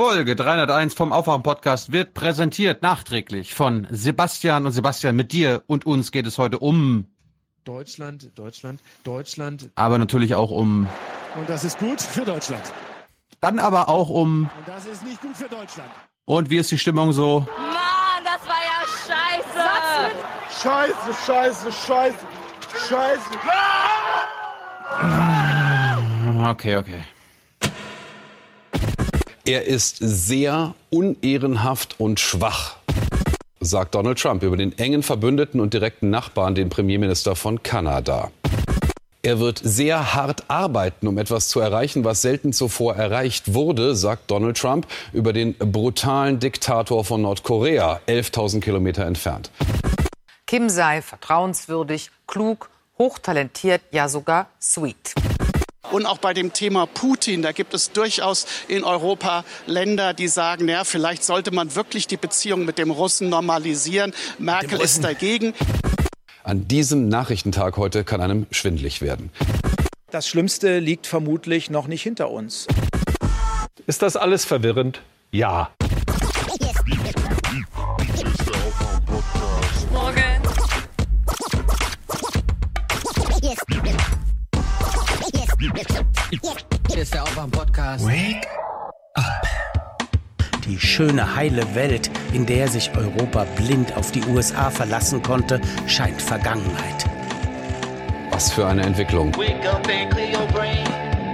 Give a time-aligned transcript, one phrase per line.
[0.00, 5.14] Folge 301 vom Aufwachen-Podcast wird präsentiert nachträglich von Sebastian und Sebastian.
[5.14, 7.04] Mit dir und uns geht es heute um
[7.64, 9.68] Deutschland, Deutschland, Deutschland.
[9.74, 10.88] Aber natürlich auch um.
[11.36, 12.62] Und das ist gut für Deutschland.
[13.42, 14.44] Dann aber auch um.
[14.44, 15.90] Und das ist nicht gut für Deutschland.
[16.24, 17.40] Und wie ist die Stimmung so?
[17.58, 20.14] Mann, das war ja scheiße.
[20.62, 22.26] Scheiße, scheiße, scheiße,
[22.88, 23.30] scheiße.
[26.48, 27.04] Okay, okay.
[29.46, 32.76] Er ist sehr unehrenhaft und schwach,
[33.60, 38.30] sagt Donald Trump über den engen Verbündeten und direkten Nachbarn, den Premierminister von Kanada.
[39.22, 44.30] Er wird sehr hart arbeiten, um etwas zu erreichen, was selten zuvor erreicht wurde, sagt
[44.30, 49.50] Donald Trump über den brutalen Diktator von Nordkorea, 11.000 Kilometer entfernt.
[50.46, 55.14] Kim sei vertrauenswürdig, klug, hochtalentiert, ja sogar sweet.
[55.90, 60.68] Und auch bei dem Thema Putin, da gibt es durchaus in Europa Länder, die sagen,
[60.68, 64.14] ja, vielleicht sollte man wirklich die Beziehung mit dem Russen normalisieren.
[64.38, 65.52] Merkel ist dagegen.
[66.44, 69.30] An diesem Nachrichtentag heute kann einem schwindlig werden.
[70.10, 72.66] Das Schlimmste liegt vermutlich noch nicht hinter uns.
[73.86, 75.02] Ist das alles verwirrend?
[75.32, 75.70] Ja.
[87.20, 88.06] Ist der Aufwach-Podcast.
[88.06, 88.46] Wake
[89.14, 89.46] up.
[90.64, 96.20] Die schöne, heile Welt, in der sich Europa blind auf die USA verlassen konnte, scheint
[96.22, 97.04] Vergangenheit.
[98.30, 99.34] Was für eine Entwicklung.
[99.36, 100.84] Wake up and clear your brain.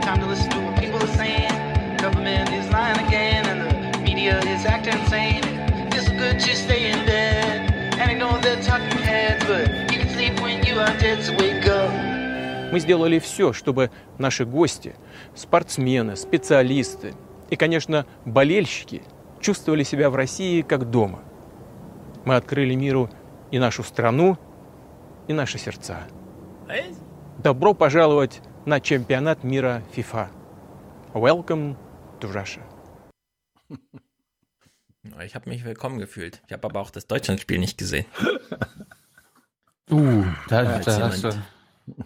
[0.00, 1.52] Time to listen to what people are saying.
[1.98, 5.44] Government is lying again and the media is acting insane.
[5.92, 7.72] It's good to stay in bed.
[7.98, 11.32] And I know they're talking heads, but you can sleep when you are dead, so
[11.36, 11.65] wake up.
[12.72, 14.96] Мы сделали все, чтобы наши гости,
[15.34, 17.14] спортсмены, специалисты
[17.48, 19.02] и, конечно, болельщики
[19.40, 21.22] чувствовали себя в России как дома.
[22.24, 23.08] Мы открыли миру
[23.52, 24.36] и нашу страну,
[25.28, 26.08] и наши сердца.
[27.38, 30.28] Добро пожаловать на чемпионат мира FIFA.
[31.14, 31.76] Welcome
[32.20, 32.62] to Russia.
[35.24, 36.42] Ich habe mich willkommen gefühlt.
[36.48, 38.06] Ich habe aber auch das Deutschlandspiel nicht gesehen.
[39.88, 41.30] Uh, da, da, hast du,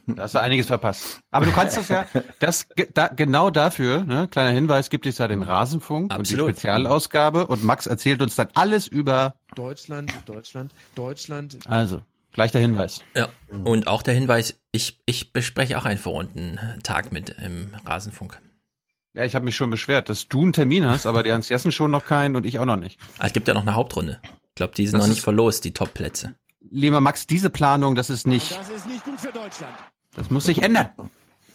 [0.07, 1.21] da hast du einiges verpasst.
[1.31, 2.07] Aber du kannst das ja,
[2.39, 6.41] das da, genau dafür, ne, kleiner Hinweis, gibt es ja den Rasenfunk Absolut.
[6.41, 9.35] und die Spezialausgabe und Max erzählt uns dann alles über.
[9.55, 11.59] Deutschland, Deutschland, Deutschland.
[11.67, 12.03] Also,
[12.33, 13.03] gleich der Hinweis.
[13.15, 13.29] Ja.
[13.65, 18.41] Und auch der Hinweis, ich, ich bespreche auch einen Vorrundentag mit im Rasenfunk.
[19.15, 21.73] Ja, ich habe mich schon beschwert, dass du einen Termin hast, aber die Hans Jessen
[21.73, 23.01] schon noch keinen und ich auch noch nicht.
[23.19, 24.21] Ah, Es gibt ja noch eine Hauptrunde.
[24.23, 26.35] Ich glaube, die sind Das noch nicht verlost, die Top-Plätze.
[26.71, 29.75] Lieber Max, diese Planung, das ist nicht, Das ist nicht gut für Deutschland.
[30.15, 30.91] das muss sich ändern.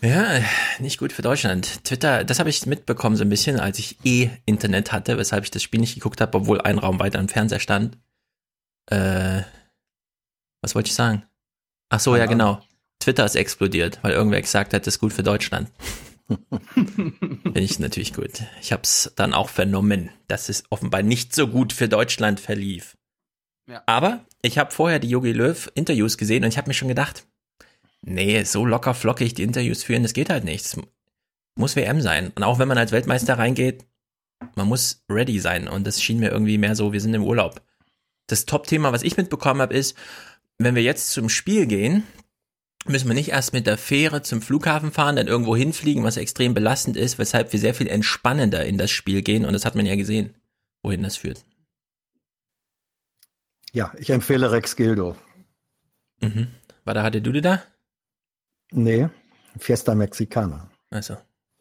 [0.01, 0.41] Ja,
[0.79, 1.83] nicht gut für Deutschland.
[1.85, 5.51] Twitter, das habe ich mitbekommen so ein bisschen, als ich eh Internet hatte, weshalb ich
[5.51, 7.97] das Spiel nicht geguckt habe, obwohl ein Raum weiter im Fernseher stand.
[8.87, 9.41] Äh,
[10.61, 11.23] was wollte ich sagen?
[11.89, 12.61] Ach so, ja genau.
[12.99, 15.71] Twitter ist explodiert, weil irgendwer gesagt hat, das ist gut für Deutschland.
[16.73, 18.43] Finde ich natürlich gut.
[18.61, 22.94] Ich habe es dann auch vernommen, dass es offenbar nicht so gut für Deutschland verlief.
[23.85, 27.25] Aber ich habe vorher die Yogi Löw Interviews gesehen und ich habe mir schon gedacht,
[28.01, 30.65] nee, so locker flockig die Interviews führen, das geht halt nicht.
[30.65, 30.77] Es
[31.55, 32.31] muss WM sein.
[32.35, 33.85] Und auch wenn man als Weltmeister reingeht,
[34.55, 35.67] man muss ready sein.
[35.67, 37.61] Und das schien mir irgendwie mehr so, wir sind im Urlaub.
[38.27, 39.95] Das Top-Thema, was ich mitbekommen habe, ist,
[40.57, 42.03] wenn wir jetzt zum Spiel gehen,
[42.85, 46.53] müssen wir nicht erst mit der Fähre zum Flughafen fahren, dann irgendwo hinfliegen, was extrem
[46.53, 49.45] belastend ist, weshalb wir sehr viel entspannender in das Spiel gehen.
[49.45, 50.35] Und das hat man ja gesehen,
[50.83, 51.45] wohin das führt.
[53.75, 55.17] Ja, ich empfehle Rex Gildo.
[56.21, 56.47] Mhm.
[56.85, 57.61] War da, hatte du die da?
[58.71, 59.09] Nee,
[59.57, 60.69] Fiesta Mexicana.
[60.91, 61.17] Also,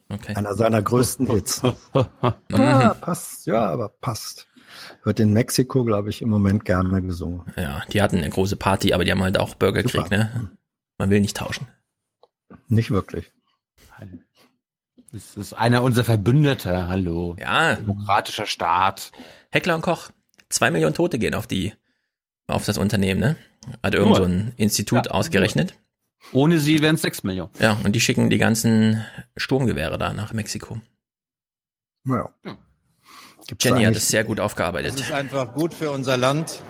[0.08, 0.36] okay.
[0.36, 1.60] Einer seiner größten Hits.
[1.92, 2.60] Mhm.
[2.60, 4.46] Ah, passt, ja, aber passt.
[5.02, 7.42] Wird in Mexiko, glaube ich, im Moment gerne gesungen.
[7.56, 10.50] Ja, die hatten eine große Party, aber die haben halt auch Bürgerkrieg, ne?
[10.98, 11.66] Man will nicht tauschen.
[12.68, 13.32] Nicht wirklich.
[15.10, 17.34] Das ist einer unserer Verbündete, hallo.
[17.40, 19.10] Ja, Demokratischer Staat.
[19.50, 20.10] Heckler und Koch.
[20.48, 21.72] Zwei Millionen Tote gehen auf die,
[22.46, 23.36] auf das Unternehmen, ne?
[23.82, 25.74] Hat irgend so ein Institut Ja, ausgerechnet.
[26.32, 27.50] Ohne sie wären es sechs Millionen.
[27.58, 29.04] Ja, und die schicken die ganzen
[29.36, 30.80] Sturmgewehre da nach Mexiko.
[32.06, 32.28] Ja.
[33.46, 34.94] Gibt's Jenny hat eigentlich- es sehr gut Das aufgearbeitet.
[34.98, 36.62] ist einfach gut für unser Land.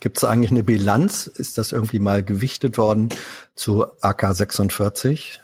[0.00, 1.28] Gibt es eigentlich eine Bilanz?
[1.28, 3.10] Ist das irgendwie mal gewichtet worden
[3.54, 5.38] zu AK-46,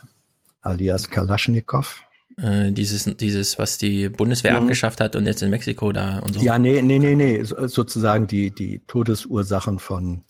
[0.63, 2.03] alias Kalaschnikow?
[2.41, 4.59] Äh, dieses, dieses, was die Bundeswehr Mhm.
[4.65, 6.41] abgeschafft hat und jetzt in Mexiko da und so.
[6.41, 7.43] Ja, nee, nee, nee, nee.
[7.43, 10.23] So, sozusagen die, die Todesursachen von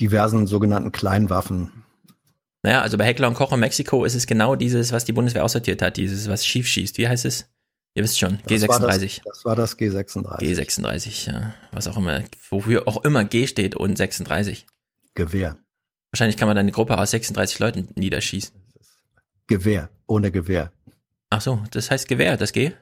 [0.00, 1.70] diversen sogenannten Kleinwaffen.
[2.62, 5.44] Naja, also bei Heckler und Koch in Mexiko ist es genau dieses, was die Bundeswehr
[5.44, 6.98] aussortiert hat, dieses, was schief schießt.
[6.98, 7.48] Wie heißt es?
[7.94, 9.20] Ihr wisst schon, Das war das, G36.
[9.24, 10.38] das war das G36.
[10.40, 11.54] G36, ja.
[11.72, 14.66] Was auch immer, wofür auch immer G steht und 36.
[15.14, 15.56] Gewehr.
[16.10, 18.54] Wahrscheinlich kann man dann eine Gruppe aus 36 Leuten niederschießen.
[19.46, 19.88] Gewehr.
[20.06, 20.72] Ohne Gewehr.
[21.30, 22.72] Ach so, das heißt Gewehr, das G?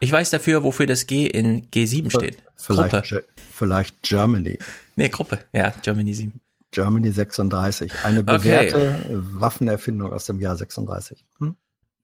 [0.00, 2.42] Ich weiß dafür, wofür das G in G7 steht.
[2.56, 3.24] Vielleicht, Gruppe.
[3.54, 4.58] Vielleicht Germany.
[4.96, 5.38] Nee, Gruppe.
[5.52, 6.40] Ja, Germany 7.
[6.72, 7.92] Germany 36.
[8.04, 8.32] Eine Okay.
[8.38, 11.24] bewährte Waffenerfindung aus dem Jahr 36.
[11.38, 11.54] Hm?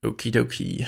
[0.05, 0.87] Okidoki.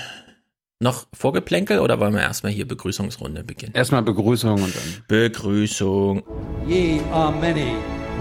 [0.78, 3.74] Noch Vorgeplänkel oder wollen wir erstmal hier Begrüßungsrunde beginnen?
[3.74, 5.04] Erstmal Begrüßung und dann.
[5.08, 6.22] Begrüßung.
[6.66, 7.74] Ye are many,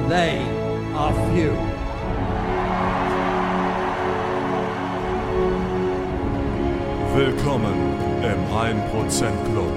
[0.09, 0.39] they
[0.95, 1.51] are few.
[7.19, 7.73] Willkommen
[8.23, 9.73] im 1% Club.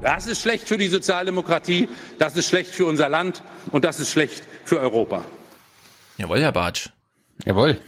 [0.00, 1.88] Das ist schlecht für die Sozialdemokratie,
[2.20, 3.42] das ist schlecht für unser Land
[3.72, 5.24] und das ist schlecht für Europa.
[6.18, 6.90] Jawohl, Herr Bartsch.
[7.44, 7.80] Jawohl.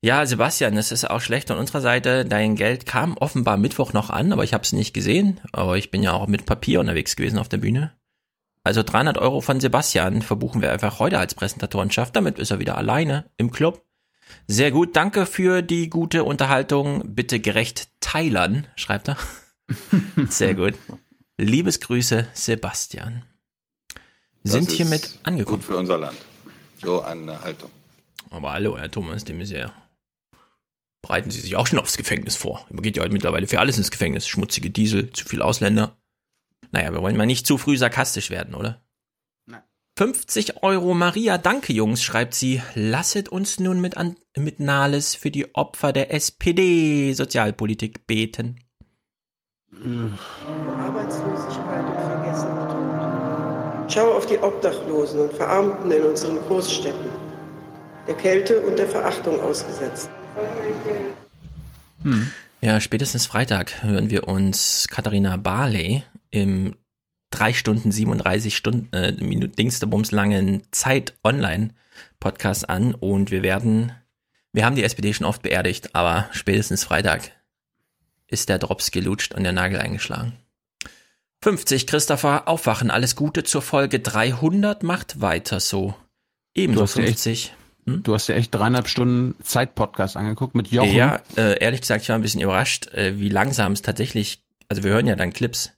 [0.00, 2.24] Ja, Sebastian, es ist auch schlecht von unserer Seite.
[2.24, 5.40] Dein Geld kam offenbar Mittwoch noch an, aber ich habe es nicht gesehen.
[5.52, 7.92] Aber ich bin ja auch mit Papier unterwegs gewesen auf der Bühne.
[8.64, 12.16] Also 300 Euro von Sebastian verbuchen wir einfach heute als Präsentatorenschaft.
[12.16, 13.87] Damit ist er wieder alleine im Club.
[14.46, 17.02] Sehr gut, danke für die gute Unterhaltung.
[17.14, 19.16] Bitte gerecht teilern, schreibt er.
[20.28, 20.74] Sehr gut.
[21.38, 23.24] Liebesgrüße, Sebastian.
[24.44, 25.58] Sind Das hiermit ist angekommen.
[25.58, 26.18] Gut für unser Land.
[26.82, 27.70] So eine Haltung.
[28.30, 29.72] Aber hallo, Herr Thomas de Maizière.
[31.02, 32.66] Bereiten Sie sich auch schon aufs Gefängnis vor.
[32.70, 34.26] Man geht ja heute mittlerweile für alles ins Gefängnis.
[34.26, 35.96] Schmutzige Diesel, zu viel Ausländer.
[36.70, 38.82] Naja, wir wollen mal nicht zu früh sarkastisch werden, oder?
[39.98, 40.14] Nein.
[40.14, 42.62] 50 Euro Maria, danke Jungs, schreibt sie.
[42.74, 48.60] Lasset uns nun mit, an, mit Nahles für die Opfer der SPD-Sozialpolitik beten.
[50.78, 53.92] Arbeitslosigkeit und Vergessenheit.
[53.92, 57.10] Schau auf die Obdachlosen und Verarmten in unseren Großstädten,
[58.06, 60.10] der Kälte und der Verachtung ausgesetzt.
[62.60, 66.76] Ja, spätestens Freitag hören wir uns Katharina Barley im
[67.30, 71.70] 3 Stunden 37 Stunden, äh, Minuten Dingsterbums langen Zeit Online
[72.20, 73.92] Podcast an und wir werden,
[74.52, 77.32] wir haben die SPD schon oft beerdigt, aber spätestens Freitag
[78.26, 80.32] ist der Drops gelutscht und der Nagel eingeschlagen.
[81.42, 85.94] 50, Christopher, aufwachen, alles Gute zur Folge 300, macht weiter so.
[86.54, 87.54] Ebenso Du hast dir echt- 50.
[87.86, 90.92] Du hast dir echt dreieinhalb Stunden Zeit-Podcast angeguckt mit Jochen.
[90.92, 94.82] Ja, äh, ehrlich gesagt, ich war ein bisschen überrascht, äh, wie langsam es tatsächlich, also
[94.82, 95.72] wir hören ja dann Clips.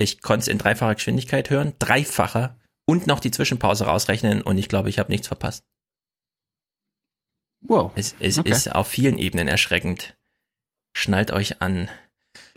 [0.00, 2.56] Ich konnte es in dreifacher Geschwindigkeit hören, dreifacher
[2.86, 5.62] und noch die Zwischenpause rausrechnen und ich glaube, ich habe nichts verpasst.
[7.60, 7.92] Wow.
[7.94, 8.50] Es, es Okay.
[8.50, 10.16] ist auf vielen Ebenen erschreckend.
[10.94, 11.90] Schnallt euch an.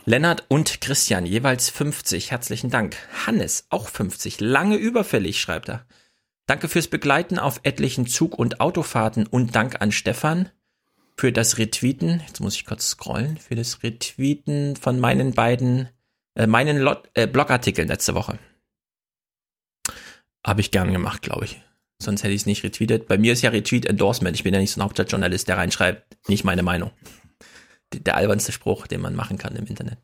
[0.06, 2.30] Lennart und Christian, jeweils 50.
[2.30, 2.96] Herzlichen Dank.
[3.26, 4.40] Hannes, auch 50.
[4.40, 5.86] Lange überfällig, schreibt er.
[6.46, 10.48] Danke fürs Begleiten auf etlichen Zug- und Autofahrten und Dank an Stefan
[11.16, 12.22] für das Retweeten.
[12.26, 13.36] Jetzt muss ich kurz scrollen.
[13.36, 15.90] Für das Retweeten von meinen beiden,
[16.34, 18.38] äh, meinen Lot, äh, Blogartikeln letzte Woche.
[20.46, 21.62] Habe ich gern gemacht, glaube ich.
[22.02, 23.08] Sonst hätte ich es nicht retweetet.
[23.08, 24.36] Bei mir ist ja Retweet Endorsement.
[24.36, 26.90] Ich bin ja nicht so ein Hauptstadtjournalist, der reinschreibt, nicht meine Meinung.
[27.92, 29.98] Der albernste Spruch, den man machen kann im Internet.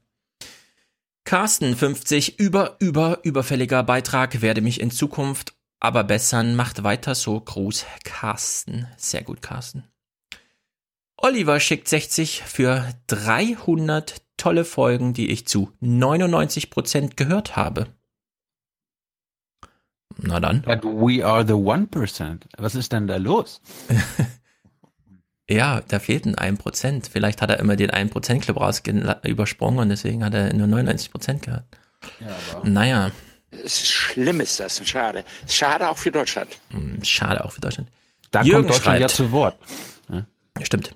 [1.25, 7.41] Carsten 50, über, über, überfälliger Beitrag, werde mich in Zukunft aber bessern, macht weiter so,
[7.41, 8.87] Gruß Carsten.
[8.97, 9.90] Sehr gut, Carsten.
[11.23, 17.89] Oliver schickt 60 für 300 tolle Folgen, die ich zu 99% gehört habe.
[20.17, 20.63] Na dann.
[20.63, 22.41] But we are the 1%.
[22.59, 23.61] Was ist denn da los?
[25.53, 27.09] Ja, da fehlten ein Prozent.
[27.13, 28.83] Vielleicht hat er immer den 1% Club raus
[29.25, 31.65] übersprungen und deswegen hat er nur 99% gehört.
[32.63, 33.11] naja,
[33.51, 35.25] Es ist schlimm ist das, schade.
[35.49, 36.57] Schade auch für Deutschland.
[36.71, 37.89] hm, schade auch für Deutschland.
[38.31, 39.59] Da Jürgen kommt Deutschland ja schreibt- zu Wort.
[40.63, 40.95] Stimmt.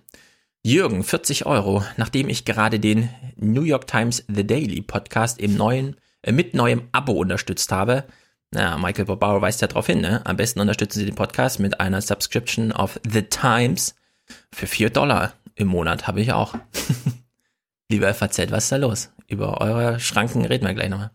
[0.66, 5.96] Jürgen, 40 Euro, nachdem ich gerade den New York Times The Daily Podcast im neuen,
[6.22, 8.04] äh, mit neuem Abo unterstützt habe.
[8.50, 10.24] Na, Michael Bobauer weist ja darauf hin, ne?
[10.24, 13.94] Am besten unterstützen Sie den Podcast mit einer Subscription auf The Times
[14.52, 16.54] für 4 Dollar im Monat habe ich auch.
[17.90, 19.10] Lieber FAZ, was ist da los?
[19.28, 21.10] Über eure Schranken reden wir gleich nochmal.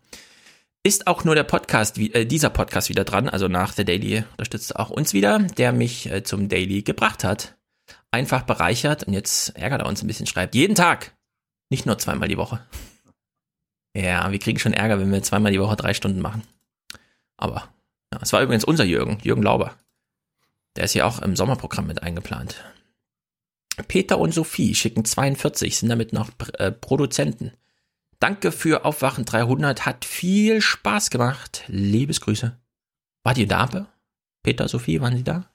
[0.84, 4.76] Ist auch nur der Podcast, äh, dieser Podcast wieder dran, also nach The Daily unterstützt
[4.76, 7.56] auch uns wieder, der mich äh, zum Daily gebracht hat
[8.10, 11.14] einfach bereichert und jetzt ärgert er uns ein bisschen, schreibt jeden Tag,
[11.70, 12.60] nicht nur zweimal die Woche.
[13.94, 16.42] Ja, wir kriegen schon Ärger, wenn wir zweimal die Woche drei Stunden machen.
[17.36, 17.68] Aber,
[18.12, 19.76] ja, es war übrigens unser Jürgen, Jürgen Lauber.
[20.76, 22.64] Der ist ja auch im Sommerprogramm mit eingeplant.
[23.88, 27.52] Peter und Sophie schicken 42, sind damit noch äh, Produzenten.
[28.18, 31.64] Danke für Aufwachen 300, hat viel Spaß gemacht.
[31.68, 32.56] Liebesgrüße.
[33.24, 33.88] Wart ihr da?
[34.42, 35.49] Peter, Sophie, waren Sie da?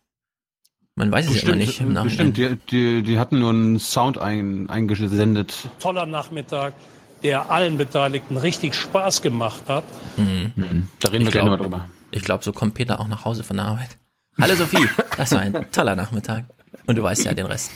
[0.98, 2.32] Man weiß es ja immer nicht im Nachhinein.
[2.34, 5.54] Bestimmt, die, die, die hatten nur einen Sound ein, eingesendet.
[5.80, 6.74] Toller Nachmittag,
[7.22, 9.84] der allen Beteiligten richtig Spaß gemacht hat.
[10.16, 10.88] Mhm.
[11.02, 11.90] Da reden wir Ich gleich glaub- nochmal drüber.
[12.12, 13.98] Ich glaube, so kommt Peter auch nach Hause von der Arbeit.
[14.40, 14.88] Hallo Sophie,
[15.18, 16.46] das war ein toller Nachmittag.
[16.86, 17.72] Und du weißt ja den Rest.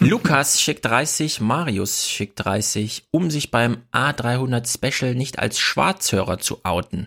[0.00, 6.60] Lukas schickt 30, Marius schickt 30, um sich beim A300 Special nicht als Schwarzhörer zu
[6.64, 7.06] outen.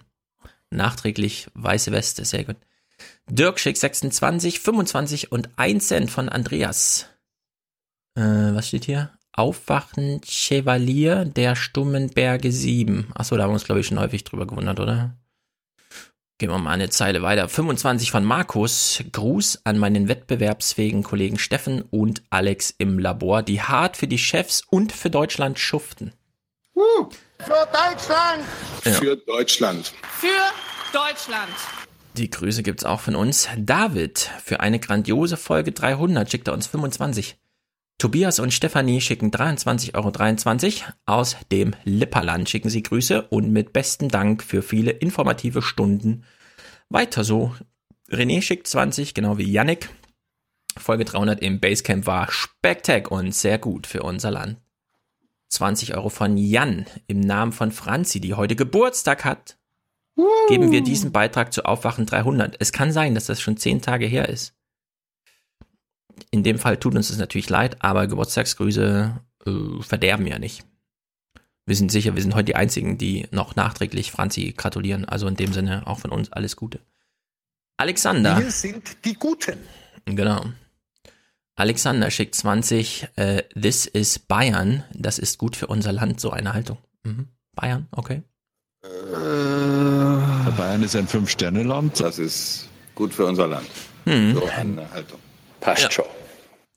[0.69, 2.55] Nachträglich weiße Weste, sehr gut.
[3.29, 7.05] Dirk schickt 26, 25 und 1 Cent von Andreas.
[8.15, 9.12] Äh, was steht hier?
[9.31, 13.12] Aufwachen Chevalier der stummen Berge 7.
[13.13, 15.15] Achso, da haben wir uns, glaube ich, schon häufig drüber gewundert, oder?
[16.39, 17.48] Gehen wir mal eine Zeile weiter.
[17.48, 19.03] 25 von Markus.
[19.12, 24.63] Gruß an meinen wettbewerbsfähigen Kollegen Steffen und Alex im Labor, die hart für die Chefs
[24.69, 26.13] und für Deutschland schuften.
[27.39, 28.43] Für Deutschland!
[28.86, 28.91] Ja.
[28.93, 29.93] Für Deutschland.
[30.19, 30.27] Für
[30.93, 31.50] Deutschland.
[32.19, 33.47] Die Grüße gibt's auch von uns.
[33.57, 37.38] David, für eine grandiose Folge 300 schickt er uns 25.
[37.97, 40.93] Tobias und Stefanie schicken 23,23 Euro.
[41.05, 46.25] Aus dem Lipperland schicken sie Grüße und mit besten Dank für viele informative Stunden.
[46.89, 47.55] Weiter so.
[48.11, 49.89] René schickt 20, genau wie Yannick.
[50.77, 54.57] Folge 300 im Basecamp war Spektak und sehr gut für unser Land.
[55.51, 59.59] 20 Euro von Jan im Namen von Franzi, die heute Geburtstag hat.
[60.47, 62.55] Geben wir diesen Beitrag zu Aufwachen 300.
[62.59, 64.53] Es kann sein, dass das schon 10 Tage her ist.
[66.31, 70.65] In dem Fall tut uns das natürlich leid, aber Geburtstagsgrüße äh, verderben ja nicht.
[71.65, 75.05] Wir sind sicher, wir sind heute die Einzigen, die noch nachträglich Franzi gratulieren.
[75.05, 76.79] Also in dem Sinne auch von uns alles Gute.
[77.77, 78.39] Alexander.
[78.39, 79.59] Wir sind die Guten.
[80.05, 80.45] Genau.
[81.55, 83.09] Alexander schickt 20.
[83.15, 84.83] Äh, This is Bayern.
[84.93, 86.77] Das ist gut für unser Land, so eine Haltung.
[87.03, 87.27] Mhm.
[87.53, 88.23] Bayern, okay.
[90.57, 92.00] Bayern ist ein Fünf-Sterne-Land.
[92.00, 93.67] Das ist gut für unser Land.
[94.05, 94.36] Hm.
[94.36, 95.19] So eine Haltung.
[95.59, 95.91] Passt Ja.
[95.91, 96.05] schon.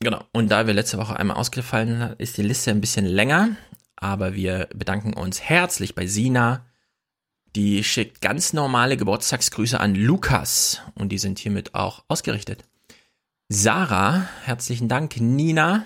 [0.00, 0.25] Genau.
[0.32, 3.56] Und da wir letzte Woche einmal ausgefallen sind, ist die Liste ein bisschen länger.
[3.97, 6.66] Aber wir bedanken uns herzlich bei Sina.
[7.54, 10.80] Die schickt ganz normale Geburtstagsgrüße an Lukas.
[10.94, 12.64] Und die sind hiermit auch ausgerichtet.
[13.49, 15.21] Sarah, herzlichen Dank.
[15.21, 15.85] Nina.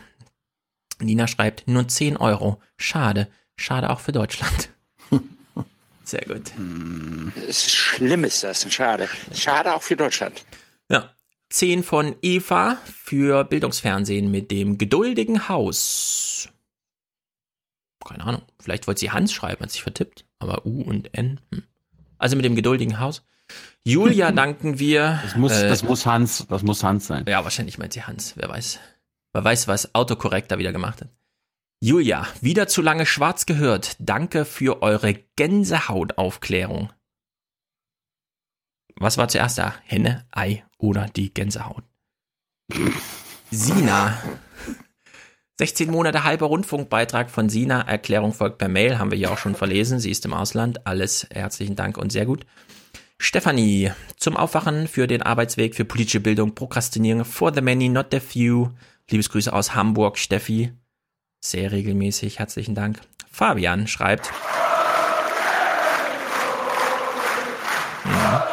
[0.98, 2.60] Nina schreibt nur 10 Euro.
[2.78, 3.28] Schade.
[3.56, 4.70] Schade auch für Deutschland.
[6.06, 6.52] Sehr gut.
[7.48, 9.08] Es ist schlimm ist das, schade.
[9.34, 10.44] Schade auch für Deutschland.
[10.88, 11.10] Ja.
[11.50, 16.48] 10 von Eva für Bildungsfernsehen mit dem geduldigen Haus.
[18.04, 18.42] Keine Ahnung.
[18.60, 20.24] Vielleicht wollte sie Hans schreiben, hat sich vertippt.
[20.38, 21.40] Aber U und N.
[21.52, 21.64] Hm.
[22.18, 23.24] Also mit dem geduldigen Haus.
[23.84, 25.20] Julia danken wir.
[25.24, 27.24] Das muss, äh, das muss Hans, das muss Hans sein.
[27.26, 28.34] Ja, wahrscheinlich meint sie Hans.
[28.36, 28.78] Wer weiß.
[29.32, 31.08] Wer weiß, was Autokorrekt da wieder gemacht hat.
[31.80, 33.96] Julia, wieder zu lange schwarz gehört.
[33.98, 36.90] Danke für eure Gänsehautaufklärung.
[38.98, 39.74] Was war zuerst da?
[39.84, 41.84] Henne, Ei oder die Gänsehaut?
[43.50, 44.18] Sina.
[45.58, 47.82] 16 Monate halber Rundfunkbeitrag von Sina.
[47.82, 50.00] Erklärung folgt per Mail, haben wir ja auch schon verlesen.
[50.00, 50.86] Sie ist im Ausland.
[50.86, 52.46] Alles herzlichen Dank und sehr gut.
[53.18, 58.20] Stefanie, zum Aufwachen für den Arbeitsweg für politische Bildung, Prokrastinieren for the many, not the
[58.20, 58.70] few.
[59.10, 60.72] Liebesgrüße aus Hamburg, Steffi.
[61.46, 63.00] Sehr regelmäßig, herzlichen Dank.
[63.30, 64.32] Fabian schreibt.
[68.04, 68.48] Ja.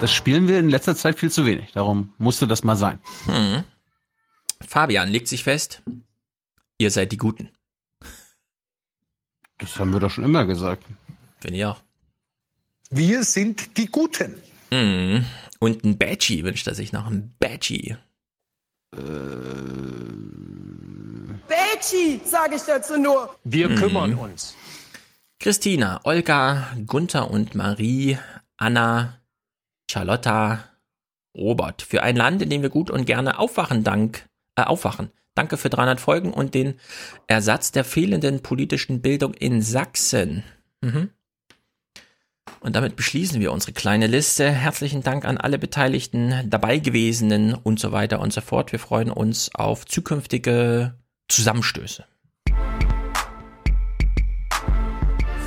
[0.00, 1.70] Das spielen wir in letzter Zeit viel zu wenig.
[1.70, 2.98] Darum musste das mal sein.
[3.26, 3.62] Hm.
[4.66, 5.84] Fabian legt sich fest.
[6.78, 7.50] Ihr seid die Guten.
[9.58, 10.82] Das haben wir doch schon immer gesagt.
[11.38, 11.85] Finde ich auch.
[12.90, 14.34] Wir sind die Guten.
[14.70, 15.24] Mhm.
[15.58, 17.06] Und ein Badgie wünscht er sich noch.
[17.06, 17.96] Ein Badgie.
[21.48, 23.36] Betschi, sage ich dazu nur.
[23.44, 23.76] Wir Mhm.
[23.76, 24.54] kümmern uns.
[25.38, 28.18] Christina, Olga, Gunther und Marie,
[28.56, 29.20] Anna,
[29.90, 30.64] Charlotta,
[31.36, 31.82] Robert.
[31.82, 34.26] Für ein Land, in dem wir gut und gerne aufwachen, dank,
[34.56, 35.10] äh, aufwachen.
[35.34, 36.80] Danke für 300 Folgen und den
[37.26, 40.42] Ersatz der fehlenden politischen Bildung in Sachsen.
[40.80, 41.10] Mhm.
[42.60, 44.50] Und damit beschließen wir unsere kleine Liste.
[44.50, 48.72] Herzlichen Dank an alle Beteiligten, dabei gewesenen und so weiter und so fort.
[48.72, 50.94] Wir freuen uns auf zukünftige
[51.28, 52.04] Zusammenstöße.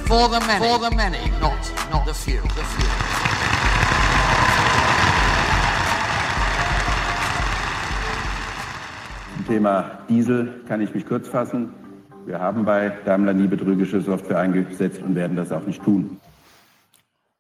[0.06, 1.60] For the many, for the many, not,
[1.92, 2.42] not the few.
[2.42, 2.88] The few.
[9.36, 11.70] Zum Thema Diesel kann ich mich kurz fassen.
[12.26, 16.20] Wir haben bei Daimler nie betrügerische Software eingesetzt und werden das auch nicht tun.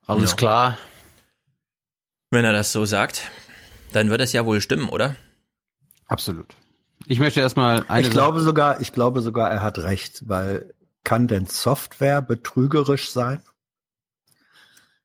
[0.10, 0.38] Alles Ja.
[0.38, 0.78] klar.
[2.32, 3.24] Wenn er das so sagt,
[3.94, 5.16] dann wird es ja wohl stimmen, oder?
[6.08, 6.48] Absolut.
[7.06, 10.74] Ich möchte erstmal eine Ich glaube sogar, ich glaube sogar, er hat recht, weil
[11.04, 13.42] kann denn Software betrügerisch sein?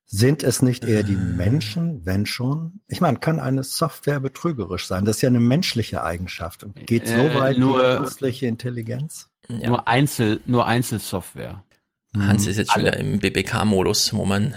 [0.07, 2.79] Sind es nicht eher die Menschen, wenn schon?
[2.87, 5.03] Ich meine, kann eine Software betrügerisch sein?
[5.03, 9.29] Das ist ja eine menschliche Eigenschaft und geht so Äh, weit nur- wie künstliche Intelligenz.
[9.47, 9.69] Ja.
[9.69, 11.63] Nur Einzel, nur Einzelsoftware.
[12.15, 14.53] Hans ist jetzt schon wieder im BBK-Modus, wo man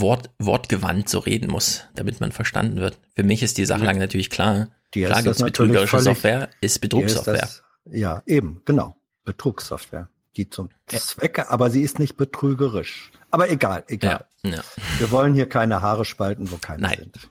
[0.00, 2.98] Wort, wortgewandt so reden muss, damit man verstanden wird.
[3.14, 4.68] Für mich ist die Sachlage natürlich klar.
[4.94, 7.34] Dir klar ist gibt es betrügerische völlig- Software, ist Dir ist Betrugssoftware.
[7.40, 8.96] das- Ja, eben, genau.
[9.24, 10.08] Betrugssoftware.
[10.36, 13.10] Die zum Zwecke, aber sie ist nicht betrügerisch.
[13.30, 14.24] Aber egal, egal.
[14.44, 14.60] Ja, ja.
[14.98, 16.98] Wir wollen hier keine Haare spalten, wo keine Nein.
[16.98, 17.30] sind.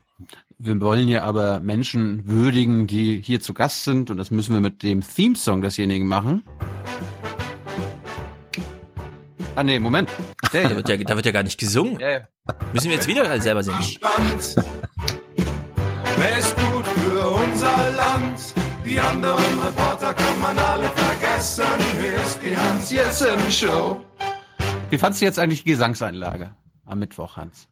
[0.57, 4.62] Wir wollen hier aber Menschen würdigen, die hier zu Gast sind und das müssen wir
[4.62, 6.43] mit dem Theme-Song desjenigen machen.
[9.57, 10.09] Ah nee, Moment.
[10.51, 11.97] Der Da wird, ja, da wird ja gar nicht gesungen.
[12.00, 12.27] Ja.
[12.74, 13.79] Müssen wir jetzt wieder selber singen?
[16.17, 18.53] Wer ist gut für unser Land?
[18.85, 21.63] Die anderen Reporter kann man alle vergessen.
[22.01, 24.03] Hier ist die Hans-Jessen-Show.
[24.89, 26.53] Wie fandst du jetzt eigentlich die Gesangseinlage
[26.85, 27.69] am Mittwoch, Hans?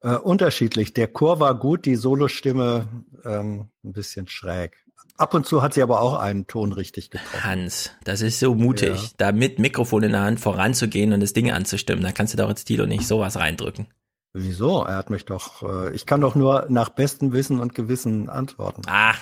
[0.00, 0.92] Äh, unterschiedlich.
[0.92, 2.88] Der Chor war gut, die Solostimme
[3.24, 4.76] ähm, ein bisschen schräg.
[5.20, 7.44] Ab und zu hat sie aber auch einen Ton richtig getroffen.
[7.44, 9.08] Hans, das ist so mutig, Ja.
[9.18, 12.02] da mit Mikrofon in der Hand voranzugehen und das Ding anzustimmen.
[12.02, 13.86] Da kannst du doch jetzt Tilo nicht sowas reindrücken.
[14.32, 14.82] Wieso?
[14.84, 15.62] Er hat mich doch.
[15.62, 18.82] Äh, ich kann doch nur nach bestem Wissen und Gewissen antworten.
[18.86, 19.18] Ach,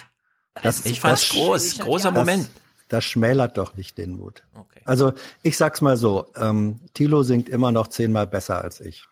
[0.62, 2.48] Das, ich fand's das- groß, großer das- Moment.
[2.88, 4.44] Das schmälert doch nicht den Mut.
[4.54, 4.80] Okay.
[4.84, 5.12] Also
[5.42, 9.04] ich sag's mal so: ähm, Tilo singt immer noch zehnmal besser als ich.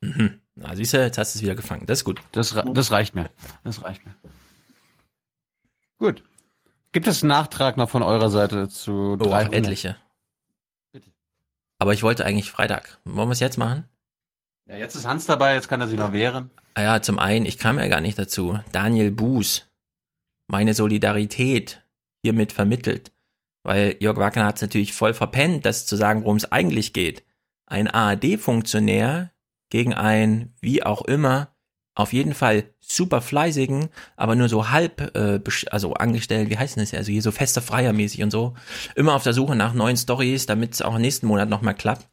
[0.00, 0.40] Mhm.
[0.54, 1.84] Na, siehst du, jetzt hast du es wieder gefangen.
[1.86, 2.20] Das ist gut.
[2.32, 3.28] Das, das reicht mir.
[3.64, 4.14] Das reicht mir.
[6.02, 6.24] Gut.
[6.90, 9.54] Gibt es einen Nachtrag noch von eurer Seite zu Oh, 300?
[9.54, 9.96] etliche.
[11.78, 12.98] Aber ich wollte eigentlich Freitag.
[13.04, 13.84] Wollen wir es jetzt machen?
[14.66, 16.50] Ja, jetzt ist Hans dabei, jetzt kann er sich noch wehren.
[16.74, 18.58] Ah ja, zum einen, ich kam ja gar nicht dazu.
[18.72, 19.64] Daniel Buß,
[20.48, 21.84] meine Solidarität
[22.24, 23.12] hiermit vermittelt.
[23.62, 27.22] Weil Jörg Wagner hat es natürlich voll verpennt, das zu sagen, worum es eigentlich geht.
[27.66, 29.30] Ein ARD-Funktionär
[29.70, 31.54] gegen einen, wie auch immer,
[31.94, 36.94] auf jeden Fall super fleißigen, aber nur so halb, äh, also angestellt, wie heißt das,
[36.94, 38.54] also hier so feste Freiermäßig und so,
[38.96, 42.08] immer auf der Suche nach neuen Stories, damit es auch nächsten Monat nochmal klappt.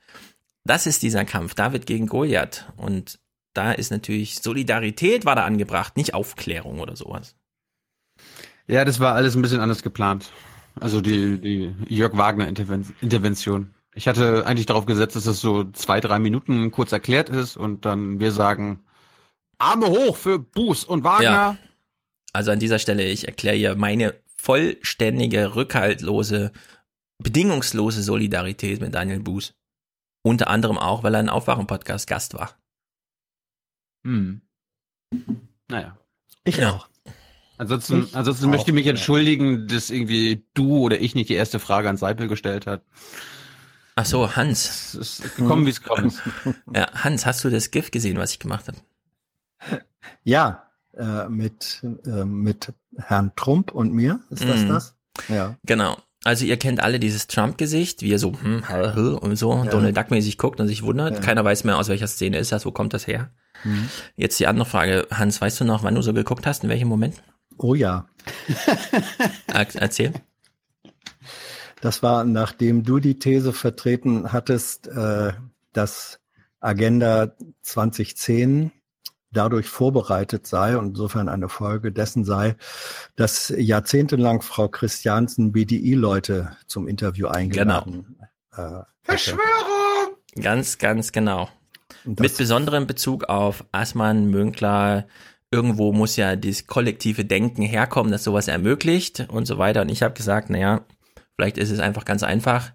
[0.66, 2.72] Das ist dieser Kampf, David gegen Goliath.
[2.76, 3.20] Und
[3.54, 7.36] da ist natürlich Solidarität war da angebracht, nicht Aufklärung oder sowas.
[8.68, 10.32] Ja, das war alles ein bisschen anders geplant.
[10.80, 13.74] Also die, die Jörg Wagner Interven Intervention.
[13.96, 17.86] Ich hatte eigentlich darauf gesetzt, dass es so zwei, drei Minuten kurz erklärt ist und
[17.86, 18.82] dann wir sagen,
[19.60, 21.24] Arme hoch für Buß und Wagner.
[21.24, 21.58] Ja.
[22.34, 26.52] Also an dieser Stelle, ich erkläre hier meine vollständige, rückhaltlose,
[27.22, 29.54] bedingungslose Solidarität mit Daniel Buß.
[30.22, 32.58] Unter anderem auch, weil er in Aufwachen-Podcast Gast war.
[34.06, 34.42] Hm.
[35.68, 35.98] Naja.
[36.44, 36.72] Ich Ja.
[36.72, 36.90] auch.
[37.58, 41.34] Ansonsten, Ich ansonsten auch, möchte ich mich entschuldigen, dass irgendwie du oder ich nicht die
[41.34, 42.84] erste Frage an Seipel gestellt hat.
[43.96, 44.94] Ach so, Hans.
[44.94, 46.22] Es ist gekommen, wie es gekommen ist.
[46.74, 48.78] Ja, Hans, hast du das GIF gesehen, was ich gemacht habe?
[50.24, 50.64] Ja,
[50.98, 54.20] äh, mit, äh, mit Herrn Trump und mir.
[54.30, 54.68] Ist das Mhm.
[54.70, 54.96] das?
[55.28, 55.56] Ja.
[55.66, 55.98] Genau.
[56.26, 59.96] Also ihr kennt alle dieses Trump-Gesicht, wie er so hm, hä, hä, und so Donald
[59.96, 61.16] Duck-mäßig guckt und sich wundert.
[61.16, 61.22] Ja.
[61.22, 63.32] Keiner weiß mehr, aus welcher Szene ist das, wo kommt das her.
[63.64, 63.90] Mhm.
[64.18, 65.08] Jetzt die andere Frage.
[65.12, 67.16] Hans, weißt du noch, wann du so geguckt hast, in welchem Moment?
[67.58, 68.08] Oh ja.
[69.48, 70.14] Er- Erzähl.
[71.82, 75.32] Das war, nachdem du die These vertreten hattest, äh,
[75.72, 76.20] dass
[76.60, 78.72] Agenda 2010
[79.32, 82.56] dadurch vorbereitet sei und insofern eine Folge dessen sei,
[83.16, 88.18] dass jahrzehntelang Frau Christiansen BDI-Leute zum Interview eingeladen
[88.56, 89.38] äh, hätte.
[90.40, 91.50] Ganz, ganz genau.
[92.06, 95.08] Mit besonderem Bezug auf Assmann, Münkler,
[95.52, 99.82] irgendwo muss ja das kollektive Denken herkommen, das sowas ermöglicht und so weiter.
[99.82, 100.86] Und ich habe gesagt, naja,
[101.36, 102.72] vielleicht ist es einfach ganz einfach.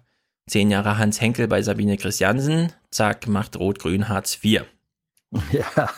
[0.47, 4.65] Zehn Jahre Hans Henkel bei Sabine Christiansen, zack, macht Rot-Grün Hartz IV.
[5.51, 5.89] Ja.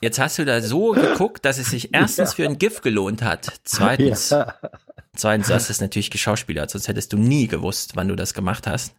[0.00, 3.60] Jetzt hast du da so geguckt, dass es sich erstens für ein GIF gelohnt hat.
[3.64, 4.54] Zweitens, Ja.
[5.14, 8.66] zweitens, du hast es natürlich geschauspielert, sonst hättest du nie gewusst, wann du das gemacht
[8.66, 8.94] hast.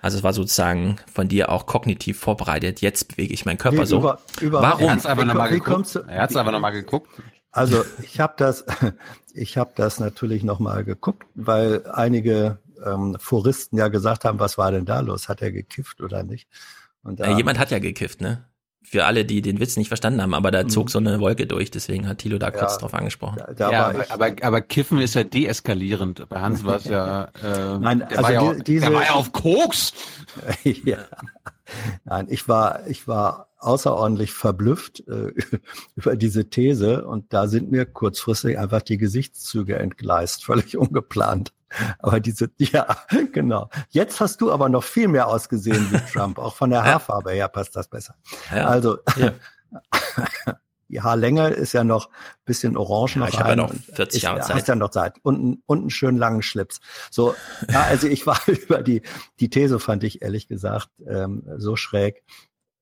[0.00, 2.80] Also es war sozusagen von dir auch kognitiv vorbereitet.
[2.80, 3.98] Jetzt bewege ich meinen Körper Nee, so.
[3.98, 4.84] über- über- Warum?
[4.88, 5.94] Er hat's aber Wie nochmal geguckt.
[5.94, 7.08] du- Er hat's aber nochmal geguckt.
[7.50, 8.64] Also ich habe das,
[9.34, 14.58] ich habe das natürlich noch mal geguckt, weil einige ähm, Foristen ja gesagt haben, was
[14.58, 15.28] war denn da los?
[15.28, 16.48] Hat er gekifft oder nicht?
[17.04, 18.44] Und da, Äh, jemand hat ja gekifft, ne?
[18.84, 21.70] Für alle, die den Witz nicht verstanden haben, aber da zog so eine Wolke durch,
[21.70, 22.78] deswegen hat Thilo da kurz Ja.
[22.78, 23.38] drauf angesprochen.
[23.38, 26.28] da, da ja, aber, aber, aber Kiffen ist ja deeskalierend.
[26.28, 28.94] Bei Hans war es ja, äh, Nein, der, also war ja die- auch, diese- der
[28.94, 29.92] war ja auf Koks.
[30.64, 30.98] ja.
[32.04, 35.32] Nein, ich war, ich war außerordentlich verblüfft äh,
[35.96, 41.52] über diese These und da sind mir kurzfristig einfach die Gesichtszüge entgleist, völlig ungeplant.
[41.98, 42.86] Aber diese, ja,
[43.32, 43.68] genau.
[43.90, 46.38] Jetzt hast du aber noch viel mehr ausgesehen wie Trump.
[46.38, 48.14] Auch von der Haarfarbe her passt das besser.
[48.54, 48.66] Ja.
[48.68, 49.32] Also, Ja.
[50.88, 52.12] die Haarlänge ist ja noch ein
[52.44, 54.68] bisschen orange Ja, noch ich habe ja noch und 40 ist, Jahre Hast Zeit.
[54.68, 55.14] ja noch Zeit.
[55.22, 56.80] Und, einen- und einen schönen langen Schlips.
[57.10, 57.34] So,
[57.70, 59.00] ja, also ich war über die,
[59.40, 62.22] die These fand ich ehrlich gesagt ähm, so schräg,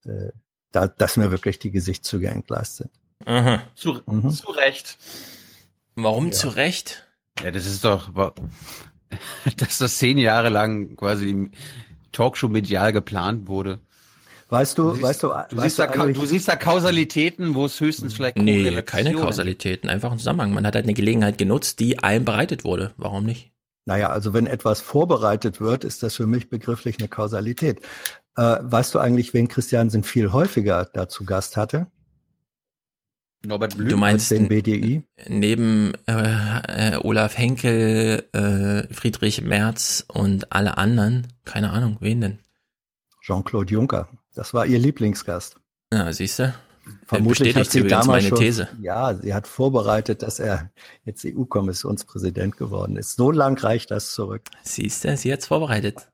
[0.05, 0.31] äh,
[0.73, 2.91] da, dass mir wirklich die Gesichtszüge entgleist sind.
[3.27, 3.61] Aha.
[3.77, 4.31] Zu, Mhm.
[4.31, 4.99] zu Recht.
[5.95, 7.07] Warum zu Recht?
[7.45, 8.11] Ja, das ist doch,
[9.57, 11.51] dass das zehn Jahre lang quasi
[12.13, 13.81] Talkshow medial geplant wurde.
[14.49, 17.55] Weißt du, siehst, weißt du, du, weißt siehst da, Ka- eigentlich- du siehst da Kausalitäten,
[17.55, 20.53] wo es höchstens vielleicht Nee, keine Kausalitäten, einfach ein Zusammenhang.
[20.53, 22.93] Man hat halt eine Gelegenheit genutzt, die einem bereitet wurde.
[22.97, 23.53] Warum nicht?
[23.87, 27.81] Naja, also wenn etwas vorbereitet wird, ist das für mich begrifflich eine Kausalität.
[28.37, 31.87] Äh, weißt du eigentlich, wen Christiansen viel häufiger dazu Gast hatte?
[33.45, 35.03] Norbert Du meinst den BDI?
[35.29, 42.39] neben äh, äh, Olaf Henkel, äh, Friedrich Merz und alle anderen, keine Ahnung, wen denn?
[43.23, 44.09] Jean-Claude Juncker.
[44.35, 45.57] Das war ihr Lieblingsgast.
[45.93, 46.55] Ja, siehst du?
[47.07, 48.69] Vermutlich hat sie damals meine schon, These.
[48.81, 50.71] Ja, sie hat vorbereitet, dass er
[51.05, 53.17] jetzt EU-Kommissionspräsident geworden ist.
[53.17, 54.43] So lang reicht das zurück.
[54.63, 56.09] Siehst du, sie hat's vorbereitet.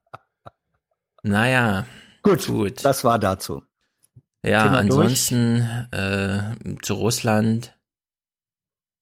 [1.23, 1.87] Naja.
[2.23, 2.85] Gut, gut.
[2.85, 3.63] das war dazu.
[4.45, 7.77] Ja, Thema ansonsten äh, zu Russland.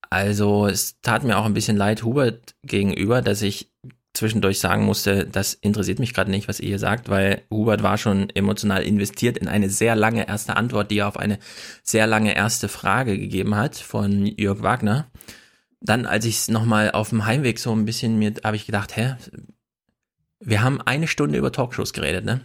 [0.09, 3.71] Also es tat mir auch ein bisschen leid Hubert gegenüber, dass ich
[4.15, 7.97] zwischendurch sagen musste, das interessiert mich gerade nicht, was ihr hier sagt, weil Hubert war
[7.97, 11.37] schon emotional investiert in eine sehr lange erste Antwort, die er auf eine
[11.83, 15.07] sehr lange erste Frage gegeben hat von Jörg Wagner.
[15.81, 18.95] Dann, als ich es nochmal auf dem Heimweg so ein bisschen mir, habe ich gedacht,
[18.95, 19.15] hä,
[20.39, 22.41] wir haben eine Stunde über Talkshows geredet, ne?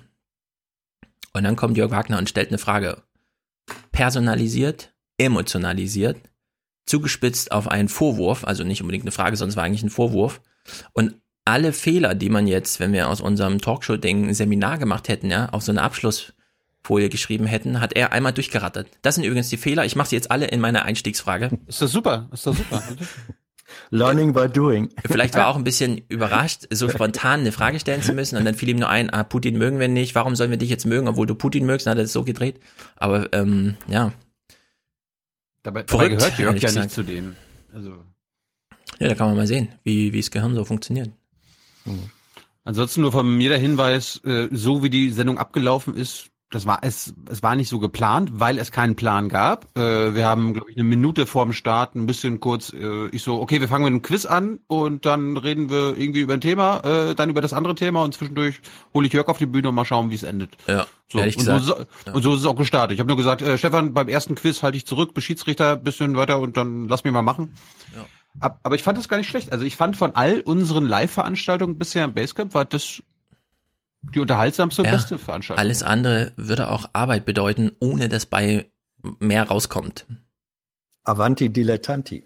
[1.32, 3.02] Und dann kommt Jörg Wagner und stellt eine Frage.
[3.92, 6.18] Personalisiert, emotionalisiert,
[6.86, 10.40] zugespitzt auf einen Vorwurf, also nicht unbedingt eine Frage, es war eigentlich ein Vorwurf.
[10.92, 11.14] Und
[11.44, 15.48] alle Fehler, die man jetzt, wenn wir aus unserem Talkshow-Ding ein Seminar gemacht hätten, ja,
[15.50, 18.88] auf so eine Abschlussfolie geschrieben hätten, hat er einmal durchgerattert.
[19.02, 19.84] Das sind übrigens die Fehler.
[19.84, 21.58] Ich mache sie jetzt alle in meiner Einstiegsfrage.
[21.66, 22.82] Ist das super, ist das super.
[23.90, 24.90] Learning by doing.
[25.06, 28.44] Vielleicht war er auch ein bisschen überrascht, so spontan eine Frage stellen zu müssen und
[28.44, 30.86] dann fiel ihm nur ein, ah, Putin mögen wir nicht, warum sollen wir dich jetzt
[30.86, 32.60] mögen, obwohl du Putin mögst, dann hat er es so gedreht.
[32.96, 34.12] Aber ähm, ja,
[35.62, 36.84] Dabei, dabei Verrückt, gehört Jörg ja gesagt.
[36.86, 37.36] nicht zu denen.
[37.72, 37.92] Also,
[38.98, 41.10] ja, da kann man mal sehen, wie, wie das Gehirn so funktioniert.
[42.64, 46.80] ansonsten nur von mir der Hinweis, äh, so wie die Sendung abgelaufen ist, das war
[46.82, 49.66] es, es war nicht so geplant, weil es keinen Plan gab.
[49.78, 53.40] Äh, wir haben, glaube ich, eine Minute vorm Start ein bisschen kurz, äh, ich so,
[53.40, 56.80] okay, wir fangen mit einem Quiz an und dann reden wir irgendwie über ein Thema,
[56.80, 58.60] äh, dann über das andere Thema und zwischendurch
[58.92, 60.56] hole ich Jörg auf die Bühne und mal schauen, wie es endet.
[60.66, 61.18] Ja, So,
[61.52, 62.12] und, so, ja.
[62.12, 62.94] und so ist es auch gestartet.
[62.94, 66.40] Ich habe nur gesagt, äh, Stefan, beim ersten Quiz halte ich zurück, Beschiedsrichter bisschen weiter
[66.40, 67.54] und dann lass mich mal machen.
[67.94, 68.06] Ja.
[68.40, 69.52] Ab, aber ich fand das gar nicht schlecht.
[69.52, 73.02] Also ich fand von all unseren Live-Veranstaltungen bisher im Basecamp war das
[74.02, 75.60] die unterhaltsamste und Ja, beste Veranstaltung.
[75.60, 78.66] Alles andere würde auch Arbeit bedeuten, ohne dass bei
[79.18, 80.06] mehr rauskommt.
[81.04, 82.24] Avanti dilettanti.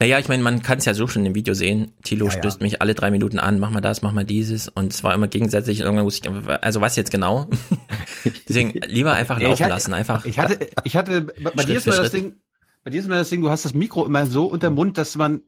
[0.00, 1.92] Naja, ich meine, man kann es ja so schon im Video sehen.
[2.04, 2.38] Tilo Ja, ja.
[2.38, 4.68] stößt mich alle drei Minuten an, mach mal das, mach mal dieses.
[4.68, 5.80] Und es war immer gegensätzlich.
[5.80, 7.48] Irgendwann wusste ich, also was jetzt genau?
[8.48, 9.94] Deswegen lieber einfach Ja, ich laufen hatte- lassen.
[9.94, 10.24] Einfach.
[10.24, 12.12] Ich hatte, ich hatte, bei, dir ist mal das.
[12.12, 12.36] Ding,
[12.84, 15.16] bei dir ist mal das Ding, du hast das Mikro immer so unter Mund, dass
[15.16, 15.42] man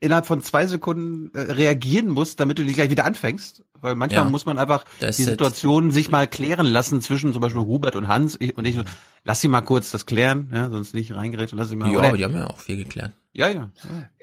[0.00, 3.62] innerhalb von zwei Sekunden äh, reagieren muss, damit du nicht gleich wieder anfängst.
[3.80, 4.30] Weil manchmal Ja.
[4.30, 8.08] muss man einfach Das die Situation sich mal klären lassen zwischen zum Beispiel Hubert und
[8.08, 8.78] Hans ich, und ich
[9.24, 11.92] lass sie mal kurz das klären, ja, sonst nicht reingerät und lass sie mal.
[11.92, 13.12] ja, oder- die haben ja auch viel geklärt.
[13.34, 13.70] ja, ja.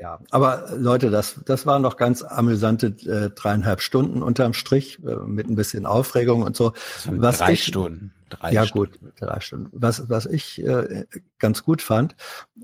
[0.01, 4.99] Ja, aber äh, Leute, das, das waren noch ganz amüsante äh, dreieinhalb Stunden unterm Strich
[5.05, 6.73] äh, mit ein bisschen Aufregung und so.
[7.05, 8.12] Was drei ich, Stunden.
[8.39, 9.00] Drei ja Stunden.
[9.00, 9.69] gut, drei Stunden.
[9.72, 11.06] Was, was ich äh,
[11.39, 12.15] ganz gut fand,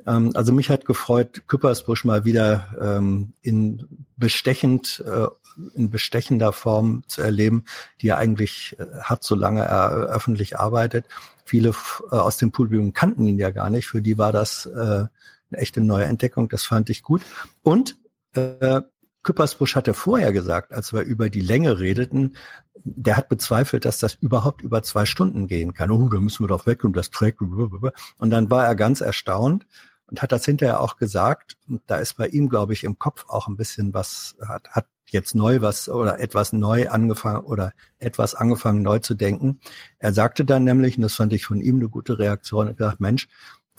[0.05, 5.27] ähm, also mich hat gefreut, Küppersbusch mal wieder ähm, in bestechend, äh,
[5.75, 7.65] in bestechender Form zu erleben,
[8.01, 11.05] die er eigentlich äh, hat, solange er äh, öffentlich arbeitet.
[11.45, 13.87] Viele äh, aus dem Publikum kannten ihn ja gar nicht.
[13.87, 15.09] Für die war das äh, eine
[15.51, 16.49] echte neue Entdeckung.
[16.49, 17.21] Das fand ich gut.
[17.63, 17.97] Und
[18.33, 18.81] äh,
[19.23, 22.35] Küppersbusch hatte vorher gesagt, als wir über die Länge redeten,
[22.83, 25.91] der hat bezweifelt, dass das überhaupt über zwei Stunden gehen kann.
[25.91, 27.41] Oh, da müssen wir doch weg und das trägt.
[27.41, 29.67] Und dann war er ganz erstaunt
[30.07, 31.57] und hat das hinterher auch gesagt.
[31.67, 34.85] Und da ist bei ihm, glaube ich, im Kopf auch ein bisschen was, hat, hat
[35.11, 39.59] jetzt neu was oder etwas neu angefangen oder etwas angefangen neu zu denken.
[39.97, 42.77] Er sagte dann nämlich, und das fand ich von ihm eine gute Reaktion, er hat
[42.77, 43.27] gesagt, Mensch,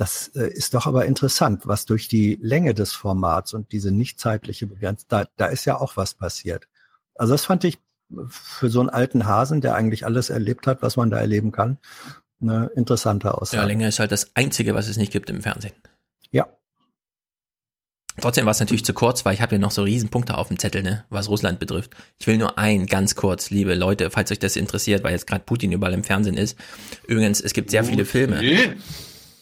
[0.01, 4.19] das äh, ist doch aber interessant, was durch die Länge des Formats und diese nicht
[4.19, 6.69] zeitliche Begrenzung, da, da ist ja auch was passiert.
[7.17, 7.79] Also das fand ich
[8.29, 11.77] für so einen alten Hasen, der eigentlich alles erlebt hat, was man da erleben kann,
[12.41, 13.67] eine interessante Ja, Aussage.
[13.67, 15.75] Länge ist halt das Einzige, was es nicht gibt im Fernsehen.
[16.31, 16.49] Ja.
[18.23, 20.49] Trotzdem war es natürlich zu kurz, weil ich habe ja noch so riesen Punkte auf
[20.49, 21.95] dem Zettel, ne, was Russland betrifft.
[22.19, 25.45] Ich will nur ein, ganz kurz, liebe Leute, falls euch das interessiert, weil jetzt gerade
[25.45, 26.57] Putin überall im Fernsehen ist.
[27.07, 28.41] Übrigens, es gibt sehr viele Filme.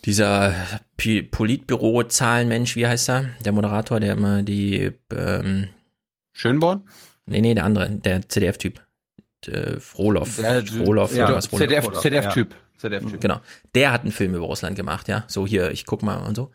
[0.08, 0.54] Dieser
[0.96, 3.26] Politbüro-Zahlenmensch, wie heißt er?
[3.44, 5.68] Der Moderator, der immer die ähm,
[6.32, 6.88] Schönborn?
[7.26, 8.80] Nee, nee, der andere, der CDF-Typ.
[9.46, 10.36] Äh, Froloff.
[10.36, 11.68] Der- Froloff, ja, irgendwas Froloff.
[11.68, 12.54] CDF CDF-Typ.
[12.78, 13.20] CDF-Typ.
[13.20, 13.42] Genau.
[13.74, 15.24] Der hat einen Film über Russland gemacht, ja.
[15.26, 16.52] So hier, ich guck mal und so.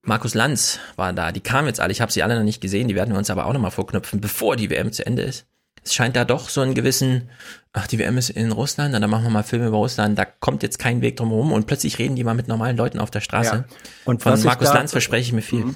[0.00, 1.32] Markus Lanz war da.
[1.32, 1.92] Die kamen jetzt alle.
[1.92, 2.88] Ich habe sie alle noch nicht gesehen.
[2.88, 5.46] Die werden wir uns aber auch noch mal vorknüpfen, bevor die WM zu Ende ist.
[5.84, 7.28] Es scheint da doch so einen gewissen,
[7.72, 10.18] ach, die WM ist in Russland, dann machen wir mal Filme über Russland.
[10.18, 11.52] Da kommt jetzt kein Weg drum herum.
[11.52, 13.50] Und plötzlich reden die mal mit normalen Leuten auf der Straße.
[13.68, 13.76] Ja.
[14.04, 15.74] Und Von Markus da- Lanz verspreche ich mir viel.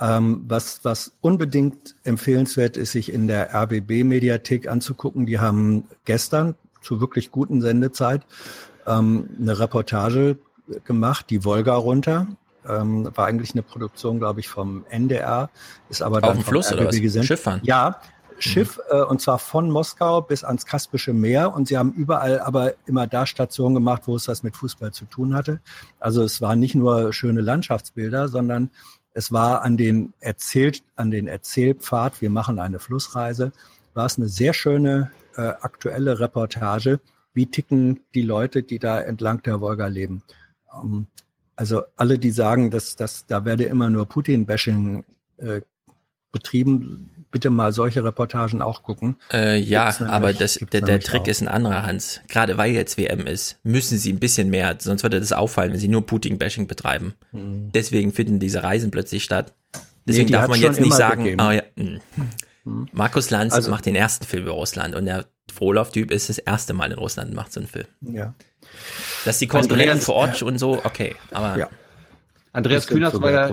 [0.00, 5.26] Ähm, was, was unbedingt empfehlenswert ist, sich in der RBB-Mediathek anzugucken.
[5.26, 8.22] Die haben gestern zu wirklich guten Sendezeit
[8.86, 10.38] ähm, eine Reportage
[10.84, 12.28] gemacht, die Wolga runter.
[12.68, 15.48] Ähm, war eigentlich eine Produktion, glaube ich, vom NDR,
[15.88, 17.00] ist aber Auf dann dem vom Fluss oder was?
[17.00, 17.26] gesendet.
[17.28, 17.60] Schiff fahren?
[17.64, 18.00] Ja,
[18.38, 22.74] Schiff äh, und zwar von Moskau bis ans Kaspische Meer und sie haben überall aber
[22.86, 25.60] immer da Stationen gemacht, wo es was mit Fußball zu tun hatte.
[25.98, 28.70] Also es waren nicht nur schöne Landschaftsbilder, sondern
[29.14, 33.52] es war an den Erzählt, an den Erzählpfad, wir machen eine Flussreise,
[33.94, 37.00] war es eine sehr schöne äh, aktuelle Reportage,
[37.32, 40.22] wie ticken die Leute, die da entlang der Wolga leben.
[40.72, 41.06] Ähm,
[41.56, 45.04] also alle, die sagen, dass, dass da werde immer nur Putin-Bashing
[45.38, 45.62] äh,
[46.30, 49.16] betrieben, bitte mal solche Reportagen auch gucken.
[49.32, 51.26] Äh, ja, nämlich- aber das, der, der Trick auch.
[51.26, 52.20] ist ein anderer, Hans.
[52.28, 55.78] Gerade weil jetzt WM ist, müssen sie ein bisschen mehr, sonst würde das auffallen, wenn
[55.80, 57.14] sie nur Putin-Bashing betreiben.
[57.32, 57.70] Mhm.
[57.72, 59.54] Deswegen finden diese Reisen plötzlich statt.
[60.06, 61.98] Deswegen die darf man jetzt nicht sagen, ah, ja, mh.
[62.92, 66.74] Markus Lanz Also- macht den ersten Film über Russland und der Froloff-Typ ist das erste
[66.74, 67.86] Mal in Russland und macht so einen Film.
[68.02, 68.34] Ja.
[69.24, 71.68] Dass die Korrespondenten Andreas- vor Ort und so, okay, aber Ja.
[72.52, 73.48] Andreas Kühners war ja.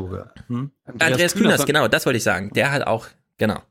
[0.48, 0.72] Hm?
[1.00, 2.52] Andreas Kühners, genau, das wollte ich sagen.
[2.56, 3.08] Der hat auch,
[3.38, 3.62] genau.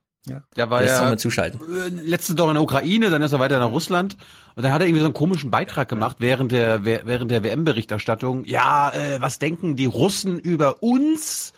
[0.57, 1.61] Der war ja zuschalten.
[2.03, 4.17] letztens doch in der Ukraine, dann ist er weiter nach Russland
[4.55, 8.47] und dann hat er irgendwie so einen komischen Beitrag gemacht während der während der WM-Berichterstattung.
[8.47, 11.53] Ja, äh, was denken die Russen über uns?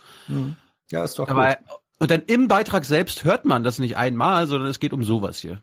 [0.90, 1.78] Ja, ist doch Aber gut.
[2.00, 5.38] und dann im Beitrag selbst hört man das nicht einmal, sondern es geht um sowas
[5.38, 5.62] hier.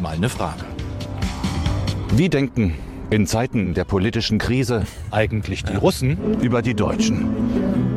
[0.00, 0.64] Mal eine Frage.
[2.12, 2.74] Wie denken
[3.10, 7.91] in Zeiten der politischen Krise eigentlich die Russen über die Deutschen?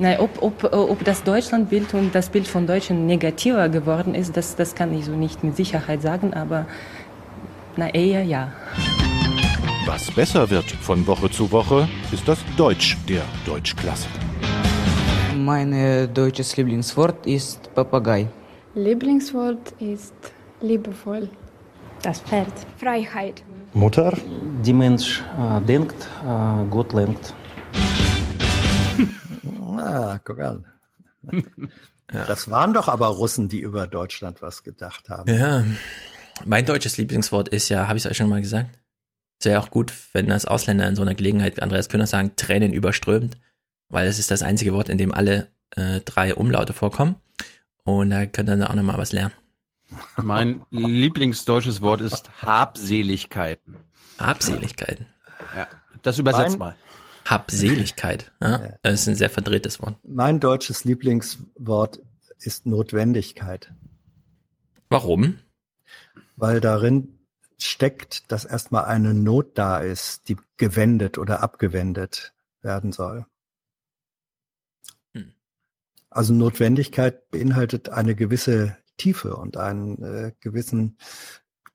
[0.00, 4.56] Nein, ob, ob, ob das Deutschlandbild und das Bild von Deutschen negativer geworden ist, das,
[4.56, 6.64] das kann ich so nicht mit Sicherheit sagen, aber
[7.76, 8.50] na eher ja.
[9.84, 14.08] Was besser wird von Woche zu Woche, ist das Deutsch der Deutschklasse.
[15.36, 18.26] Mein äh, deutsches Lieblingswort ist Papagei.
[18.74, 20.14] Lieblingswort ist
[20.62, 21.28] liebevoll.
[22.02, 22.52] Das Pferd.
[22.78, 23.42] Freiheit.
[23.74, 24.14] Mutter?
[24.64, 27.34] Die Mensch äh, denkt, äh, Gott lenkt.
[29.78, 30.64] Ah, guck an.
[32.08, 35.32] Das waren doch aber Russen, die über Deutschland was gedacht haben.
[35.32, 35.64] Ja,
[36.44, 38.78] mein deutsches Lieblingswort ist ja, habe ich es euch schon mal gesagt?
[39.38, 42.32] Es wäre auch gut, wenn das Ausländer in so einer Gelegenheit, wie Andreas Kühner sagen,
[42.36, 43.36] Tränen überströmt,
[43.88, 47.16] weil es ist das einzige Wort, in dem alle äh, drei Umlaute vorkommen.
[47.84, 49.32] Und da könnt ihr dann auch nochmal was lernen.
[50.16, 53.76] Mein Lieblingsdeutsches Wort ist Habseligkeiten.
[54.18, 55.06] Habseligkeiten.
[55.56, 55.66] Ja,
[56.02, 56.76] das übersetzt Mein- mal.
[57.30, 58.32] Habseligkeit.
[58.40, 59.96] Ja, das ist ein sehr verdrehtes Wort.
[60.02, 62.00] Mein deutsches Lieblingswort
[62.38, 63.72] ist Notwendigkeit,
[64.88, 65.38] Warum?
[66.36, 67.20] weil darin
[67.58, 73.26] steckt, dass erstmal eine Not da ist, die gewendet oder abgewendet werden soll.
[75.12, 75.32] Hm.
[76.08, 80.98] Also Notwendigkeit beinhaltet eine gewisse Tiefe und einen äh, gewissen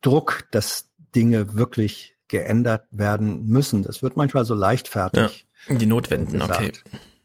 [0.02, 3.84] Druck, dass Dinge wirklich geändert werden müssen.
[3.84, 5.48] Das wird manchmal so leichtfertig.
[5.68, 6.60] Ja, die Notwenden, gesagt.
[6.60, 6.72] okay.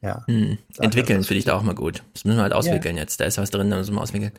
[0.02, 0.24] Ja.
[0.26, 0.58] Hm.
[0.78, 2.02] Entwickeln finde ich da auch mal gut.
[2.14, 3.02] Das müssen wir halt auswickeln Ja.
[3.02, 3.20] jetzt.
[3.20, 4.32] Da ist was drin, da müssen wir auswickeln.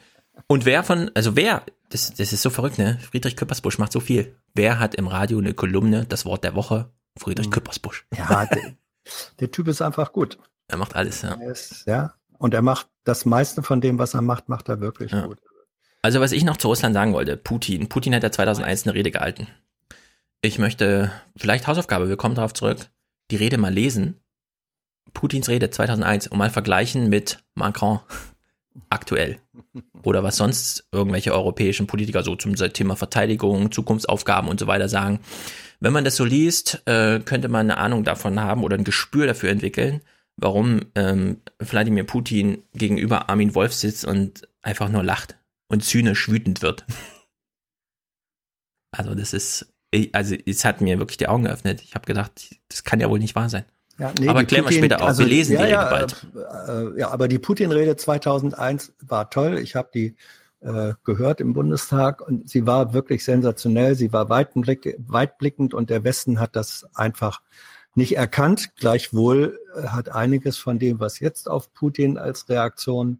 [0.47, 2.97] Und wer von, also wer, das, das ist so verrückt, ne?
[3.01, 4.35] Friedrich Küppersbusch macht so viel.
[4.55, 6.89] Wer hat im Radio eine Kolumne, das Wort der Woche?
[7.17, 7.51] Friedrich Hm.
[7.51, 8.07] Küppersbusch.
[8.17, 8.73] Ja, der,
[9.39, 10.39] der Typ ist einfach gut.
[10.67, 11.33] Er macht alles, ja.
[11.33, 12.13] Ist, ja.
[12.39, 15.27] Und er macht das meiste von dem, was er macht, macht er wirklich Ja.
[15.27, 15.37] gut.
[16.01, 17.87] Also was ich noch zu Russland sagen wollte, Putin.
[17.87, 19.47] Putin hat ja 2001 eine Rede gehalten.
[20.43, 22.89] Ich möchte, vielleicht Hausaufgabe, wir kommen darauf zurück,
[23.29, 24.19] die Rede mal lesen.
[25.13, 27.99] Putins Rede 2001 und mal vergleichen mit Macron
[28.89, 29.39] aktuell.
[30.03, 35.19] Oder was sonst irgendwelche europäischen Politiker so zum Thema Verteidigung, Zukunftsaufgaben und so weiter sagen.
[35.79, 39.27] Wenn man das so liest, äh, könnte man eine Ahnung davon haben oder ein Gespür
[39.27, 40.01] dafür entwickeln,
[40.37, 46.61] warum ähm, Wladimir Putin gegenüber Armin Wolf sitzt und einfach nur lacht und zynisch wütend
[46.61, 46.85] wird.
[48.93, 51.81] Also das ist, ich- also es hat mir wirklich die Augen geöffnet.
[51.81, 53.65] Ich habe gedacht, das kann ja wohl nicht wahr sein.
[53.97, 55.09] Ja, nee, aber klären wir später auf.
[55.09, 56.25] also, wir lesen ja, die Rede ja, bald.
[56.95, 59.59] Äh, ja, aber die Putin-Rede 2001 war toll.
[59.59, 60.15] Ich habe die
[60.61, 63.95] äh, gehört im Bundestag und sie war wirklich sensationell.
[63.95, 67.41] Sie war weitblick, weitblickend und der Westen hat das einfach
[67.95, 68.71] nicht erkannt.
[68.75, 73.19] Gleichwohl äh, hat einiges von dem, was jetzt auf Putin als Reaktion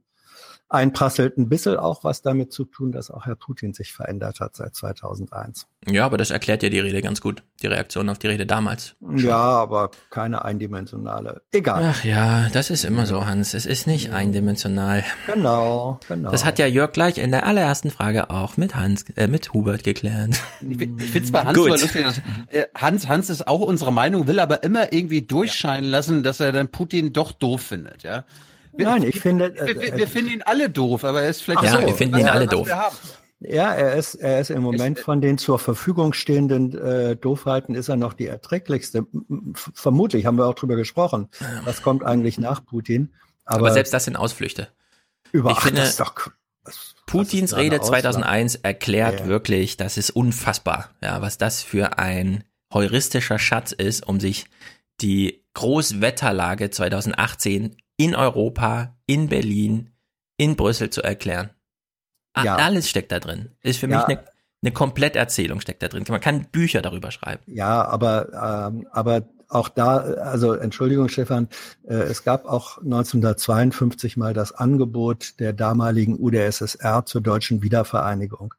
[0.72, 4.56] einprasselt, ein bisschen auch was damit zu tun, dass auch Herr Putin sich verändert hat
[4.56, 5.68] seit 2001.
[5.88, 7.44] Ja, aber das erklärt ja die Rede ganz gut.
[7.62, 8.96] Die Reaktion auf die Rede damals.
[9.16, 11.42] Ja, aber keine eindimensionale.
[11.52, 11.84] Egal.
[11.84, 13.54] Ach ja, das ist immer so, Hans.
[13.54, 15.04] Es ist nicht eindimensional.
[15.26, 16.32] Genau, genau.
[16.32, 19.84] Das hat ja Jörg gleich in der allerersten Frage auch mit Hans, äh, mit Hubert
[19.84, 20.40] geklärt.
[20.62, 21.70] Ich, ich finde es bei Hans Gut.
[21.70, 26.24] lustig, dass, äh, Hans, Hans ist auch unsere Meinung, will aber immer irgendwie durchscheinen lassen,
[26.24, 28.24] dass er dann Putin doch doof findet, ja.
[28.74, 31.42] Wir, Nein, ich finde, wir, wir, äh, wir finden ihn alle doof, aber er ist
[31.44, 32.70] vielleicht Ja, so, wir finden was ihn alle was doof.
[33.44, 37.90] Ja, er ist, er ist im Moment von den zur Verfügung stehenden äh, Doofheiten ist
[37.90, 39.00] er noch die erträglichste.
[39.14, 41.28] M- Vermutlich haben wir auch drüber gesprochen.
[41.66, 43.12] Was kommt eigentlich nach Putin?
[43.46, 44.68] Aber, Aber, selbst das sind Ausflüchte.
[45.32, 46.14] über, ich ach, finde, doch,
[47.08, 48.02] Putins ist eine Rede Aussage.
[48.04, 49.26] 2001 erklärt ja.
[49.26, 54.46] wirklich, das ist unfassbar, ja, was das für ein heuristischer Schatz ist, um sich
[55.02, 59.92] die Großwetterlage 2018 in Europa, in Berlin,
[60.38, 61.52] in Brüssel zu erklären.
[62.34, 62.56] A- Ja.
[62.56, 63.52] Alles steckt da drin.
[63.62, 63.98] Ist für Ja.
[63.98, 64.24] mich eine,
[64.64, 66.04] eine Kompletterzählung steckt da drin.
[66.08, 67.44] Man kann Bücher darüber schreiben.
[67.48, 71.50] ja, aber, ähm, aber auch da, also Entschuldigung, Stefan,
[71.86, 78.54] äh, es gab auch 1952 mal das Angebot der damaligen UdSSR zur deutschen Wiedervereinigung.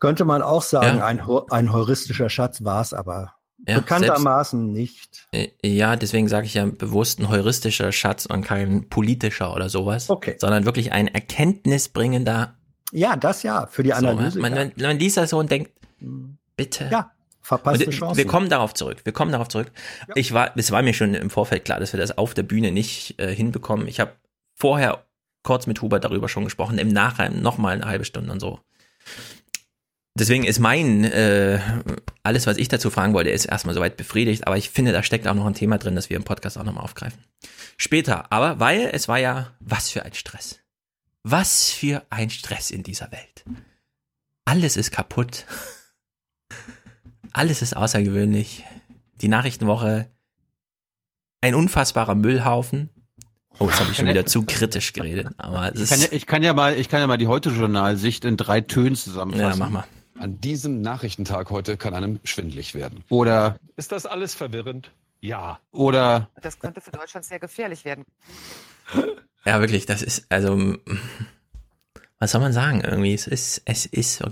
[0.00, 1.06] Könnte man auch sagen, Ja.
[1.06, 3.34] ein, ein heuristischer Schatz war es aber
[3.66, 5.28] Ja, bekanntermaßen nicht.
[5.32, 10.10] Äh, Ja, deswegen sage ich ja bewusst ein heuristischer Schatz und kein politischer oder sowas.
[10.10, 10.36] Okay.
[10.38, 12.54] Sondern wirklich ein erkenntnisbringender
[12.92, 14.38] Ja, das ja, für die So, Analyse.
[14.38, 14.64] man, ja.
[14.64, 15.72] man, man liest das so und denkt,
[16.56, 16.88] bitte.
[16.92, 18.16] Ja, verpasste Und Chance.
[18.16, 18.98] Wir kommen darauf zurück.
[19.04, 19.72] Wir kommen darauf zurück.
[20.14, 22.72] Ich war, es war mir schon im Vorfeld klar, dass wir das auf der Bühne
[22.72, 23.88] nicht äh, hinbekommen.
[23.88, 24.12] Ich habe
[24.54, 25.04] vorher
[25.42, 28.60] kurz mit Hubert darüber schon gesprochen, im Nachhinein nochmal eine halbe Stunde und so.
[30.18, 31.60] Deswegen ist mein, äh,
[32.22, 35.28] alles, was ich dazu fragen wollte, ist erstmal soweit befriedigt, aber ich finde, da steckt
[35.28, 37.18] auch noch ein Thema drin, das wir im Podcast auch nochmal aufgreifen.
[37.76, 40.58] Später, aber weil es war ja, was für ein Stress.
[41.22, 43.44] Was für ein Stress in dieser Welt.
[44.46, 45.44] Alles ist kaputt.
[47.32, 48.64] Alles ist außergewöhnlich.
[49.20, 50.08] Die Nachrichtenwoche,
[51.42, 52.88] ein unfassbarer Müllhaufen.
[53.58, 55.28] Oh, jetzt habe ich schon wieder zu kritisch geredet.
[55.36, 58.38] Aber Ich kann, ja, ich kann ja mal, ich kann ja mal die Heute-Journal-Sicht in
[58.38, 59.50] drei Tönen zusammenfassen.
[59.50, 59.84] ja, mach mal.
[60.18, 63.04] An diesem Nachrichtentag heute kann einem schwindlig werden.
[63.08, 64.90] Oder, Ist das alles verwirrend?
[65.20, 65.58] Ja.
[65.72, 68.04] oder, Das könnte für Deutschland sehr gefährlich werden.
[69.44, 70.76] Ja, wirklich, das ist, also,
[72.18, 72.80] was soll man sagen?
[72.82, 74.22] Irgendwie, es ist, es ist,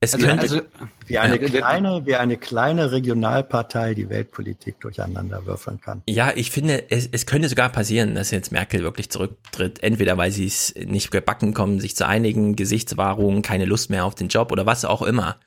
[0.00, 0.60] es Also- könnte, also-
[1.06, 1.48] Wie eine, Ja.
[1.48, 6.02] kleine, wie eine kleine Regionalpartei die Weltpolitik durcheinander würfeln kann.
[6.08, 9.82] Ja, ich finde, es, es könnte sogar passieren, dass jetzt Merkel wirklich zurücktritt.
[9.82, 14.14] Entweder weil sie es nicht gebacken kommen, sich zu einigen, Gesichtswahrung, keine Lust mehr auf
[14.14, 15.40] den Job oder was auch immer.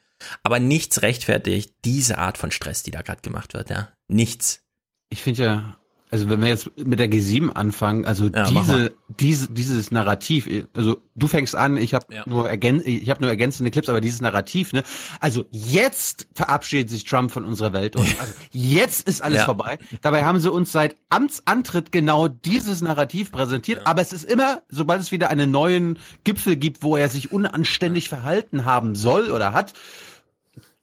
[0.44, 3.90] Aber nichts rechtfertigt diese Art von Stress, die da gerade gemacht wird, ja.
[4.08, 4.64] Nichts.
[5.10, 5.78] ich finde ja,
[6.12, 11.02] also wenn wir jetzt mit der G7 anfangen, also Ja, diese, diese, dieses Narrativ, also
[11.16, 12.24] du fängst an, ich habe Ja.
[12.26, 14.84] nur ergän ich habe nur ergänzende Clips, aber dieses Narrativ, ne?
[15.22, 19.46] Also jetzt verabschiedet sich Trump von unserer Welt und also jetzt ist alles Ja.
[19.46, 19.80] vorbei.
[20.02, 25.00] Dabei haben sie uns seit Amtsantritt genau dieses Narrativ präsentiert, aber es ist immer, sobald
[25.02, 29.72] es wieder einen neuen Gipfel gibt, wo er sich unanständig verhalten haben soll oder hat,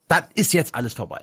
[0.07, 1.21] dann ist jetzt alles vorbei.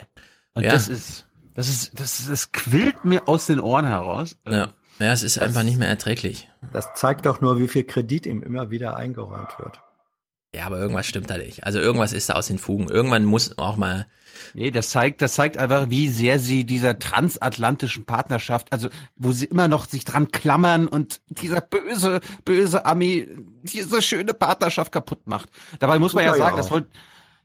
[0.54, 4.36] Und das ist das ist, das, ist- das quillt mir aus den Ohren heraus.
[4.48, 4.68] Ja.
[4.98, 6.48] Ja, es ist einfach nicht mehr erträglich.
[6.72, 9.80] Das zeigt doch nur, wie viel Kredit ihm immer wieder eingeräumt wird.
[10.54, 11.64] Ja, aber irgendwas stimmt da nicht.
[11.64, 12.88] Also irgendwas ist da aus den Fugen.
[12.88, 14.06] Irgendwann muss auch mal,
[14.54, 19.46] Nee, das zeigt, das zeigt einfach, wie sehr sie dieser transatlantischen Partnerschaft, also wo sie
[19.46, 23.28] immer noch sich dran klammern und dieser böse, böse Ami
[23.64, 25.48] diese schöne Partnerschaft kaputt macht.
[25.78, 26.44] Dabei muss man ja Ja, ja.
[26.44, 26.88] sagen, das wollte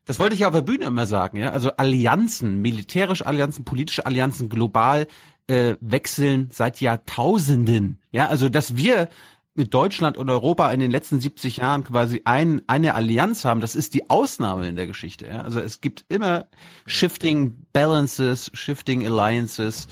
[0.06, 1.52] das wollte ich ja auf der Bühne immer sagen, ja.
[1.52, 5.08] Also Allianzen, militärische Allianzen, politische Allianzen global
[5.48, 8.00] äh, wechseln seit Jahrtausenden.
[8.12, 9.10] Ja, also dass wir
[9.54, 13.76] mit Deutschland und Europa in den letzten 70 Jahren quasi ein, eine Allianz haben, das
[13.76, 15.28] ist die Ausnahme in der Geschichte.
[15.28, 15.42] Ja?
[15.42, 16.48] Also es gibt immer
[16.86, 19.88] shifting balances, shifting alliances.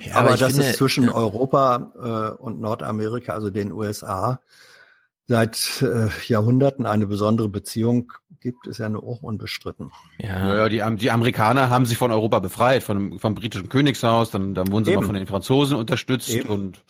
[0.00, 4.40] ja, Aber ich dass finde, es zwischen Europa äh, und Nordamerika, also den USA,
[5.26, 9.90] seit äh, Jahrhunderten eine besondere Beziehung gibt, ist ja nur auch unbestritten.
[10.18, 14.54] ja, Naja, die, die Amerikaner haben sich von Europa befreit, von, vom britischen Königshaus, dann,
[14.54, 15.00] dann wurden sie Eben.
[15.00, 16.48] mal von den Franzosen unterstützt Eben.
[16.48, 16.84] und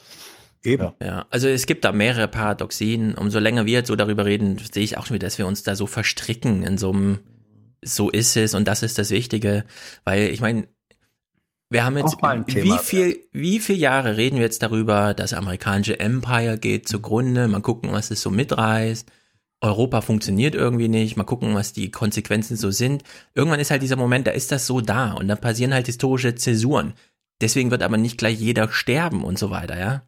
[0.65, 0.93] Eben.
[1.01, 3.15] Ja, also es gibt da mehrere Paradoxien.
[3.15, 5.63] Umso länger wir jetzt so darüber reden, sehe ich auch schon wieder, dass wir uns
[5.63, 7.19] da so verstricken in so einem,
[7.83, 9.65] so ist es und das ist das Wichtige.
[10.05, 10.67] Weil ich meine,
[11.71, 16.59] Wir haben jetzt, wie viel, wie viele Jahre reden wir jetzt darüber, das amerikanische Empire
[16.59, 19.11] geht zugrunde, mal gucken, was es so mitreißt.
[19.61, 23.03] Europa funktioniert irgendwie nicht, mal gucken, was die Konsequenzen so sind.
[23.35, 26.35] Irgendwann ist halt dieser Moment, da ist das so da und dann passieren halt historische
[26.35, 26.93] Zäsuren.
[27.41, 30.03] Deswegen wird aber nicht gleich jeder sterben und so weiter, ja.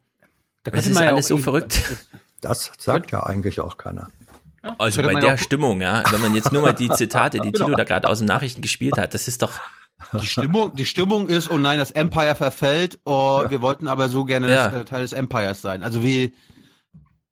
[0.63, 1.81] Da Das ist man ja alles auch so verrückt.
[2.43, 4.11] Das sagt ja eigentlich auch keiner.
[4.79, 7.65] Also bei der Stimmung, ja, wenn man jetzt nur mal die Zitate, die Genau.
[7.65, 9.53] Tilo da gerade aus den Nachrichten gespielt hat, das ist doch,
[10.21, 14.25] Die Stimmung, die Stimmung ist, oh nein, das Empire verfällt, oh, wir wollten aber so
[14.25, 14.69] gerne Ja.
[14.69, 15.83] das, äh, Teil des Empires sein.
[15.83, 16.33] Also wie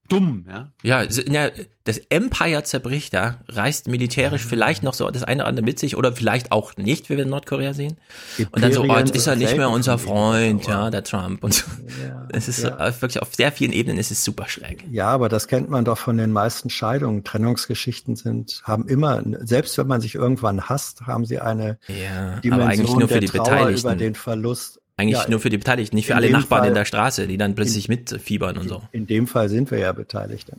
[0.09, 0.69] dumm, ja.
[0.83, 1.51] ja, ja,
[1.85, 5.97] das Empire zerbricht, ja, reißt militärisch vielleicht noch so das eine oder andere mit sich
[5.97, 7.97] oder vielleicht auch nicht, wie wir in Nordkorea sehen.
[8.53, 11.55] Und dann so, oh, jetzt ist er nicht mehr unser Freund, ja, der Trump und
[11.55, 11.65] so.
[12.31, 12.89] Es ist Ja.
[12.89, 14.85] äh, wirklich auf sehr vielen Ebenen ist es super schräg.
[14.91, 17.25] Ja, aber das kennt man doch von den meisten Scheidungen.
[17.25, 22.41] Trennungsgeschichten sind, haben immer, selbst wenn man sich irgendwann hasst, haben sie eine Ja, aber
[22.41, 23.81] Dimension eigentlich nur für der die Trauer Beteiligten.
[23.81, 24.81] über den Verlust.
[24.97, 27.27] Eigentlich Ja, nur für die Beteiligten, nicht für in alle Nachbarn Fall- in der Straße,
[27.27, 28.83] die dann plötzlich mitfiebern und so.
[28.93, 30.51] In dem Fall sind wir ja beteiligt.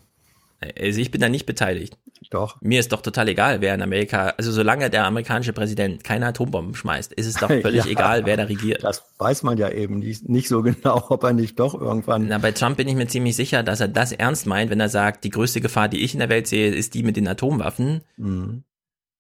[0.79, 1.97] Also ich bin da nicht beteiligt.
[2.31, 2.59] Doch.
[2.61, 6.73] Mir ist doch total egal, wer in Amerika, also solange der amerikanische Präsident keine Atombomben
[6.73, 7.91] schmeißt, ist es doch völlig Ja.
[7.91, 8.83] egal, wer da regiert.
[8.83, 12.27] Das weiß man ja eben nicht, nicht so genau, ob er nicht doch irgendwann.
[12.27, 14.89] Na, bei Trump bin ich mir ziemlich sicher, dass er das ernst meint, wenn er
[14.89, 18.01] sagt, die größte Gefahr, die ich in der Welt sehe, ist die mit den Atomwaffen.
[18.17, 18.63] Mhm.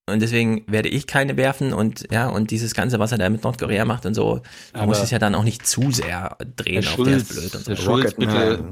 [0.07, 3.43] Und deswegen werde ich keine werfen und ja, und dieses Ganze, was er da mit
[3.43, 4.41] Nordkorea macht und so,
[4.73, 7.55] man muss es ja dann auch nicht zu sehr drehen Herr auf der ist blöd
[7.55, 7.71] und so.
[7.71, 8.63] Herr Schulz, bitte,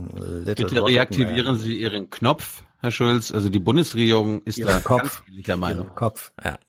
[0.45, 1.59] bitte reaktivieren Man.
[1.59, 3.31] Sie Ihren Knopf, Herr Schulz.
[3.31, 5.01] Also die Bundesregierung ist Ihren da Kopf.
[5.01, 5.87] ganz ähnlicher Meinung.
[5.95, 6.31] Kopf.
[6.43, 6.59] Ja.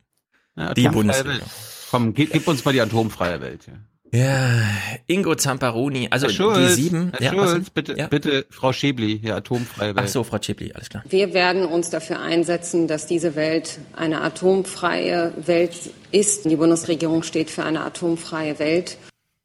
[0.57, 1.41] Ja, Die Bundesregierung.
[1.41, 1.51] Welt.
[1.91, 3.67] Komm, gib, gib uns mal die atomfreie Welt.
[3.67, 3.75] Ja.
[4.15, 4.61] Ja,
[5.09, 7.13] Ingo Zamparoni, also Herr Schulz, die sieben.
[7.19, 8.07] Herr ja, Schulz, bitte, Ja.
[8.07, 10.05] bitte, Frau Schäbli, hier atomfreie Welt.
[10.07, 11.03] Ach so, Frau Chipli, alles klar.
[11.09, 15.75] Wir werden uns dafür einsetzen, dass diese Welt eine atomfreie Welt
[16.13, 16.45] ist.
[16.45, 18.99] Die Bundesregierung steht für eine atomfreie Welt.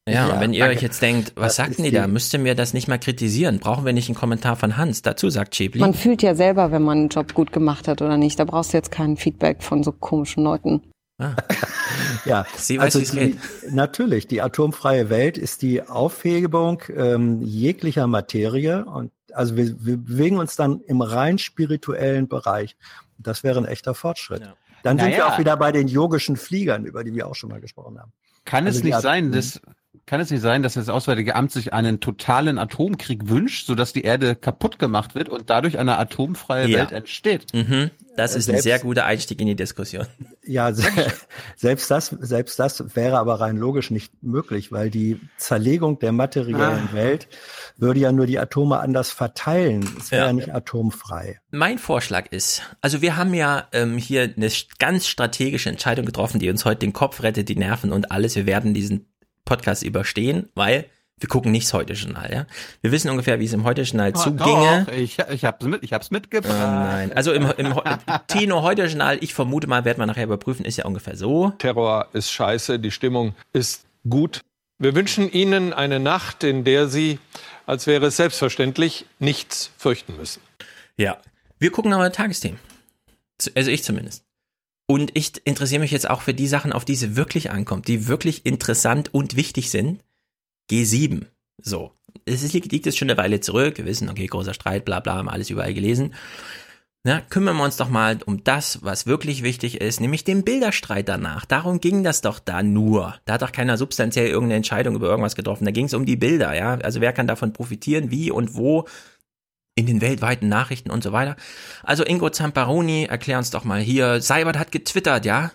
[0.08, 0.78] Ja, Ja, und wenn ihr danke.
[0.78, 2.06] euch jetzt denkt, was sagten ist die da?
[2.06, 3.60] die- Müsst ihr mir das nicht mal kritisieren?
[3.60, 5.02] Brauchen wir nicht einen Kommentar von Hans?
[5.02, 5.80] Dazu sagt Chebli.
[5.82, 8.40] Man fühlt ja selber, wenn man einen Job gut gemacht hat oder nicht.
[8.40, 10.82] Da brauchst du jetzt kein Feedback von so komischen Leuten.
[12.26, 13.38] Ja, Sie weiß, also wie's die, geht.
[13.72, 20.38] natürlich, die atomfreie Welt ist die Aufhebung ähm, jeglicher Materie und also wir, wir bewegen
[20.38, 22.76] uns dann im rein spirituellen Bereich.
[23.18, 24.42] Das wäre ein echter Fortschritt.
[24.42, 24.54] Ja.
[24.84, 25.34] Dann sind wir Naja.
[25.34, 28.12] auch wieder bei den yogischen Fliegern, über die wir auch schon mal gesprochen haben.
[28.46, 29.60] Kann Also es nicht At- sein, dass
[30.10, 34.02] kann es nicht sein, dass das Auswärtige Amt sich einen totalen Atomkrieg wünscht, sodass die
[34.02, 36.80] Erde kaputt gemacht wird und dadurch eine atomfreie Ja.
[36.80, 37.54] Welt entsteht?
[37.54, 40.08] Mhm, das ist ein Selbst- sehr guter Einstieg in die Diskussion.
[40.44, 40.84] Ja, se-
[41.56, 46.90] selbst das, selbst das wäre aber rein logisch nicht möglich, weil die Zerlegung der materiellen
[46.90, 46.94] Ah.
[46.94, 47.28] Welt
[47.78, 49.88] würde ja nur die Atome anders verteilen.
[50.00, 50.28] Es wäre Ja.
[50.28, 51.40] ja nicht atomfrei.
[51.52, 54.50] Mein Vorschlag ist, also wir haben ja ähm, hier eine
[54.80, 58.36] ganz strategische Entscheidung getroffen, die uns heute den Kopf rettet, die Nerven und alles.
[58.36, 59.06] Wir werden diesen
[59.50, 60.86] Podcast überstehen, weil
[61.20, 62.46] wir gucken nicht das Heute-Journal, ja.
[62.82, 64.86] Wir wissen ungefähr, wie es im Heute-Journal zuginge.
[64.88, 66.56] Doch, ich, ich hab's mit, ich hab's Oh mitgebracht.
[66.58, 67.74] nein, also im, im
[68.28, 71.50] Tino Heute-Journal, ich vermute mal, werden wir nachher überprüfen, ist ja ungefähr so.
[71.58, 74.42] Terror ist scheiße, die Stimmung ist gut.
[74.78, 77.20] Wir wünschen Ihnen eine Nacht, in der Sie,
[77.66, 80.42] als wäre es selbstverständlich, nichts fürchten müssen.
[80.96, 81.18] Ja.
[81.58, 82.60] Wir gucken aber Tagesthemen.
[83.56, 84.24] Also ich zumindest.
[84.92, 88.08] Und ich interessiere mich jetzt auch für die Sachen, auf die es wirklich ankommt, die
[88.08, 90.04] wirklich interessant und wichtig sind.
[90.72, 91.28] G7.
[91.62, 91.92] So.
[92.26, 93.78] Es liegt, liegt jetzt schon eine Weile zurück.
[93.78, 96.16] Wir wissen, okay, großer Streit, bla bla, haben alles überall gelesen.
[97.04, 101.08] Na, kümmern wir uns doch mal um das, was wirklich wichtig ist, nämlich den Bilderstreit
[101.08, 101.46] danach.
[101.46, 103.14] Darum ging das doch da nur.
[103.26, 105.66] Da hat doch keiner substanziell irgendeine Entscheidung über irgendwas getroffen.
[105.66, 106.80] Da ging es um die Bilder, ja.
[106.80, 108.88] Also wer kann davon profitieren, wie und wo
[109.80, 111.36] in den weltweiten Nachrichten und so weiter.
[111.84, 115.52] Also Ingo Zamparoni, erklär uns doch mal hier, Seibert hat getwittert, ja?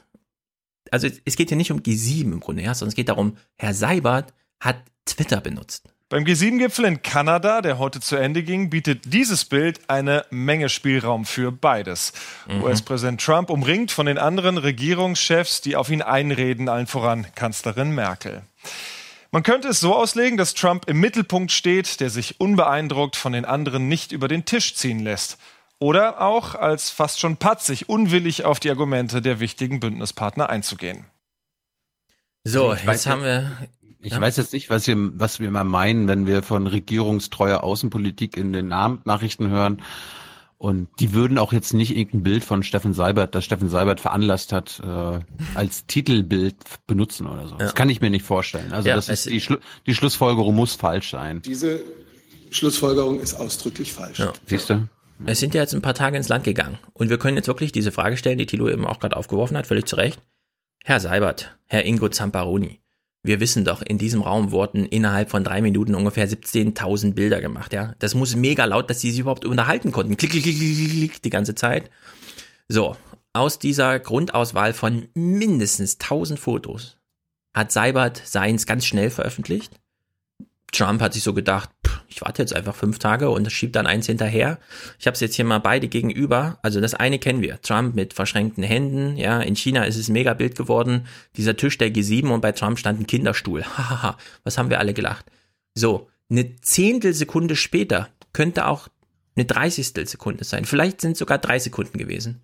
[0.90, 3.74] Also es geht hier nicht um G7 im Grunde, ja, sondern es geht darum, Herr
[3.74, 5.88] Seibert hat Twitter benutzt.
[6.10, 11.24] Beim G7-Gipfel in Kanada, der heute zu Ende ging, bietet dieses Bild eine Menge Spielraum
[11.24, 12.12] für beides.
[12.46, 12.62] Mhm.
[12.62, 18.42] US-Präsident Trump umringt von den anderen Regierungschefs, die auf ihn einreden, allen voran Kanzlerin Merkel.
[19.35, 23.45] Man könnte es so auslegen, dass Trump im Mittelpunkt steht, der sich unbeeindruckt von den
[23.45, 25.39] anderen nicht über den Tisch ziehen lässt.
[25.80, 31.07] Oder auch als fast schon patzig, unwillig auf die Argumente der wichtigen Bündnispartner einzugehen.
[32.45, 33.51] So, Ich jetzt weiß haben wir.
[33.99, 34.20] Ich Ja?
[34.20, 38.53] weiß jetzt nicht, was wir, was wir mal meinen, wenn wir von regierungstreuer Außenpolitik in
[38.53, 39.82] den Abendnachrichten hören.
[40.64, 44.50] Und die würden auch jetzt nicht irgendein Bild von Steffen Seibert, das Steffen Seibert veranlasst
[44.50, 45.20] hat, äh,
[45.54, 46.56] als Titelbild
[46.86, 47.56] benutzen oder so.
[47.56, 48.72] Das kann ich mir nicht vorstellen.
[48.72, 51.42] Also Ja, das ist die, Schlu die Schlussfolgerung muss falsch sein.
[51.42, 51.82] Diese
[52.48, 54.20] Schlussfolgerung ist ausdrücklich falsch.
[54.20, 54.32] Ja.
[54.46, 54.88] Siehst du?
[55.26, 56.78] Es sind ja jetzt ein paar Tage ins Land gegangen.
[56.94, 59.66] Und wir können jetzt wirklich diese Frage stellen, die Thilo eben auch gerade aufgeworfen hat,
[59.66, 60.18] völlig zu Recht.
[60.82, 62.80] Herr Seibert, Herr Ingo Zamparoni,
[63.24, 67.72] wir wissen doch, in diesem Raum wurden innerhalb von drei Minuten ungefähr 17.000 Bilder gemacht,
[67.72, 67.94] ja.
[67.98, 70.16] Das muss mega laut, dass sie sich überhaupt unterhalten konnten.
[70.18, 71.90] Klick, klick, klick, klick, klick, die ganze Zeit.
[72.68, 72.96] So,
[73.32, 76.98] aus dieser Grundauswahl von mindestens 1000 Fotos
[77.54, 79.72] hat Seibert seins ganz schnell veröffentlicht.
[80.70, 81.70] Trump hat sich so gedacht,
[82.14, 84.58] ich warte jetzt einfach fünf Tage und schiebt dann eins hinterher.
[85.00, 86.60] Ich habe es jetzt hier mal beide gegenüber.
[86.62, 89.16] Also das eine kennen wir, Trump mit verschränkten Händen.
[89.16, 91.08] Ja, in China ist es ein Megabild geworden.
[91.36, 93.64] Dieser Tisch der G7 und bei Trump stand ein Kinderstuhl.
[93.76, 95.26] Hahaha, was haben wir alle gelacht?
[95.74, 98.86] So, eine Zehntelsekunde später könnte auch
[99.34, 100.66] eine Dreißigstelsekunde sein.
[100.66, 102.42] Vielleicht sind sogar drei Sekunden gewesen.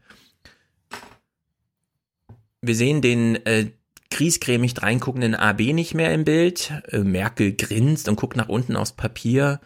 [2.61, 3.71] Wir sehen den äh,
[4.11, 6.73] griesgrämig reinguckenden AB nicht mehr im Bild.
[6.89, 9.61] Äh, Merkel grinst und guckt nach unten aufs Papier.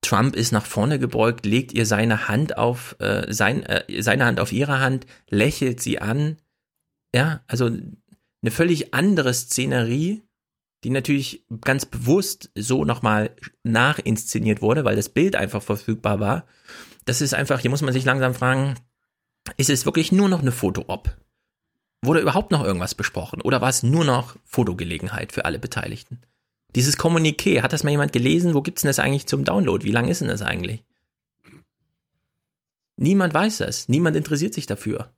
[0.00, 4.40] Trump ist nach vorne gebeugt, legt ihr seine Hand auf äh, sein, äh, seine Hand
[4.40, 6.36] auf ihre Hand, lächelt sie an.
[7.14, 10.22] Ja, also eine völlig andere Szenerie,
[10.84, 13.34] die natürlich ganz bewusst so nochmal
[13.64, 16.46] nachinszeniert wurde, weil das Bild einfach verfügbar war.
[17.04, 18.74] Das ist einfach, hier muss man sich langsam fragen,
[19.56, 21.16] ist es wirklich nur noch eine Foto-Op?
[22.04, 26.20] Wurde überhaupt noch irgendwas besprochen oder war es nur noch Fotogelegenheit für alle Beteiligten?
[26.74, 28.54] Dieses Kommuniqué, hat das mal jemand gelesen?
[28.54, 29.84] Wo gibt's denn das eigentlich zum Download?
[29.84, 30.84] Wie lang ist denn das eigentlich?
[32.96, 33.88] Niemand weiß das.
[33.88, 35.12] Niemand interessiert sich dafür.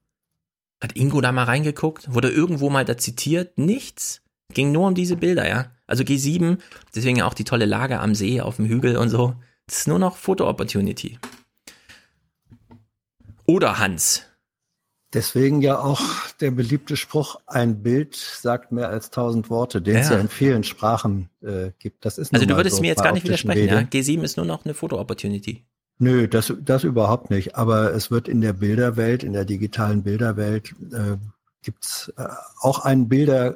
[0.83, 2.15] Hat Ingo da mal reingeguckt?
[2.15, 3.59] Wurde irgendwo mal da zitiert?
[3.59, 4.23] Nichts.
[4.55, 5.71] Ging nur um diese Bilder, ja.
[5.87, 6.59] Also G7,
[6.95, 9.35] deswegen auch die tolle Lage am See, auf dem Hügel und so.
[9.67, 11.19] Das ist nur noch Foto-Opportunity.
[13.47, 14.27] Oder Hans,
[15.13, 16.01] Deswegen ja auch
[16.41, 20.15] der beliebte Spruch, ein Bild sagt mehr als tausend Worte, den es ja.
[20.15, 22.05] ja in vielen Sprachen äh, gibt.
[22.05, 23.79] Das ist also du würdest so mir jetzt gar nicht widersprechen, ja?
[23.81, 25.65] G7 ist nur noch eine Foto-Opportunity.
[25.99, 27.57] Nö, das, das überhaupt nicht.
[27.57, 31.17] Aber es wird in der Bilderwelt, in der digitalen Bilderwelt, äh,
[31.63, 32.25] gibt's äh,
[32.61, 33.55] auch einen Bilder,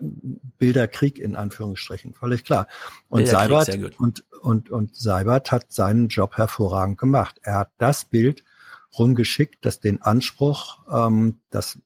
[0.58, 2.66] Bilderkrieg in Anführungsstrichen, völlig klar.
[3.08, 7.40] Und Seibert, und, und, und Seibert hat seinen Job hervorragend gemacht.
[7.42, 8.44] Er hat das Bild
[8.98, 11.78] rumgeschickt, dass den Anspruch, ähm, dass,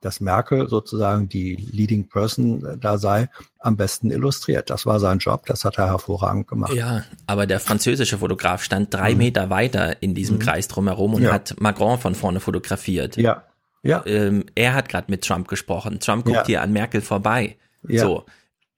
[0.00, 3.28] dass Merkel sozusagen die Leading Person da sei,
[3.58, 4.70] am besten illustriert.
[4.70, 6.72] Das war sein Job, das hat er hervorragend gemacht.
[6.72, 9.18] Ja, aber der französische Fotograf stand drei mhm.
[9.18, 10.40] Meter weiter in diesem mhm.
[10.40, 11.32] Kreis drumherum und ja.
[11.32, 13.16] hat Macron von vorne fotografiert.
[13.16, 13.44] Ja.
[13.82, 14.02] Ja.
[14.06, 16.00] Ähm, er hat gerade mit Trump gesprochen.
[16.00, 16.46] Trump guckt ja.
[16.46, 17.56] hier an Merkel vorbei.
[17.86, 18.02] Ja.
[18.02, 18.24] So.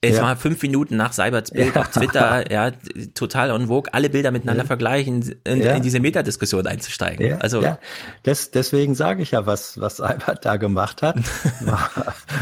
[0.02, 0.22] Es ja.
[0.22, 1.82] war fünf Minuten nach Seiberts Bild ja.
[1.82, 2.70] auf Twitter, ja,
[3.14, 4.66] total on vogue, alle Bilder miteinander ja.
[4.66, 7.26] vergleichen, in, in diese Metadiskussion einzusteigen.
[7.26, 7.38] Ja.
[7.38, 7.78] Also ja.
[8.22, 11.16] Das, deswegen sage ich ja, was was Seibert da gemacht hat,
[11.60, 11.90] war,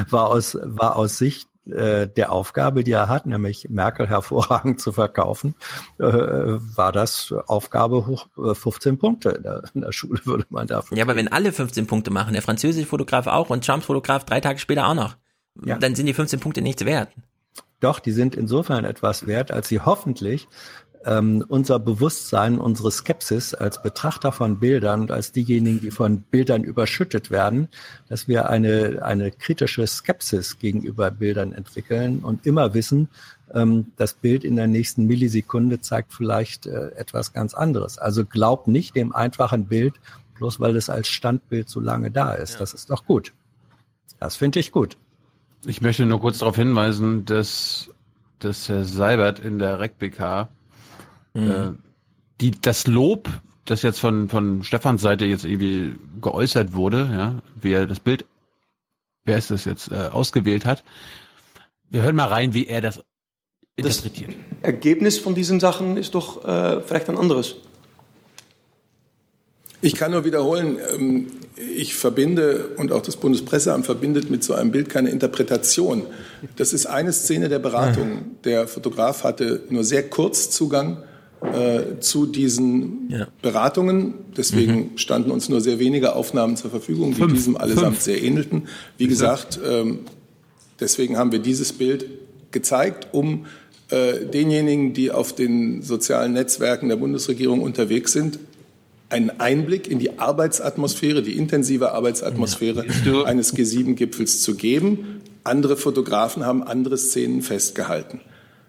[0.08, 4.92] war aus war aus Sicht äh, der Aufgabe, die er hat, nämlich Merkel hervorragend zu
[4.92, 5.56] verkaufen,
[5.98, 10.68] äh, war das Aufgabe hoch äh, 15 Punkte in der, in der, Schule würde man
[10.68, 10.96] dafür.
[10.96, 14.40] Ja, aber wenn alle 15 Punkte machen, der französische Fotograf auch und Trumps Fotograf drei
[14.40, 15.16] Tage später auch noch,
[15.54, 17.08] dann sind die 15 Punkte nichts wert.
[17.80, 20.48] Doch, die sind insofern etwas wert, als sie hoffentlich
[21.04, 26.64] ähm, unser Bewusstsein, unsere Skepsis als Betrachter von Bildern und als diejenigen, die von Bildern
[26.64, 27.68] überschüttet werden,
[28.08, 33.08] dass wir eine, eine kritische Skepsis gegenüber Bildern entwickeln und immer wissen,
[33.54, 37.98] ähm, das Bild in der nächsten Millisekunde zeigt vielleicht äh, etwas ganz anderes.
[37.98, 39.94] Also glaub nicht dem einfachen Bild,
[40.34, 42.54] bloß weil es als Standbild so lange da ist.
[42.54, 42.58] Ja.
[42.60, 43.32] Das ist doch gut.
[44.18, 44.96] Das finde ich gut.
[45.66, 47.90] Ich möchte nur kurz darauf hinweisen, dass,
[48.38, 50.48] dass Herr Seibert in der RecBK
[51.34, 51.50] mhm.
[51.50, 51.72] äh,
[52.40, 53.28] die, das Lob,
[53.64, 58.24] das jetzt von, von Stefans Seite jetzt irgendwie geäußert wurde, ja, wie er das Bild,
[59.24, 60.84] wer ist das jetzt, äh, ausgewählt hat.
[61.90, 63.02] Wir hören mal rein, wie er das
[63.76, 64.30] interpretiert.
[64.30, 67.56] Das Ergebnis von diesen Sachen ist doch äh, vielleicht ein anderes.
[69.80, 71.26] Ich kann nur wiederholen, ähm,
[71.76, 76.02] ich verbinde und auch das Bundespresseamt verbindet mit so einem Bild keine Interpretation.
[76.56, 78.36] Das ist eine Szene der Beratung.
[78.44, 80.98] Der Fotograf hatte nur sehr kurz Zugang
[81.40, 83.28] äh, zu diesen ja.
[83.42, 84.14] Beratungen.
[84.36, 84.98] Deswegen mhm.
[84.98, 87.34] standen uns nur sehr wenige Aufnahmen zur Verfügung, die Fünf.
[87.34, 88.00] diesem allesamt Fünf.
[88.00, 88.68] sehr ähnelten.
[88.96, 90.00] Wie gesagt, ähm,
[90.80, 92.06] deswegen haben wir dieses Bild
[92.50, 93.46] gezeigt, um
[93.90, 98.38] äh, denjenigen, die auf den sozialen Netzwerken der Bundesregierung unterwegs sind,
[99.10, 103.24] einen Einblick in die Arbeitsatmosphäre, die intensive Arbeitsatmosphäre ja.
[103.24, 105.22] eines G7-Gipfels zu geben.
[105.44, 108.20] Andere Fotografen haben andere Szenen festgehalten.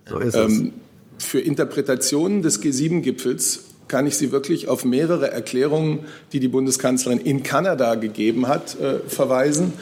[0.07, 0.73] So ist ähm,
[1.17, 1.25] es.
[1.25, 7.43] Für Interpretationen des G7-Gipfels kann ich Sie wirklich auf mehrere Erklärungen, die die Bundeskanzlerin in
[7.43, 9.73] Kanada gegeben hat, äh, verweisen.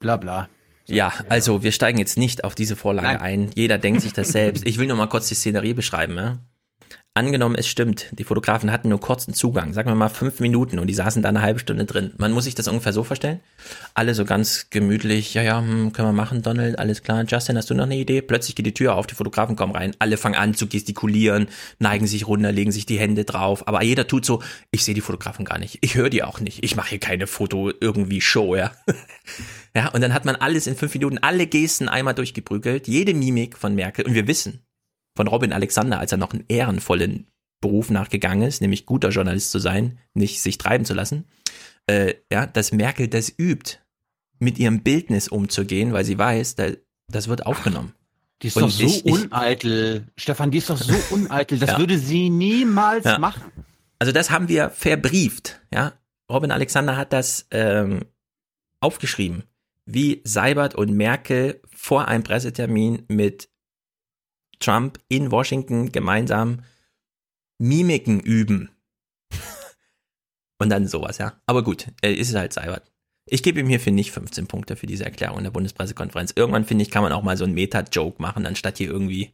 [0.00, 0.48] Bla bla.
[0.86, 3.20] Ja, also wir steigen jetzt nicht auf diese Vorlage Nein.
[3.20, 3.50] ein.
[3.54, 4.66] Jeder denkt sich das selbst.
[4.66, 6.16] Ich will nur mal kurz die Szenerie beschreiben.
[6.16, 6.38] Ja?
[7.14, 10.86] Angenommen, es stimmt, die Fotografen hatten nur kurzen Zugang, sagen wir mal fünf Minuten und
[10.86, 12.12] die saßen da eine halbe Stunde drin.
[12.18, 13.40] Man muss sich das ungefähr so vorstellen.
[13.94, 17.24] Alle so ganz gemütlich, ja, ja, hm, können wir machen, Donald, alles klar.
[17.26, 18.22] Justin, hast du noch eine Idee?
[18.22, 21.48] Plötzlich geht die Tür auf, die Fotografen kommen rein, alle fangen an zu gestikulieren,
[21.80, 25.00] neigen sich runter, legen sich die Hände drauf, aber jeder tut so, ich sehe die
[25.00, 28.54] Fotografen gar nicht, ich höre die auch nicht, ich mache hier keine Foto irgendwie Show,
[28.54, 28.70] ja.
[29.74, 33.58] ja, und dann hat man alles in fünf Minuten, alle Gesten einmal durchgeprügelt, jede Mimik
[33.58, 34.62] von Merkel und wir wissen,
[35.16, 37.26] von Robin Alexander, als er noch einen ehrenvollen
[37.60, 41.24] Beruf nachgegangen ist, nämlich guter Journalist zu sein, nicht sich treiben zu lassen,
[41.86, 43.78] äh, ja, dass Merkel das übt,
[44.38, 46.68] mit ihrem Bildnis umzugehen, weil sie weiß, da,
[47.08, 47.92] das wird aufgenommen.
[48.42, 50.06] Die ist Und doch so ich- ich- uneitel.
[50.16, 51.58] Stefan, die ist doch so uneitel.
[51.58, 51.78] Das Ja.
[51.78, 53.18] würde sie niemals Ja.
[53.18, 53.42] machen.
[53.98, 55.92] Also das haben wir verbrieft, ja.
[56.32, 58.06] Robin Alexander hat das ähm,
[58.80, 59.42] aufgeschrieben,
[59.84, 63.49] wie Seibert und Merkel vor einem Pressetermin mit
[64.60, 66.62] Trump in Washington gemeinsam
[67.58, 68.70] Mimiken üben.
[70.58, 71.34] und dann sowas, ja.
[71.46, 72.90] Aber gut, äh, ist halt Seibert.
[73.26, 76.32] Ich gebe ihm hierfür nicht 15 Punkte für diese Erklärung in der Bundespressekonferenz.
[76.34, 79.32] Irgendwann, finde ich, kann man auch mal so einen Meta-Joke machen, anstatt hier irgendwie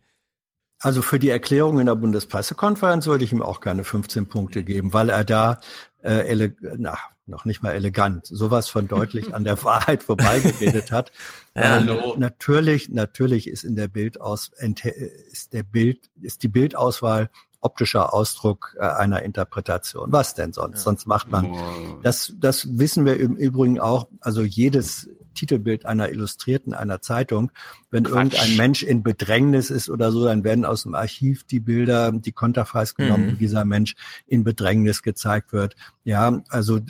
[0.81, 4.93] Also für die Erklärung in der Bundespressekonferenz würde ich ihm auch gerne 15 Punkte geben,
[4.93, 5.61] weil er da
[6.03, 11.13] äh, na, noch nicht mal elegant, sowas von deutlich an der Wahrheit vorbeigeredet hat.
[11.55, 11.79] Ja.
[11.79, 14.51] Ähm, natürlich, natürlich ist in der Bildaus
[15.31, 20.13] ist der Bild ist die Bildauswahl optischer Ausdruck äh, einer Interpretation.
[20.13, 20.83] Was denn sonst?
[20.83, 21.57] Sonst macht man
[22.03, 22.33] das.
[22.39, 24.09] Das wissen wir im Übrigen auch.
[24.21, 27.53] Also jedes Titelbild einer Illustrierten einer Zeitung,
[27.93, 32.11] wenn irgendein Mensch in Bedrängnis ist oder so, dann werden aus dem Archiv die Bilder,
[32.11, 33.31] die Konterfeis genommen, Mhm.
[33.33, 33.95] wie dieser Mensch
[34.27, 35.77] in Bedrängnis gezeigt wird.
[36.03, 36.83] Ja, also äh,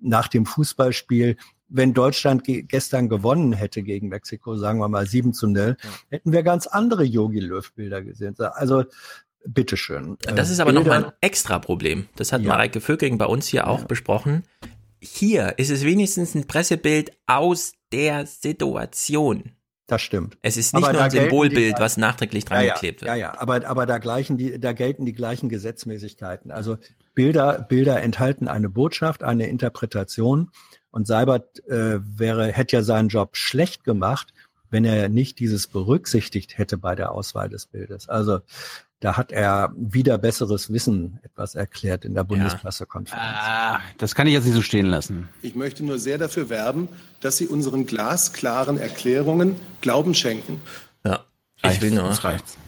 [0.00, 1.36] nach dem Fußballspiel
[1.70, 5.76] wenn Deutschland ge gestern gewonnen hätte gegen Mexiko, sagen wir mal 7 zu 0,
[6.08, 8.34] hätten wir ganz andere Yogi Löw-Bilder gesehen.
[8.38, 8.84] Also,
[9.46, 10.16] bitteschön.
[10.22, 12.06] Das Äh, ist aber noch Bilder- mal ein extra Problem.
[12.16, 12.48] Das hat Ja.
[12.48, 14.44] Mareike Vöging bei uns hier auch besprochen.
[15.00, 19.52] Hier ist es wenigstens ein Pressebild aus der Situation.
[19.86, 20.36] Das stimmt.
[20.42, 23.08] Es ist nicht Aber nur ein Symbolbild, die- was nachträglich dran ja, geklebt wird.
[23.08, 26.50] Ja, ja, aber, aber da, gleichen die, da gelten die gleichen Gesetzmäßigkeiten.
[26.50, 26.76] Also
[27.14, 30.50] Bilder, Bilder enthalten eine Botschaft, eine Interpretation.
[30.90, 34.32] Und Seibert äh, wäre, hätte ja seinen Job schlecht gemacht,
[34.70, 38.08] wenn er nicht dieses berücksichtigt hätte bei der Auswahl des Bildes.
[38.08, 38.40] Also
[39.00, 43.22] da hat er wieder besseres Wissen etwas erklärt in der Bundespressekonferenz.
[43.22, 45.28] Ah, das kann ich jetzt nicht so stehen lassen.
[45.40, 46.88] Ich möchte nur sehr dafür werben,
[47.20, 50.60] dass Sie unseren glasklaren Erklärungen Glauben schenken.
[51.04, 51.24] Ja,
[51.62, 52.12] ich will nur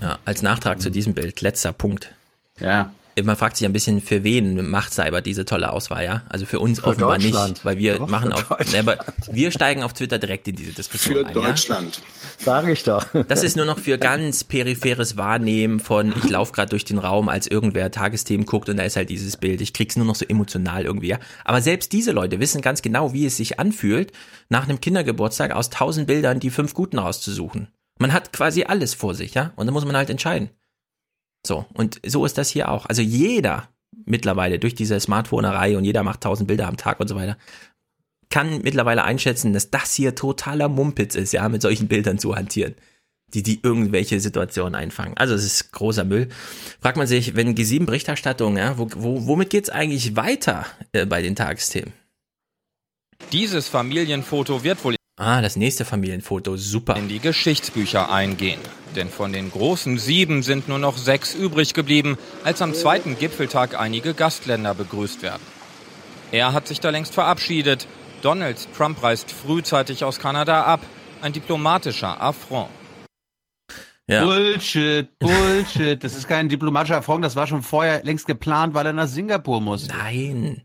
[0.00, 2.14] ja, als Nachtrag zu diesem Bild, letzter Punkt.
[2.60, 2.92] Ja.
[3.22, 6.22] Man fragt sich ein bisschen, für wen macht Cyber diese tolle Auswahl, ja?
[6.28, 8.72] Also für uns Für offenbar nicht, weil wir Doch, machen Deutschland.
[8.72, 8.98] ne, aber
[9.30, 11.34] wir steigen auf Twitter direkt in diese Diskussion Für ein.
[11.34, 12.02] Deutschland.
[12.38, 13.12] Sage ich doch.
[13.14, 13.22] Ja?
[13.24, 17.28] Das ist nur noch für ganz peripheres Wahrnehmen von, ich laufe gerade durch den Raum,
[17.28, 19.60] als irgendwer Tagesthemen guckt und da ist halt dieses Bild.
[19.60, 21.18] Ich krieg's nur noch so emotional irgendwie, ja.
[21.44, 24.12] Aber selbst diese Leute wissen ganz genau, wie es sich anfühlt,
[24.48, 27.68] nach einem Kindergeburtstag aus tausend Bildern die fünf guten rauszusuchen.
[27.98, 29.52] Man hat quasi alles vor sich, ja.
[29.56, 30.50] Und dann muss man halt entscheiden.
[31.46, 32.86] So, und so ist das hier auch.
[32.86, 33.68] Also jeder
[34.04, 37.36] mittlerweile durch diese Smartphonerei und jeder macht tausend Bilder am Tag und so weiter,
[38.28, 42.74] kann mittlerweile einschätzen, dass das hier totaler Mumpitz ist, ja, mit solchen Bildern zu hantieren,
[43.34, 45.16] die die irgendwelche Situationen einfangen.
[45.16, 46.28] Also es ist großer Müll.
[46.80, 51.34] Fragt man sich, wenn G7-Berichterstattung, ja, wo, wo, womit geht's eigentlich weiter äh, bei den
[51.34, 51.92] Tagesthemen?
[53.32, 56.96] Dieses Familienfoto wird wohl Ah, das nächste Familienfoto, super.
[56.96, 58.58] in die Geschichtsbücher eingehen.
[58.96, 63.78] Denn von den großen sieben sind nur noch sechs übrig geblieben, als am zweiten Gipfeltag
[63.78, 65.42] einige Gastländer begrüßt werden.
[66.32, 67.86] Er hat sich da längst verabschiedet.
[68.22, 70.80] Donald Trump reist frühzeitig aus Kanada ab.
[71.20, 72.70] Ein diplomatischer Affront.
[74.06, 74.24] Ja.
[74.24, 76.02] Bullshit, Bullshit.
[76.02, 79.60] Das ist kein diplomatischer Erfolg, das war schon vorher längst geplant, weil er nach Singapur
[79.60, 79.94] musste.
[79.94, 80.62] Nein.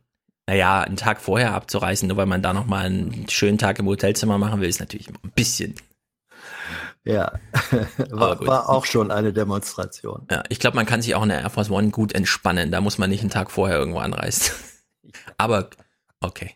[0.47, 4.37] Naja, einen Tag vorher abzureißen, nur weil man da nochmal einen schönen Tag im Hotelzimmer
[4.37, 5.75] machen will, ist natürlich ein bisschen.
[7.03, 7.33] Ja,
[8.09, 10.27] war, war auch schon eine Demonstration.
[10.29, 12.71] Ja, ich glaube, man kann sich auch in der Air Force One gut entspannen.
[12.71, 14.53] Da muss man nicht einen Tag vorher irgendwo anreisen.
[15.37, 15.69] Aber
[16.19, 16.55] okay.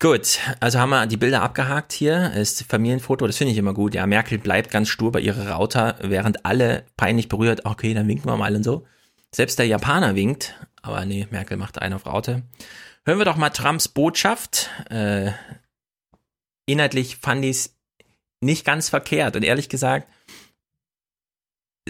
[0.00, 2.32] Gut, also haben wir die Bilder abgehakt hier.
[2.32, 3.94] Ist Familienfoto, das finde ich immer gut.
[3.94, 7.64] Ja, Merkel bleibt ganz stur bei ihrer Rauter, während alle peinlich berührt.
[7.64, 8.86] Okay, dann winken wir mal und so.
[9.32, 12.42] Selbst der Japaner winkt, aber nee, Merkel macht einen auf Raute.
[13.06, 14.68] Hören wir doch mal Trumps Botschaft.
[14.90, 15.32] Äh,
[16.66, 17.76] inhaltlich fand ich es
[18.40, 20.06] nicht ganz verkehrt und ehrlich gesagt,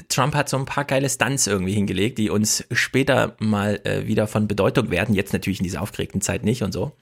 [0.08, 4.26] Trump hat so ein paar geile Stunts irgendwie hingelegt, die uns später mal äh, wieder
[4.26, 5.14] von Bedeutung werden.
[5.14, 6.92] Jetzt natürlich in dieser aufgeregten Zeit nicht und so.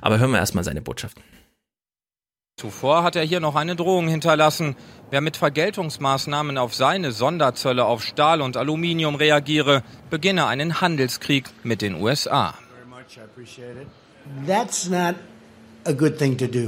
[0.00, 1.16] Aber hören wir erstmal seine Botschaft.
[2.58, 4.76] Zuvor hat er hier noch eine Drohung hinterlassen.
[5.10, 11.80] Wer mit Vergeltungsmaßnahmen auf seine Sonderzölle auf Stahl und Aluminium reagiere, beginne einen Handelskrieg mit
[11.80, 12.54] den USA.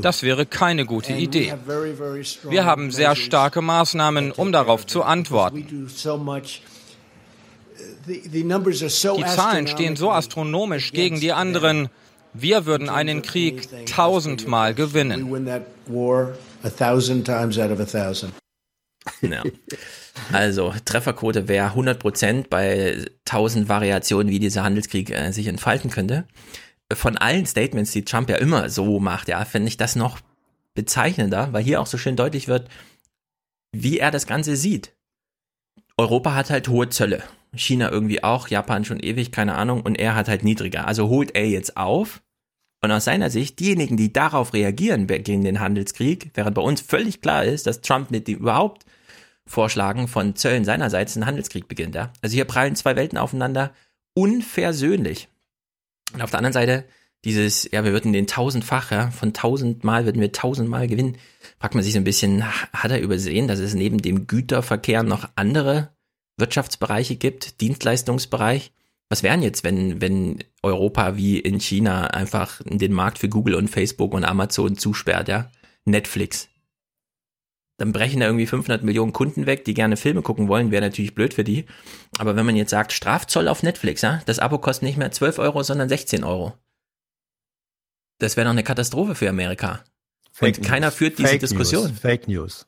[0.03, 1.55] Das wäre keine gute Idee.
[2.49, 5.89] Wir haben sehr starke Maßnahmen, um darauf zu antworten.
[8.07, 11.89] Die Zahlen stehen so astronomisch gegen die anderen.
[12.32, 15.30] Wir würden einen Krieg tausendmal gewinnen.
[19.20, 19.42] Ja.
[20.32, 26.24] Also Trefferquote wäre 100% bei 1000 Variationen, wie dieser Handelskrieg äh, sich entfalten könnte.
[26.92, 30.20] Von allen Statements, die Trump ja immer so macht, ja, finde ich das noch
[30.74, 32.68] bezeichnender, weil hier auch so schön deutlich wird,
[33.72, 34.92] wie er das Ganze sieht.
[35.96, 37.22] Europa hat halt hohe Zölle.
[37.57, 40.86] China irgendwie auch, Japan schon ewig, keine Ahnung, und er hat halt niedriger.
[40.86, 42.22] Also holt er jetzt auf.
[42.82, 47.22] Und aus seiner Sicht, diejenigen, die darauf reagieren gegen den Handelskrieg, während bei uns völlig
[47.22, 48.84] klar ist, dass Trump mit dem überhaupt
[49.47, 51.95] Vorschlagen von Zöllen seinerseits einen Handelskrieg beginnt.
[51.95, 52.12] Ja?
[52.22, 53.72] Also hier prallen zwei Welten aufeinander,
[54.14, 55.28] unversöhnlich.
[56.12, 56.84] Und auf der anderen Seite
[57.24, 61.16] dieses, ja, wir würden den tausendfach, ja, von tausendmal würden wir tausendmal gewinnen.
[61.59, 65.28] Fragt man sich so ein bisschen, hat er übersehen, dass es neben dem Güterverkehr noch
[65.34, 65.90] andere
[66.36, 68.72] Wirtschaftsbereiche gibt, Dienstleistungsbereich?
[69.09, 73.68] Was wären jetzt, wenn, wenn Europa wie in China einfach den Markt für Google und
[73.68, 75.51] Facebook und Amazon zusperrt, ja?
[75.84, 76.49] Netflix.
[77.77, 81.14] Dann brechen da irgendwie 500 Millionen Kunden weg, die gerne Filme gucken wollen, wäre natürlich
[81.14, 81.64] blöd für die.
[82.18, 84.20] Aber wenn man jetzt sagt, Strafzoll auf Netflix, ja?
[84.27, 86.55] Das Abo kostet nicht mehr 12 Euro, sondern 16 Euro.
[88.18, 89.83] Das wäre doch eine Katastrophe für Amerika.
[90.33, 90.95] Fake und keiner News.
[90.95, 91.89] führt diese Fake Diskussion.
[91.89, 91.99] News.
[92.01, 92.66] Fake News.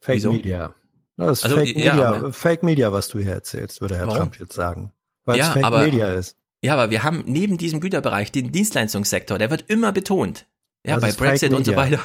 [0.00, 0.32] Fake Wieso?
[0.32, 0.74] Media.
[1.16, 4.06] Das ist Also, Fake, ja, Media, aber- Fake Media, was du hier erzählst, würde Herr
[4.08, 4.18] Warum?
[4.18, 4.92] Trump jetzt sagen.
[5.24, 6.36] Weil es Ja, Fake aber- Media ist.
[6.60, 10.46] Ja, aber wir haben neben diesem Güterbereich den Dienstleistungssektor, der wird immer betont.
[10.86, 12.00] Ja, Das bei Brexit und so weiter.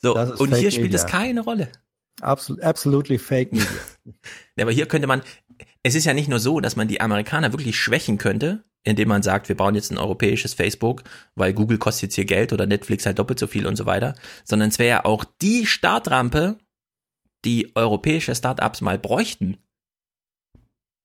[0.00, 1.18] So, und hier spielt es Media.
[1.18, 1.68] keine Rolle.
[2.20, 3.66] Absolut, absolutely Fake Media.
[4.56, 5.22] Ja, aber hier könnte man,
[5.82, 9.22] es ist ja nicht nur so, dass man die Amerikaner wirklich schwächen könnte, indem man
[9.22, 11.04] sagt, wir bauen jetzt ein europäisches Facebook,
[11.34, 14.14] weil Google kostet jetzt hier Geld oder Netflix halt doppelt so viel und so weiter,
[14.44, 16.58] sondern es wäre ja auch die Startrampe,
[17.44, 19.58] die europäische Startups mal bräuchten.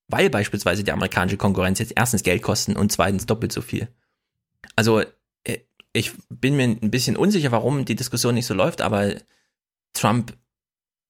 [0.08, 3.90] Weil beispielsweise die amerikanische Konkurrenz jetzt erstens Geld kosten und zweitens doppelt so viel.
[4.76, 5.04] Also,
[5.94, 9.16] ich bin mir ein bisschen unsicher, warum die Diskussion nicht so läuft, aber
[9.94, 10.36] Trump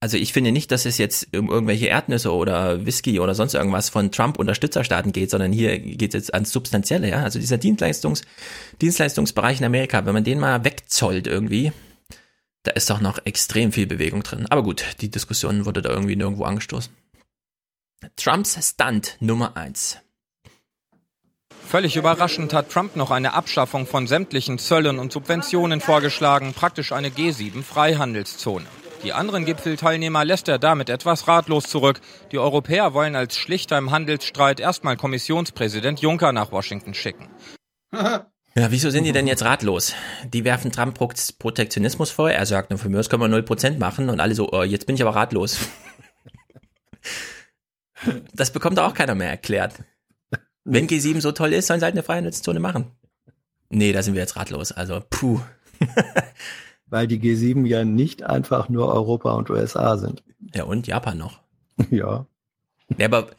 [0.04, 3.88] also ich finde nicht, dass es jetzt um irgendwelche Erdnüsse oder Whisky oder sonst irgendwas
[3.88, 7.24] von Trump-Unterstützerstaaten geht, sondern hier geht es jetzt ans Substanzielle, ja.
[7.24, 8.24] Also dieser Dienstleistungs,
[8.82, 11.72] Dienstleistungsbereich in Amerika, wenn man den mal wegzollt irgendwie,
[12.64, 14.46] da ist doch noch extrem viel Bewegung drin.
[14.50, 16.92] Aber gut, die Diskussion wurde da irgendwie nirgendwo angestoßen.
[18.18, 20.00] Trumps Stunt Nummer eins.
[21.74, 27.10] Völlig überraschend hat Trump noch eine Abschaffung von sämtlichen Zöllen und Subventionen vorgeschlagen, praktisch eine
[27.10, 28.68] G7-Freihandelszone.
[29.04, 32.00] Die anderen Gipfelteilnehmer lässt er damit etwas ratlos zurück.
[32.32, 37.28] Die Europäer wollen als Schlichter im Handelsstreit erstmal Kommissionspräsident Juncker nach Washington schicken.
[38.56, 39.96] Ja, wieso sind die denn jetzt ratlos?
[40.26, 41.10] Die werfen Trump Pro
[41.40, 42.30] Protektionismus vor.
[42.30, 44.96] Er sagt, na, für mich können wir 0% machen und alle so, oh, jetzt bin
[44.96, 45.58] ich aber ratlos.
[48.34, 49.76] Das bekommt auch keiner mehr erklärt.
[50.66, 52.88] Wenn G7 so toll ist, sollen sie halt eine Freihandelszone machen.
[53.70, 54.72] Nee, da sind wir jetzt ratlos.
[54.72, 55.40] Also, puh.
[56.88, 60.24] Weil die G7 ja nicht einfach nur Europa und USA sind.
[60.54, 61.40] Ja, und Japan noch.
[61.90, 62.28] Ja.
[62.98, 63.30] Ja, aber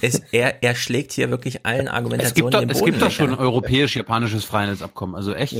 [0.00, 3.30] es, er, er schlägt hier wirklich allen Es Argumentationen gibt doch, es gibt doch schon
[3.30, 3.32] ja.
[3.32, 5.56] ein europäisch-japanisches Freihandelsabkommen, also echt.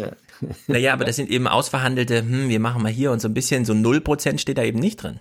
[0.66, 3.64] Naja, aber das sind eben ausverhandelte, hm, wir machen mal hier und so ein bisschen,
[3.64, 5.20] so 0% steht da eben nicht drin.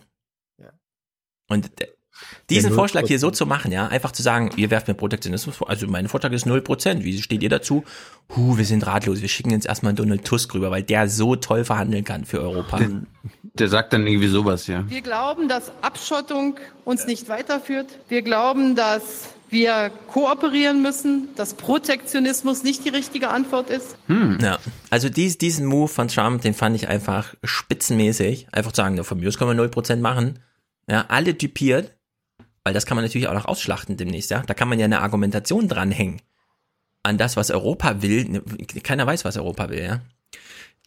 [1.49, 1.71] Und
[2.49, 3.07] diesen Ja, Vorschlag 0%.
[3.07, 6.07] hier so zu machen, ja, einfach zu sagen, ihr werft mir Protektionismus vor, also mein
[6.07, 7.83] Vorschlag ist 0%, wie steht ihr dazu?
[8.35, 11.63] Huh, wir sind ratlos, wir schicken jetzt erstmal Donald Tusk rüber, weil der so toll
[11.65, 12.79] verhandeln kann für Europa.
[13.53, 14.83] Der sagt dann irgendwie sowas, ja.
[14.89, 17.87] Wir glauben, dass Abschottung uns nicht weiterführt.
[18.07, 23.95] Wir glauben, dass wir kooperieren müssen, dass Protektionismus nicht die richtige Antwort ist.
[24.41, 24.59] Ja,
[24.89, 28.47] also dies, diesen Move von Trump, den fand ich einfach spitzenmäßig.
[28.51, 30.39] Einfach zu sagen, na, von mir aus können wir 0% machen.
[30.89, 31.96] Ja, alle typiert,
[32.67, 34.43] weil das kann man natürlich auch noch ausschlachten demnächst, ja.
[34.45, 36.21] Da kann man ja eine Argumentation dranhängen.
[37.01, 38.25] An das, was Europa will.
[38.25, 38.41] Ne,
[38.83, 40.01] Keiner weiß, was Europa will, ja.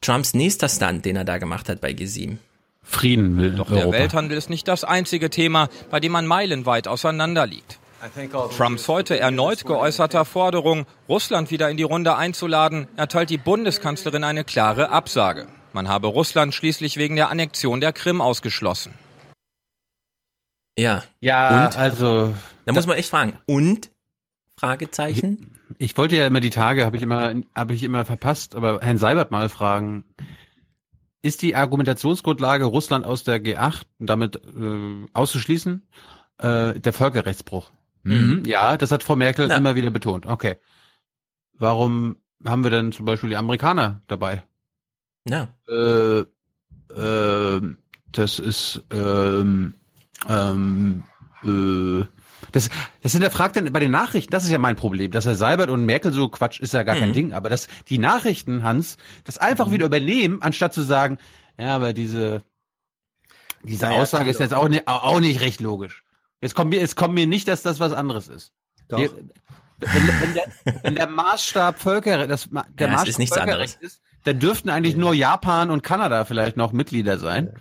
[0.03, 2.37] Trumps nächster Stunt, den er da gemacht hat bei G7.
[2.83, 7.47] Frieden will Doch der Welthandel ist nicht das einzige Thema, bei dem man meilenweit auseinander
[7.47, 7.79] liegt.
[8.55, 14.45] Trumps heute erneut geäußerter Forderung, Russland wieder in die Runde einzuladen, erteilt die Bundeskanzlerin eine
[14.45, 15.47] klare Absage.
[15.73, 18.93] Man habe Russland schließlich wegen der Annexion der Krim ausgeschlossen.
[20.79, 21.03] Ja.
[21.21, 21.77] Ja, Und?
[21.77, 22.35] also.
[22.65, 23.39] Da muss man echt fragen.
[23.47, 23.91] Und?
[24.57, 25.57] Fragezeichen?
[25.79, 28.99] Ich wollte ja immer die Tage, habe ich immer, habe ich immer verpasst, aber Herrn
[28.99, 30.05] Seibert mal fragen.
[31.23, 35.87] ist die Argumentationsgrundlage, Russland aus der G8 damit äh, auszuschließen,
[36.39, 37.71] äh, der Völkerrechtsbruch?
[38.03, 38.43] Mhm.
[38.47, 39.57] Ja, das hat Frau Merkel Ja.
[39.57, 40.27] immer wieder betont.
[40.27, 40.57] Okay.
[41.55, 44.43] Warum haben wir denn zum Beispiel die Amerikaner dabei?
[45.29, 45.49] Ja.
[45.69, 46.21] Äh,
[46.95, 47.61] äh,
[48.13, 49.75] das ist ähm,
[50.29, 51.05] ähm,
[51.45, 52.05] äh,
[52.53, 52.69] das,
[53.03, 55.85] das hinterfragt dann bei den Nachrichten, das ist ja mein Problem, dass Herr Seibert und
[55.85, 57.15] Merkel so Quatsch ist ja gar kein Mhm.
[57.15, 61.19] Ding, aber dass die Nachrichten, Hans, das einfach wieder übernehmen, anstatt zu sagen,
[61.59, 62.43] ja, aber diese,
[63.63, 66.03] diese Naja, Aussage ist jetzt auch nicht, auch nicht recht logisch.
[66.41, 68.53] Jetzt kommt mir, es kommt mir nicht, dass das was anderes ist.
[68.89, 68.99] Doch.
[68.99, 69.11] Wir-
[69.83, 70.45] Wenn, wenn, der,
[70.83, 73.75] wenn der Maßstab Völkerrecht, das, der Ja, Maßstab ist Völkerrecht anderes.
[73.77, 77.55] ist, dann dürften eigentlich nur Japan und Kanada vielleicht noch Mitglieder sein.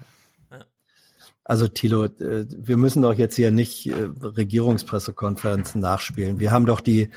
[1.49, 6.39] Also Thilo, äh, wir müssen doch jetzt hier nicht äh, Regierungspressekonferenzen nachspielen.
[6.39, 7.09] Wir haben doch die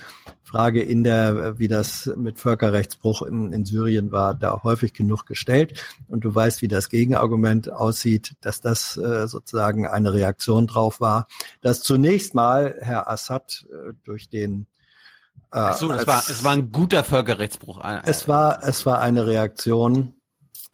[0.43, 5.27] Frage in der, äh, wie das mit Völkerrechtsbruch in, in Syrien war, da häufig genug
[5.27, 5.85] gestellt.
[6.09, 11.27] Und du weißt, wie das Gegenargument aussieht, dass das sozusagen eine Reaktion drauf war,
[11.61, 13.67] dass zunächst mal Herr Assad
[14.05, 14.67] durch den
[15.53, 17.81] äh, Ach so, es als- war, es war ein guter Völkerrechtsbruch.
[18.05, 20.15] es war, es war eine Reaktion,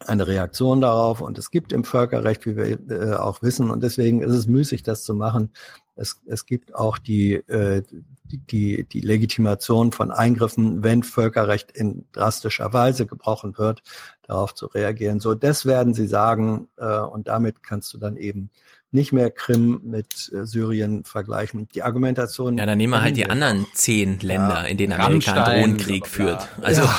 [0.05, 4.21] eine Reaktion darauf und es gibt im Völkerrecht, wie wir äh, auch wissen, und deswegen
[4.21, 5.51] ist es müßig, das zu machen.
[5.95, 7.83] Es, es gibt auch die, äh,
[8.23, 13.83] die, die, Legitimation von Eingriffen, wenn Völkerrecht in drastischer Weise gebrochen wird,
[14.23, 15.19] darauf zu reagieren.
[15.19, 18.49] So, das werden sie sagen äh, und damit kannst du dann eben
[18.91, 21.67] nicht mehr Krim mit äh, Syrien vergleichen.
[21.75, 22.57] Die Argumentation.
[22.57, 26.07] Ja, dann nehmen wir halt die anderen zehn Länder, in denen Amerika einen Rammstein, Drohnenkrieg
[26.07, 26.47] führt.
[26.61, 26.89] Also, ja,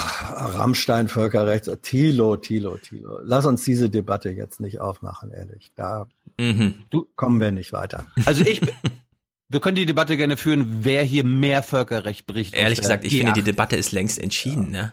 [0.55, 3.18] Rammstein, Völkerrecht, Thilo, Thilo, Thilo.
[3.24, 5.72] Lass uns diese Debatte jetzt nicht aufmachen, ehrlich.
[5.74, 6.07] Da
[6.38, 6.74] Mhm.
[7.16, 8.07] kommen wir nicht weiter.
[8.24, 8.61] Also ich,
[9.49, 12.55] wir können die Debatte gerne führen, wer hier mehr Völkerrecht bricht.
[12.55, 13.45] ehrlich der gesagt, ich finde, die G8.
[13.45, 14.70] Debatte ist längst entschieden.
[14.70, 14.93] Ne?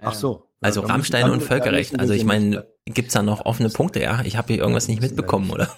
[0.00, 0.44] Ach so.
[0.60, 1.98] Also Ja, Rammstein und Völkerrecht.
[2.00, 4.00] Also ich meine, gibt's da noch offene Punkte?
[4.00, 5.68] Ja, ich habe hier irgendwas nicht mitbekommen, oder?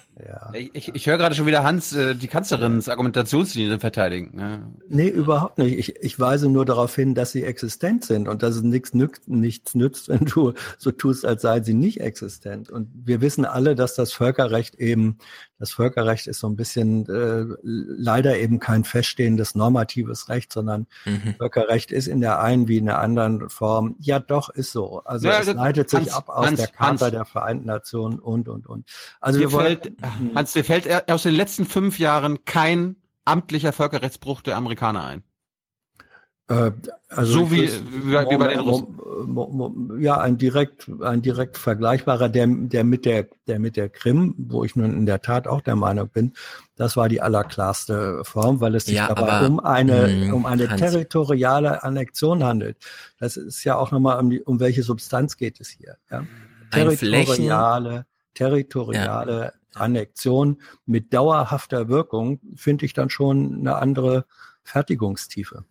[0.53, 4.35] Ich, ich höre gerade schon wieder Hans, äh, die Kanzlerins Argumentationslinie verteidigen.
[4.35, 4.41] ne?
[4.41, 4.59] Ja.
[4.87, 5.77] Nee, überhaupt nicht.
[5.79, 9.27] Ich, ich weise nur darauf hin, dass sie existent sind und dass es nichts nützt,
[9.27, 12.69] nichts nützt, wenn du so tust, als seien sie nicht existent.
[12.69, 15.17] Und wir wissen alle, dass das Völkerrecht eben,
[15.57, 21.35] das Völkerrecht ist so ein bisschen äh, leider eben kein feststehendes normatives Recht, sondern Mhm.
[21.37, 23.95] Völkerrecht ist in der einen wie in der anderen Form.
[23.99, 25.01] Ja, doch, ist so.
[25.03, 27.11] Also Ja, es das- leitet sich Hans, ab aus Hans, der Charta Hans.
[27.11, 28.89] der Vereinten Nationen und, und, und.
[29.19, 29.93] Also Dir wir wollen, fällt,
[30.35, 32.95] Hans, dir fällt aus den letzten fünf Jahren kein
[33.25, 35.23] amtlicher Völkerrechtsbruch der Amerikaner ein.
[36.47, 36.71] Äh,
[37.07, 39.99] also So ich wie- wüs- wie- wie bei den Russen.
[40.01, 44.63] Ja, ein direkt, ein direkt vergleichbarer, der, der mit der, der mit der Krim, wo
[44.63, 46.33] ich nun in der Tat auch der Meinung bin,
[46.75, 50.45] das war die allerklarste Form, weil es sich Ja, dabei aber, um eine, hm, um
[50.47, 50.81] eine Hans.
[50.81, 52.77] territoriale Annexion handelt.
[53.19, 55.97] Das ist ja auch nochmal um, die, um welche Substanz geht es hier?
[56.09, 56.25] Ja?
[56.71, 64.25] Territoriale, territoriale Annexion mit dauerhafter Wirkung finde ich dann schon eine andere
[64.63, 65.63] Fertigungstiefe.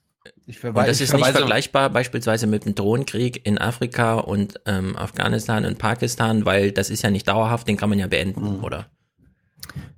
[0.47, 5.65] Ich Und das ist nicht vergleichbar beispielsweise mit dem Drohnenkrieg in Afrika und ähm, Afghanistan
[5.65, 8.65] und Pakistan, weil das ist ja nicht dauerhaft, den kann man ja beenden, Mhm.
[8.65, 8.87] oder?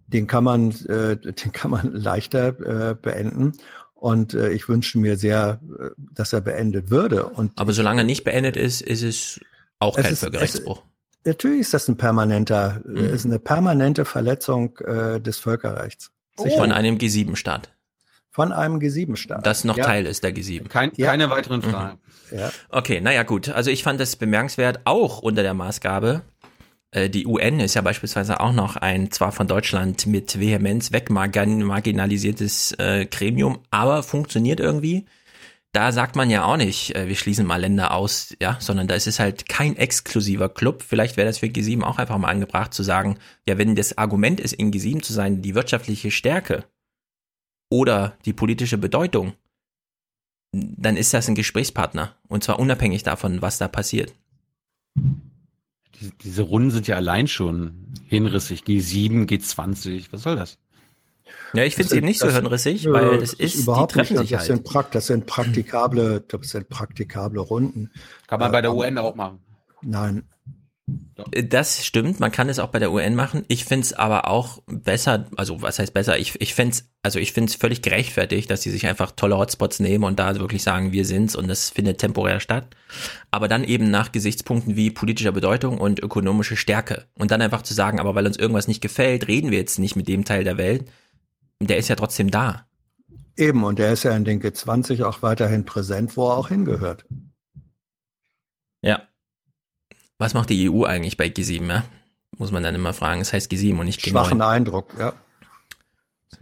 [0.06, 3.52] Den kann man, äh, den kann man leichter äh, beenden.
[3.94, 7.24] Und äh, ich wünsche mir sehr, äh, dass er beendet würde.
[7.26, 9.40] Und Aber solange er nicht beendet ist, ist es
[9.78, 10.82] auch Es kein ist- Völkerrechtsbruch.
[11.24, 12.96] Natürlich ist das ein permanenter, Mhm.
[12.96, 16.10] äh, ist eine permanente Verletzung äh, des Völkerrechts.
[16.36, 16.56] Sicher.
[16.58, 17.70] Von einem G7-Staat,
[18.30, 19.46] Von einem G7-Staat.
[19.46, 19.84] das noch ja.
[19.84, 20.68] Teil ist der G7.
[20.68, 21.08] Kein, Ja.
[21.08, 21.98] Keine weiteren Fragen.
[22.30, 22.50] Ja.
[22.70, 23.50] Okay, naja gut.
[23.50, 26.22] Also ich fand das bemerkenswert, auch unter der Maßgabe.
[26.90, 32.72] Äh, Die UN ist ja beispielsweise auch noch ein zwar von Deutschland mit Vehemenz wegmarginalisiertes
[32.78, 35.04] äh, Gremium, aber funktioniert irgendwie.
[35.72, 38.94] Da sagt man ja auch nicht, äh, wir schließen mal Länder aus, ja, sondern da
[38.94, 40.82] ist es halt kein exklusiver Club.
[40.82, 43.18] Vielleicht wäre das für G7 auch einfach mal angebracht zu sagen,
[43.48, 46.64] ja, wenn das Argument ist, in G7 zu sein, die wirtschaftliche Stärke
[47.70, 49.32] oder die politische Bedeutung,
[50.52, 52.14] dann ist das ein Gesprächspartner.
[52.28, 54.12] Und zwar unabhängig davon, was da passiert.
[54.94, 58.64] Die, diese Runden sind ja allein schon hinrissig.
[58.64, 60.58] G7, G20, was soll das?
[61.54, 64.14] Ja, ich finde es eben nicht so hirnrissig, Nö, weil das ist, die überhaupt treffen
[64.14, 64.20] nicht.
[64.22, 64.46] sich das halt.
[64.48, 67.90] Sind prakt, das sind praktikable, das sind praktikable Runden.
[68.26, 69.38] Kann man bei der Äh, UN auch machen.
[69.82, 70.24] Nein.
[71.30, 73.44] Das stimmt, man kann es auch bei der UN machen.
[73.46, 76.18] Ich finde es aber auch besser, also was heißt besser?
[76.18, 79.38] Ich, ich finde es, also ich finde es völlig gerechtfertigt, dass sie sich einfach tolle
[79.38, 82.74] Hotspots nehmen und da wirklich sagen, wir sind's und das findet temporär statt.
[83.30, 87.04] Aber dann eben nach Gesichtspunkten wie politischer Bedeutung und ökonomische Stärke.
[87.16, 89.94] Und dann einfach zu sagen, aber weil uns irgendwas nicht gefällt, reden wir jetzt nicht
[89.96, 90.86] mit dem Teil der Welt.
[91.66, 92.66] Der ist ja trotzdem da.
[93.36, 97.06] Eben, und der ist ja in den G20 auch weiterhin präsent, wo er auch hingehört.
[98.82, 99.02] Ja.
[100.18, 101.84] Was macht die EU eigentlich bei G7, ja?
[102.38, 103.20] Muss man dann immer fragen.
[103.20, 104.10] Es das heißt G7 und nicht G9.
[104.10, 105.14] Schwachen Eindruck, ja.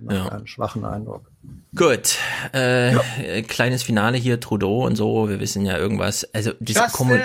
[0.09, 0.29] Ja.
[0.29, 1.31] Einen schwachen Eindruck.
[1.75, 2.16] Gut,
[2.55, 3.43] äh, ja.
[3.43, 6.29] kleines Finale hier, Trudeau und so, wir wissen ja irgendwas.
[6.33, 6.53] Also
[6.93, 7.21] Kommun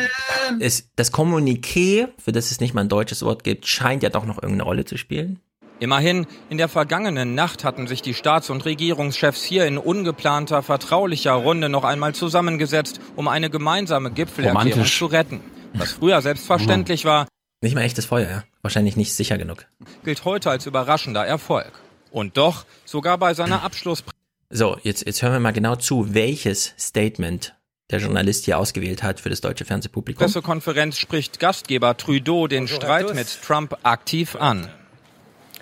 [0.59, 4.25] ist, das Kommuniqué, für das es nicht mal ein deutsches Wort gibt, scheint ja doch
[4.25, 5.39] noch irgendeine Rolle zu spielen.
[5.79, 11.33] Immerhin, in der vergangenen Nacht hatten sich die Staats- und Regierungschefs hier in ungeplanter, vertraulicher
[11.33, 14.97] Runde noch einmal zusammengesetzt, um eine gemeinsame Gipfelerklärung Romantisch.
[14.97, 15.41] zu retten.
[15.73, 17.27] Was früher selbstverständlich war,
[17.61, 18.43] Nicht mal echtes Feuer, ja.
[18.61, 19.65] Wahrscheinlich nicht sicher genug.
[20.03, 21.71] gilt heute als überraschender Erfolg.
[22.11, 24.03] Und doch, sogar bei seiner Abschluss
[24.49, 27.55] So, jetzt, jetzt hören wir mal genau zu, welches Statement
[27.91, 30.23] der Journalist hier ausgewählt hat für das deutsche Fernsehpublikum.
[30.23, 34.69] Pressekonferenz spricht Gastgeber Trudeau den Streit mit Trump aktiv an.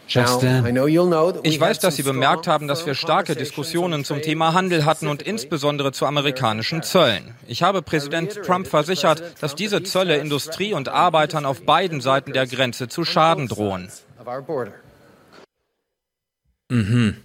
[0.07, 5.21] Ich weiß, dass Sie bemerkt haben, dass wir starke Diskussionen zum Thema Handel hatten und
[5.21, 7.35] insbesondere zu amerikanischen Zöllen.
[7.47, 12.47] Ich habe Präsident Trump versichert, dass diese Zölle Industrie und Arbeitern auf beiden Seiten der
[12.47, 13.89] Grenze zu Schaden drohen.
[16.69, 17.17] Mhm.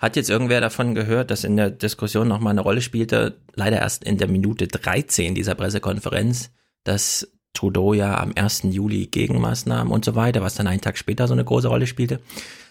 [0.00, 4.04] Hat jetzt irgendwer davon gehört, dass in der Diskussion nochmal eine Rolle spielte, leider erst
[4.04, 6.50] in der Minute 13 dieser Pressekonferenz,
[6.82, 8.64] dass Trudeau ja am 1.
[8.64, 12.20] Juli Gegenmaßnahmen und so weiter, was dann einen Tag später so eine große Rolle spielte.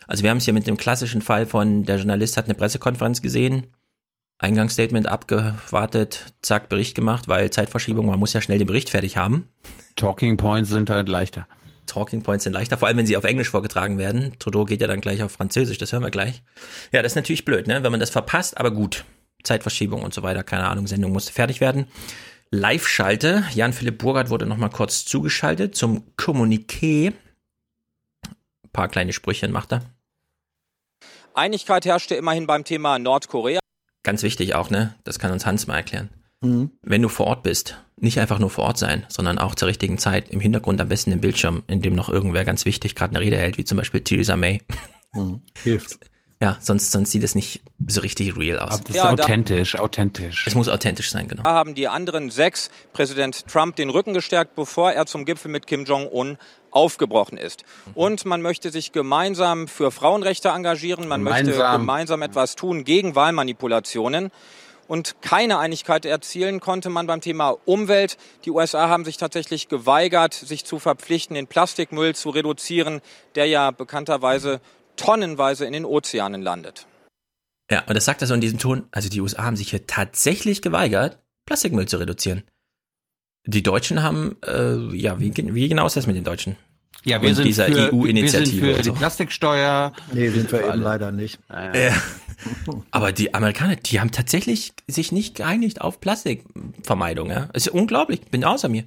[0.08, 3.22] Also wir haben es hier mit dem klassischen Fall von, der Journalist hat eine Pressekonferenz
[3.22, 3.68] gesehen,
[4.38, 9.48] Eingangsstatement abgewartet, zack, Bericht gemacht, weil Zeitverschiebung, man muss ja schnell den Bericht fertig haben.
[9.96, 11.48] Talking Points sind halt leichter.
[11.86, 14.34] Talking Points sind leichter, vor allem wenn sie auf Englisch vorgetragen werden.
[14.40, 16.44] Trudeau geht ja dann gleich auf Französisch, das hören wir gleich.
[16.92, 17.84] Ja, das ist natürlich blöd, ne?
[17.84, 19.06] wenn man das verpasst, aber gut.
[19.44, 21.86] Zeitverschiebung und so weiter, keine Ahnung, Sendung musste fertig werden.
[22.54, 27.12] Live-Schalte, Jan-Philipp Burgert wurde nochmal kurz zugeschaltet zum Kommuniqué.
[28.28, 29.82] Ein paar kleine Sprüche macht er.
[31.34, 33.60] Einigkeit herrschte immerhin beim Thema Nordkorea.
[34.04, 34.94] Ganz wichtig auch, ne?
[35.04, 36.12] Das kann uns Hans mal erklären.
[36.42, 36.70] Mhm.
[36.84, 39.98] Wenn du vor Ort bist, nicht einfach nur vor Ort sein, sondern auch zur richtigen
[39.98, 43.26] Zeit im Hintergrund am besten im Bildschirm, in dem noch irgendwer ganz wichtig gerade eine
[43.26, 44.62] Rede hält, wie zum Beispiel Theresa May.
[45.14, 45.42] Mhm.
[45.64, 45.98] Hilft.
[46.44, 48.74] Ja, sonst, sonst sieht es nicht so richtig real aus.
[48.74, 50.46] Aber das ist Ja, da- authentisch, authentisch.
[50.46, 51.44] Es muss authentisch sein, genau.
[51.44, 55.68] Da haben die anderen sechs Präsident Trump den Rücken gestärkt, bevor er zum Gipfel mit
[55.68, 56.38] Kim Jong-un
[56.70, 57.64] aufgebrochen ist.
[57.94, 61.80] Und man möchte sich gemeinsam für Frauenrechte engagieren, man möchte Gemeinsam.
[61.82, 64.30] gemeinsam etwas tun gegen Wahlmanipulationen.
[64.90, 68.18] Und keine Einigkeit erzielen konnte man beim Thema Umwelt.
[68.44, 73.00] Die USA haben sich tatsächlich geweigert, sich zu verpflichten, den Plastikmüll zu reduzieren,
[73.36, 74.60] der ja bekannterweise
[74.96, 76.86] tonnenweise in den Ozeanen landet.
[77.72, 78.88] Ja, und das sagt er so in diesem Ton.
[78.92, 82.44] Also die USA haben sich hier tatsächlich geweigert, Plastikmüll zu reduzieren.
[83.46, 86.56] Die Deutschen haben, äh, ja, wie, wie genau ist das mit den Deutschen?
[87.04, 88.94] Ja, wir Und sind dieser für, wir sind EU-Initiative für die so.
[88.94, 89.92] Plastiksteuer.
[90.14, 91.40] Nee, sind wir eben leider nicht.
[91.50, 91.94] Ja.
[92.92, 97.30] Aber die Amerikaner, die haben tatsächlich sich nicht geeinigt auf Plastikvermeidung.
[97.30, 97.50] Ja?
[97.54, 98.86] Es ist unglaublich, bin außer mir.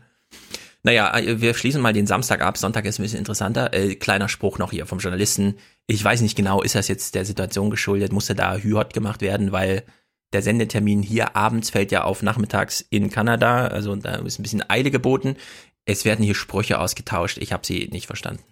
[0.87, 2.57] Naja, äh, wir schließen mal den Samstag ab.
[2.57, 3.74] Sonntag ist ein bisschen interessanter.
[3.74, 5.59] Äh, kleiner Spruch noch hier vom Journalisten.
[5.89, 8.12] Ich weiß nicht genau, ist das jetzt der Situation geschuldet?
[8.12, 9.82] Musste da Hühot gemacht werden, weil
[10.32, 13.66] der Sendetermin hier abends fällt ja auf nachmittags in Kanada.
[13.66, 15.34] Also da ist ein bisschen Eile geboten.
[15.87, 17.39] Es werden hier Sprüche ausgetauscht.
[17.39, 18.45] Ich habe sie nicht verstanden.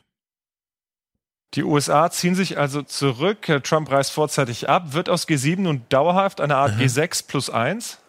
[1.55, 3.47] Die USA ziehen sich also zurück.
[3.47, 4.93] Herr Trump reist vorzeitig ab.
[4.93, 8.01] Wird aus G7 nun dauerhaft eine Art G6 plus 1?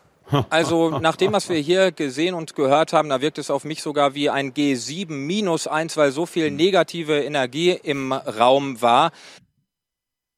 [0.49, 3.81] Also nach dem, was wir hier gesehen und gehört haben, da wirkt es auf mich
[3.81, 9.11] sogar wie ein G7 minus 1, weil so viel negative Energie im Raum war.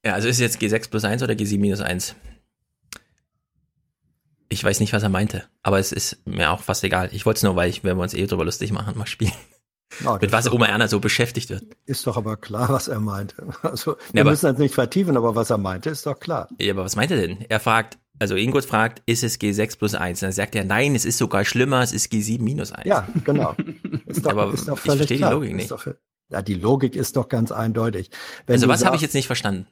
[0.06, 2.16] Ja, also ist es jetzt G6 plus 1 oder G7 minus 1?
[4.50, 7.10] Ich weiß nicht, was er meinte, aber es ist mir auch fast egal.
[7.12, 9.34] Ich wollte es nur, weil ich, wenn wir uns eh drüber lustig machen, mal spielen.
[10.04, 11.64] Ja, Mit was Oma Erna so beschäftigt wird.
[11.86, 13.48] Ist doch aber klar, was er meinte.
[13.62, 16.50] Also, wir Ja, aber- müssen das nicht vertiefen, aber was er meinte, ist doch klar.
[16.60, 17.46] Ja, aber was meint er denn?
[17.48, 20.20] Er fragt, also Ingot fragt, ist es G6 plus 1?
[20.22, 22.88] Dann sagt er, nein, es ist sogar schlimmer, es ist G7 minus 1.
[22.88, 23.56] Ja, genau.
[24.06, 25.32] Ist doch, Aber ist doch ich verstehe die klar.
[25.34, 25.72] Logik Ist nicht.
[25.72, 25.86] doch
[26.30, 28.10] ja, die Logik ist doch ganz eindeutig.
[28.46, 29.68] Wenn Also was habe ich jetzt nicht verstanden?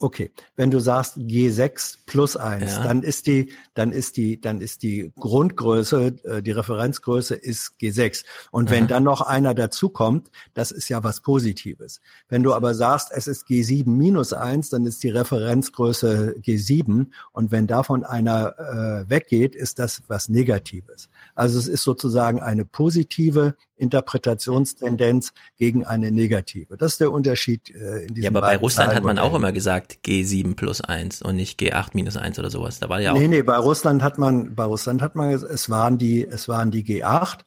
[0.00, 2.84] Okay, wenn du sagst G6 plus eins, Ja.
[2.84, 8.24] dann ist die, dann ist die, dann ist die Grundgröße, äh, die Referenzgröße ist G6.
[8.52, 8.88] Und wenn Aha.
[8.90, 12.00] dann noch einer dazukommt, das ist ja was Positives.
[12.28, 17.08] Wenn du aber sagst, es ist G7 minus eins, dann ist die Referenzgröße G7.
[17.32, 21.08] Und wenn davon einer äh, weggeht, ist das was Negatives.
[21.34, 26.76] Also es ist sozusagen eine positive Interpretationstendenz gegen eine negative.
[26.76, 29.52] Das ist der Unterschied äh, in diesem Ja, aber bei Russland hat man auch immer
[29.52, 32.80] gesagt G7 plus 1 und nicht G8 minus 1 oder sowas.
[32.80, 33.18] Da war ja auch.
[33.18, 36.70] Nee, nee, bei Russland hat man, bei Russland hat man, es waren die, es waren
[36.70, 37.38] die G8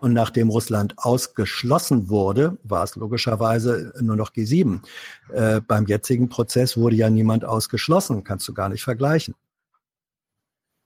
[0.00, 4.80] und nachdem Russland ausgeschlossen wurde, war es logischerweise nur noch G7.
[5.32, 9.34] Äh, beim jetzigen Prozess wurde ja niemand ausgeschlossen, kannst du gar nicht vergleichen.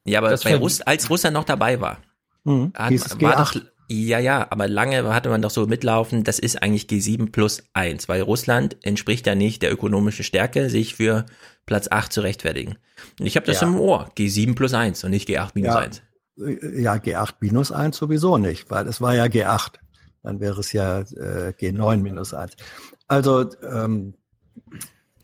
[0.04, 1.98] Ja, aber Das bei ver- Russ, als Russland noch dabei war,
[2.44, 2.72] Mhm.
[2.74, 3.62] hat, Hieß es war, doch, G8.
[3.92, 8.08] Ja, ja, aber lange hatte man doch so mitlaufen, das ist eigentlich G7 plus 1,
[8.08, 11.26] weil Russland entspricht ja nicht der ökonomischen Stärke, sich für
[11.66, 12.76] Platz 8 zu rechtfertigen.
[13.18, 13.66] Und ich habe das Ja.
[13.66, 15.80] im Ohr, G7 plus 1 und nicht G8 minus Ja.
[15.80, 16.02] 1.
[16.38, 19.72] Äh, Ja, G8 minus 1 sowieso nicht, weil es war ja G8.
[20.22, 22.54] Dann wäre es ja äh, G9 minus 1.
[23.08, 24.14] Also, ähm,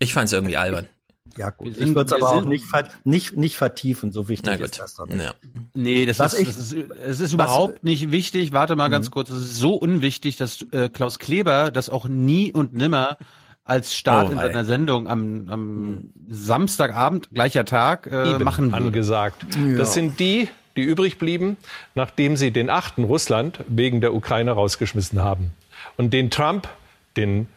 [0.00, 0.88] Ich fand es irgendwie albern.
[1.36, 4.52] Ja gut, sind- ich würde es aber auch nicht, ver nicht, nicht vertiefen, so wichtig
[4.58, 4.66] gut.
[4.66, 5.22] ist das nicht.
[5.22, 5.34] Ja.
[5.74, 8.52] Nee, das Was ist, ich- das ist, es ist was- überhaupt nicht wichtig.
[8.52, 9.10] Warte mal ganz Mhm.
[9.12, 9.30] kurz.
[9.30, 13.16] Es ist so unwichtig, dass äh, Klaus Kleber das auch nie und nimmer
[13.64, 18.76] als Start Oh, in seiner Sendung am, am Samstagabend, gleicher Tag, äh, machen würde.
[18.86, 19.44] angesagt.
[19.56, 19.76] Ja.
[19.76, 21.56] Das sind die, die übrig blieben,
[21.96, 25.50] nachdem sie den achten Russland wegen der Ukraine rausgeschmissen haben.
[25.96, 26.68] Und den Trump,
[27.16, 27.48] den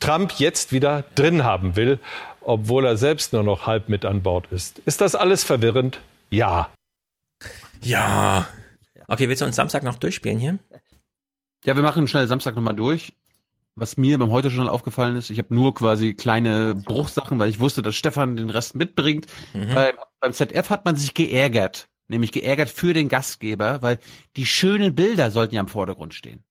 [0.00, 1.98] Trump jetzt wieder drin haben will,
[2.44, 4.80] obwohl er selbst nur noch halb mit an Bord ist.
[4.80, 6.00] Ist das alles verwirrend?
[6.30, 6.70] Ja.
[7.82, 8.46] Ja.
[9.08, 10.58] Okay, willst du uns Samstag noch durchspielen hier?
[11.64, 13.12] Ja, wir machen schnell Samstag nochmal durch.
[13.74, 17.80] Was mir beim Heute-Journal aufgefallen ist, ich habe nur quasi kleine Bruchsachen, weil ich wusste,
[17.80, 19.26] dass Stefan den Rest mitbringt.
[19.54, 19.74] Mhm.
[19.74, 21.88] Beim, beim ZF hat man sich geärgert.
[22.08, 23.98] Nämlich geärgert für den Gastgeber, weil
[24.36, 26.44] die schönen Bilder sollten ja im Vordergrund stehen.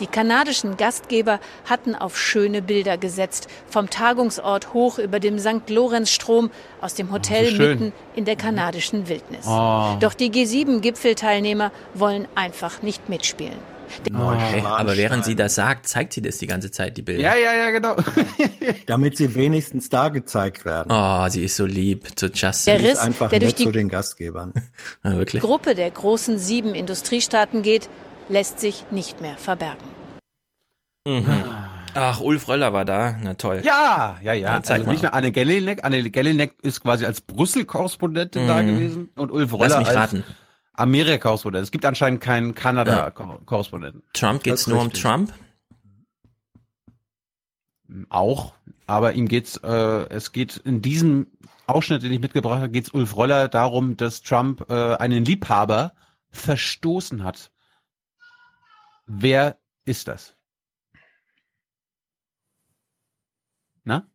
[0.00, 5.68] Die kanadischen Gastgeber hatten auf schöne Bilder gesetzt, vom Tagungsort hoch über dem St.
[5.68, 9.46] Lorenz-Strom aus dem Hotel so mitten in der kanadischen Wildnis.
[9.46, 9.96] Oh.
[10.00, 13.74] Doch die G7-Gipfelteilnehmer wollen einfach nicht mitspielen.
[14.12, 17.22] Okay, aber während sie das sagt, zeigt sie das die ganze Zeit, die Bilder.
[17.22, 17.96] Ja, ja, ja, genau.
[18.86, 20.90] Damit sie wenigstens da gezeigt werden.
[20.90, 22.78] Oh, sie ist so lieb zu Justin.
[22.78, 24.52] Der Riss, einfach der durch die zu den Gastgebern.
[25.04, 25.42] Ja, wirklich.
[25.42, 27.88] Gruppe der großen sieben Industriestaaten geht,
[28.28, 29.84] lässt sich nicht mehr verbergen.
[31.06, 31.26] Mhm.
[31.96, 33.16] Ach, Ulf Röller war da.
[33.22, 33.60] Na toll.
[33.64, 34.54] Ja, ja, ja.
[34.54, 34.90] Also mal.
[34.92, 35.84] nicht nur Anne Gellinek.
[35.84, 38.66] Anne Gellinek ist quasi als Brüssel-Korrespondentin da Mhm.
[38.66, 40.24] gewesen und Ulf Lass Röller mich als raten.
[40.72, 41.62] Amerika-Korrespondent.
[41.62, 44.02] Es gibt anscheinend keinen Kanada-Korrespondenten.
[44.12, 45.02] Trump geht's ist nur um richtig.
[45.02, 45.32] Trump?
[48.08, 48.54] Auch,
[48.86, 49.68] aber ihm geht's, äh,
[50.08, 51.28] es geht in diesem
[51.66, 55.92] Ausschnitt, den ich mitgebracht habe, geht's Ulf Röller darum, dass Trump äh, einen Liebhaber
[56.30, 57.50] verstoßen hat.
[59.06, 60.34] Wer ist das?
[63.84, 64.08] Na?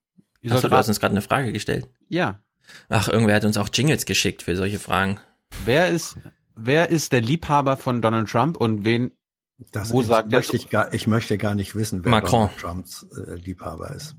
[0.49, 1.87] Achso, du hast uns gerade eine Frage gestellt.
[2.07, 2.41] Ja.
[2.87, 5.19] Ach, irgendwer hat uns auch Jingles geschickt für solche Fragen.
[5.65, 6.17] Wer ist,
[6.55, 9.11] wer ist der Liebhaber von Donald Trump und wen,
[9.71, 12.41] Das wo ich, sagt der möchte ich, gar, ich möchte gar nicht wissen, wer Macron.
[12.47, 14.15] Donald Trumps äh, Liebhaber ist.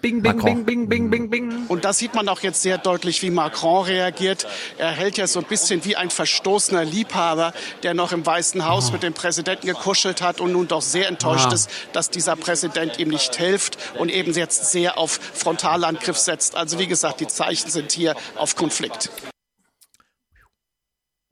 [0.00, 0.64] Bing, bing, Macron.
[0.64, 1.66] bing, bing, bing, bing, bing.
[1.68, 4.46] Und da sieht man auch jetzt sehr deutlich, wie Macron reagiert.
[4.78, 8.92] Er hält ja so ein bisschen wie ein verstoßener Liebhaber, der noch im Weißen Haus
[8.92, 11.54] mit dem Präsidenten gekuschelt hat und nun doch sehr enttäuscht Ah.
[11.54, 16.56] ist, dass dieser Präsident ihm nicht hilft und eben jetzt sehr auf Frontalangriff setzt.
[16.56, 19.10] Also wie gesagt, die Zeichen sind hier auf Konflikt.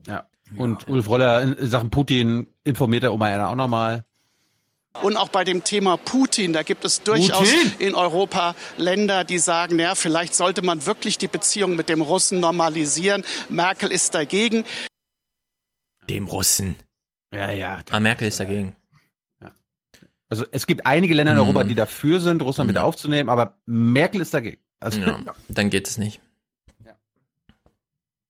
[0.07, 0.27] Ja.
[0.57, 4.05] Und Ulf Röller in Sachen Putin informiert er Oma auch nochmal.
[5.03, 7.73] Und auch bei dem Thema Putin, da gibt es durchaus Putin?
[7.79, 12.41] in Europa Länder, die sagen, ja, vielleicht sollte man wirklich die Beziehung mit dem Russen
[12.41, 13.25] normalisieren.
[13.49, 14.65] Merkel ist dagegen.
[16.09, 16.77] Dem Russen.
[17.33, 17.83] Ja, ja.
[17.91, 18.75] Ah, Merkel ist dagegen.
[20.31, 21.45] Also es gibt einige Länder in Mhm.
[21.45, 24.61] Europa, die dafür sind, Russland wieder aufzunehmen, aber Merkel ist dagegen.
[24.81, 25.19] Also, Ja,
[25.49, 26.21] dann geht es nicht.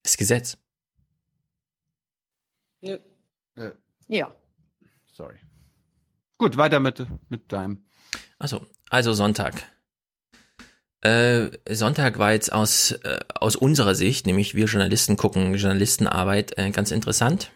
[0.04, 0.56] Das Gesetz.
[2.82, 2.98] Äh,
[4.06, 4.32] Ja.
[5.12, 5.36] sorry.
[6.38, 7.84] Gut, weiter mit, mit deinem.
[8.38, 9.54] Also, also Sonntag.
[11.00, 16.70] Äh, Sonntag war jetzt aus, äh, aus unserer Sicht, nämlich wir Journalisten gucken Journalistenarbeit, äh,
[16.70, 17.50] ganz interessant.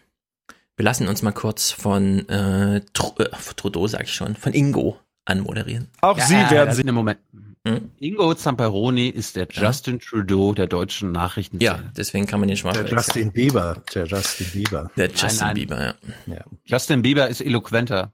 [0.75, 4.99] Wir lassen uns mal kurz von äh, Tru äh, Trudeau, sag ich schon, von Ingo
[5.25, 5.87] anmoderieren.
[6.01, 7.19] Auch Sie werden sich im Moment.
[7.65, 7.91] Hm?
[7.99, 11.59] Ingo Zamperoni ist der Justin Trudeau der deutschen Nachrichten.
[11.61, 12.91] Ja, deswegen kann man den schon mal Der.
[12.91, 13.81] Justin Bieber.
[13.93, 14.91] Der Justin Bieber.
[14.97, 15.55] Der Justin nein.
[15.55, 15.93] Bieber, ja.
[16.25, 16.43] Ja.
[16.65, 18.11] Justin Bieber ist eloquenter.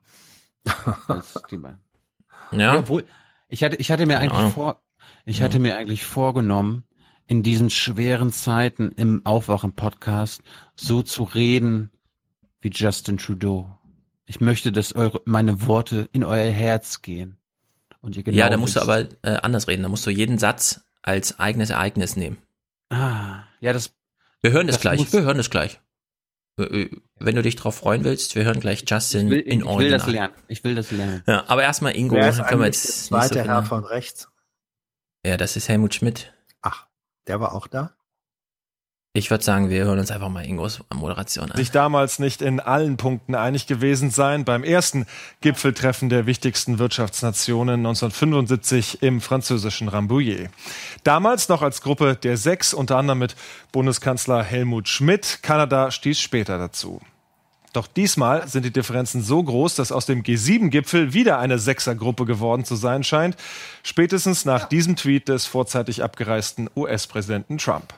[1.07, 1.79] Als die beiden.
[2.51, 3.05] Ja, Obwohl,
[3.47, 4.51] ich hatte, ich hatte mir eigentlich Ahnung.
[4.51, 4.81] vor,
[5.25, 6.83] ich hatte mir eigentlich vorgenommen,
[7.27, 10.41] in diesen schweren Zeiten im Aufwachen-Podcast
[10.75, 11.91] so zu reden
[12.61, 13.77] wie Justin Trudeau.
[14.25, 17.37] Ich möchte, dass eure, meine Worte in euer Herz gehen.
[18.01, 19.83] Und ihr genau ja, da musst du aber äh, anders reden.
[19.83, 22.37] Da musst du jeden Satz als eigenes Ereignis nehmen.
[22.89, 23.93] Ah, ja, das.
[24.41, 24.99] Wir hören das, Das gleich.
[24.99, 25.79] muss- Wir hören das gleich.
[26.63, 29.77] Äh, Wenn du dich drauf freuen willst, wir hören gleich Justin Ich will, in ich
[29.77, 30.33] will das lernen.
[30.47, 31.23] Ich will das lernen.
[31.27, 32.15] Ja, aber erstmal Ingo.
[32.15, 34.29] Wer ist können wir jetzt der zweite so Herr von rechts?
[35.25, 36.33] Ja, das ist Helmut Schmidt.
[36.61, 36.87] Ach,
[37.27, 37.95] der war auch da?
[39.13, 41.57] Ich würde sagen, wir hören uns einfach mal Ingos Moderation an.
[41.57, 45.07] sich damals nicht in allen Punkten einig gewesen sein beim ersten
[45.41, 50.51] Gipfeltreffen der wichtigsten Wirtschaftsnationen 1975 im französischen Rambouillet.
[51.03, 53.35] Damals noch als Gruppe der sechs, unter anderem mit
[53.71, 55.39] Bundeskanzler Helmut Schmidt.
[55.41, 57.01] Kanada stieß später dazu.
[57.73, 62.63] Doch diesmal sind die Differenzen so groß, dass aus dem G7-Gipfel wieder eine Sechsergruppe geworden
[62.63, 63.37] zu sein scheint.
[63.81, 67.91] Spätestens nach diesem Tweet des vorzeitig abgereisten US-Präsidenten Trump.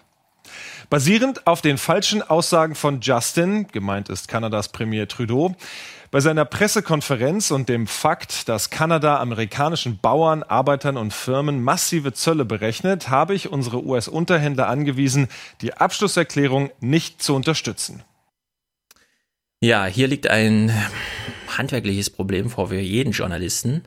[0.89, 5.55] Basierend auf den falschen Aussagen von Justin, gemeint ist Kanadas Premier Trudeau,
[6.11, 12.43] bei seiner Pressekonferenz und dem Fakt, dass Kanada amerikanischen Bauern, Arbeitern und Firmen massive Zölle
[12.43, 15.29] berechnet, habe ich unsere US-Unterhändler angewiesen,
[15.61, 18.03] die Abschlusserklärung nicht zu unterstützen.
[19.61, 20.71] Ja, hier liegt ein
[21.57, 23.83] handwerkliches Problem vor für jeden Journalisten.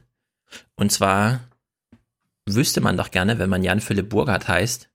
[0.77, 1.41] Und zwar
[2.47, 4.89] wüsste man doch gerne, wenn man Jan Philipp Burghardt heißt,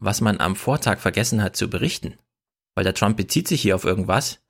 [0.00, 2.14] was man am Vortag vergessen hat zu berichten.
[2.74, 4.40] Weil der Trump bezieht sich hier auf irgendwas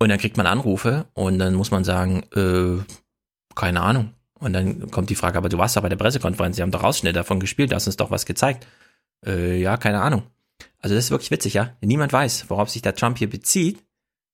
[0.00, 2.82] und dann kriegt man Anrufe und dann muss man sagen, äh,
[3.54, 4.12] keine Ahnung.
[4.38, 6.82] Und dann kommt die Frage, aber du warst doch bei der Pressekonferenz, sie haben doch
[6.82, 8.66] Ausschnitte davon gespielt, du hast uns doch was gezeigt.
[9.24, 10.24] Äh, ja, keine Ahnung.
[10.80, 11.76] Also das ist wirklich witzig, ja.
[11.80, 13.82] Niemand weiß, worauf sich der Trump hier bezieht.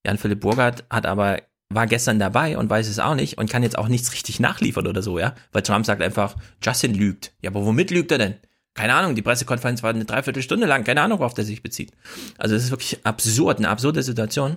[0.05, 3.79] Jan-Philipp Burghardt hat aber, war gestern dabei und weiß es auch nicht und kann jetzt
[3.79, 5.35] auch nichts richtig nachliefern oder so, ja.
[5.53, 7.33] Weil Trump sagt einfach, Justin lügt.
[7.43, 8.35] Ja, aber womit lügt er denn?
[8.75, 11.93] Keine Ahnung, die Pressekonferenz war eine Dreiviertelstunde lang, keine Ahnung, worauf der sich bezieht.
[12.39, 14.57] Also das ist wirklich absurd, eine absurde Situation.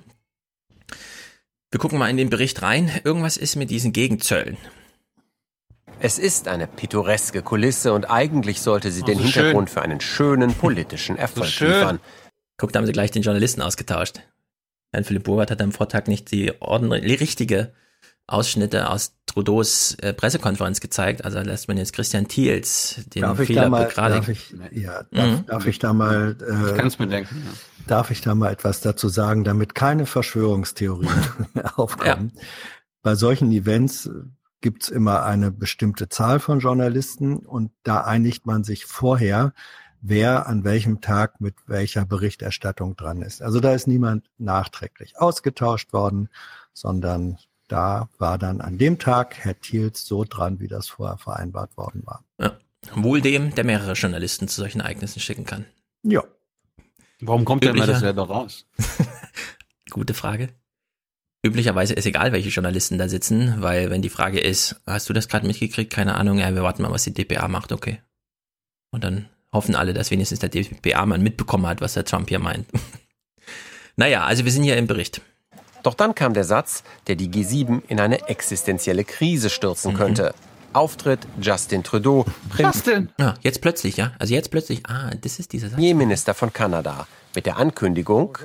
[1.72, 2.92] Wir gucken mal in den Bericht rein.
[3.04, 4.58] Irgendwas ist mit diesen Gegenzöllen.
[6.00, 9.74] Es ist eine pittoreske Kulisse und eigentlich sollte sie oh, den so Hintergrund schön.
[9.74, 12.00] für einen schönen politischen Erfolg so liefern.
[12.58, 14.22] Guck, da haben sie gleich den Journalisten ausgetauscht.
[14.92, 17.74] Herrn Philipp Burghardt hat am Vortag nicht die ordentliche, richtige
[18.28, 21.26] Ausschnitte aus Trudeaus äh, Pressekonferenz gezeigt.
[21.26, 25.46] Also lässt man jetzt Christian Thiels den darf Fehler mal, darf ich, ja, darf, mhm.
[25.46, 27.52] darf ich da mal äh, ich kann es mir denken, ja.
[27.86, 31.12] Darf ich da mal etwas dazu sagen, damit keine Verschwörungstheorien
[31.76, 32.32] aufkommen?
[32.34, 32.42] Ja.
[33.02, 34.10] Bei solchen Events
[34.62, 39.54] gibt's immer eine bestimmte Zahl von Journalisten und da einigt man sich vorher,
[40.02, 43.42] wer an welchem Tag mit welcher Berichterstattung dran ist.
[43.42, 46.30] Also da ist niemand nachträglich ausgetauscht worden,
[46.74, 47.38] sondern
[47.74, 52.04] da war dann an dem Tag Herr Thiels so dran, wie das vorher vereinbart worden
[52.06, 52.24] war.
[52.40, 52.56] Ja.
[52.96, 55.66] Wohl dem, der mehrere Journalisten zu solchen Ereignissen schicken kann.
[56.04, 56.24] Ja.
[57.20, 58.68] Warum kommt Üblicher, der immer selber raus?
[59.90, 60.50] Gute Frage.
[61.42, 65.28] Üblicherweise ist egal, welche Journalisten da sitzen, weil wenn die Frage ist, hast du das
[65.28, 65.92] gerade mitgekriegt?
[65.92, 68.02] Keine Ahnung, ja, wir warten mal, was die DPA macht, okay.
[68.92, 72.40] Und dann hoffen alle, dass wenigstens der DPA mal mitbekommen hat, was der Trump hier
[72.40, 72.68] meint.
[73.96, 75.22] naja, also wir sind hier im Bericht.
[75.84, 79.98] Doch dann kam der Satz, der die G7 in eine existenzielle Krise stürzen mhm.
[79.98, 80.34] könnte.
[80.72, 83.10] Auftritt Justin Trudeau, Prinz Justin.
[83.20, 84.14] Ja, jetzt plötzlich, ja.
[84.18, 85.76] Also jetzt plötzlich, ah, das ist dieser Satz.
[85.76, 87.06] Premierminister von Kanada
[87.36, 88.38] mit der Ankündigung,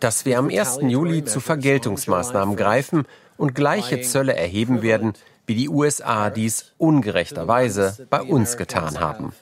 [0.00, 0.78] dass wir am 1.
[0.82, 3.04] Juli zu Vergeltungsmaßnahmen greifen
[3.36, 5.12] und gleiche Zölle erheben werden,
[5.46, 9.32] wie die USA dies ungerechterweise bei uns getan haben.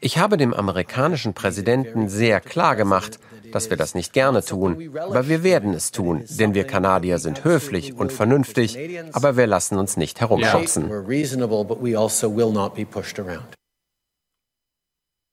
[0.00, 3.18] Ich habe dem amerikanischen Präsidenten sehr klar gemacht,
[3.52, 7.44] dass wir das nicht gerne tun, aber wir werden es tun, denn wir Kanadier sind
[7.44, 8.78] höflich und vernünftig,
[9.12, 10.88] aber wir lassen uns nicht herumschubsen.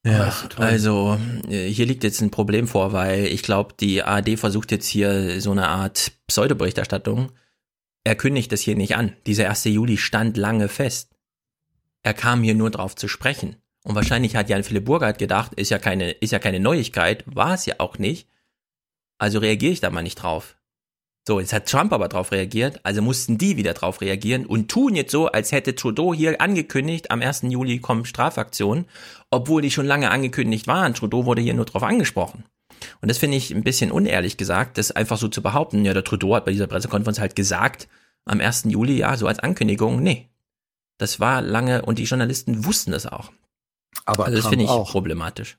[0.04, 1.18] Ja, also
[1.48, 5.40] äh, hier liegt jetzt ein Problem vor, weil ich glaube, die ARD versucht jetzt hier
[5.40, 7.32] so eine Art Pseudoberichterstattung.
[8.04, 9.16] Er kündigt das hier nicht an.
[9.26, 9.64] Dieser 1.
[9.64, 11.10] Juli stand lange fest.
[12.04, 13.56] Er kam hier nur drauf zu sprechen.
[13.86, 17.54] Und wahrscheinlich hat Jan Philipp Burghardt gedacht, ist ja keine, ist ja keine Neuigkeit, war
[17.54, 18.28] es ja auch nicht.
[19.16, 20.56] Also reagiere ich da mal nicht drauf.
[21.24, 24.96] So, jetzt hat Trump aber drauf reagiert, also mussten die wieder drauf reagieren und tun
[24.96, 27.42] jetzt so, als hätte Trudeau hier angekündigt, am 1.
[27.42, 28.86] Juli kommen Strafaktionen,
[29.30, 30.94] obwohl die schon lange angekündigt waren.
[30.94, 32.44] Trudeau wurde hier nur drauf angesprochen.
[33.00, 35.84] Und das finde ich ein bisschen unehrlich gesagt, das einfach so zu behaupten.
[35.84, 37.86] Ja, der Trudeau hat bei dieser Pressekonferenz halt gesagt,
[38.24, 38.64] am 1.
[38.64, 40.28] Juli, ja, so als Ankündigung, nee.
[40.98, 43.30] Das war lange und die Journalisten wussten das auch.
[44.04, 44.90] Aber also das finde ich auch.
[44.90, 45.58] problematisch.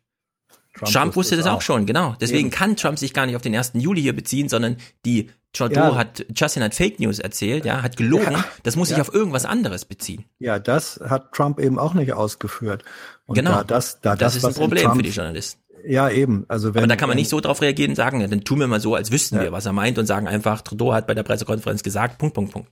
[0.78, 1.56] Trump, Trump wusste das auch.
[1.56, 2.16] auch schon, genau.
[2.22, 2.50] Deswegen Eben.
[2.52, 3.72] kann Trump sich gar nicht auf den 1.
[3.76, 5.96] Juli hier beziehen, sondern die Trudeau ja.
[5.96, 8.34] hat, Justin hat Fake News erzählt, ja, hat gelogen.
[8.34, 8.46] Ja.
[8.64, 9.02] Das muss sich ja.
[9.02, 10.26] auf irgendwas anderes beziehen.
[10.40, 12.84] Ja, das hat Trump eben auch nicht ausgeführt.
[13.26, 13.52] Und genau.
[13.52, 15.62] Da das, da das, das ist ein Problem Trump, für die Journalisten.
[15.86, 16.46] Ja, eben.
[16.48, 18.60] Also wenn, Aber da kann man nicht so drauf reagieren und sagen, ja, dann tun
[18.60, 21.14] wir mal so, als wüssten wir, was er meint und sagen einfach, Trudeau hat bei
[21.14, 22.70] der Pressekonferenz gesagt, Punkt, Punkt, Punkt.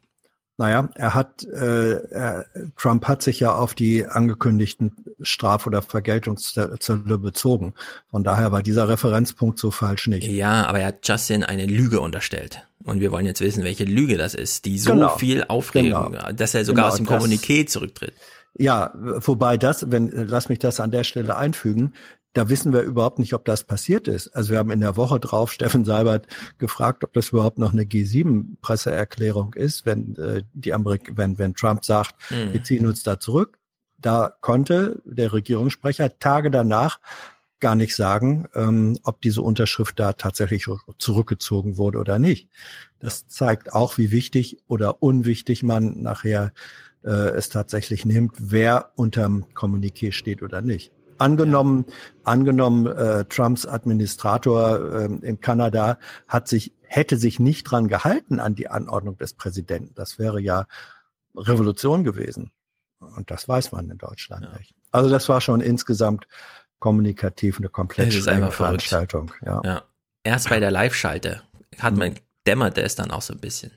[0.57, 2.45] Naja, er hat, äh, er,
[2.77, 7.73] Trump hat sich ja auf die angekündigten Straf- oder Vergeltungszölle bezogen.
[8.10, 10.27] Von daher war dieser Referenzpunkt so falsch nicht.
[10.27, 12.65] Ja, aber er hat Justin eine Lüge unterstellt.
[12.86, 15.18] Und wir wollen jetzt wissen, welche Lüge das ist, die so genau.
[15.18, 16.32] viel Aufregung, genau.
[16.32, 18.14] dass er sogar genau, aus dem Kommuniqué zurücktritt.
[18.57, 21.94] Ja, wobei das, wenn, lass mich das an der Stelle einfügen,
[22.36, 24.28] da wissen wir überhaupt nicht, ob das passiert ist.
[24.36, 27.84] Also wir haben in der Woche drauf Steffen Seibert gefragt, ob das überhaupt noch eine
[27.84, 32.52] G7-Presseerklärung ist, wenn äh, die Amerik wenn, wenn Trump sagt, mhm.
[32.52, 33.57] wir ziehen uns da zurück.
[33.98, 36.99] Da konnte der Regierungssprecher Tage danach
[37.62, 40.68] gar nicht sagen, ähm, ob diese Unterschrift da tatsächlich
[40.99, 42.49] zurückgezogen wurde oder nicht.
[42.99, 46.52] Das zeigt auch, wie wichtig oder unwichtig man nachher
[47.06, 50.91] äh, es tatsächlich nimmt, wer unterm Kommuniqué steht oder nicht.
[51.18, 51.86] Angenommen,
[52.24, 55.98] angenommen, äh, Trumps Administrator äh, in Kanada
[56.28, 59.94] hat sich, hätte sich nicht dran gehalten an die Anordnung des Präsidenten.
[59.96, 60.66] Das wäre ja
[61.36, 62.52] Revolution gewesen.
[63.00, 64.58] Und das weiß man in Deutschland ja.
[64.58, 64.74] nicht.
[64.92, 66.28] Also das war schon insgesamt
[66.80, 69.32] kommunikativ eine komplett schräge Veranstaltung.
[69.46, 69.62] Ja.
[69.64, 69.84] ja.
[70.24, 71.42] Erst bei der Live-Schalte
[71.80, 72.16] hat man,
[72.48, 73.72] dämmerte es dann auch so ein bisschen.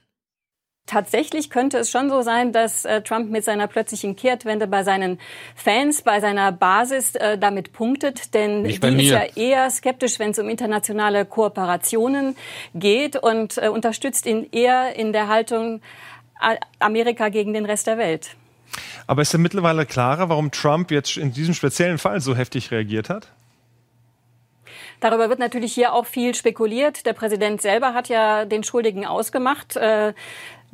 [0.88, 5.20] Tatsächlich könnte es schon so sein, dass äh, Trump mit seiner plötzlichen Kehrtwende bei seinen
[5.54, 10.38] Fans, bei seiner Basis äh, damit punktet, denn die ist ja eher skeptisch, wenn es
[10.38, 12.36] um internationale Kooperationen
[12.74, 15.82] geht und äh, unterstützt ihn eher in der Haltung
[16.78, 18.30] Amerika gegen den Rest der Welt.
[19.06, 23.10] Aber ist ja mittlerweile klarer, warum Trump jetzt in diesem speziellen Fall so heftig reagiert
[23.10, 23.28] hat?
[25.00, 27.06] Darüber wird natürlich hier auch viel spekuliert.
[27.06, 29.76] Der Präsident selber hat ja den Schuldigen ausgemacht.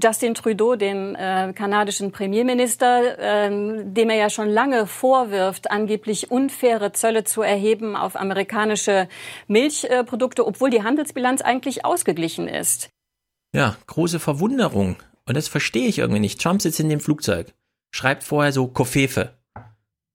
[0.03, 3.51] Justin Trudeau, dem äh, kanadischen Premierminister, äh,
[3.85, 9.09] dem er ja schon lange vorwirft, angeblich unfaire Zölle zu erheben auf amerikanische
[9.47, 12.91] Milchprodukte, obwohl die Handelsbilanz eigentlich ausgeglichen ist.
[13.55, 14.97] Ja, große Verwunderung.
[15.27, 16.41] Und das verstehe ich irgendwie nicht.
[16.41, 17.55] Trump sitzt in dem Flugzeug,
[17.93, 19.35] schreibt vorher so Kofefe.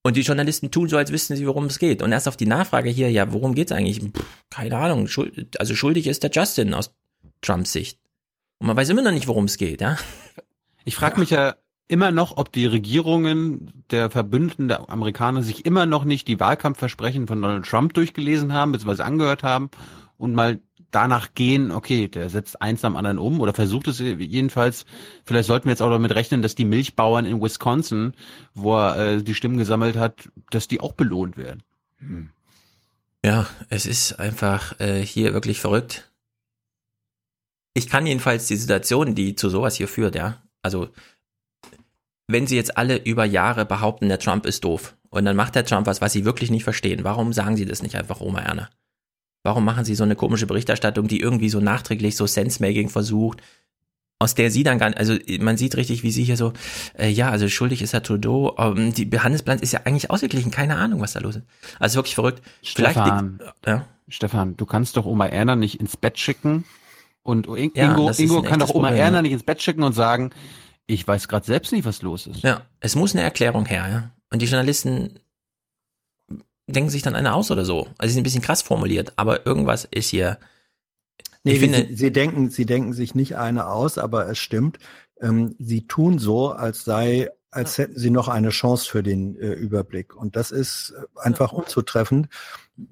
[0.04, 2.02] Und die Journalisten tun so, als wüssten sie, worum es geht.
[2.02, 4.00] Und erst auf die Nachfrage hier, ja, worum geht's eigentlich?
[4.00, 5.08] Pff, keine Ahnung.
[5.08, 6.94] Schuld, also schuldig ist der Justin aus
[7.42, 8.00] Trumps Sicht.
[8.60, 9.98] Und man weiß immer noch nicht, worum es geht, ja.
[10.86, 11.56] Ich frage mich ja
[11.88, 17.28] immer noch, ob die Regierungen der Verbündeten der Amerikaner sich immer noch nicht die Wahlkampfversprechen
[17.28, 19.70] von Donald Trump durchgelesen haben, beziehungsweise angehört haben
[20.18, 20.60] und mal
[20.92, 24.86] danach gehen, okay, der setzt eins am anderen um oder versucht es jedenfalls.
[25.24, 28.14] Vielleicht sollten wir jetzt auch damit rechnen, dass die Milchbauern in Wisconsin,
[28.54, 31.64] wo er äh, die Stimmen gesammelt hat, dass die auch belohnt werden.
[32.00, 32.30] Hm.
[33.24, 36.09] Ja, es ist einfach äh, hier wirklich verrückt.
[37.74, 40.90] Ich kann jedenfalls die Situation, die zu sowas hier führt, ja, also
[42.28, 45.66] wenn sie jetzt alle über Jahre behaupten, der Trump ist doof und dann macht der
[45.66, 48.70] Trump was, was sie wirklich nicht verstehen, warum sagen sie das nicht einfach Oma Erna?
[49.44, 53.42] Warum machen sie so eine komische Berichterstattung, die irgendwie so nachträglich so Sense-Making versucht,
[54.20, 56.54] aus der sie dann gar also man sieht richtig, wie sie hier so,
[56.98, 60.76] äh, ja, also schuldig ist Herr Trudeau, ähm, die Handelsbilanz ist ja eigentlich ausgeglichen, keine
[60.76, 61.46] Ahnung, was da los ist.
[61.80, 62.44] Also wirklich verrückt.
[62.62, 63.86] Stefan, Vielleicht, ja?
[64.10, 66.66] Stefan, du kannst doch Oma Erna nicht ins Bett schicken
[67.24, 70.32] und Ingo, ja, Ingo kann doch Oma Problem, Erna nicht ins Bett schicken und sagen,
[70.88, 72.42] ich weiß gerade selbst nicht, was los ist.
[72.42, 74.12] Ja, es muss eine Erklärung her, ja.
[74.32, 75.20] Und die Journalisten
[76.68, 77.88] denken sich dann eine aus oder so.
[77.98, 80.40] Also sie sind ein bisschen krass formuliert, aber irgendwas ist hier.
[81.44, 84.78] Nee, ich finde, sie, sie, denken, sie denken sich nicht eine aus, aber es stimmt.
[85.22, 89.54] Ähm, sie tun so, als sei, als hätten sie noch eine Chance für den äh,
[89.54, 90.16] Überblick.
[90.16, 92.28] Und das ist äh, einfach unzutreffend.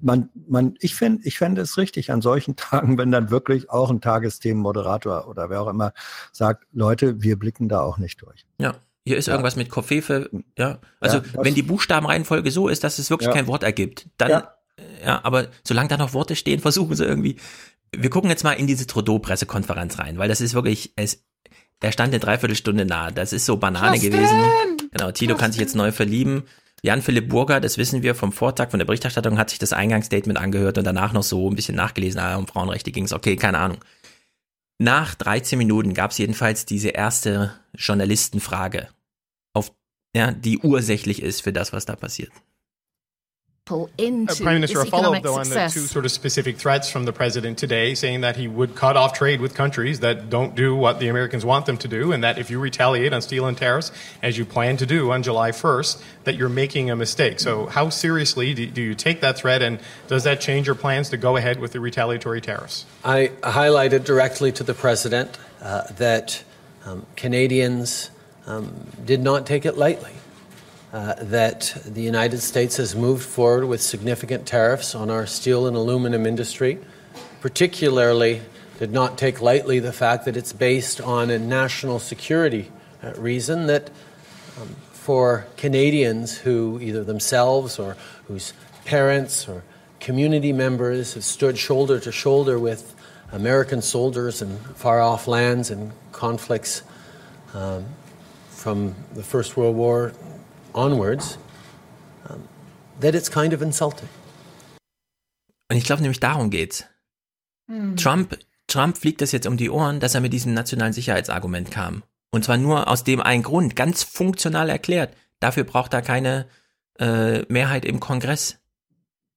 [0.00, 3.90] Man, man, ich finde, ich fände es richtig an solchen Tagen, wenn dann wirklich auch
[3.90, 5.92] ein Tagesthemenmoderator oder wer auch immer
[6.32, 8.46] sagt, Leute, wir blicken da auch nicht durch.
[8.58, 8.74] Ja,
[9.08, 9.32] hier ist ja.
[9.32, 10.28] irgendwas mit Koffefe,
[10.58, 10.80] ja.
[11.00, 13.32] Also, ja, wenn die Buchstabenreihenfolge so ist, dass es wirklich ja.
[13.32, 14.54] kein Wort ergibt, dann, ja.
[15.02, 17.36] ja, aber solange da noch Worte stehen, versuchen sie irgendwie.
[17.96, 21.24] Wir gucken jetzt mal in diese Trudeau-Pressekonferenz rein, weil das ist wirklich, es,
[21.80, 23.12] der stand eine Dreiviertelstunde nahe.
[23.12, 24.12] Das ist so Banane Justin!
[24.12, 24.38] gewesen.
[24.92, 26.42] Genau, Tito kann sich jetzt neu verlieben.
[26.82, 30.78] Jan-Philipp Burger, das wissen wir vom Vortag von der Berichterstattung, hat sich das Eingangsstatement angehört
[30.78, 33.78] und danach noch so ein bisschen nachgelesen, ah, um Frauenrechte ging es, okay, keine Ahnung.
[34.80, 38.88] Nach 13 Minuten gab es jedenfalls diese erste Journalistenfrage
[40.14, 42.32] ja, die ursächlich ist für das, was da passiert.
[43.98, 47.04] Into uh, Prime Minister, a follow-up though on the two sort of specific threats from
[47.04, 50.74] the president today, saying that he would cut off trade with countries that don't do
[50.74, 53.56] what the Americans want them to do, and that if you retaliate on steel and
[53.56, 53.92] tariffs,
[54.22, 57.40] as you plan to do on July 1st, that you're making a mistake.
[57.40, 61.10] So, how seriously do, do you take that threat, and does that change your plans
[61.10, 62.86] to go ahead with the retaliatory tariffs?
[63.04, 66.42] I highlighted directly to the president uh, that
[66.84, 68.10] um, Canadians
[68.46, 70.12] um, did not take it lightly.
[70.90, 75.76] Uh, that the United States has moved forward with significant tariffs on our steel and
[75.76, 76.78] aluminum industry,
[77.42, 78.40] particularly
[78.78, 82.70] did not take lightly the fact that it's based on a national security
[83.02, 83.90] uh, reason that
[84.58, 87.94] um, for Canadians who either themselves or
[88.26, 88.54] whose
[88.86, 89.62] parents or
[90.00, 92.94] community members have stood shoulder to shoulder with
[93.32, 96.82] American soldiers in far off lands and conflicts
[97.52, 97.84] um,
[98.48, 100.14] from the First World War
[100.74, 101.38] onwards,
[102.28, 102.42] um,
[103.00, 104.08] that it's kind of insulting.
[105.70, 106.84] Und ich glaube nämlich darum geht's.
[107.68, 107.96] Hm.
[107.96, 112.02] Trump, Trump fliegt das jetzt um die Ohren, dass er mit diesem nationalen Sicherheitsargument kam.
[112.30, 115.14] Und zwar nur aus dem einen Grund, ganz funktional erklärt.
[115.40, 116.46] Dafür braucht er keine
[116.98, 118.58] äh, Mehrheit im Kongress.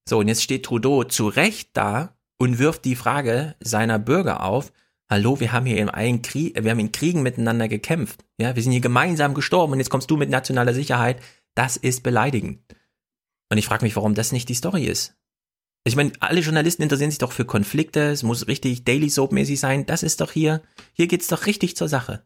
[0.08, 4.72] So, und jetzt steht Trudeau zu Recht da und wirft die Frage seiner Bürger auf,
[5.12, 8.24] hallo, wir haben hier in einen Krieg, wir haben in Kriegen miteinander gekämpft.
[8.38, 11.20] Ja, wir sind hier gemeinsam gestorben und jetzt kommst du mit nationaler Sicherheit.
[11.54, 12.60] Das ist beleidigend.
[13.50, 15.14] Und ich frage mich, warum das nicht die Story ist.
[15.84, 19.84] Ich meine, alle Journalisten interessieren sich doch für Konflikte, es muss richtig Daily Soap-mäßig sein.
[19.84, 20.62] Das ist doch hier,
[20.94, 22.24] hier geht's doch richtig zur Sache.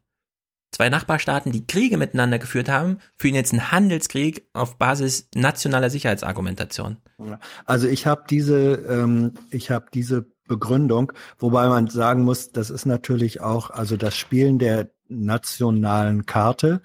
[0.70, 6.98] Zwei Nachbarstaaten, die Kriege miteinander geführt haben, führen jetzt einen Handelskrieg auf Basis nationaler Sicherheitsargumentation.
[7.64, 12.86] Also ich habe diese, ähm, ich habe diese Begründung, wobei man sagen muss, das ist
[12.86, 16.80] natürlich auch, also das Spielen der nationalen Karte,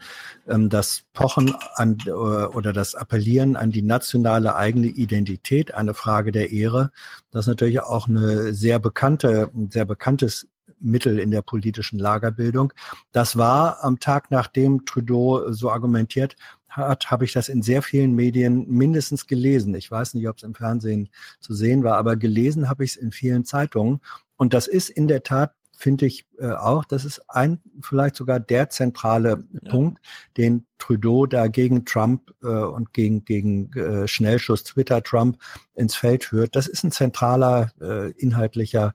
[0.48, 6.32] ähm, das Pochen an äh, oder das Appellieren an die nationale eigene Identität, eine Frage
[6.32, 6.92] der Ehre,
[7.32, 10.48] das ist natürlich auch eine sehr bekannte, ein sehr bekanntes
[10.82, 12.74] Mittel in der politischen Lagerbildung.
[13.12, 16.36] Das war am Tag, nachdem Trudeau so argumentiert
[16.72, 19.76] hat, habe ich das in sehr vielen Medien mindestens gelesen.
[19.76, 22.98] Ich weiß nicht, ob es im Fernsehen zu sehen war, aber gelesen habe ich es
[22.98, 24.02] in vielen Zeitungen.
[24.38, 28.40] Und das ist in der Tat finde ich äh, auch, das ist ein, vielleicht sogar
[28.40, 29.72] der zentrale ja.
[29.72, 30.00] Punkt,
[30.38, 35.38] den Trudeau da gegen Trump äh, und gegen, gegen äh, Schnellschuss Twitter Trump
[35.74, 36.56] ins Feld führt.
[36.56, 38.94] Das ist ein zentraler äh, inhaltlicher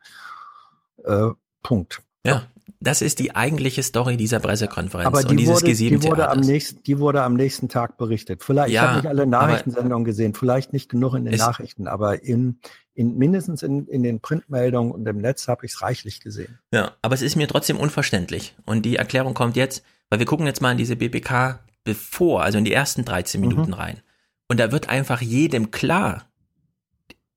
[1.05, 1.31] äh,
[1.63, 2.03] Punkt.
[2.25, 2.47] Ja,
[2.81, 6.41] das ist die eigentliche Story dieser Pressekonferenz aber die und dieses wurde, die wurde am
[6.41, 8.43] nächsten, Die wurde am nächsten Tag berichtet.
[8.43, 12.23] Vielleicht, ja, ich habe nicht alle Nachrichtensendungen gesehen, vielleicht nicht genug in den Nachrichten, aber
[12.25, 12.59] in,
[12.95, 16.59] in mindestens in, in den Printmeldungen und im Netz habe ich es reichlich gesehen.
[16.73, 18.57] Ja, aber es ist mir trotzdem unverständlich.
[18.65, 22.59] Und die Erklärung kommt jetzt, weil wir gucken jetzt mal in diese BBK bevor, also
[22.59, 23.49] in die ersten 13 mhm.
[23.49, 23.75] Minuten mhm.
[23.75, 24.03] rein.
[24.49, 26.27] Und da wird einfach jedem klar,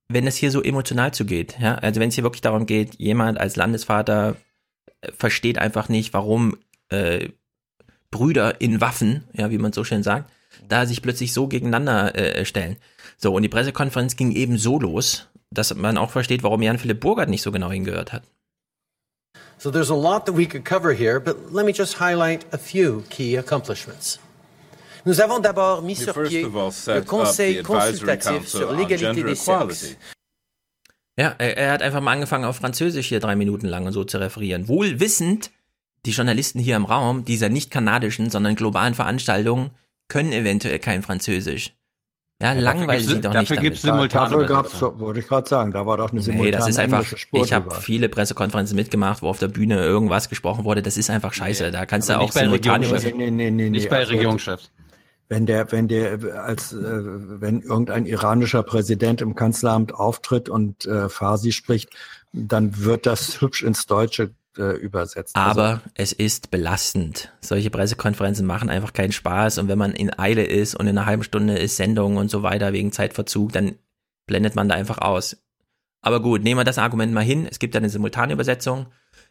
[0.08, 3.40] wenn es hier so emotional zugeht, ja, also wenn es hier wirklich darum geht, jemand
[3.40, 4.36] als Landesvater
[5.18, 6.58] versteht einfach nicht, warum
[6.90, 7.30] äh,
[8.12, 10.32] Brüder in Waffen, ja, wie man so schön sagt,
[10.68, 12.78] da sich plötzlich so gegeneinander äh, stellen.
[13.18, 17.00] So, und die Pressekonferenz ging eben so los, dass man auch versteht, warum Jan Philipp
[17.00, 18.24] Burgert nicht so genau hingehört hat.
[19.58, 22.58] So there's a lot that we could cover here, but let me just highlight a
[22.58, 24.20] few key accomplishments.
[25.06, 29.98] Nous avons d'abord mis sur pied le Conseil consultatif sur l'égalité des sexes.
[31.20, 34.06] Ja, er, er, hat einfach mal angefangen, auf Französisch hier drei Minuten lang und so
[34.06, 34.70] zu referieren.
[34.70, 35.52] Wohl wissend,
[36.06, 39.72] die Journalisten hier im Raum dieser nicht kanadischen, sondern globalen Veranstaltungen
[40.08, 41.74] können eventuell kein Französisch.
[42.42, 43.52] Ja, ja langweilig sie doch nicht.
[43.52, 46.58] Dafür gibt es simultane gab's, Wollte ich gerade sagen, da war doch eine simultane Nee,
[46.58, 50.82] das ist einfach, ich habe viele Pressekonferenzen mitgemacht, wo auf der Bühne irgendwas gesprochen wurde.
[50.82, 51.66] Das ist einfach scheiße.
[51.66, 54.72] Nee, da kannst du auch simultan nee, nee, nee, nee, Nicht bei also, Regierungschefs
[55.30, 61.08] wenn der, wenn der, als äh, wenn irgendein iranischer Präsident im Kanzleramt auftritt und äh,
[61.08, 61.90] Farsi spricht,
[62.34, 65.36] dann wird das hübsch ins Deutsche äh, übersetzt.
[65.36, 67.32] Also Aber also, es ist belastend.
[67.42, 71.06] Solche Pressekonferenzen machen einfach keinen Spaß und wenn man in Eile ist und in einer
[71.06, 73.76] halben Stunde ist Sendung und so weiter wegen Zeitverzug, dann
[74.26, 75.38] blendet man da einfach aus.
[76.02, 77.48] Aber gut, nehmen wir das Argument mal hin.
[77.50, 78.88] Es gibt eine Simultanübersetzung.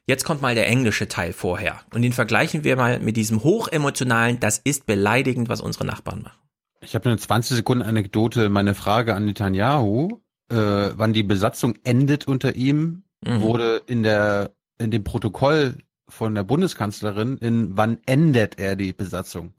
[0.08, 1.82] Jetzt kommt mal der englische Teil vorher.
[1.92, 6.38] Und den vergleichen wir mal mit diesem hochemotionalen, das ist beleidigend, was unsere Nachbarn machen.
[6.80, 8.48] Ich habe eine 20 Sekunden Anekdote.
[8.48, 13.42] Meine Frage an Netanyahu, äh, wann die Besatzung endet unter ihm, mhm.
[13.42, 15.76] wurde in der in dem Protokoll
[16.08, 19.52] von der Bundeskanzlerin in wann endet er die Besatzung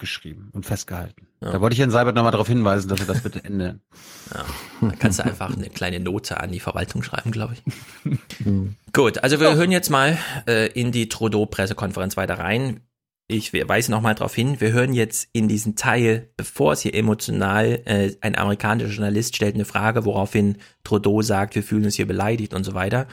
[0.00, 1.28] geschrieben und festgehalten.
[1.40, 1.52] Ja.
[1.52, 3.80] Da wollte ich Herrn Seibert nochmal darauf hinweisen, dass er das bitte ändern.
[4.32, 4.44] Ja,
[4.80, 8.12] da kannst du einfach eine kleine Note an die Verwaltung schreiben, glaube ich.
[8.92, 10.16] Gut, also wir hören jetzt mal
[10.46, 12.80] äh, in die Trudeau-Pressekonferenz weiter rein.
[13.26, 17.82] Ich weise nochmal darauf hin, wir hören jetzt in diesen Teil, bevor es hier emotional,
[17.86, 22.54] äh, ein amerikanischer Journalist stellt eine Frage, woraufhin Trudeau sagt, wir fühlen uns hier beleidigt
[22.54, 23.08] und so weiter.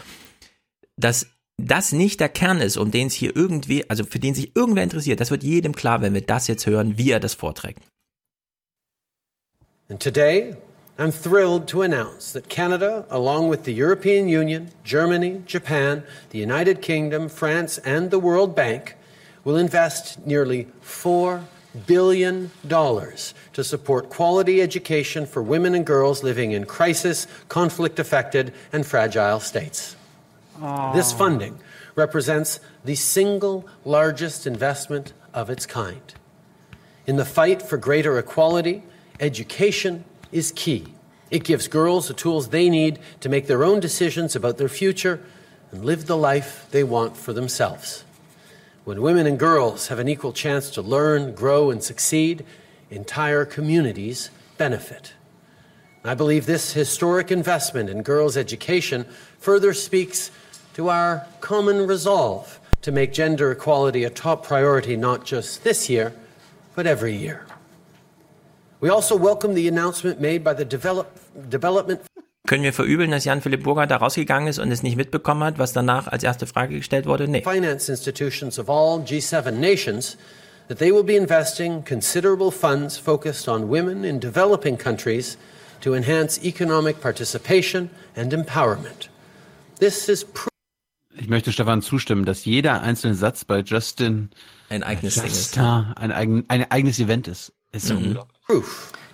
[0.98, 1.28] Dass
[1.58, 4.84] das nicht der Kern ist, um den es hier irgendwie, also für den sich irgendwer
[4.84, 7.82] interessiert, das wird jedem klar, wenn wir das jetzt hören, wie er das vorträgt.
[9.90, 10.56] And today,
[11.00, 16.82] I'm thrilled to announce that Canada, along with the European Union, Germany, Japan, the United
[16.82, 18.96] Kingdom, France, and the World Bank,
[19.44, 21.44] will invest nearly $4
[21.86, 28.86] billion to support quality education for women and girls living in crisis, conflict affected, and
[28.86, 29.97] fragile states.
[30.94, 31.60] This funding
[31.96, 36.14] represents the single largest investment of its kind.
[37.06, 38.84] In the fight for greater equality,
[39.20, 40.86] Education is key.
[41.32, 45.20] It gives girls the tools they need to make their own decisions about their future
[45.72, 48.04] and live the life they want for themselves.
[48.86, 52.46] When women and girls have an equal chance to learn, grow, and succeed,
[52.90, 55.14] entire communities benefit.
[56.06, 59.06] I believe this historic investment in girls' education
[59.40, 60.32] further speaks
[60.78, 66.14] to our common resolve to make gender equality a top priority not just this year,
[66.76, 67.46] but every year.
[68.80, 71.08] We also welcome the announcement made by the develop,
[71.50, 72.02] development
[72.48, 75.74] können wir verübeln, dass Jan-Philipp Burger da rausgegangen ist und es nicht mitbekommen hat, was
[75.74, 77.28] danach als erste Frage gestellt wurde?
[77.28, 77.42] Nee.
[77.42, 80.16] Finance institutions of all G7 nations
[80.70, 85.38] that they will be investing considerable funds focused on women in developing countries
[85.82, 89.10] to enhance economic participation and empowerment.
[89.80, 90.24] This is
[91.20, 94.30] ich möchte Stefan zustimmen, dass jeder einzelne Satz bei Justin
[94.70, 95.58] ein eigenes Ding ist.
[95.58, 97.54] Ein, eigen, ein eigenes Event ist.
[97.72, 97.98] Ist mhm.
[97.98, 98.38] unglaublich.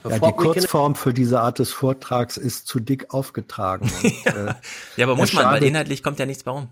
[0.09, 3.89] Ja, die Kurzform für diese Art des Vortrags ist zu dick aufgetragen.
[4.03, 4.53] Und, äh,
[4.97, 6.67] ja, aber muss man, weil inhaltlich kommt ja nichts warum.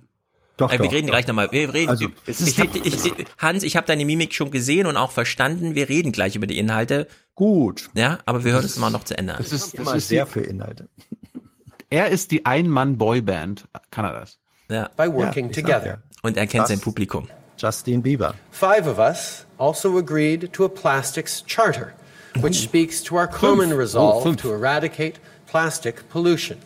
[0.58, 1.14] Doch, äh, wir doch, reden doch.
[1.14, 1.52] gleich nochmal.
[1.52, 1.90] Wir reden.
[1.90, 2.98] Also, ich hab, ich,
[3.38, 5.76] Hans, ich habe deine Mimik schon gesehen und auch verstanden.
[5.76, 7.08] Wir reden gleich über die Inhalte.
[7.36, 7.90] Gut.
[7.94, 9.36] Ja, aber wir hören es mal noch zu Ende.
[9.38, 10.90] Das ist, das ist sehr für Inhalte.
[11.90, 14.41] Er ist die Ein-Mann-Boyband Kanadas.
[14.72, 14.90] Ja.
[14.98, 16.04] By working ja, together.
[16.24, 17.28] Und er kennt Just, sein Publikum.
[17.58, 18.34] Justin Bieber.
[18.52, 21.94] Five of us also agreed to a plastics charter
[22.40, 26.58] which speaks to our common resolve to eradicate plastic pollution.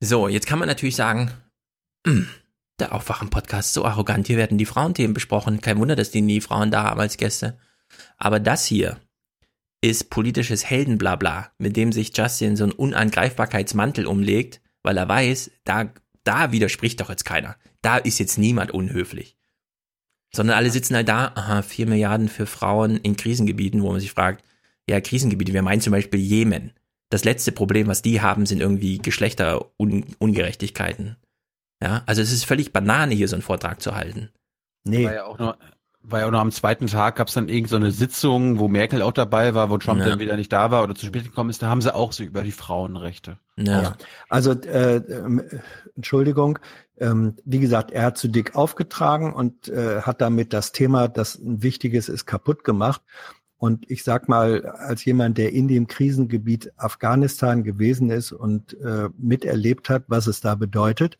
[0.00, 1.30] So, jetzt kann man natürlich sagen,
[2.06, 2.28] hm,
[2.78, 5.60] der Aufwachen-Podcast so arrogant, hier werden die Frauenthemen besprochen.
[5.60, 7.58] Kein Wunder, dass die nie Frauen da haben als Gäste.
[8.16, 8.98] Aber das hier
[9.82, 15.92] ist politisches Heldenblabla, mit dem sich Justin so einen Unangreifbarkeitsmantel umlegt, weil er weiß, da,
[16.24, 17.56] da widerspricht doch jetzt keiner.
[17.82, 19.36] Da ist jetzt niemand unhöflich.
[20.32, 24.12] Sondern alle sitzen halt da, aha, vier Milliarden für Frauen in Krisengebieten, wo man sich
[24.12, 24.44] fragt,
[24.88, 26.72] ja, Krisengebiete, wir meinen zum Beispiel Jemen.
[27.10, 31.16] Das letzte Problem, was die haben, sind irgendwie Geschlechterungerechtigkeiten.
[31.82, 34.30] Ja, also es ist völlig Banane, hier so einen Vortrag zu halten.
[34.84, 35.06] Nee.
[35.06, 35.58] War ja auch nur,
[36.02, 39.02] war ja auch noch am zweiten Tag gab es dann irgendeine so Sitzung, wo Merkel
[39.02, 40.08] auch dabei war, wo Trump ja.
[40.08, 41.62] dann wieder nicht da war oder zu spät gekommen ist.
[41.62, 43.38] Da haben sie auch so über die Frauenrechte.
[43.56, 43.82] Ja.
[43.82, 43.96] ja.
[44.28, 45.60] Also äh, äh,
[45.96, 46.58] Entschuldigung,
[46.98, 51.36] ähm, wie gesagt, er hat zu dick aufgetragen und äh, hat damit das Thema, das
[51.36, 53.02] ein wichtiges ist, kaputt gemacht.
[53.58, 59.10] Und ich sag mal, als jemand, der in dem Krisengebiet Afghanistan gewesen ist und äh,
[59.18, 61.18] miterlebt hat, was es da bedeutet,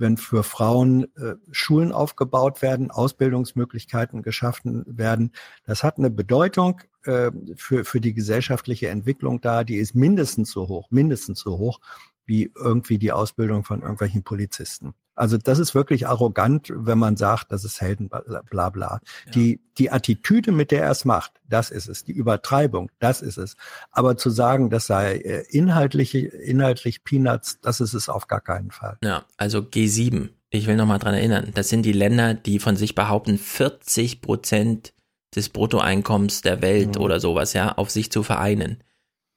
[0.00, 5.32] wenn für Frauen äh, Schulen aufgebaut werden, Ausbildungsmöglichkeiten geschaffen werden,
[5.64, 10.68] das hat eine Bedeutung äh, für, für die gesellschaftliche Entwicklung da, die ist mindestens so
[10.68, 11.80] hoch, mindestens so hoch
[12.24, 14.94] wie irgendwie die Ausbildung von irgendwelchen Polizisten.
[15.20, 19.00] Also das ist wirklich arrogant, wenn man sagt, das ist Helden, bla bla.
[19.26, 19.32] Ja.
[19.32, 22.04] Die, die Attitüde, mit der er es macht, das ist es.
[22.04, 23.54] Die Übertreibung, das ist es.
[23.90, 28.70] Aber zu sagen, das sei äh, inhaltlich, inhaltlich Peanuts, das ist es auf gar keinen
[28.70, 28.96] Fall.
[29.04, 32.94] Ja, also G7, ich will nochmal dran erinnern, das sind die Länder, die von sich
[32.94, 34.94] behaupten, 40 Prozent
[35.36, 37.02] des Bruttoeinkommens der Welt mhm.
[37.02, 38.82] oder sowas, ja, auf sich zu vereinen.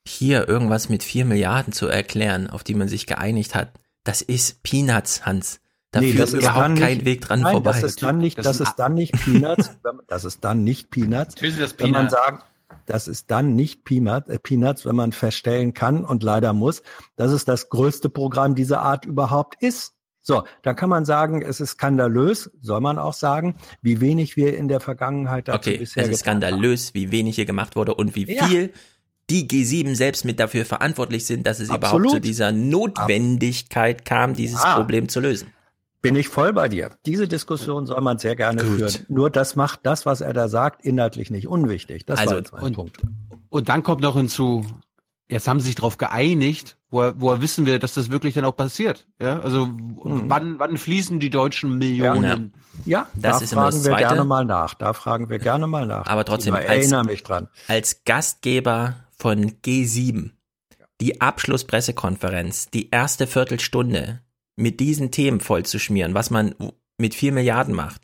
[0.08, 4.62] Hier irgendwas mit vier Milliarden zu erklären, auf die man sich geeinigt hat, das ist
[4.62, 5.60] Peanuts, Hans.
[5.94, 7.70] Da nee, führt überhaupt nicht, kein Weg dran nein, vorbei.
[7.70, 9.70] Das ist dann nicht, das, das ist dann nicht Peanuts,
[10.08, 11.36] das ist dann nicht Peanuts,
[11.78, 12.44] wenn man sagt,
[12.86, 16.82] das ist dann nicht Peanut, äh, Peanuts, wenn man feststellen kann und leider muss,
[17.14, 19.94] dass es das größte Programm dieser Art überhaupt ist.
[20.20, 24.58] So, da kann man sagen, es ist skandalös, soll man auch sagen, wie wenig wir
[24.58, 26.94] in der Vergangenheit dazu okay, bisher es ist skandalös, haben.
[26.94, 28.46] wie wenig hier gemacht wurde und wie ja.
[28.46, 28.72] viel
[29.30, 32.06] die G7 selbst mit dafür verantwortlich sind, dass es Absolut.
[32.06, 34.74] überhaupt zu dieser Notwendigkeit kam, dieses ja.
[34.74, 35.53] Problem zu lösen.
[36.04, 36.90] Bin ich voll bei dir.
[37.06, 38.76] Diese Diskussion soll man sehr gerne Gut.
[38.76, 39.06] führen.
[39.08, 42.04] Nur das macht das, was er da sagt, inhaltlich nicht unwichtig.
[42.04, 42.98] Das also, war und, Punkt.
[43.48, 44.66] Und dann kommt noch hinzu,
[45.30, 48.54] jetzt haben sie sich darauf geeinigt, woher, woher wissen wir, dass das wirklich dann auch
[48.54, 49.06] passiert?
[49.18, 50.24] Ja, also mhm.
[50.28, 52.52] wann, wann fließen die deutschen Millionen?
[52.84, 54.08] Ja, ja das da ist fragen wir Zweite.
[54.08, 54.74] gerne mal nach.
[54.74, 56.06] Da fragen wir gerne mal nach.
[56.06, 57.48] Aber trotzdem, ich erinnere mich dran.
[57.66, 60.32] Als Gastgeber von G7,
[61.00, 64.20] die Abschlusspressekonferenz, die erste Viertelstunde,
[64.56, 66.54] mit diesen Themen voll zu schmieren, was man
[66.98, 68.02] mit vier Milliarden macht,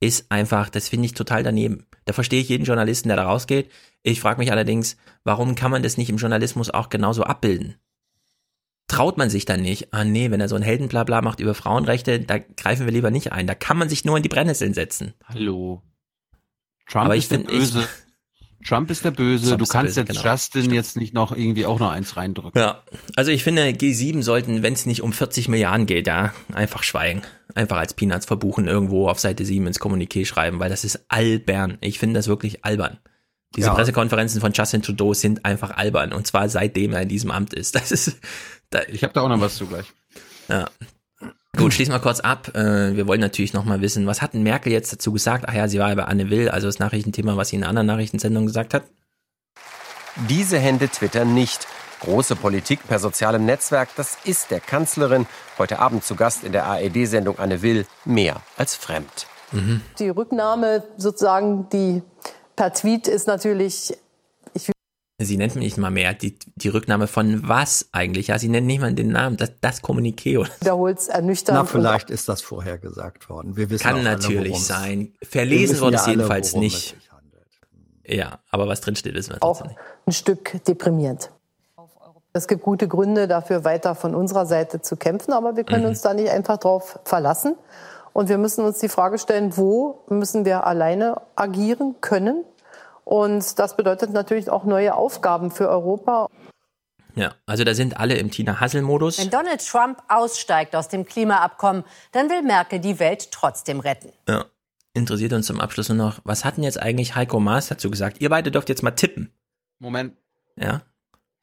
[0.00, 1.86] ist einfach, das finde ich total daneben.
[2.04, 3.70] Da verstehe ich jeden Journalisten, der da rausgeht.
[4.02, 7.76] Ich frage mich allerdings, warum kann man das nicht im Journalismus auch genauso abbilden?
[8.88, 12.20] Traut man sich dann nicht, ah nee, wenn er so ein Heldenblabla macht über Frauenrechte,
[12.20, 13.48] da greifen wir lieber nicht ein.
[13.48, 15.14] Da kann man sich nur in die Brennnesseln setzen.
[15.24, 15.82] Hallo.
[16.88, 17.80] Trump Aber ist ich find, böse.
[17.80, 17.86] Ich,
[18.66, 19.48] Trump ist der Böse.
[19.48, 20.32] Trump du kannst böse, jetzt genau.
[20.32, 20.74] Justin Stimmt.
[20.74, 22.60] jetzt nicht noch irgendwie auch noch eins reindrücken.
[22.60, 22.82] Ja,
[23.14, 27.22] also ich finde, G7 sollten, wenn es nicht um 40 Milliarden geht, ja, einfach schweigen.
[27.54, 31.78] Einfach als Peanuts verbuchen, irgendwo auf Seite 7 ins Kommuniqué schreiben, weil das ist albern.
[31.80, 32.98] Ich finde das wirklich albern.
[33.54, 33.74] Diese ja.
[33.74, 37.74] Pressekonferenzen von Justin Trudeau sind einfach albern und zwar seitdem er in diesem Amt ist.
[37.86, 38.16] Das ist.
[38.70, 39.86] Da, ich habe da auch noch was zu gleich.
[40.48, 40.68] Ja,
[41.56, 42.54] Gut, schließen wir kurz ab.
[42.54, 45.44] Äh, wir wollen natürlich noch mal wissen, was hat denn Merkel jetzt dazu gesagt?
[45.48, 47.70] Ach ja, sie war ja bei Anne Will, also das Nachrichtenthema, was sie in einer
[47.70, 48.84] anderen Nachrichtensendung gesagt hat.
[50.28, 51.66] Diese Hände twittern nicht.
[52.00, 55.26] Große Politik per sozialem Netzwerk, das ist der Kanzlerin
[55.58, 59.26] heute Abend zu Gast in der ARD-Sendung Anne Will mehr als fremd.
[59.52, 59.80] Mhm.
[59.98, 62.02] Die Rücknahme sozusagen, die
[62.54, 63.96] per Tweet ist natürlich
[65.18, 68.26] Sie nennt mich nicht mal mehr die, die Rücknahme von was eigentlich?
[68.26, 70.46] Ja, sie nennt nicht mal den Namen, das, das Kommuniqué.
[70.60, 71.58] Wiederholt ernüchternd.
[71.58, 73.56] Na, vielleicht ist das vorher gesagt worden.
[73.56, 75.14] Wir wissen Kann alle, natürlich sein.
[75.22, 76.96] Verlesen wurde es jedenfalls alle, nicht.
[78.04, 79.76] Ja, aber was drin steht, wissen wir auch nicht.
[80.06, 81.30] ein Stück deprimierend.
[82.34, 85.88] Es gibt gute Gründe dafür, weiter von unserer Seite zu kämpfen, aber wir können mhm.
[85.88, 87.56] uns da nicht einfach drauf verlassen.
[88.12, 92.44] Und wir müssen uns die Frage stellen, wo müssen wir alleine agieren können?
[93.06, 96.28] Und das bedeutet natürlich auch neue Aufgaben für Europa.
[97.14, 99.20] Ja, also da sind alle im Tina Hassel-Modus.
[99.20, 104.12] Wenn Donald Trump aussteigt aus dem Klimaabkommen, dann will Merkel die Welt trotzdem retten.
[104.28, 104.46] Ja,
[104.92, 108.20] interessiert uns zum Abschluss nur noch, was hat denn jetzt eigentlich Heiko Maas dazu gesagt?
[108.20, 109.30] Ihr beide dürft jetzt mal tippen.
[109.78, 110.16] Moment.
[110.56, 110.82] Ja.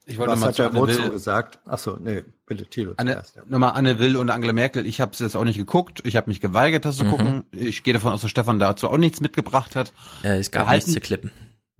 [0.04, 1.60] Ich wollte Was mal hat der Wozu gesagt?
[1.64, 3.36] Achso, nee, bitte Thilo Anne, zuerst.
[3.36, 3.42] Ja.
[3.46, 4.84] Nochmal Anne Will und Angela Merkel.
[4.84, 6.02] Ich habe es jetzt auch nicht geguckt.
[6.04, 7.10] Ich habe mich geweigert, das zu mhm.
[7.10, 7.44] gucken.
[7.52, 9.94] Ich gehe davon aus, dass Stefan dazu auch nichts mitgebracht hat.
[10.22, 11.30] Ja, es gab wir nichts zu klippen.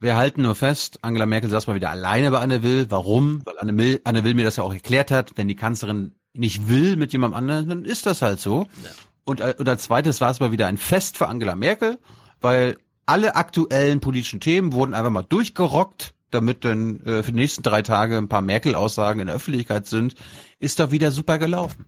[0.04, 2.84] Wir halten nur fest, Angela Merkel saß mal wieder alleine bei Anne Will.
[2.90, 3.40] Warum?
[3.46, 5.32] Weil Anne Will, Anne Will mir das ja auch erklärt hat.
[5.36, 8.66] Wenn die Kanzlerin nicht will mit jemand anderem, dann ist das halt so.
[8.82, 8.90] Ja.
[9.24, 11.98] Und, äh, und als zweites war es mal wieder ein Fest für Angela Merkel,
[12.42, 12.76] weil
[13.06, 17.80] alle aktuellen politischen Themen wurden einfach mal durchgerockt damit dann äh, für die nächsten drei
[17.80, 20.16] Tage ein paar Merkel-Aussagen in der Öffentlichkeit sind,
[20.58, 21.86] ist doch wieder super gelaufen.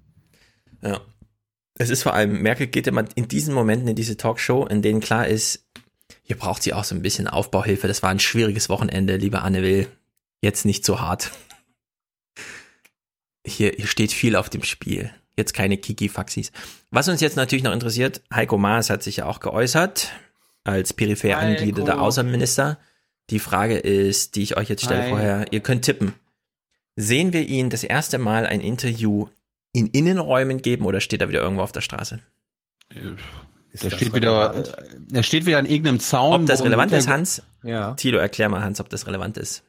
[0.81, 1.01] Ja.
[1.79, 5.01] Es ist vor allem, Merkel geht immer in diesen Momenten in diese Talkshow, in denen
[5.01, 5.66] klar ist,
[6.27, 7.87] hier braucht sie auch so ein bisschen Aufbauhilfe.
[7.87, 9.87] Das war ein schwieriges Wochenende, liebe Anne Will.
[10.43, 11.31] Jetzt nicht so hart.
[13.47, 15.13] Hier, hier steht viel auf dem Spiel.
[15.37, 16.51] Jetzt keine Kiki-Faxis.
[16.91, 20.11] Was uns jetzt natürlich noch interessiert, Heiko Maas hat sich ja auch geäußert
[20.65, 22.81] als peripher angegliederter Außenminister.
[23.31, 25.11] Die Frage ist, die ich euch jetzt stelle Hi.
[25.11, 26.15] vorher, ihr könnt tippen.
[26.97, 29.29] Sehen wir ihn das erste Mal ein Interview
[29.73, 32.21] in Innenräumen geben oder steht er wieder irgendwo auf der Straße?
[33.83, 34.65] Er steht wieder,
[35.13, 36.43] er steht wieder an irgendeinem Zaun.
[36.43, 37.43] Ob das relevant ist, Hans?
[37.63, 37.95] Ja.
[37.95, 39.65] Tilo, erklär mal, Hans, ob das relevant ist.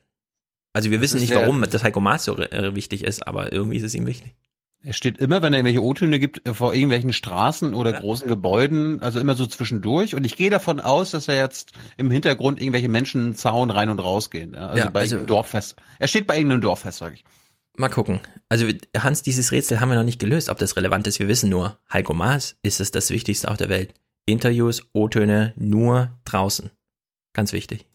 [0.74, 3.96] Also wir wissen nicht, warum das Heiko Maas so wichtig ist, aber irgendwie ist es
[3.96, 4.36] ihm wichtig.
[4.84, 8.00] Er steht immer, wenn er irgendwelche O-Töne gibt, vor irgendwelchen Straßen oder ja.
[8.00, 10.14] großen Gebäuden, also immer so zwischendurch.
[10.14, 13.90] Und ich gehe davon aus, dass er jetzt im Hintergrund irgendwelche Menschen einen Zaun rein
[13.90, 14.56] und raus gehen.
[14.56, 15.76] Also ja, bei also, Dorffest.
[15.98, 17.26] Er steht bei irgendeinem Dorffest, sage ich.
[17.80, 18.20] Mal gucken.
[18.50, 18.68] Also
[18.98, 21.20] Hans, dieses Rätsel haben wir noch nicht gelöst, ob das relevant ist.
[21.20, 23.94] Wir wissen nur, Heiko Maas ist es das Wichtigste auf der Welt.
[24.26, 26.72] Interviews, O-Töne nur draußen.
[27.34, 27.86] Ganz wichtig.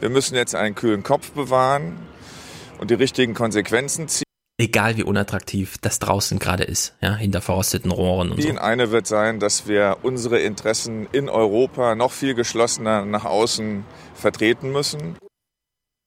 [0.00, 1.98] Wir müssen jetzt einen kühlen Kopf bewahren
[2.78, 4.24] und die richtigen Konsequenzen ziehen
[4.58, 8.48] egal wie unattraktiv das draußen gerade ist, ja, hinter verrosteten Rohren und so.
[8.48, 13.84] Die eine wird sein, dass wir unsere Interessen in Europa noch viel geschlossener nach außen
[14.14, 15.16] vertreten müssen.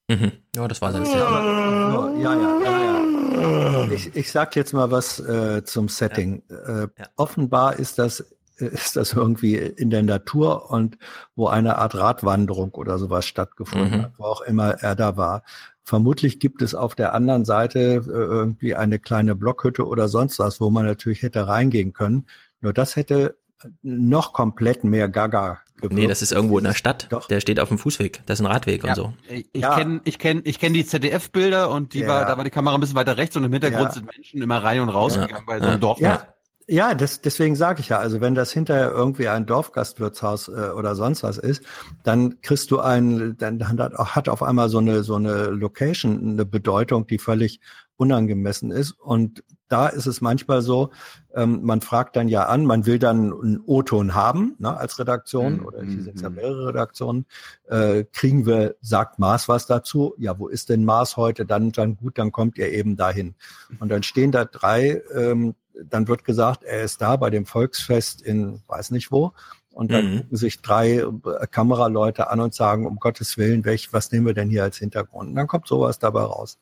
[0.09, 0.31] Mhm.
[0.57, 3.91] Ja, das war sein ja, ja, ja, ja.
[3.91, 6.41] Ich, ich sag jetzt mal was äh, zum Setting.
[6.49, 7.05] Äh, ja.
[7.15, 8.25] Offenbar ist das
[8.55, 10.97] ist das irgendwie in der Natur und
[11.35, 14.01] wo eine Art Radwanderung oder sowas stattgefunden mhm.
[14.05, 15.43] hat, wo auch immer er da war.
[15.83, 20.59] Vermutlich gibt es auf der anderen Seite äh, irgendwie eine kleine Blockhütte oder sonst was,
[20.59, 22.25] wo man natürlich hätte reingehen können.
[22.61, 23.37] Nur das hätte
[23.81, 25.95] noch komplett mehr Gaga gewirkt.
[25.95, 27.07] Nee, das ist irgendwo in der Stadt.
[27.09, 27.27] Doch.
[27.27, 28.21] Der steht auf dem Fußweg.
[28.25, 28.89] Das ist ein Radweg ja.
[28.89, 29.13] und so.
[29.29, 29.75] Ich ja.
[29.75, 32.07] kenne ich kenn, ich kenn die ZDF-Bilder und die ja.
[32.07, 34.63] war, da war die Kamera ein bisschen weiter rechts und im Hintergrund sind Menschen immer
[34.63, 35.99] rein und raus gegangen bei so einem Dorf.
[35.99, 36.27] Ja.
[36.69, 40.95] Ja, das, deswegen sage ich ja, also wenn das hinterher irgendwie ein Dorfgastwirtshaus äh, oder
[40.95, 41.63] sonst was ist,
[42.03, 46.45] dann kriegst du ein, dann, dann hat auf einmal so eine so eine Location eine
[46.45, 47.61] Bedeutung, die völlig
[47.95, 48.91] unangemessen ist.
[48.91, 50.91] Und da ist es manchmal so,
[51.35, 55.57] ähm, man fragt dann ja an, man will dann einen O-Ton haben ne, als Redaktion,
[55.57, 55.65] mhm.
[55.65, 56.35] oder hier sind ja mhm.
[56.35, 57.25] mehrere Redaktionen,
[57.67, 60.15] äh, kriegen wir, sagt Mars was dazu?
[60.17, 61.45] Ja, wo ist denn Mars heute?
[61.45, 63.35] Dann, dann gut, dann kommt ihr eben dahin.
[63.79, 68.21] Und dann stehen da drei ähm, dann wird gesagt, er ist da bei dem Volksfest
[68.21, 69.33] in weiß nicht wo.
[69.71, 70.17] Und dann mhm.
[70.21, 74.33] gucken sich drei äh, Kameraleute an und sagen, um Gottes Willen, welch, was nehmen wir
[74.33, 75.29] denn hier als Hintergrund?
[75.29, 76.57] Und dann kommt sowas dabei raus.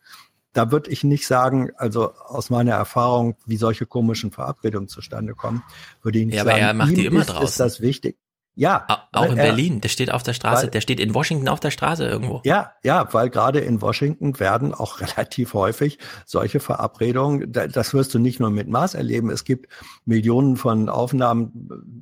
[0.55, 5.63] Da würde ich nicht sagen, also aus meiner Erfahrung, wie solche komischen Verabredungen zustande kommen,
[6.01, 7.43] würde ich nicht ja, sagen, aber er macht die immer ist, draußen.
[7.43, 8.17] ist das wichtig.
[8.55, 8.85] Ja.
[9.11, 11.59] Auch in er, Berlin, der steht auf der Straße, weil, der steht in Washington auf
[11.59, 12.39] der Straße irgendwo.
[12.45, 18.19] Ja, ja, weil gerade in Washington werden auch relativ häufig solche Verabredungen, das wirst du
[18.19, 19.67] nicht nur mit Mars erleben, es gibt
[20.05, 21.51] Millionen von Aufnahmen,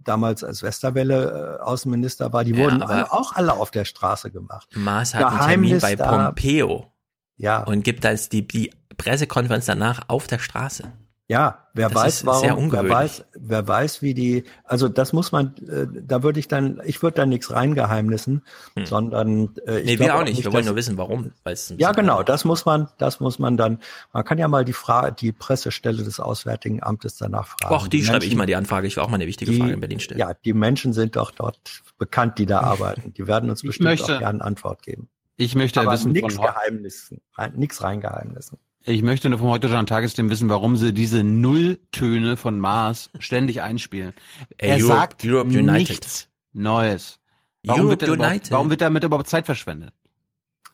[0.04, 4.70] damals als Westerwelle äh, Außenminister war, die ja, wurden auch alle auf der Straße gemacht.
[4.76, 6.93] Mars hat Geheimnis einen Termin bei Pompeo.
[7.38, 7.64] Ja.
[7.64, 10.92] Und gibt als die, die Pressekonferenz danach auf der Straße.
[11.30, 15.56] Ja, wer das weiß, warum, wer weiß, wer weiß, wie die, also das muss man,
[15.68, 18.44] äh, da würde ich dann, ich würde da nichts reingeheimnissen,
[18.76, 18.86] hm.
[18.86, 21.32] sondern äh, ich Nee, wir auch nicht, wir wollen nur wissen, warum.
[21.78, 23.80] Ja, genau, das muss man, das muss man dann,
[24.12, 27.74] man kann ja mal die Frage, die Pressestelle des Auswärtigen Amtes danach fragen.
[27.74, 29.60] Och, die, die schreibe ich mal die Anfrage, ich will auch mal eine wichtige die,
[29.60, 30.20] Frage in Berlin stellen.
[30.20, 31.58] Ja, die Menschen sind doch dort
[31.98, 33.14] bekannt, die da arbeiten.
[33.14, 35.08] Die werden uns bestimmt möchte, auch gerne Antwort geben.
[35.36, 37.22] Ich möchte Aber wissen nix von Geheimnissen,
[37.56, 38.58] nix reingeheimnissen.
[38.86, 43.62] Ich möchte nur vom heute schon Tagesthemen wissen, warum sie diese Nulltöne von Mars ständig
[43.62, 44.14] einspielen.
[44.58, 45.72] Ey, er Europe- sagt Europe United.
[45.90, 47.20] nichts Neues.
[47.64, 48.52] Warum Europe wird, überhaupt, United.
[48.52, 49.94] warum wird damit überhaupt Zeit verschwendet?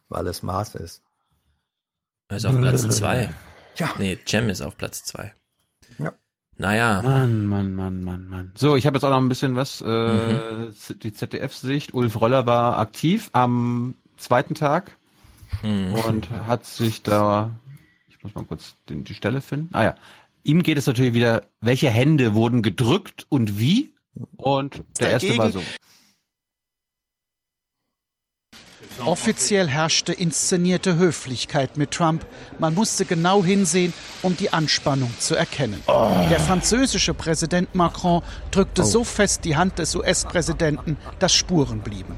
[0.10, 1.03] Weil es Mars ist.
[2.30, 3.30] Er ist auf Platz zwei.
[3.76, 3.94] Ja.
[3.99, 5.34] Nee, Cem ist auf Platz zwei.
[5.99, 6.14] Ja.
[6.57, 7.02] Naja.
[7.03, 8.52] Mann, Mann, Mann, Mann, Mann.
[8.56, 9.81] So, ich habe jetzt auch noch ein bisschen was.
[9.81, 10.73] Äh, Mhm.
[11.03, 11.94] Die ZDF-Sicht.
[11.94, 14.98] Ulf Roller war aktiv am zweiten Tag
[15.64, 15.94] Mhm.
[15.96, 17.52] und hat sich da.
[18.08, 19.74] Ich muss mal kurz den, die Stelle finden.
[19.74, 19.96] Ah ja.
[20.44, 23.94] Ihm geht es natürlich wieder, welche Hände wurden gedrückt und wie?
[24.38, 25.62] Und der erste war so.
[29.06, 32.26] Offiziell herrschte inszenierte Höflichkeit mit Trump.
[32.60, 35.82] Man musste genau hinsehen, um die Anspannung zu erkennen.
[35.88, 38.22] Der französische Präsident Macron
[38.52, 42.18] drückte so fest die Hand des US-Präsidenten, dass Spuren blieben.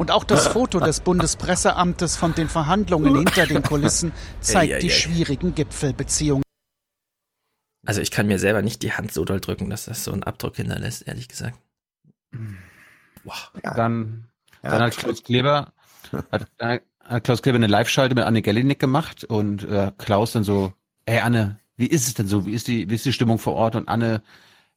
[0.00, 4.80] Und auch das Foto des Bundespresseamtes von den Verhandlungen hinter den Kulissen zeigt Ei, ei,
[4.80, 6.42] die schwierigen Gipfelbeziehungen.
[7.84, 10.22] Also ich kann mir selber nicht die Hand so doll drücken, dass das so einen
[10.22, 11.58] Abdruck hinterlässt, ehrlich gesagt.
[13.62, 14.30] Dann,
[14.62, 15.74] Ja, dann hat Klaus Kleber,
[16.32, 20.72] hat, hat Klaus Kleber eine Live-Schalte mit Anne Gellinek gemacht und äh, Klaus dann so,
[21.04, 22.46] ey Anne, wie ist es denn so?
[22.46, 23.76] Wie ist die, wie ist die Stimmung vor Ort?
[23.76, 24.22] Und Anne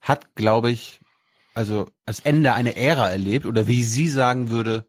[0.01, 0.99] hat, glaube ich,
[1.53, 4.85] also als Ende eine Ära erlebt oder wie sie sagen würde,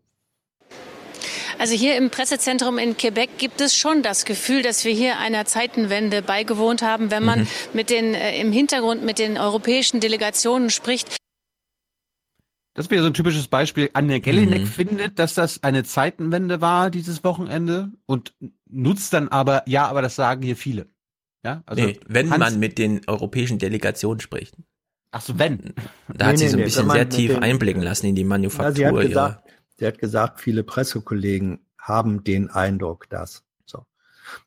[1.59, 5.45] Also hier im Pressezentrum in Quebec gibt es schon das Gefühl, dass wir hier einer
[5.45, 7.49] Zeitenwende beigewohnt haben, wenn man Mhm.
[7.73, 11.17] mit den äh, im Hintergrund mit den europäischen Delegationen spricht.
[12.77, 13.89] das wäre so ein typisches Beispiel.
[13.93, 14.67] Anne Gellinek Mhm.
[14.67, 18.35] findet, dass das eine Zeitenwende war dieses Wochenende und
[18.69, 20.89] nutzt dann aber, ja, aber das sagen hier viele.
[21.45, 24.57] Ja, also nee, wenn Hans- man mit den europäischen Delegationen spricht.
[25.13, 25.75] Ach so, wenn.
[26.13, 28.17] Da hat Nee, sie nee, so ein nee, bisschen sehr tief den- einblicken lassen in
[28.17, 28.75] die Ja, Manufaktur.
[28.75, 29.45] sie, hat ihrer- gesagt,
[29.77, 33.45] sie hat gesagt, viele Pressekollegen haben den Eindruck, dass.
[33.67, 33.85] So.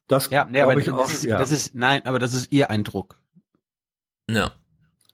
[0.07, 1.11] Das Ja, nee, aber glaube ich das, auch.
[1.11, 1.37] ist, ja.
[1.37, 3.19] das ist, nein, aber das ist ihr Eindruck.
[4.29, 4.51] ja.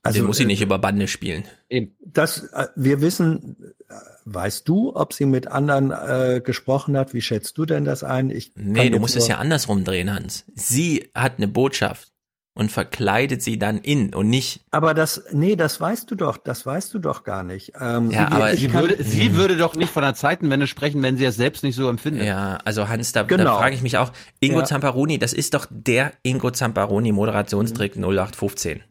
[0.04, 1.44] Also, Den muss sie äh, nicht über Bande spielen.
[1.70, 1.96] Eben.
[2.00, 3.56] Das, äh, wir wissen,
[3.88, 3.94] äh,
[4.26, 7.14] weißt du, ob sie mit anderen äh, gesprochen hat?
[7.14, 8.28] Wie schätzt du denn das ein?
[8.28, 10.44] Ich Nee, du musst es ja andersrum drehen, Hans.
[10.54, 12.12] Sie hat eine Botschaft
[12.56, 14.60] und verkleidet sie dann in und nicht.
[14.70, 17.72] Aber das, nee, das weißt du doch, das weißt du doch gar nicht.
[17.80, 21.02] Ähm, Ja, aber ich Sie kann- würde, sie würde doch nicht von einer Zeitenwende sprechen,
[21.02, 22.26] wenn sie es selbst nicht so empfindet.
[22.26, 23.58] Ja, also Hans, da, da Genau.
[23.58, 24.64] frage ich mich auch, Ingo Ja.
[24.64, 28.84] Zamparoni, das ist doch der Ingo Zamparoni Moderationstrick 0815.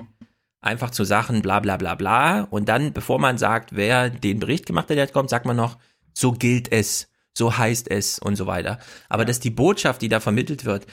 [0.60, 4.66] Einfach zu Sachen bla bla bla bla und dann, bevor man sagt, wer den Bericht
[4.66, 5.78] gemacht hat, der jetzt kommt, sagt man noch,
[6.14, 8.78] so gilt es, so heißt es und so weiter.
[9.10, 10.86] Aber dass die Botschaft, die da vermittelt wird,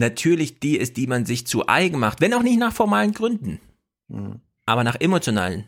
[0.00, 3.60] natürlich die ist, die man sich zu eigen macht, wenn auch nicht nach formalen Gründen,
[4.10, 4.40] Hm.
[4.66, 5.66] aber nach emotionalen.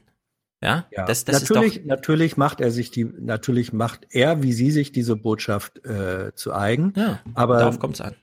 [0.61, 4.53] Ja, Ja, das, das natürlich, ist natürlich macht er sich die, natürlich macht er, wie
[4.53, 6.93] sie sich diese Botschaft äh, zu eigen.
[6.93, 8.15] doch, ja, Aber darauf kommt es an.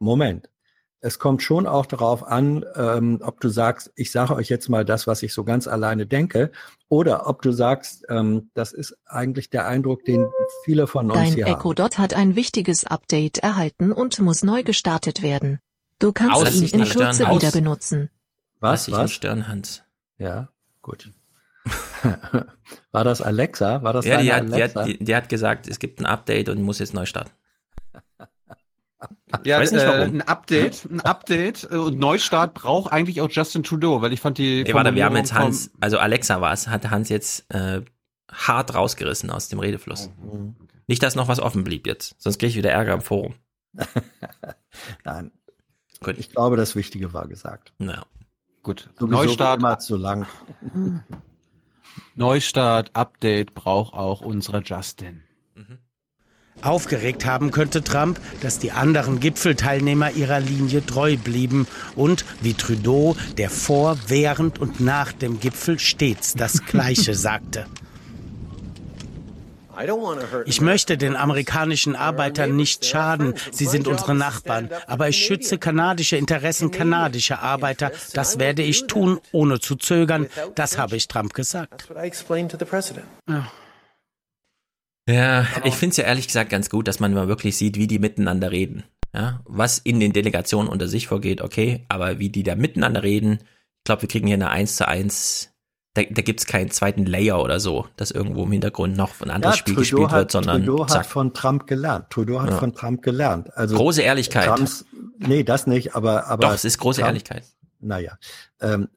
[0.00, 0.48] Moment.
[1.04, 4.86] Es kommt schon auch darauf an, ähm, ob du sagst, ich sage euch jetzt mal
[4.86, 6.50] das, was ich so ganz alleine denke,
[6.88, 10.26] oder ob du sagst, ähm, das ist eigentlich der Eindruck, den
[10.64, 11.74] viele von uns Dein hier Echo haben.
[11.74, 15.58] Dot hat ein wichtiges Update erhalten und muss neu gestartet werden.
[15.98, 17.42] Du kannst Aus, ihn nicht in Kürze aus.
[17.42, 18.08] wieder benutzen.
[18.60, 18.90] Was?
[18.90, 19.12] Was?
[19.12, 19.82] Stirn, Hans.
[20.16, 20.48] Ja,
[20.80, 21.12] gut.
[22.92, 23.82] War das Alexa?
[23.82, 24.80] War das Ja, die hat, die, Alexa?
[24.80, 27.30] hat, die, die hat gesagt, es gibt ein Update und muss jetzt neu starten.
[29.44, 30.14] Ja, weiß nicht, äh, warum.
[30.14, 34.38] ein Update, ein Update äh, und Neustart braucht eigentlich auch Justin Trudeau, weil ich fand
[34.38, 34.64] die.
[34.64, 37.82] Nee, warte, wir haben jetzt Hans, also Alexa war es, hat Hans jetzt äh,
[38.30, 40.10] hart rausgerissen aus dem Redefluss.
[40.22, 40.56] Mhm.
[40.86, 43.34] Nicht, dass noch was offen blieb jetzt, sonst kriege ich wieder Ärger im Forum.
[45.04, 45.32] Nein.
[46.02, 46.18] Gut.
[46.18, 47.72] Ich glaube, das Wichtige war gesagt.
[47.78, 48.04] Naja.
[48.62, 48.90] Gut.
[48.98, 50.26] Sowieso Neustart, immer zu lang.
[52.14, 55.22] Neustart, Update braucht auch unserer Justin.
[56.62, 63.16] Aufgeregt haben könnte Trump, dass die anderen Gipfelteilnehmer ihrer Linie treu blieben und, wie Trudeau,
[63.36, 67.66] der vor, während und nach dem Gipfel stets das Gleiche sagte.
[70.46, 73.34] Ich möchte den amerikanischen Arbeitern nicht schaden.
[73.50, 74.70] Sie sind unsere Nachbarn.
[74.86, 77.90] Aber ich schütze kanadische Interessen kanadischer Arbeiter.
[78.12, 80.28] Das werde ich tun, ohne zu zögern.
[80.54, 81.88] Das habe ich Trump gesagt.
[83.28, 83.50] Ja,
[85.06, 87.98] ich finde es ja ehrlich gesagt ganz gut, dass man mal wirklich sieht, wie die
[87.98, 88.84] miteinander reden.
[89.12, 93.38] Ja, was in den Delegationen unter sich vorgeht, okay, aber wie die da miteinander reden,
[93.42, 95.52] ich glaube, wir kriegen hier eine 1 zu 1,
[95.92, 99.30] da, da gibt es keinen zweiten Layer oder so, dass irgendwo im Hintergrund noch ein
[99.30, 101.06] anderes Spiel gespielt hat, wird, sondern Trudeau hat zack.
[101.06, 102.10] von Trump gelernt.
[102.10, 102.56] Trudeau hat Ja.
[102.58, 103.56] von Trump gelernt.
[103.56, 104.46] Also Große Ehrlichkeit.
[104.46, 104.84] Trumps,
[105.18, 106.48] nee, das nicht, aber, aber.
[106.48, 107.44] Doch, es ist große Trump- Ehrlichkeit.
[107.78, 108.18] Naja.
[108.60, 108.88] Ähm,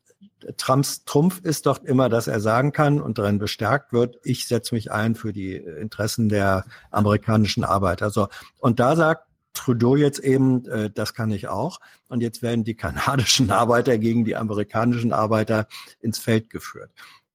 [0.58, 4.74] Trumps Trumpf ist doch immer, dass er sagen kann und darin bestärkt wird, ich setze
[4.76, 8.06] mich ein für die Interessen der amerikanischen Arbeiter.
[8.06, 8.28] Also,
[8.60, 11.80] und da sagt Trudeau jetzt eben, äh, das kann ich auch.
[12.08, 15.68] Und jetzt werden die kanadischen Arbeiter gegen die amerikanischen Arbeiter
[16.00, 16.92] ins Feld geführt.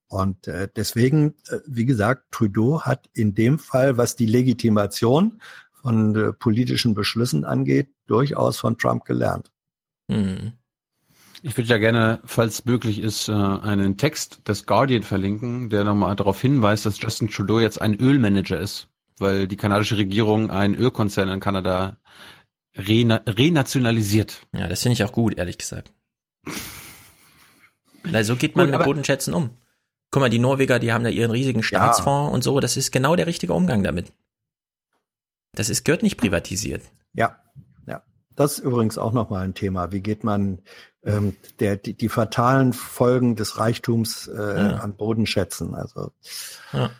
[0.08, 5.40] Und äh, deswegen, äh, wie gesagt, Trudeau hat in dem Fall, was die Legitimation
[5.72, 9.50] von äh, politischen Beschlüssen angeht, durchaus von Trump gelernt.
[10.08, 10.52] Mhm.
[11.44, 16.14] Ich würde ja gerne, falls möglich ist, äh, einen Text des Guardian verlinken, der nochmal
[16.14, 18.88] darauf hinweist, dass Justin Trudeau jetzt ein Ölmanager ist,
[19.18, 21.96] weil die kanadische Regierung einen Ölkonzern in Kanada
[22.76, 24.46] rena renationalisiert.
[24.54, 25.92] Ja, das finde ich auch gut, ehrlich gesagt.
[28.04, 29.50] Na, so geht man gut, mit Bodenschätzen um.
[30.12, 32.34] Guck mal, die Norweger, die haben da ihren riesigen Staatsfonds ja.
[32.34, 32.60] und so.
[32.60, 34.12] Das ist genau der richtige Umgang damit.
[35.54, 36.82] Das ist, gehört nicht privatisiert.
[37.14, 37.36] Ja,
[37.86, 38.02] ja.
[38.36, 39.90] Das ist übrigens auch nochmal ein Thema.
[39.90, 40.62] Wie geht man
[41.04, 44.76] ähm, der, die, die fatalen Folgen des Reichtums äh, ja.
[44.76, 45.74] an Boden schätzen?
[45.74, 46.12] Also
[46.72, 46.90] ja.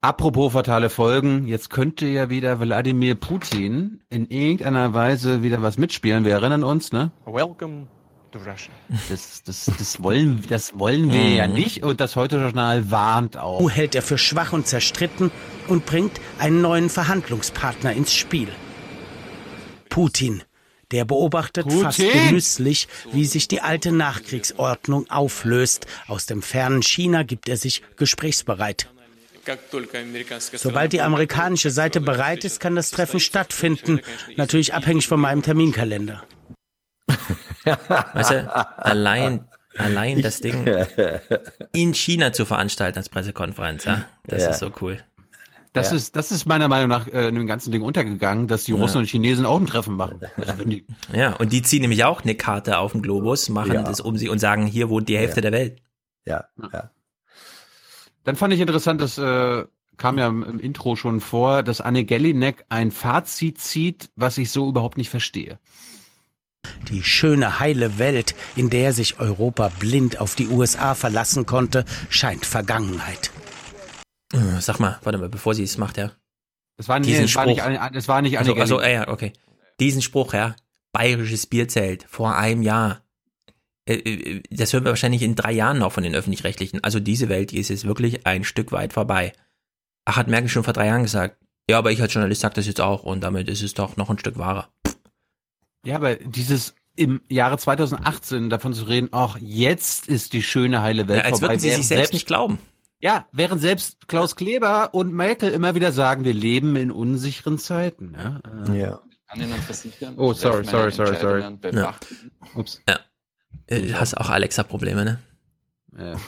[0.00, 6.26] Apropos fatale Folgen, jetzt könnte ja wieder Wladimir Putin in irgendeiner Weise wieder was mitspielen.
[6.26, 7.10] Wir erinnern uns, ne?
[7.24, 7.86] Welcome
[9.08, 11.54] das, das, das wollen, das wollen wir ja mhm.
[11.54, 13.60] nicht und das Heute-Journal warnt auch.
[13.60, 15.30] U hält er für schwach und zerstritten
[15.68, 18.48] und bringt einen neuen Verhandlungspartner ins Spiel.
[19.88, 20.42] Putin.
[20.94, 21.82] Der beobachtet Putin.
[21.82, 25.88] fast genüsslich, wie sich die alte Nachkriegsordnung auflöst.
[26.06, 28.88] Aus dem fernen China gibt er sich gesprächsbereit.
[30.54, 34.02] Sobald die amerikanische Seite bereit ist, kann das Treffen stattfinden.
[34.36, 36.22] Natürlich abhängig von meinem Terminkalender.
[37.64, 40.64] weißt du, allein, allein das Ding
[41.72, 44.50] in China zu veranstalten als Pressekonferenz, ja, das ja.
[44.50, 45.02] ist so cool.
[45.74, 45.96] Das ja.
[45.96, 48.98] ist, das ist meiner Meinung nach äh, in dem ganzen Ding untergegangen, dass die Russen
[48.98, 49.00] ja.
[49.00, 50.20] und Chinesen auch ein Treffen machen.
[51.12, 53.82] ja, und die ziehen nämlich auch eine Karte auf den Globus, machen ja.
[53.82, 55.82] das um sie und sagen, hier wohnt die Hälfte der Welt.
[56.24, 56.90] Ja, ja.
[58.22, 59.64] Dann fand ich interessant, dass äh,
[59.96, 64.68] kam ja im Intro schon vor, dass Anne Gellinek ein Fazit zieht, was ich so
[64.68, 65.58] überhaupt nicht verstehe.
[66.88, 72.46] Die schöne, heile Welt, in der sich Europa blind auf die USA verlassen konnte, scheint
[72.46, 73.32] Vergangenheit.
[74.34, 76.10] Äh, sag mal, warte mal, bevor sie es macht, ja.
[76.76, 77.56] Das war, Diesen Spruch.
[77.58, 79.32] war nicht, das war nicht also, also, ja, okay.
[79.78, 80.56] Diesen Spruch, ja.
[80.92, 83.02] Bayerisches Bierzelt vor einem Jahr.
[83.86, 86.82] Äh, äh, das hören wir wahrscheinlich in drei Jahren noch von den Öffentlich-Rechtlichen.
[86.82, 89.32] Also diese Welt, die ist jetzt wirklich ein Stück weit vorbei.
[90.04, 91.38] Ach, hat Merkel schon vor drei Jahren gesagt.
[91.68, 94.10] Ja, aber ich als Journalist sag das jetzt auch und damit ist es doch noch
[94.10, 94.68] ein Stück wahrer.
[95.86, 101.08] Ja, aber dieses im Jahre 2018 davon zu reden, ach, jetzt ist die schöne heile
[101.08, 101.54] Welt ja, als vorbei.
[101.54, 102.58] Als würden sie sich selbst, selbst nicht glauben.
[103.00, 108.16] Ja, während selbst Klaus Kleber und Merkel immer wieder sagen, wir leben in unsicheren Zeiten.
[108.16, 108.74] Ja.
[108.74, 109.00] ja.
[110.16, 111.58] Oh, sorry, sorry, sorry, sorry.
[111.72, 111.94] Ja.
[112.54, 112.80] Ups.
[112.88, 113.00] Ja.
[113.66, 115.18] Äh, du hast auch Alexa-Probleme, ne?
[115.98, 116.16] Ja.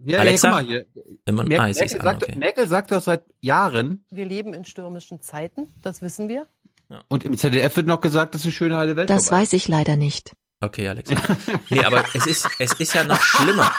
[0.00, 0.48] Ja, Alexa?
[0.48, 0.86] Ja, guck mal hier.
[1.26, 2.38] Immer, Merkel, ah, Merkel, sagt, okay.
[2.38, 4.04] Merkel sagt das seit Jahren.
[4.10, 6.46] Wir leben in stürmischen Zeiten, das wissen wir.
[6.88, 7.02] Ja.
[7.08, 9.42] Und im ZDF wird noch gesagt, dass die schöne heile Welt Das vorbei.
[9.42, 10.34] weiß ich leider nicht.
[10.60, 11.10] Okay, Alex.
[11.70, 13.72] nee, aber es ist, es ist ja noch schlimmer.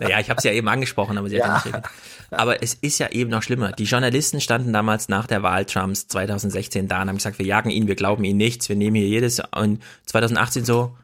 [0.00, 1.92] Naja, ich habe es ja eben angesprochen, aber sie hat ja nicht reagiert.
[2.32, 3.70] Aber es ist ja eben noch schlimmer.
[3.72, 7.70] Die Journalisten standen damals nach der Wahl Trumps 2016 da und haben gesagt, wir jagen
[7.70, 9.40] ihn, wir glauben ihm nichts, wir nehmen hier jedes.
[9.54, 10.96] Und 2018 so,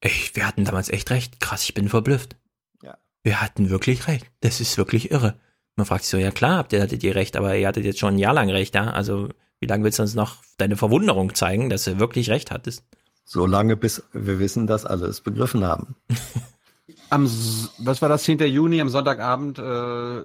[0.00, 1.40] ey, wir hatten damals echt recht.
[1.40, 2.36] Krass, ich bin verblüfft.
[2.82, 2.98] Ja.
[3.24, 4.26] Wir hatten wirklich recht.
[4.40, 5.40] Das ist wirklich irre.
[5.74, 7.98] Man fragt sich so, ja klar, habt ihr, hattet ihr recht, aber ihr hattet jetzt
[7.98, 8.90] schon ein Jahr lang recht, ja?
[8.90, 12.84] Also wie lange willst du uns noch deine Verwunderung zeigen, dass du wirklich recht hattest?
[13.32, 15.94] So lange, bis wir wissen, dass alle es begriffen haben.
[17.10, 17.30] Am,
[17.78, 18.40] was war das, 10.
[18.40, 20.22] Juni, am Sonntagabend, äh,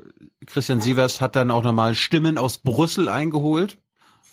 [0.47, 3.77] Christian Sievers hat dann auch nochmal Stimmen aus Brüssel eingeholt,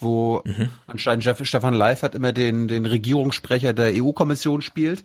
[0.01, 0.71] wo mhm.
[0.87, 5.05] anscheinend Jeff, Stefan Leifert immer den, den Regierungssprecher der EU-Kommission spielt.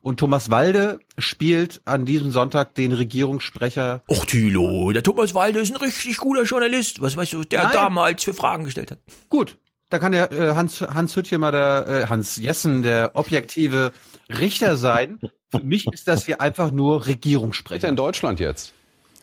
[0.00, 4.02] Und Thomas Walde spielt an diesem Sonntag den Regierungssprecher.
[4.08, 7.00] Och, Thilo, der Thomas Walde ist ein richtig guter Journalist.
[7.00, 7.72] Was weißt du, der Nein.
[7.72, 9.00] damals für Fragen gestellt hat.
[9.28, 9.58] Gut.
[9.90, 13.92] Da kann der äh, Hans, Hans Hüttchen mal der, äh, Hans Jessen, der objektive
[14.28, 15.18] Richter sein.
[15.50, 17.88] Für mich ist das hier einfach nur Regierungssprecher.
[17.88, 18.74] In Deutschland jetzt.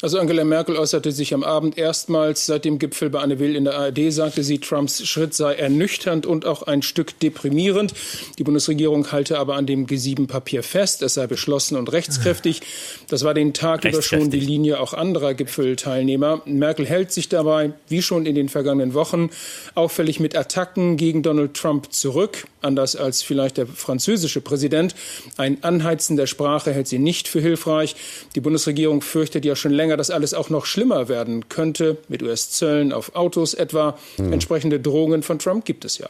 [0.01, 3.63] Also Angela Merkel äußerte sich am Abend erstmals seit dem Gipfel bei Anne Will in
[3.63, 7.93] der ARD, sagte sie, Trumps Schritt sei ernüchternd und auch ein Stück deprimierend.
[8.37, 12.61] Die Bundesregierung halte aber an dem G7-Papier fest, es sei beschlossen und rechtskräftig.
[13.07, 16.41] Das war den Tag über schon die Linie auch anderer Gipfelteilnehmer.
[16.45, 19.29] Merkel hält sich dabei, wie schon in den vergangenen Wochen,
[19.75, 22.45] auffällig mit Attacken gegen Donald Trump zurück.
[22.61, 24.95] Anders als vielleicht der französische Präsident.
[25.37, 27.95] Ein Anheizen der Sprache hält sie nicht für hilfreich.
[28.33, 32.23] Die Bundesregierung fürchtet ja schon länger, länger das alles auch noch schlimmer werden könnte, mit
[32.23, 33.97] US-Zöllen auf Autos etwa.
[34.15, 34.33] Hm.
[34.33, 36.07] Entsprechende Drohungen von Trump gibt es ja.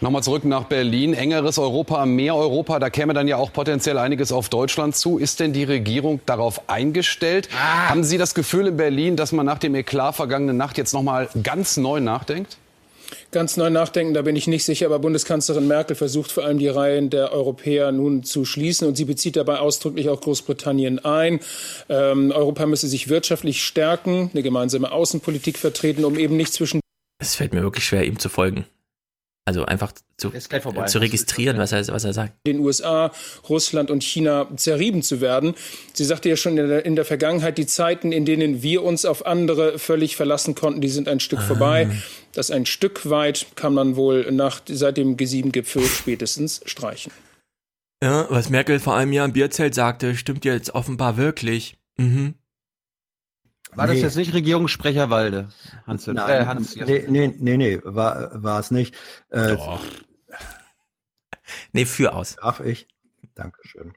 [0.00, 1.14] Nochmal zurück nach Berlin.
[1.14, 5.18] Engeres Europa, mehr Europa, da käme dann ja auch potenziell einiges auf Deutschland zu.
[5.18, 7.48] Ist denn die Regierung darauf eingestellt?
[7.56, 7.90] Ah.
[7.90, 11.28] Haben Sie das Gefühl in Berlin, dass man nach dem Eklat vergangene Nacht jetzt nochmal
[11.42, 12.56] ganz neu nachdenkt?
[13.30, 16.68] Ganz neu nachdenken, da bin ich nicht sicher, aber Bundeskanzlerin Merkel versucht vor allem die
[16.68, 21.40] Reihen der Europäer nun zu schließen und sie bezieht dabei ausdrücklich auch Großbritannien ein.
[21.88, 26.80] Ähm, Europa müsse sich wirtschaftlich stärken, eine gemeinsame Außenpolitik vertreten, um eben nicht zwischen.
[27.20, 28.66] Es fällt mir wirklich schwer, ihm zu folgen.
[29.48, 32.34] Also einfach zu, zu registrieren, was er, was er sagt.
[32.46, 33.10] Den USA,
[33.48, 35.54] Russland und China zerrieben zu werden.
[35.94, 39.06] Sie sagte ja schon in der, in der Vergangenheit, die Zeiten, in denen wir uns
[39.06, 41.46] auf andere völlig verlassen konnten, die sind ein Stück ah.
[41.46, 41.88] vorbei.
[42.34, 47.10] Das ein Stück weit kann man wohl nach, seit dem G7-Gipfel spätestens streichen.
[48.04, 51.78] Ja, was Merkel vor einem Jahr im Bierzelt sagte, stimmt jetzt offenbar wirklich.
[51.96, 52.34] Mhm.
[53.78, 53.92] War nee.
[53.94, 55.50] das jetzt nicht Regierungssprecher Walde?
[55.86, 58.92] Hans, Nein, äh, Hans nee, nee, nee, nee, war, war es nicht.
[59.30, 59.80] Äh, Doch.
[61.72, 62.34] Nee, für aus.
[62.42, 62.88] Darf ich?
[63.36, 63.92] Dankeschön.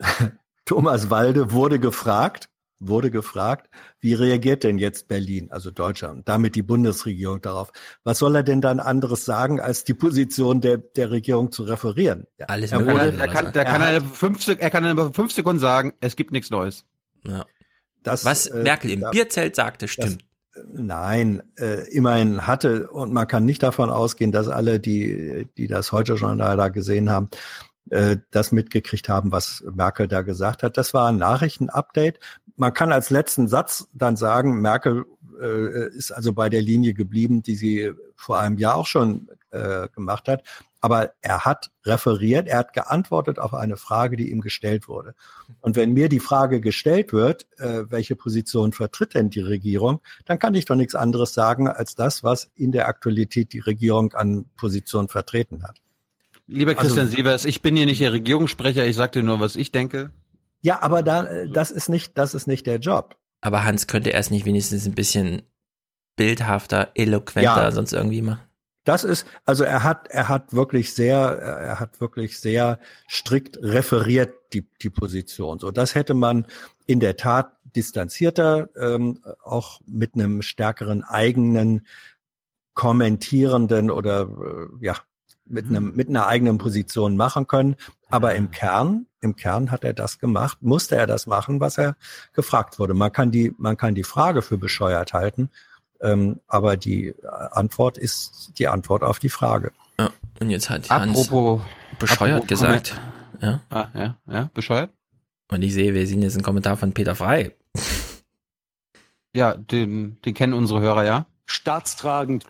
[0.64, 3.68] Thomas Walde wurde gefragt, wurde gefragt,
[4.00, 7.70] wie reagiert denn jetzt Berlin, also Deutschland, damit die Bundesregierung darauf?
[8.02, 12.26] Was soll er denn dann anderes sagen, als die Position der, der Regierung zu referieren?
[12.48, 15.92] Alles er, wurde, er, kann, er, kann er, fünf, er kann in fünf Sekunden sagen,
[16.00, 16.86] es gibt nichts Neues.
[17.26, 17.44] Ja.
[18.04, 20.24] Das, Was äh, Merkel im da, Bierzelt sagte, stimmt.
[20.54, 25.66] Das, nein, äh, immerhin hatte, und man kann nicht davon ausgehen, dass alle, die, die
[25.66, 27.28] das heute schon da gesehen haben,
[27.90, 30.76] äh, das mitgekriegt haben, was Merkel da gesagt hat.
[30.76, 32.18] Das war ein Nachrichtenupdate.
[32.56, 35.04] Man kann als letzten Satz dann sagen, Merkel
[35.40, 39.88] äh, ist also bei der Linie geblieben, die sie vor einem Jahr auch schon äh,
[39.88, 40.44] gemacht hat.
[40.84, 45.14] Aber er hat referiert, er hat geantwortet auf eine Frage, die ihm gestellt wurde.
[45.62, 50.38] Und wenn mir die Frage gestellt wird, äh, welche Position vertritt denn die Regierung, dann
[50.38, 54.44] kann ich doch nichts anderes sagen als das, was in der Aktualität die Regierung an
[54.58, 55.80] Position vertreten hat.
[56.48, 59.56] Lieber also Christian also, Sievers, ich bin hier nicht der Regierungssprecher, ich sagte nur, was
[59.56, 60.10] ich denke.
[60.60, 63.16] Ja, aber da, das ist nicht, das ist nicht der Job.
[63.40, 65.44] Aber Hans könnte erst nicht wenigstens ein bisschen
[66.16, 67.72] bildhafter, eloquenter, ja.
[67.72, 68.42] sonst irgendwie machen.
[68.84, 72.78] Das ist, also er hat, er hat wirklich sehr, er hat wirklich sehr
[73.08, 75.58] strikt referiert die, die Position.
[75.58, 76.46] So, das hätte man
[76.86, 81.86] in der Tat distanzierter, ähm, auch mit einem stärkeren eigenen
[82.74, 84.96] kommentierenden oder äh, ja
[85.46, 87.76] mit einem mit einer eigenen Position machen können.
[88.08, 91.96] Aber im Kern, im Kern hat er das gemacht, musste er das machen, was er
[92.32, 92.94] gefragt wurde.
[92.94, 95.50] Man kann die, man kann die Frage für bescheuert halten
[96.04, 97.14] ähm, aber die äh,
[97.52, 99.72] Antwort ist die Antwort auf die Frage.
[99.98, 100.10] Ja,
[100.40, 101.62] und jetzt hat Hans apropos,
[101.98, 103.00] bescheuert apropos gesagt.
[103.40, 103.60] Ja.
[103.70, 104.90] Ah, ja, ja, bescheuert.
[105.50, 107.54] Und ich sehe, wir sehen jetzt einen Kommentar von Peter Frei.
[109.34, 111.26] Ja, den, den kennen unsere Hörer ja.
[111.46, 112.44] Staatstragend.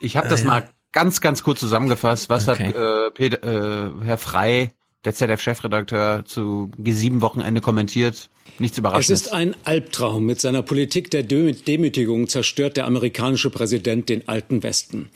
[0.00, 2.28] Ich habe das äh, mal ganz, ganz kurz zusammengefasst.
[2.28, 2.68] Was okay.
[2.68, 4.72] hat äh, Peter, äh, Herr Frei,
[5.04, 8.30] der ZDF-Chefredakteur, zu G7-Wochenende kommentiert?
[8.58, 9.20] Nichts Überraschendes.
[9.20, 10.26] Es ist ein Albtraum.
[10.26, 15.10] Mit seiner Politik der Demütigung zerstört der amerikanische Präsident den alten Westen.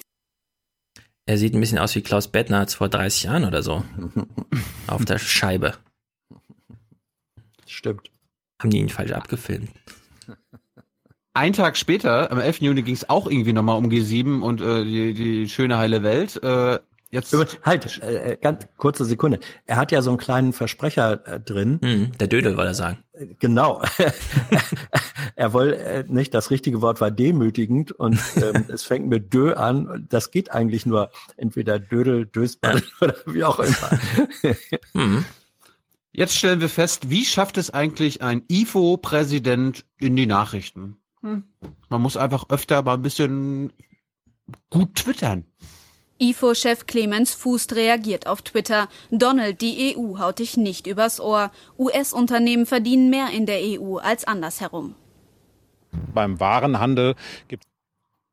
[1.27, 3.83] Er sieht ein bisschen aus wie Klaus Bettnerz vor 30 Jahren oder so.
[4.87, 5.75] Auf der Scheibe.
[7.67, 8.11] Stimmt.
[8.61, 9.71] Haben die ihn falsch abgefilmt?
[11.33, 12.61] Ein Tag später, am 11.
[12.61, 16.41] Juni, ging es auch irgendwie nochmal um G7 und äh, die, die schöne heile Welt.
[16.43, 16.79] Äh,
[17.15, 17.33] Jetzt
[17.63, 19.39] halt, äh, äh, ganz kurze Sekunde.
[19.67, 21.79] Er hat ja so einen kleinen Versprecher äh, drin.
[21.81, 22.99] Hm, der Dödel wollte er sagen.
[23.13, 23.81] Äh, genau.
[25.37, 29.53] er wollte äh, nicht, das richtige Wort war demütigend und ähm, es fängt mit Dö
[29.53, 30.07] an.
[30.09, 34.01] Das geht eigentlich nur entweder Dödel, Dösball oder wie auch immer.
[34.95, 35.25] hm.
[36.11, 40.97] Jetzt stellen wir fest, wie schafft es eigentlich ein IFO-Präsident in die Nachrichten?
[41.21, 41.45] Hm.
[41.89, 43.73] Man muss einfach öfter mal ein bisschen
[44.69, 45.45] gut twittern.
[46.19, 48.89] IFO-Chef Clemens Fußt reagiert auf Twitter.
[49.11, 51.51] Donald, die EU haut dich nicht übers Ohr.
[51.79, 54.95] US-Unternehmen verdienen mehr in der EU als andersherum.
[56.13, 57.15] Beim Warenhandel
[57.49, 57.65] gibt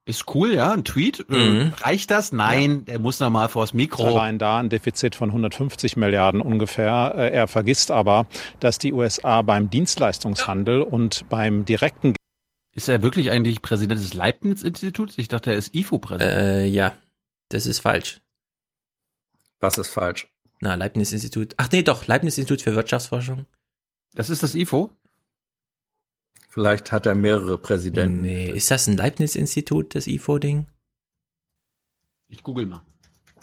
[0.06, 1.26] ist cool, ja, ein Tweet.
[1.30, 1.74] Äh, mhm.
[1.78, 2.32] Reicht das?
[2.32, 2.94] Nein, ja.
[2.94, 4.08] der muss nochmal vors Mikro.
[4.08, 7.14] Allein da ein Defizit von 150 Milliarden ungefähr.
[7.16, 8.26] Äh, er vergisst aber,
[8.60, 12.16] dass die USA beim Dienstleistungshandel und beim direkten
[12.74, 15.20] Ist er wirklich eigentlich Präsident des Leibniz-Instituts?
[15.20, 16.36] Ich dachte, er ist IFO-Präsident.
[16.36, 16.94] Äh, ja.
[17.52, 18.22] Das ist falsch.
[19.60, 20.28] Was ist falsch?
[20.62, 21.54] Na, Leibniz-Institut.
[21.58, 23.46] Ach nee, doch, Leibniz-Institut für Wirtschaftsforschung.
[24.14, 24.92] Das ist das IFO?
[26.50, 28.22] Vielleicht hat er mehrere Präsidenten.
[28.22, 30.68] Nee, ist das ein Leibniz-Institut, das IFO-Ding?
[32.28, 32.82] Ich google mal.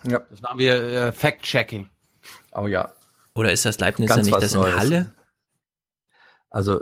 [0.05, 0.21] Ja.
[0.31, 1.91] Das machen wir äh, Fact-Checking.
[2.53, 2.93] Oh ja.
[3.35, 5.15] Oder ist das Leibniz Ganz nicht das in Halle?
[6.51, 6.81] Also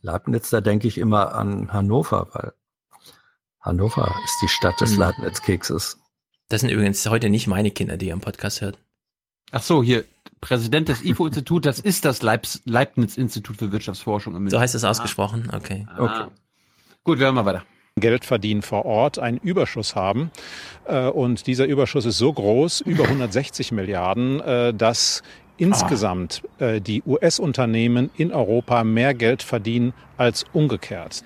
[0.00, 2.52] Leibniz, da denke ich immer an Hannover, weil
[3.60, 4.98] Hannover ist die Stadt des hm.
[4.98, 5.99] Leibniz-Kekses.
[6.50, 8.76] Das sind übrigens heute nicht meine Kinder, die ihren Podcast hört.
[9.52, 10.04] Ach so, hier,
[10.40, 15.48] Präsident des IFO-Instituts, das ist das Leibs Leibniz-Institut für Wirtschaftsforschung im So heißt es ausgesprochen,
[15.54, 15.86] okay.
[15.88, 16.02] Ah.
[16.02, 16.30] okay.
[17.04, 17.64] Gut, wir hören mal weiter.
[17.96, 20.32] Geld verdienen vor Ort einen Überschuss haben.
[20.86, 25.22] Äh, und dieser Überschuss ist so groß, über 160 Milliarden, äh, dass
[25.56, 31.24] insgesamt äh, die US-Unternehmen in Europa mehr Geld verdienen als umgekehrt.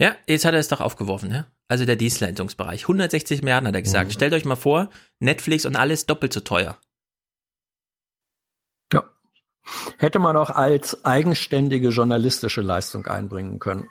[0.00, 1.46] Ja, jetzt hat er es doch aufgeworfen, ja?
[1.68, 2.82] Also der Dienstleistungsbereich.
[2.82, 4.10] 160 Milliarden hat er gesagt.
[4.10, 4.12] Mhm.
[4.12, 6.78] Stellt euch mal vor, Netflix und alles doppelt so teuer.
[8.92, 9.04] Ja.
[9.98, 13.88] Hätte man auch als eigenständige journalistische Leistung einbringen können.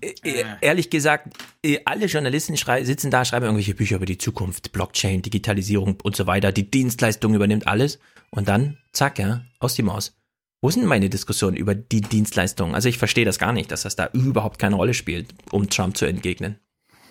[0.00, 4.72] Äh, äh, ehrlich gesagt, äh, alle Journalisten sitzen da, schreiben irgendwelche Bücher über die Zukunft,
[4.72, 6.52] Blockchain, Digitalisierung und so weiter.
[6.52, 7.98] Die Dienstleistung übernimmt alles.
[8.30, 10.16] Und dann, zack, ja, aus die Maus.
[10.60, 12.74] Wo sind meine Diskussionen über die Dienstleistungen?
[12.74, 15.96] Also ich verstehe das gar nicht, dass das da überhaupt keine Rolle spielt, um Trump
[15.96, 16.58] zu entgegnen.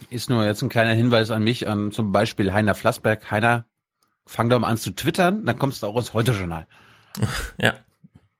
[0.09, 3.29] Ist nur jetzt ein kleiner Hinweis an mich, an zum Beispiel Heiner Flassberg.
[3.31, 3.65] Heiner,
[4.25, 6.67] fang doch mal an zu twittern, dann kommst du auch ins Heute-Journal.
[7.57, 7.75] ja.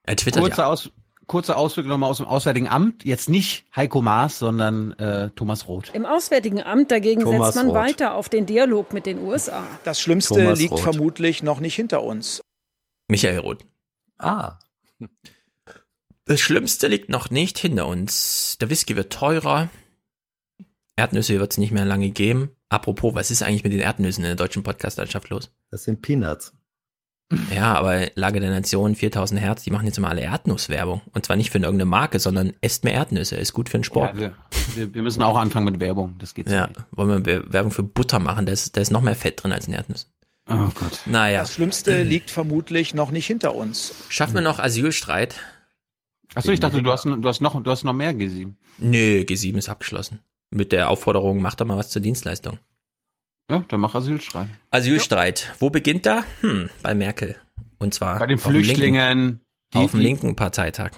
[0.04, 0.66] Er twittert kurze, ja.
[0.68, 0.90] Aus,
[1.26, 3.04] kurze Auswirkung nochmal aus dem Auswärtigen Amt.
[3.04, 5.90] Jetzt nicht Heiko Maas, sondern äh, Thomas Roth.
[5.92, 7.74] Im Auswärtigen Amt dagegen Thomas setzt man Roth.
[7.74, 9.64] weiter auf den Dialog mit den USA.
[9.84, 10.80] Das Schlimmste Thomas liegt Roth.
[10.80, 12.40] vermutlich noch nicht hinter uns.
[13.08, 13.64] Michael Roth.
[14.18, 14.58] Ah.
[16.24, 18.56] Das Schlimmste liegt noch nicht hinter uns.
[18.60, 19.68] Der Whisky wird teurer.
[20.96, 22.50] Erdnüsse wird es nicht mehr lange geben.
[22.68, 25.52] Apropos, was ist eigentlich mit den Erdnüssen in der deutschen Podcast-Landschaft los?
[25.70, 26.52] Das sind Peanuts.
[27.52, 31.02] Ja, aber Lage der Nation, 4000 Hertz, die machen jetzt immer alle Erdnusswerbung.
[31.12, 34.16] Und zwar nicht für irgendeine Marke, sondern esst mehr Erdnüsse, ist gut für den Sport.
[34.16, 34.32] Ja,
[34.74, 36.80] wir, wir, müssen auch anfangen mit Werbung, das geht Ja, nicht.
[36.92, 39.66] wollen wir Werbung für Butter machen, da ist, da ist noch mehr Fett drin als
[39.66, 40.10] in Erdnüssen.
[40.48, 41.00] Oh Gott.
[41.06, 41.40] Naja.
[41.40, 43.92] Das Schlimmste liegt vermutlich noch nicht hinter uns.
[44.08, 45.40] Schaffen wir noch Asylstreit?
[46.34, 48.52] Achso, ich dachte, du hast, du hast noch, du hast noch mehr G7.
[48.78, 50.20] Nö, G7 ist abgeschlossen.
[50.50, 52.58] Mit der Aufforderung, mach doch mal was zur Dienstleistung.
[53.50, 54.48] Ja, dann mach Asylstreit.
[54.70, 55.48] Asylstreit.
[55.48, 55.54] Ja.
[55.60, 56.24] Wo beginnt da?
[56.40, 57.36] Hm, bei Merkel.
[57.78, 59.40] Und zwar bei den Flüchtlingen.
[59.74, 60.92] Auf dem linken, Parteitag.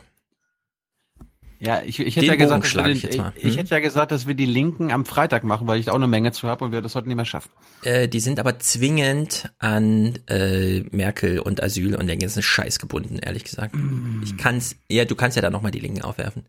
[1.61, 3.57] Ja, ich, ich hätte ja gesagt, ich, ich, ich, hm?
[3.57, 6.07] hätte ja gesagt, dass wir die Linken am Freitag machen, weil ich da auch eine
[6.07, 7.51] Menge zu habe und wir das heute nicht mehr schaffen.
[7.83, 13.19] Äh, die sind aber zwingend an äh, Merkel und Asyl und den ganzen Scheiß gebunden,
[13.19, 13.75] ehrlich gesagt.
[13.75, 14.23] Mm.
[14.23, 16.47] Ich kann's, ja, du kannst ja da nochmal die Linken aufwerfen.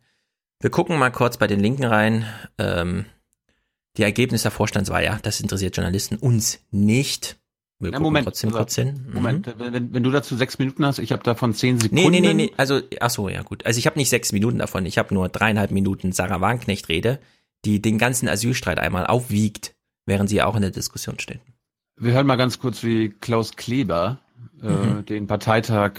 [0.62, 2.26] Wir gucken mal kurz bei den Linken rein.
[2.58, 3.06] Ähm,
[3.98, 7.38] die Ergebnisse der Vorstandswahl, ja, das interessiert Journalisten uns nicht.
[7.80, 9.06] Wir Na, Moment, trotzdem kurz hin.
[9.08, 9.14] Mhm.
[9.14, 12.04] Moment, wenn, wenn du dazu sechs Minuten hast, ich habe davon zehn Sekunden.
[12.04, 12.52] Nee, nee, nee, nee.
[12.58, 13.66] also, ach so, ja gut.
[13.66, 17.20] Also ich habe nicht sechs Minuten davon, ich habe nur dreieinhalb Minuten Sarah Wagenknecht-Rede,
[17.64, 19.76] die den ganzen Asylstreit einmal aufwiegt,
[20.06, 21.40] während sie auch in der Diskussion steht.
[21.96, 24.20] Wir hören mal ganz kurz, wie Klaus Kleber
[24.62, 25.06] äh, mhm.
[25.06, 25.94] den Parteitag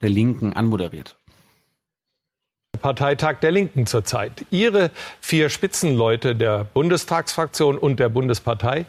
[0.00, 1.16] der Linken anmoderiert.
[2.78, 4.46] Parteitag der Linken zurzeit.
[4.50, 4.90] Ihre
[5.20, 8.86] vier Spitzenleute der Bundestagsfraktion und der Bundespartei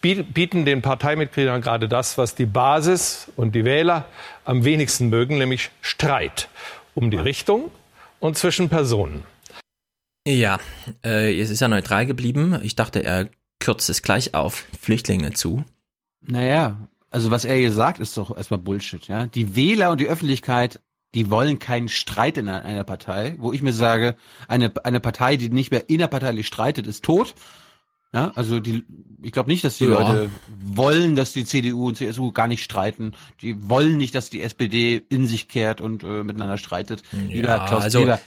[0.00, 4.04] bieten den Parteimitgliedern gerade das, was die Basis und die Wähler
[4.44, 6.48] am wenigsten mögen, nämlich Streit
[6.94, 7.70] um die Richtung
[8.20, 9.24] und zwischen Personen.
[10.26, 10.58] Ja,
[11.04, 12.58] äh, es ist ja neutral geblieben.
[12.62, 13.28] Ich dachte, er
[13.60, 15.64] kürzt es gleich auf Flüchtlinge zu.
[16.20, 16.76] Naja,
[17.10, 19.06] also was er hier sagt, ist doch erstmal Bullshit.
[19.08, 19.26] Ja?
[19.26, 20.80] Die Wähler und die Öffentlichkeit,
[21.16, 24.16] die wollen keinen Streit in einer Partei, wo ich mir sage,
[24.48, 27.34] eine, eine Partei, die nicht mehr innerparteilich streitet, ist tot.
[28.12, 28.84] Ja, also die,
[29.22, 29.98] ich glaube nicht, dass die ja.
[29.98, 30.30] Leute
[30.62, 33.12] wollen, dass die CDU und CSU gar nicht streiten.
[33.40, 37.02] Die wollen nicht, dass die SPD in sich kehrt und äh, miteinander streitet.
[37.28, 38.20] Ja, Klaus also Kleber.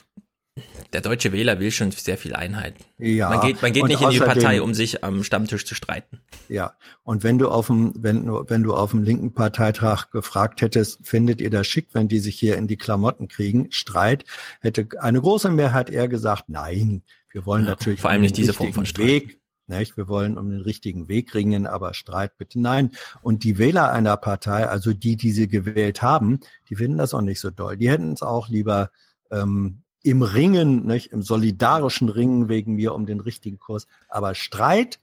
[0.94, 2.76] Der deutsche Wähler will schon sehr viel Einheit.
[2.98, 3.30] Ja.
[3.30, 6.20] Man geht, man geht nicht in die Partei, um sich am Stammtisch zu streiten.
[6.48, 6.74] Ja.
[7.04, 11.42] Und wenn du auf dem, wenn, wenn du auf dem linken Parteitag gefragt hättest, findet
[11.42, 13.68] ihr das schick, wenn die sich hier in die Klamotten kriegen?
[13.72, 14.26] Streit,
[14.62, 17.04] hätte eine große Mehrheit eher gesagt, nein.
[17.32, 19.08] Wir wollen ja, natürlich vor allem nicht diese Form von Streit.
[19.08, 19.98] Weg nicht?
[19.98, 22.92] Wir wollen um den richtigen Weg ringen, aber Streit bitte nein.
[23.22, 27.22] Und die Wähler einer Partei, also die, die sie gewählt haben, die finden das auch
[27.22, 27.78] nicht so doll.
[27.78, 28.92] Die hätten es auch lieber
[29.32, 31.12] ähm, im Ringen, nicht?
[31.12, 33.88] im solidarischen Ringen wegen mir um den richtigen Kurs.
[34.08, 35.00] Aber Streit,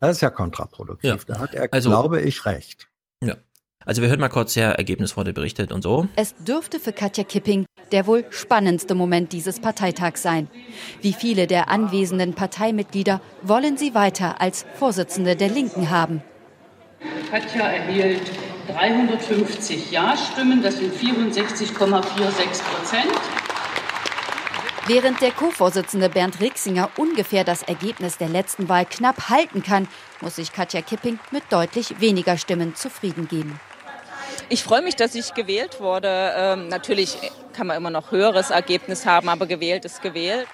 [0.00, 1.10] das ist ja kontraproduktiv.
[1.10, 1.34] Ja.
[1.34, 2.88] Da hat er, also, glaube ich, recht.
[3.22, 3.36] Ja.
[3.84, 6.08] Also wir hören mal kurz her, Ergebnis wurde berichtet und so.
[6.16, 10.48] Es dürfte für Katja Kipping der wohl spannendste Moment dieses Parteitags sein.
[11.00, 16.22] Wie viele der anwesenden Parteimitglieder wollen sie weiter als Vorsitzende der Linken haben?
[17.30, 18.30] Katja erhielt
[18.68, 23.37] 350 Ja-Stimmen, das sind 64,46 Prozent.
[24.88, 29.86] Während der Co-Vorsitzende Bernd Rixinger ungefähr das Ergebnis der letzten Wahl knapp halten kann,
[30.22, 33.60] muss sich Katja Kipping mit deutlich weniger Stimmen zufrieden geben.
[34.48, 36.32] Ich freue mich, dass ich gewählt wurde.
[36.34, 37.18] Ähm, natürlich
[37.52, 40.46] kann man immer noch höheres Ergebnis haben, aber gewählt ist gewählt.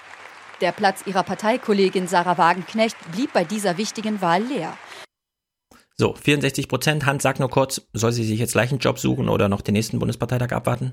[0.61, 4.77] Der Platz ihrer Parteikollegin Sarah Wagenknecht blieb bei dieser wichtigen Wahl leer.
[5.97, 7.07] So, 64 Prozent.
[7.07, 9.75] Hans, sag nur kurz, soll sie sich jetzt gleich einen Job suchen oder noch den
[9.75, 10.93] nächsten Bundesparteitag abwarten?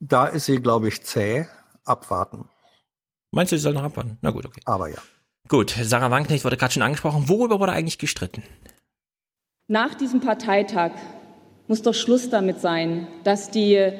[0.00, 1.46] Da ist sie, glaube ich, zäh.
[1.86, 2.48] Abwarten.
[3.30, 4.18] Meinst du, sie soll noch abwarten?
[4.20, 4.60] Na gut, okay.
[4.64, 4.98] Aber ja.
[5.48, 7.28] Gut, Sarah Wagenknecht wurde gerade schon angesprochen.
[7.28, 8.42] Worüber wurde eigentlich gestritten?
[9.68, 10.92] Nach diesem Parteitag
[11.68, 13.92] muss doch Schluss damit sein, dass die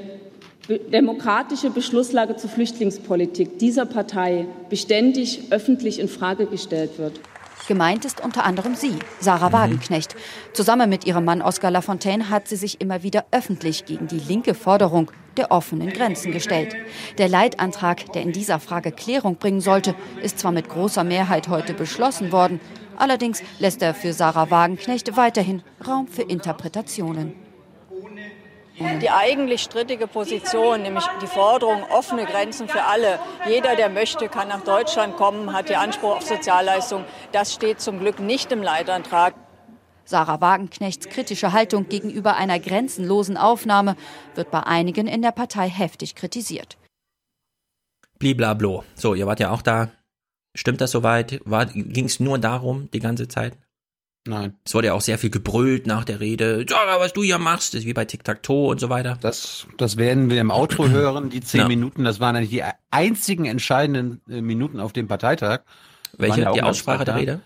[0.69, 7.21] demokratische Beschlusslage zur Flüchtlingspolitik dieser Partei beständig öffentlich in Frage gestellt wird.
[7.69, 9.53] Gemeint ist unter anderem sie, Sarah mhm.
[9.53, 10.15] Wagenknecht.
[10.53, 14.55] Zusammen mit ihrem Mann Oskar Lafontaine hat sie sich immer wieder öffentlich gegen die linke
[14.55, 16.75] Forderung der offenen Grenzen gestellt.
[17.19, 21.75] Der Leitantrag, der in dieser Frage Klärung bringen sollte, ist zwar mit großer Mehrheit heute
[21.75, 22.61] beschlossen worden,
[22.97, 27.35] allerdings lässt er für Sarah Wagenknecht weiterhin Raum für Interpretationen.
[29.01, 33.19] Die eigentlich strittige Position, nämlich die Forderung offene Grenzen für alle.
[33.49, 37.05] Jeder, der möchte, kann nach Deutschland kommen, hat die Anspruch auf Sozialleistung.
[37.33, 39.35] Das steht zum Glück nicht im Leitantrag.
[40.07, 43.97] Sarah Wagenknechts kritische Haltung gegenüber einer grenzenlosen Aufnahme
[44.35, 46.79] wird bei einigen in der Partei heftig kritisiert.
[48.19, 48.85] Bliblablo.
[48.95, 49.91] So, ihr wart ja auch da.
[50.55, 51.41] Stimmt das soweit?
[51.75, 53.59] Ging es nur darum die ganze Zeit?
[54.27, 54.55] Nein.
[54.65, 56.65] Es wurde ja auch sehr viel gebrüllt nach der Rede.
[56.69, 59.19] Sarah, was du hier machst, ist wie bei Tic-Tac-Toe und so weiter.
[59.21, 61.69] Das, das werden wir im Outro hören, die zehn ja.
[61.69, 62.05] Minuten.
[62.05, 65.61] Das waren eigentlich die einzigen entscheidenden äh, Minuten auf dem Parteitag.
[66.17, 66.43] Welche?
[66.43, 67.41] Ja die Aussprache der Rede?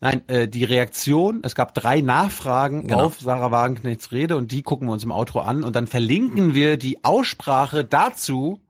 [0.00, 1.40] Nein, äh, die Reaktion.
[1.42, 3.06] Es gab drei Nachfragen genau.
[3.06, 6.54] auf Sarah Wagenknechts Rede und die gucken wir uns im Outro an und dann verlinken
[6.54, 8.60] wir die Aussprache dazu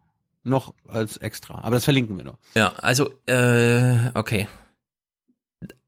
[0.43, 1.59] noch als extra.
[1.63, 2.39] Aber das verlinken wir noch.
[2.55, 4.49] Ja, also, äh, okay.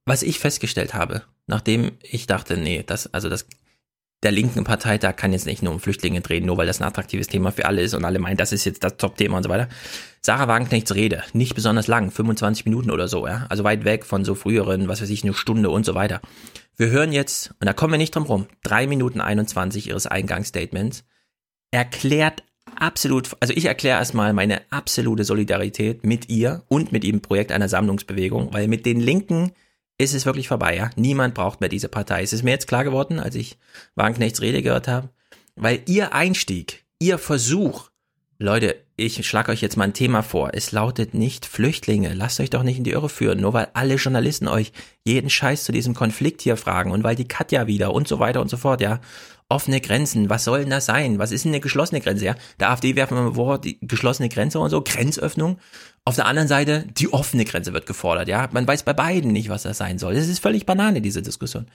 [0.05, 3.47] Was ich festgestellt habe, nachdem ich dachte, nee, das, also das,
[4.23, 7.27] der linken Parteitag kann jetzt nicht nur um Flüchtlinge drehen, nur weil das ein attraktives
[7.27, 9.69] Thema für alle ist und alle meinen, das ist jetzt das Top-Thema und so weiter.
[10.21, 14.25] Sarah Wagenknechts Rede, nicht besonders lang, 25 Minuten oder so, ja, also weit weg von
[14.25, 16.21] so früheren, was weiß ich, eine Stunde und so weiter.
[16.77, 21.05] Wir hören jetzt, und da kommen wir nicht drum rum, drei Minuten 21 ihres Eingangsstatements,
[21.71, 22.43] erklärt
[22.77, 27.69] absolut, also ich erkläre erstmal meine absolute Solidarität mit ihr und mit dem Projekt einer
[27.69, 29.53] Sammlungsbewegung, weil mit den Linken
[30.01, 30.91] ist es wirklich vorbei, ja.
[30.97, 32.23] Niemand braucht mehr diese Partei.
[32.23, 33.59] Es ist mir jetzt klar geworden, als ich
[33.97, 35.11] Wagenknechts Rede gehört habe,
[35.57, 37.91] weil ihr Einstieg, ihr Versuch,
[38.39, 40.53] Leute, ich schlage euch jetzt mal ein Thema vor.
[40.55, 42.15] Es lautet nicht Flüchtlinge.
[42.15, 44.73] Lasst euch doch nicht in die Irre führen, nur weil alle Journalisten euch
[45.05, 48.41] jeden Scheiß zu diesem Konflikt hier fragen und weil die Katja wieder und so weiter
[48.41, 49.01] und so fort, ja.
[49.51, 51.19] Offene Grenzen, was soll denn das sein?
[51.19, 52.35] Was ist denn eine geschlossene Grenze, ja?
[52.61, 55.59] Der AfD werfen wir mal vor, die geschlossene Grenze und so, Grenzöffnung.
[56.05, 58.49] Auf der anderen Seite, die offene Grenze wird gefordert, ja.
[58.53, 60.15] Man weiß bei beiden nicht, was das sein soll.
[60.15, 61.67] Das ist völlig Banane, diese Diskussion.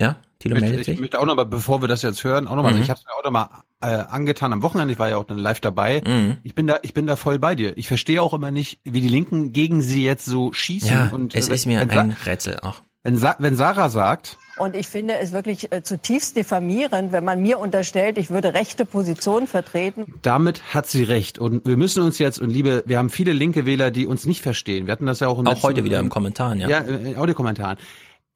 [0.00, 2.72] Ja, Tilo ich möchte, ich möchte auch nochmal, bevor wir das jetzt hören, auch nochmal,
[2.72, 2.80] mhm.
[2.80, 3.48] ich habe es mir auch nochmal
[3.82, 6.02] äh, angetan am Wochenende, ich war ja auch dann live dabei.
[6.06, 6.38] Mhm.
[6.42, 7.76] Ich bin da, ich bin da voll bei dir.
[7.76, 10.90] Ich verstehe auch immer nicht, wie die Linken gegen sie jetzt so schießen.
[10.90, 12.80] Ja, und, es äh, ist mir ein Rätsel auch.
[13.02, 17.40] Wenn, Sa wenn Sarah sagt, und ich finde es wirklich äh, zutiefst diffamierend, wenn man
[17.40, 20.12] mir unterstellt, ich würde rechte Positionen vertreten.
[20.20, 21.38] Damit hat sie recht.
[21.38, 24.42] Und wir müssen uns jetzt, und liebe, wir haben viele linke Wähler, die uns nicht
[24.42, 24.86] verstehen.
[24.86, 26.68] Wir hatten das ja auch, auch heute wieder im Kommentaren, ja.
[26.68, 27.78] Ja, in Audiokommentaren.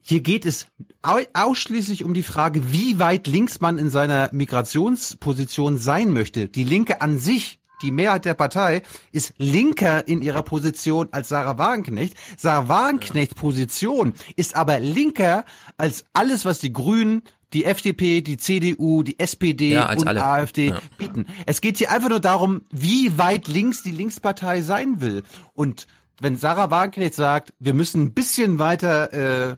[0.00, 0.66] Hier geht es
[1.02, 6.48] ausschließlich um die Frage, wie weit links man in seiner Migrationsposition sein möchte.
[6.48, 8.82] Die Linke an sich die Mehrheit der Partei
[9.12, 12.16] ist linker in ihrer Position als Sarah Wagenknecht.
[12.36, 15.44] Sarah Wagenknechts Position ist aber linker
[15.76, 20.24] als alles, was die Grünen, die FDP, die CDU, die SPD ja, und alle.
[20.24, 20.80] AfD ja.
[20.96, 21.26] bieten.
[21.46, 25.22] Es geht hier einfach nur darum, wie weit links die Linkspartei sein will.
[25.52, 25.86] Und
[26.20, 29.12] wenn Sarah Wagenknecht sagt, wir müssen ein bisschen weiter,
[29.50, 29.56] äh,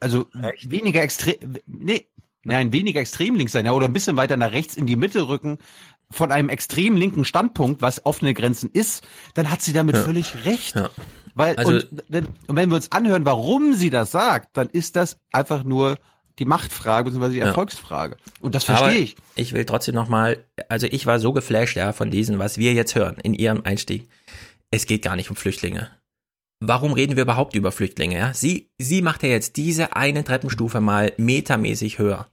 [0.00, 0.70] also Echt?
[0.70, 2.06] weniger extrem, nee,
[2.44, 5.28] nein, weniger extrem links sein, ja, oder ein bisschen weiter nach rechts in die Mitte
[5.28, 5.58] rücken,
[6.10, 10.02] von einem extrem linken Standpunkt, was offene Grenzen ist, dann hat sie damit ja.
[10.02, 10.76] völlig recht.
[10.76, 10.90] Ja.
[11.34, 15.18] Weil, also, und, und, wenn wir uns anhören, warum sie das sagt, dann ist das
[15.32, 15.98] einfach nur
[16.38, 17.32] die Machtfrage bzw.
[17.32, 18.16] die Erfolgsfrage.
[18.40, 19.16] Und das verstehe ich.
[19.34, 22.94] Ich will trotzdem nochmal, also ich war so geflasht ja von diesen, was wir jetzt
[22.94, 24.08] hören in ihrem Einstieg.
[24.70, 25.90] Es geht gar nicht um Flüchtlinge.
[26.60, 28.18] Warum reden wir überhaupt über Flüchtlinge?
[28.18, 28.34] Ja?
[28.34, 32.28] Sie, sie macht ja jetzt diese eine Treppenstufe mal metamäßig höher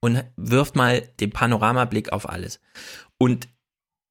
[0.00, 2.60] und wirft mal den Panoramablick auf alles.
[3.18, 3.48] Und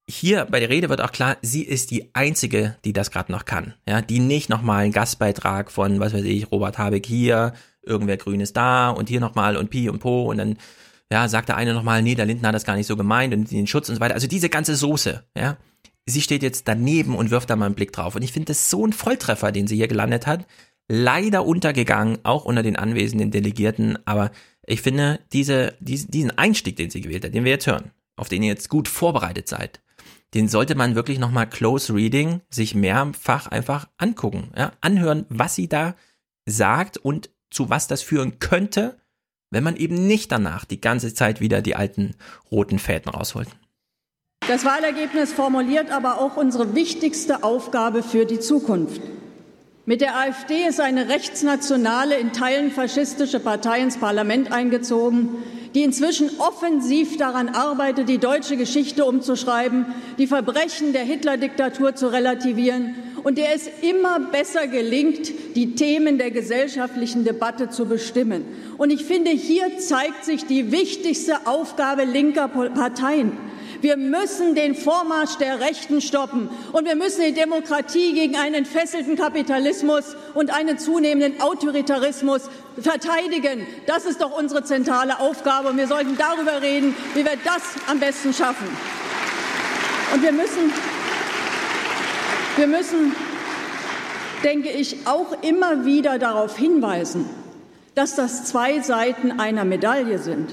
[0.08, 3.44] hier bei der Rede wird auch klar, sie ist die einzige, die das gerade noch
[3.44, 3.74] kann.
[3.88, 8.52] Ja, die nicht nochmal einen Gastbeitrag von, was weiß ich, Robert Habeck hier, irgendwer Grünes
[8.52, 10.58] da und hier nochmal und Pi und Po und dann,
[11.10, 13.50] ja, sagt der eine nochmal, nee, der Lindner hat das gar nicht so gemeint und
[13.50, 14.14] den Schutz und so weiter.
[14.14, 15.56] Also diese ganze Soße, ja.
[16.06, 18.14] Sie steht jetzt daneben und wirft da mal einen Blick drauf.
[18.14, 20.46] Und ich finde das so ein Volltreffer, den sie hier gelandet hat.
[20.86, 24.30] Leider untergegangen, auch unter den anwesenden Delegierten, aber
[24.66, 28.42] ich finde, diese, diesen Einstieg, den sie gewählt hat, den wir jetzt hören, auf den
[28.42, 29.80] ihr jetzt gut vorbereitet seid,
[30.34, 35.68] den sollte man wirklich nochmal close reading sich mehrfach einfach angucken, ja, anhören, was sie
[35.68, 35.94] da
[36.46, 38.98] sagt und zu was das führen könnte,
[39.50, 42.16] wenn man eben nicht danach die ganze Zeit wieder die alten
[42.50, 43.48] roten Fäden rausholt.
[44.48, 49.00] Das Wahlergebnis formuliert aber auch unsere wichtigste Aufgabe für die Zukunft.
[49.86, 55.28] Mit der AfD ist eine rechtsnationale, in Teilen faschistische Partei ins Parlament eingezogen,
[55.74, 59.86] die inzwischen offensiv daran arbeitet, die deutsche Geschichte umzuschreiben,
[60.18, 62.94] die Verbrechen der Hitler-Diktatur zu relativieren
[63.24, 68.44] und der es immer besser gelingt, die Themen der gesellschaftlichen Debatte zu bestimmen.
[68.78, 73.32] Und ich finde, hier zeigt sich die wichtigste Aufgabe linker Parteien.
[73.80, 79.14] Wir müssen den Vormarsch der Rechten stoppen und wir müssen die Demokratie gegen einen entfesselten
[79.14, 82.48] Kapitalismus und einen zunehmenden Autoritarismus
[82.80, 83.66] verteidigen.
[83.86, 88.00] Das ist doch unsere zentrale Aufgabe und wir sollten darüber reden, wie wir das am
[88.00, 88.68] besten schaffen.
[90.12, 90.72] Und wir müssen,
[92.56, 93.14] wir müssen,
[94.42, 97.28] denke ich, auch immer wieder darauf hinweisen,
[97.94, 100.50] dass das zwei Seiten einer Medaille sind.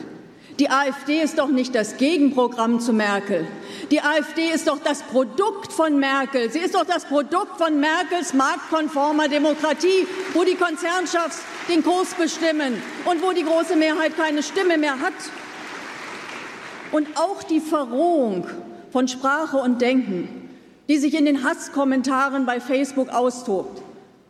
[0.61, 3.47] Die AfD ist doch nicht das Gegenprogramm zu Merkel.
[3.89, 6.51] Die AfD ist doch das Produkt von Merkel.
[6.51, 10.05] Sie ist doch das Produkt von Merkels marktkonformer Demokratie,
[10.35, 15.15] wo die Konzernchefs den Kurs bestimmen und wo die große Mehrheit keine Stimme mehr hat.
[16.91, 18.45] Und auch die Verrohung
[18.91, 20.47] von Sprache und Denken,
[20.87, 23.81] die sich in den Hasskommentaren bei Facebook austobt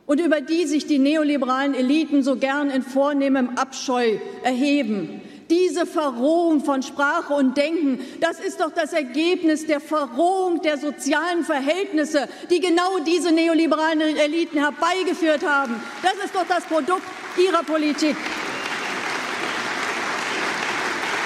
[0.05, 5.19] und über die sich die neoliberalen Eliten so gern in vornehmem Abscheu erheben,
[5.51, 11.43] diese Verrohung von Sprache und Denken, das ist doch das Ergebnis der Verrohung der sozialen
[11.43, 15.75] Verhältnisse, die genau diese neoliberalen Eliten herbeigeführt haben.
[16.01, 17.03] Das ist doch das Produkt
[17.37, 18.15] ihrer Politik.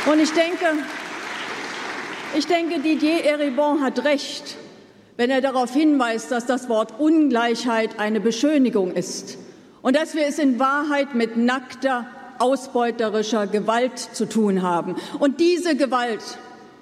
[0.08, 0.66] Und ich denke,
[2.36, 4.58] ich denke, Didier Eribon hat recht,
[5.18, 9.38] wenn er darauf hinweist, dass das Wort Ungleichheit eine Beschönigung ist
[9.82, 12.08] und dass wir es in Wahrheit mit nackter
[12.40, 14.96] ausbeuterischer Gewalt zu tun haben.
[15.20, 16.38] Und diese Gewalt,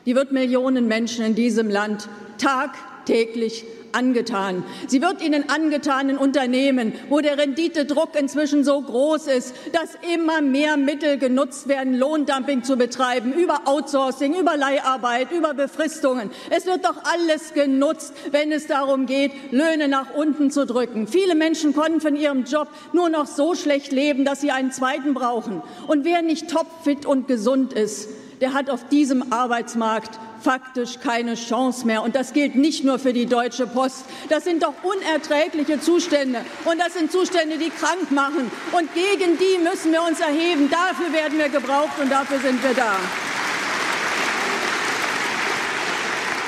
[0.05, 4.63] die wird Millionen Menschen in diesem Land tagtäglich angetan.
[4.87, 10.41] Sie wird ihnen angetan in Unternehmen, wo der Renditedruck inzwischen so groß ist, dass immer
[10.41, 16.31] mehr Mittel genutzt werden, Lohndumping zu betreiben, über Outsourcing, über Leiharbeit, über Befristungen.
[16.49, 21.07] Es wird doch alles genutzt, wenn es darum geht, Löhne nach unten zu drücken.
[21.07, 25.13] Viele Menschen konnten von ihrem Job nur noch so schlecht leben, dass sie einen zweiten
[25.13, 25.61] brauchen.
[25.87, 28.09] Und wer nicht topfit und gesund ist,
[28.43, 32.03] der hat auf diesem Arbeitsmarkt faktisch keine Chance mehr.
[32.03, 34.03] Und das gilt nicht nur für die Deutsche Post.
[34.27, 36.39] Das sind doch unerträgliche Zustände.
[36.65, 38.51] Und das sind Zustände, die krank machen.
[38.73, 40.69] Und gegen die müssen wir uns erheben.
[40.69, 42.97] Dafür werden wir gebraucht und dafür sind wir da.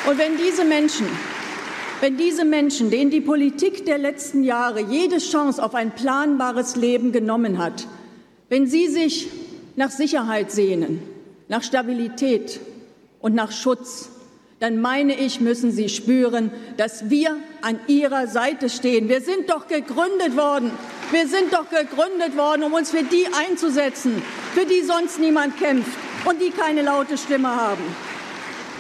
[0.10, 1.08] Und wenn diese Menschen
[2.02, 7.14] wenn diese Menschen, denen die Politik der letzten Jahre jede Chance auf ein planbares Leben
[7.14, 7.88] genommen hat,
[8.50, 9.30] wenn sie sich
[9.78, 11.15] nach Sicherheit sehnen,
[11.48, 12.60] nach Stabilität,
[13.26, 14.12] und nach Schutz,
[14.60, 19.10] dann meine ich, müssen Sie spüren, dass wir an Ihrer Seite stehen.
[19.10, 20.70] Wir sind doch gegründet worden.
[21.10, 24.22] Wir sind doch gegründet worden, um uns für die einzusetzen,
[24.54, 27.82] für die sonst niemand kämpft und die keine laute Stimme haben.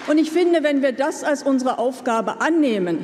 [0.06, 3.04] Und ich finde, wenn wir das als unsere Aufgabe annehmen,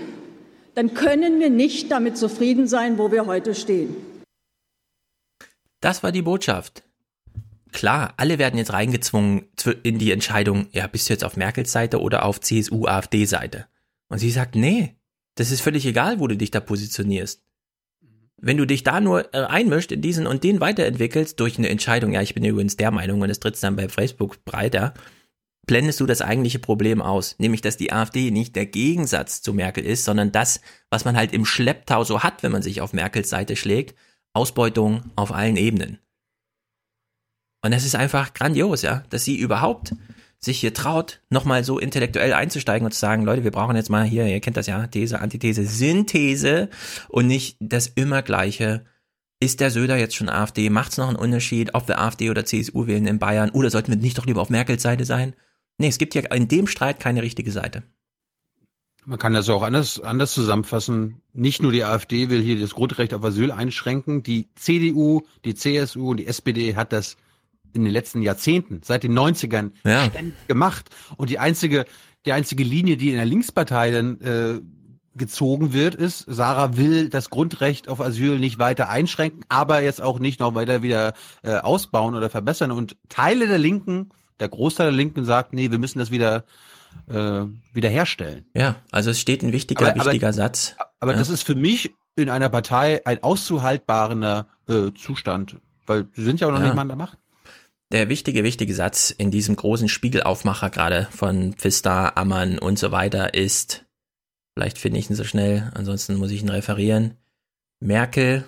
[0.75, 3.95] dann können wir nicht damit zufrieden sein, wo wir heute stehen.
[5.79, 6.83] Das war die Botschaft.
[7.71, 9.45] Klar, alle werden jetzt reingezwungen
[9.83, 13.67] in die Entscheidung, ja, bist du jetzt auf Merkels Seite oder auf CSU, AfD Seite?
[14.09, 14.97] Und sie sagt, nee,
[15.35, 17.43] das ist völlig egal, wo du dich da positionierst.
[18.37, 22.11] Wenn du dich da nur äh, einmischst in diesen und den weiterentwickelst durch eine Entscheidung,
[22.11, 24.93] ja, ich bin übrigens der Meinung und es tritt dann bei Facebook breiter,
[25.67, 29.85] blendest du das eigentliche Problem aus, nämlich dass die AfD nicht der Gegensatz zu Merkel
[29.85, 33.29] ist, sondern das, was man halt im Schlepptau so hat, wenn man sich auf Merkels
[33.29, 33.95] Seite schlägt,
[34.33, 35.99] Ausbeutung auf allen Ebenen.
[37.63, 39.93] Und es ist einfach grandios, ja, dass sie überhaupt
[40.39, 44.03] sich hier traut, nochmal so intellektuell einzusteigen und zu sagen, Leute, wir brauchen jetzt mal
[44.03, 46.69] hier, ihr kennt das ja, These, Antithese, Synthese
[47.09, 48.83] und nicht das immer gleiche.
[49.39, 50.69] Ist der Söder jetzt schon AfD?
[50.71, 53.51] Macht es noch einen Unterschied, ob wir AfD oder CSU wählen in Bayern?
[53.51, 55.35] Oder sollten wir nicht doch lieber auf Merkels Seite sein?
[55.77, 57.83] Nee, es gibt ja in dem Streit keine richtige Seite.
[59.03, 61.21] Man kann das auch anders, anders zusammenfassen.
[61.33, 64.21] Nicht nur die AfD will hier das Grundrecht auf Asyl einschränken.
[64.21, 67.17] Die CDU, die CSU und die SPD hat das
[67.73, 70.09] in den letzten Jahrzehnten, seit den 90ern, ja.
[70.47, 70.89] gemacht.
[71.17, 71.85] Und die einzige,
[72.25, 74.61] die einzige Linie, die in der Linkspartei dann äh,
[75.15, 80.19] gezogen wird, ist, Sarah will das Grundrecht auf Asyl nicht weiter einschränken, aber jetzt auch
[80.19, 82.71] nicht noch weiter wieder äh, ausbauen oder verbessern.
[82.71, 86.45] Und Teile der Linken, der Großteil der Linken sagt, nee, wir müssen das wieder
[87.09, 87.43] äh,
[87.73, 88.45] wiederherstellen.
[88.53, 90.75] Ja, also es steht ein wichtiger, aber, wichtiger aber, Satz.
[90.99, 91.17] Aber ja.
[91.17, 95.57] das ist für mich in einer Partei ein auszuhaltbarer äh, Zustand
[95.91, 96.65] weil sie sind ja auch noch ja.
[96.65, 97.17] nicht mal an der Macht.
[97.91, 103.33] Der wichtige, wichtige Satz in diesem großen Spiegelaufmacher gerade von Pfister, Ammann und so weiter
[103.33, 103.85] ist,
[104.53, 107.17] vielleicht finde ich ihn so schnell, ansonsten muss ich ihn referieren.
[107.81, 108.45] Merkel,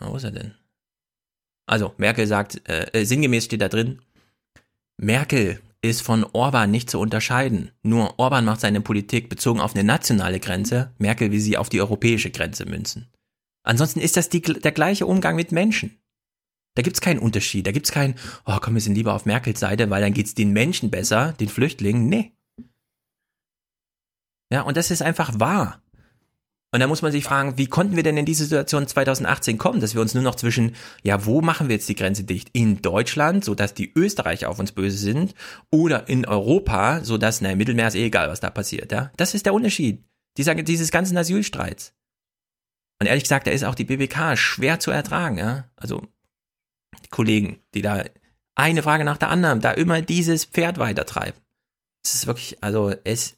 [0.00, 0.54] wo ist er denn?
[1.66, 4.00] Also, Merkel sagt, äh, äh sinngemäß steht da drin,
[4.96, 7.70] Merkel ist von Orban nicht zu unterscheiden.
[7.82, 11.82] Nur Orban macht seine Politik bezogen auf eine nationale Grenze, Merkel will sie auf die
[11.82, 13.08] europäische Grenze münzen.
[13.62, 15.98] Ansonsten ist das die, der gleiche Umgang mit Menschen.
[16.76, 17.66] Da gibt's keinen Unterschied.
[17.66, 20.52] Da gibt's keinen, oh komm, wir sind lieber auf Merkels Seite, weil dann geht's den
[20.52, 22.08] Menschen besser, den Flüchtlingen.
[22.08, 22.32] Nee.
[24.52, 25.82] Ja, und das ist einfach wahr.
[26.72, 29.80] Und da muss man sich fragen, wie konnten wir denn in diese Situation 2018 kommen,
[29.80, 32.50] dass wir uns nur noch zwischen, ja, wo machen wir jetzt die Grenze dicht?
[32.52, 35.34] In Deutschland, sodass die Österreicher auf uns böse sind,
[35.70, 39.10] oder in Europa, sodass, na, im Mittelmeer ist eh egal, was da passiert, ja?
[39.16, 40.04] Das ist der Unterschied.
[40.36, 41.94] Dieser, dieses ganzen Asylstreits.
[43.00, 45.70] Und ehrlich gesagt, da ist auch die BBK schwer zu ertragen, ja?
[45.76, 46.02] Also,
[47.10, 48.04] Kollegen, die da
[48.54, 51.40] eine Frage nach der anderen, da immer dieses Pferd weitertreiben.
[52.04, 53.36] Es ist wirklich, also, es,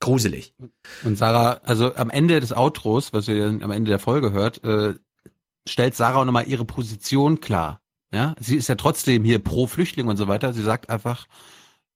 [0.00, 0.54] gruselig.
[1.02, 4.94] Und Sarah, also am Ende des Outros, was ihr am Ende der Folge hört, äh,
[5.68, 7.80] stellt Sarah auch nochmal ihre Position klar.
[8.12, 10.52] Ja, sie ist ja trotzdem hier pro Flüchtling und so weiter.
[10.52, 11.26] Sie sagt einfach,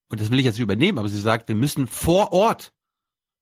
[0.09, 2.73] und das will ich jetzt übernehmen, aber sie sagt, wir müssen vor Ort,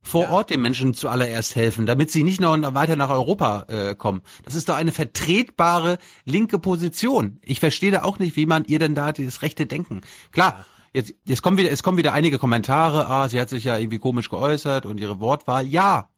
[0.06, 0.30] vor ja.
[0.30, 4.22] Ort den Menschen zuallererst helfen, damit sie nicht noch weiter nach Europa äh, kommen.
[4.44, 7.40] Das ist doch eine vertretbare linke Position.
[7.42, 10.02] Ich verstehe da auch nicht, wie man ihr denn da das rechte Denken.
[10.32, 13.76] Klar, Jetzt, jetzt kommen wieder, es kommen wieder einige Kommentare, ah, sie hat sich ja
[13.76, 15.66] irgendwie komisch geäußert und ihre Wortwahl.
[15.66, 16.08] Ja,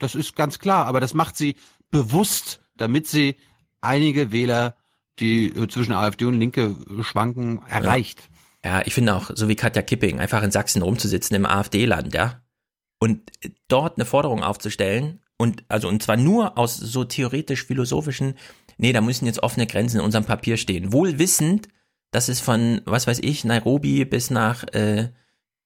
[0.00, 1.54] das ist ganz klar, aber das macht sie
[1.92, 3.36] bewusst, damit sie
[3.80, 4.74] einige Wähler,
[5.20, 8.28] die zwischen AfD und Linke schwanken, erreicht.
[8.64, 8.78] Ja.
[8.78, 12.40] ja, ich finde auch, so wie Katja Kipping, einfach in Sachsen rumzusitzen im AfD-Land, ja.
[12.98, 13.30] Und
[13.68, 18.34] dort eine Forderung aufzustellen und, also, und zwar nur aus so theoretisch-philosophischen,
[18.78, 20.92] nee, da müssen jetzt offene Grenzen in unserem Papier stehen.
[20.92, 21.68] Wohl wissend,
[22.10, 25.10] dass es von, was weiß ich, Nairobi bis nach äh,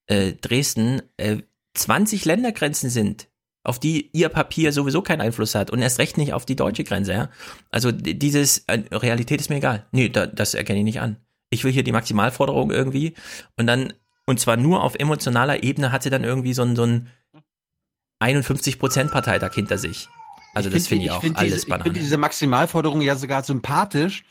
[0.06, 1.38] äh, Dresden äh,
[1.74, 3.28] 20 Ländergrenzen sind,
[3.62, 6.82] auf die ihr Papier sowieso keinen Einfluss hat und erst recht nicht auf die deutsche
[6.82, 7.12] Grenze.
[7.12, 7.30] Ja?
[7.70, 9.86] Also dieses, äh, Realität ist mir egal.
[9.92, 11.16] Nee, da, das erkenne ich nicht an.
[11.50, 13.14] Ich will hier die Maximalforderung irgendwie
[13.56, 13.92] und dann,
[14.26, 17.08] und zwar nur auf emotionaler Ebene hat sie dann irgendwie so ein, so ein
[18.20, 20.08] 51%-Parteitag hinter sich.
[20.54, 21.82] Also ich das finde find ich auch find alles diese, Banane.
[21.82, 24.24] Ich finde diese Maximalforderung ja sogar sympathisch,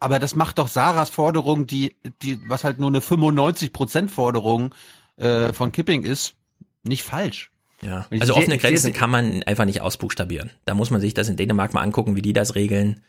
[0.00, 4.74] aber das macht doch Sarahs Forderung, die, die, was halt nur eine 95% Forderung
[5.16, 6.34] äh, von Kipping ist,
[6.82, 7.50] nicht falsch.
[7.82, 10.50] Ja, also offene Grenzen kann man einfach nicht ausbuchstabieren.
[10.64, 13.02] Da muss man sich das in Dänemark mal angucken, wie die das regeln.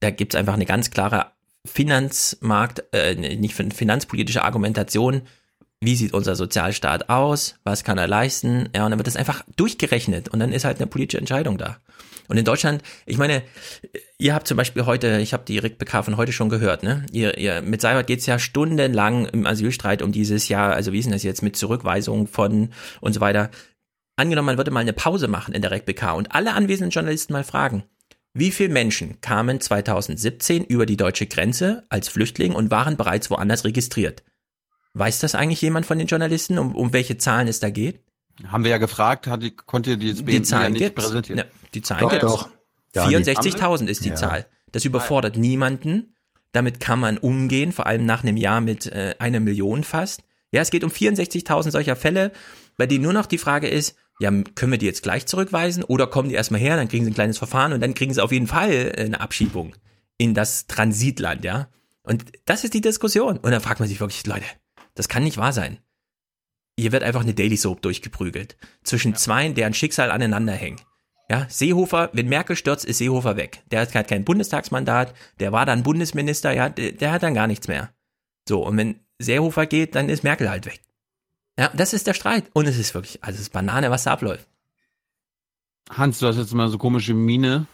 [0.00, 1.32] Da gibt's einfach eine ganz klare
[1.64, 5.22] Finanzmarkt, äh, nicht finanzpolitische Argumentation.
[5.80, 7.56] Wie sieht unser Sozialstaat aus?
[7.64, 8.68] Was kann er leisten?
[8.74, 11.78] Ja, und dann wird das einfach durchgerechnet und dann ist halt eine politische Entscheidung da.
[12.28, 13.42] Und in Deutschland, ich meine,
[14.18, 17.06] ihr habt zum Beispiel heute, ich habe die Rick BK von heute schon gehört, ne?
[17.12, 21.04] Ihr, ihr, mit Seibert geht's ja stundenlang im Asylstreit um dieses Jahr, also wie ist
[21.04, 22.70] denn das jetzt mit Zurückweisung von
[23.00, 23.50] und so weiter.
[24.16, 27.34] Angenommen, man würde mal eine Pause machen in der Rick BK und alle anwesenden Journalisten
[27.34, 27.84] mal fragen,
[28.32, 33.64] wie viele Menschen kamen 2017 über die deutsche Grenze als Flüchtling und waren bereits woanders
[33.64, 34.24] registriert?
[34.98, 38.00] Weiß das eigentlich jemand von den Journalisten, um, um welche Zahlen es da geht?
[38.46, 41.04] Haben wir ja gefragt, hat die, konnte die, die Zahlen ja nicht gibt's.
[41.04, 41.40] präsentieren.
[41.40, 42.26] Ne, die Zahlen doch, gibt's.
[42.26, 42.48] Doch.
[42.94, 44.14] Ja, 64.000 ist die ja.
[44.14, 44.46] Zahl.
[44.72, 46.14] Das überfordert niemanden.
[46.52, 50.22] Damit kann man umgehen, vor allem nach einem Jahr mit äh, einer Million fast.
[50.50, 52.32] Ja, es geht um 64.000 solcher Fälle,
[52.78, 56.06] bei denen nur noch die Frage ist, ja, können wir die jetzt gleich zurückweisen oder
[56.06, 58.32] kommen die erstmal her, dann kriegen sie ein kleines Verfahren und dann kriegen sie auf
[58.32, 59.74] jeden Fall äh, eine Abschiebung
[60.16, 61.68] in das Transitland, ja.
[62.02, 63.36] Und das ist die Diskussion.
[63.36, 64.46] Und dann fragt man sich wirklich, Leute,
[64.96, 65.78] das kann nicht wahr sein
[66.78, 68.56] hier wird einfach eine Daily Soap durchgeprügelt.
[68.84, 69.16] Zwischen ja.
[69.16, 70.80] zwei, deren Schicksal aneinander hängen.
[71.28, 73.62] Ja, Seehofer, wenn Merkel stürzt, ist Seehofer weg.
[73.70, 77.48] Der hat halt kein Bundestagsmandat, der war dann Bundesminister, ja, der, der hat dann gar
[77.48, 77.90] nichts mehr.
[78.48, 80.80] So, und wenn Seehofer geht, dann ist Merkel halt weg.
[81.58, 82.44] Ja, das ist der Streit.
[82.52, 84.46] Und es ist wirklich, also es ist Banane, was da abläuft.
[85.90, 87.66] Hans, du hast jetzt mal so komische Mine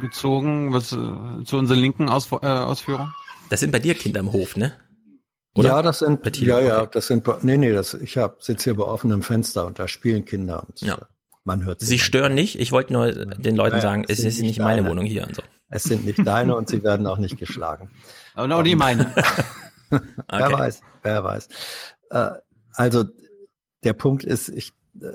[0.00, 3.12] gezogen, was äh, zu unseren linken Aus äh, Ausführungen?
[3.50, 4.72] Das sind bei dir Kinder im Hof, ne?
[5.54, 5.68] Oder?
[5.68, 8.74] Ja, das sind, Bettino, ja, ja, das sind, nee, nee, das, ich hab, sitze hier
[8.74, 10.96] bei offenem Fenster und da spielen Kinder und ja.
[11.44, 11.86] man hört sie.
[11.86, 12.58] Sie stören nicht.
[12.58, 14.80] Ich wollte nur den Leuten naja, sagen, es ist nicht deine.
[14.82, 15.42] meine Wohnung hier und so.
[15.68, 17.90] Es sind nicht deine und sie werden auch nicht geschlagen.
[18.34, 19.12] Aber auch nicht meine.
[19.90, 20.00] okay.
[20.30, 21.48] Wer weiß, wer weiß.
[22.10, 22.30] Äh,
[22.72, 23.04] also,
[23.84, 25.08] der Punkt ist, ich, äh,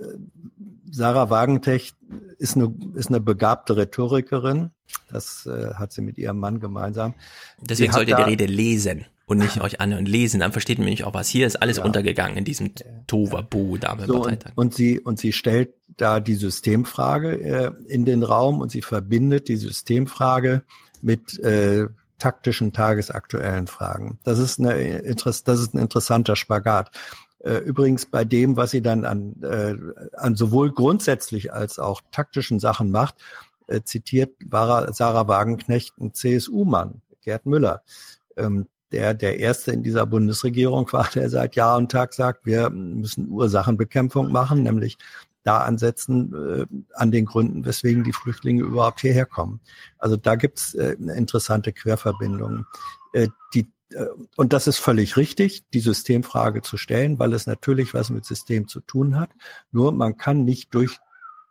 [0.92, 1.94] Sarah Wagentech
[2.38, 4.72] ist eine, ist eine begabte Rhetorikerin.
[5.10, 7.16] Das äh, hat sie mit ihrem Mann gemeinsam.
[7.60, 9.06] Deswegen sollte die Rede lesen.
[9.28, 11.28] Und nicht euch anhören und lesen, dann versteht man nämlich auch was.
[11.28, 11.84] Hier ist alles ja.
[11.84, 12.72] untergegangen in diesem
[13.08, 18.24] Toverbu da so, und, und, sie und sie stellt da die Systemfrage äh, in den
[18.24, 20.64] Raum und sie verbindet die Systemfrage
[21.02, 21.88] mit äh,
[22.20, 24.18] taktischen tagesaktuellen Fragen.
[24.24, 26.92] Das ist, eine, das ist ein interessanter Spagat.
[27.40, 29.76] Äh, übrigens bei dem, was sie dann an, äh,
[30.16, 33.16] an sowohl grundsätzlich als auch taktischen Sachen macht,
[33.68, 37.84] äh, zitiert Sarah Wagenknecht einen CSU-Mann, Gerd Müller,
[38.38, 42.70] ähm, der der erste in dieser Bundesregierung war, der seit Jahr und Tag sagt, wir
[42.70, 44.98] müssen Ursachenbekämpfung machen, nämlich
[45.44, 49.62] da ansetzen äh, an den Gründen, weswegen die Flüchtlinge überhaupt hierher kommen.
[49.98, 52.66] Also da gibt's äh, interessante Querverbindungen.
[53.14, 57.94] Äh, die, äh, und das ist völlig richtig, die Systemfrage zu stellen, weil es natürlich
[57.94, 59.30] was mit System zu tun hat.
[59.72, 60.98] Nur man kann nicht durch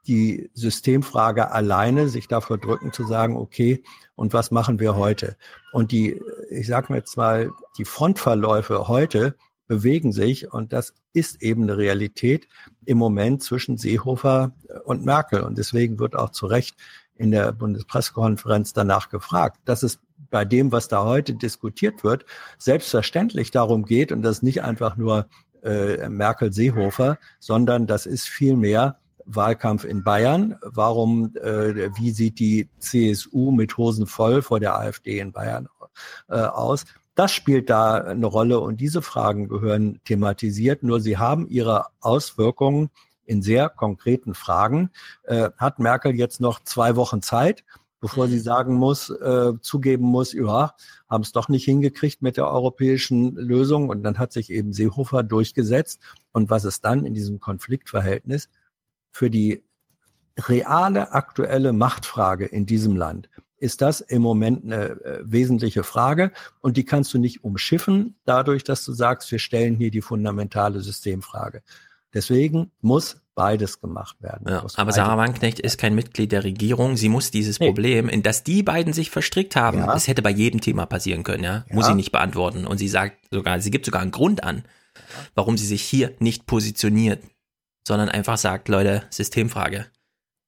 [0.06, 3.82] die Systemfrage alleine sich davor drücken zu sagen, okay,
[4.14, 5.36] und was machen wir heute?
[5.72, 6.20] Und die,
[6.50, 11.76] ich sage mir jetzt mal, die Frontverläufe heute bewegen sich und das ist eben eine
[11.76, 12.48] Realität
[12.84, 14.52] im Moment zwischen Seehofer
[14.84, 15.40] und Merkel.
[15.40, 16.76] Und deswegen wird auch zu Recht
[17.16, 19.98] in der Bundespressekonferenz danach gefragt, dass es
[20.30, 22.24] bei dem, was da heute diskutiert wird,
[22.58, 25.26] selbstverständlich darum geht und das nicht einfach nur
[25.62, 30.56] äh, Merkel-Seehofer, sondern das ist vielmehr Wahlkampf in Bayern.
[30.62, 35.68] Warum, äh, wie sieht die CSU mit Hosen voll vor der AfD in Bayern
[36.28, 36.84] äh, aus?
[37.14, 42.90] Das spielt da eine Rolle und diese Fragen gehören thematisiert, nur sie haben ihre Auswirkungen
[43.24, 44.90] in sehr konkreten Fragen.
[45.24, 47.64] Äh, hat Merkel jetzt noch zwei Wochen Zeit,
[48.00, 48.42] bevor sie mhm.
[48.42, 50.74] sagen muss, äh, zugeben muss, ja,
[51.08, 55.22] haben es doch nicht hingekriegt mit der europäischen Lösung und dann hat sich eben Seehofer
[55.22, 56.00] durchgesetzt.
[56.32, 58.50] Und was ist dann in diesem Konfliktverhältnis
[59.16, 59.64] für die
[60.38, 63.28] reale aktuelle Machtfrage in diesem Land?
[63.58, 66.30] ist das im Moment eine äh, wesentliche Frage
[66.60, 70.80] und die kannst du nicht umschiffen dadurch, dass du sagst, wir stellen hier die fundamentale
[70.82, 71.62] Systemfrage.
[72.12, 74.46] Deswegen muss beides gemacht werden.
[74.48, 76.96] Ja, aber Sarah Wagenknecht ist kein Mitglied der Regierung.
[76.96, 77.66] Sie muss dieses nee.
[77.66, 79.86] Problem, in das die beiden sich verstrickt haben, ja.
[79.86, 81.64] das hätte bei jedem Thema passieren können, ja?
[81.68, 82.66] ja, muss sie nicht beantworten.
[82.66, 84.64] Und sie sagt sogar, sie gibt sogar einen Grund an,
[85.34, 87.22] warum sie sich hier nicht positioniert,
[87.86, 89.86] sondern einfach sagt, Leute, Systemfrage.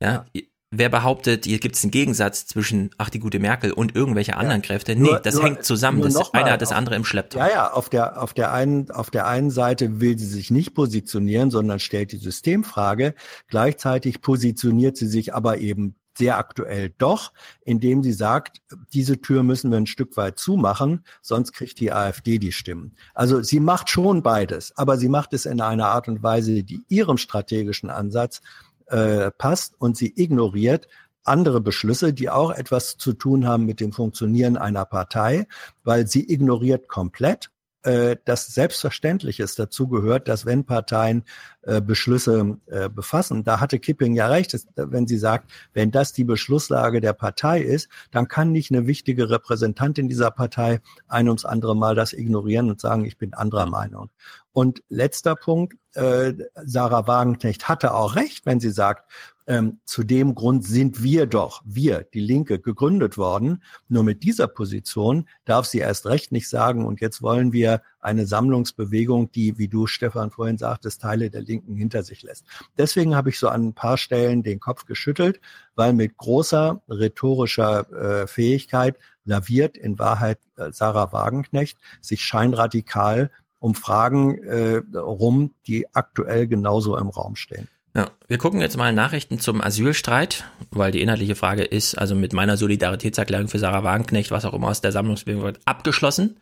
[0.02, 0.26] Ja,
[0.70, 4.60] wer behauptet, hier gibt es einen Gegensatz zwischen, ach, die gute Merkel und irgendwelche anderen
[4.60, 4.66] ja.
[4.66, 4.96] Kräfte?
[4.96, 6.02] Nee, nur, das nur, hängt zusammen.
[6.02, 7.38] Das eine mal, hat das andere im Schlepptau.
[7.38, 10.74] Ja, ja, auf der, auf, der einen, auf der einen Seite will sie sich nicht
[10.74, 13.14] positionieren, sondern stellt die Systemfrage.
[13.46, 17.32] Gleichzeitig positioniert sie sich aber eben sehr aktuell doch,
[17.64, 18.60] indem sie sagt,
[18.92, 22.94] diese Tür müssen wir ein Stück weit zumachen, sonst kriegt die AfD die Stimmen.
[23.14, 26.82] Also sie macht schon beides, aber sie macht es in einer Art und Weise, die
[26.88, 28.42] ihrem strategischen Ansatz
[28.86, 30.88] äh, passt und sie ignoriert
[31.24, 35.46] andere Beschlüsse, die auch etwas zu tun haben mit dem Funktionieren einer Partei,
[35.84, 37.50] weil sie ignoriert komplett,
[37.82, 41.24] äh, dass Selbstverständliches dazu gehört, dass wenn Parteien
[41.62, 46.24] äh, Beschlüsse äh, befassen, da hatte Kipping ja recht, wenn sie sagt, wenn das die
[46.24, 51.76] Beschlusslage der Partei ist, dann kann nicht eine wichtige Repräsentantin dieser Partei ein ums andere
[51.76, 54.10] Mal das ignorieren und sagen, ich bin anderer Meinung.
[54.58, 59.08] Und letzter Punkt, äh, Sarah Wagenknecht hatte auch recht, wenn sie sagt,
[59.46, 63.62] ähm, zu dem Grund sind wir doch, wir, die Linke, gegründet worden.
[63.86, 68.26] Nur mit dieser Position darf sie erst recht nicht sagen, und jetzt wollen wir eine
[68.26, 72.44] Sammlungsbewegung, die, wie du, Stefan, vorhin sagtest, Teile der Linken hinter sich lässt.
[72.76, 75.40] Deswegen habe ich so an ein paar Stellen den Kopf geschüttelt,
[75.76, 83.74] weil mit großer rhetorischer äh, Fähigkeit laviert in Wahrheit äh, Sarah Wagenknecht sich scheinradikal um
[83.74, 87.68] Fragen äh, rum, die aktuell genauso im Raum stehen.
[87.94, 92.32] Ja, wir gucken jetzt mal Nachrichten zum Asylstreit, weil die inhaltliche Frage ist, also mit
[92.32, 96.38] meiner Solidaritätserklärung für Sarah Wagenknecht, was auch immer aus der Sammlungsbewegung wird, abgeschlossen.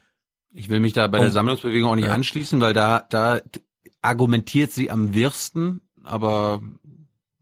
[0.53, 2.15] Ich will mich da bei der Sammlungsbewegung auch nicht ja.
[2.15, 3.41] anschließen, weil da, da
[4.03, 6.61] argumentiert sie am wirsten, aber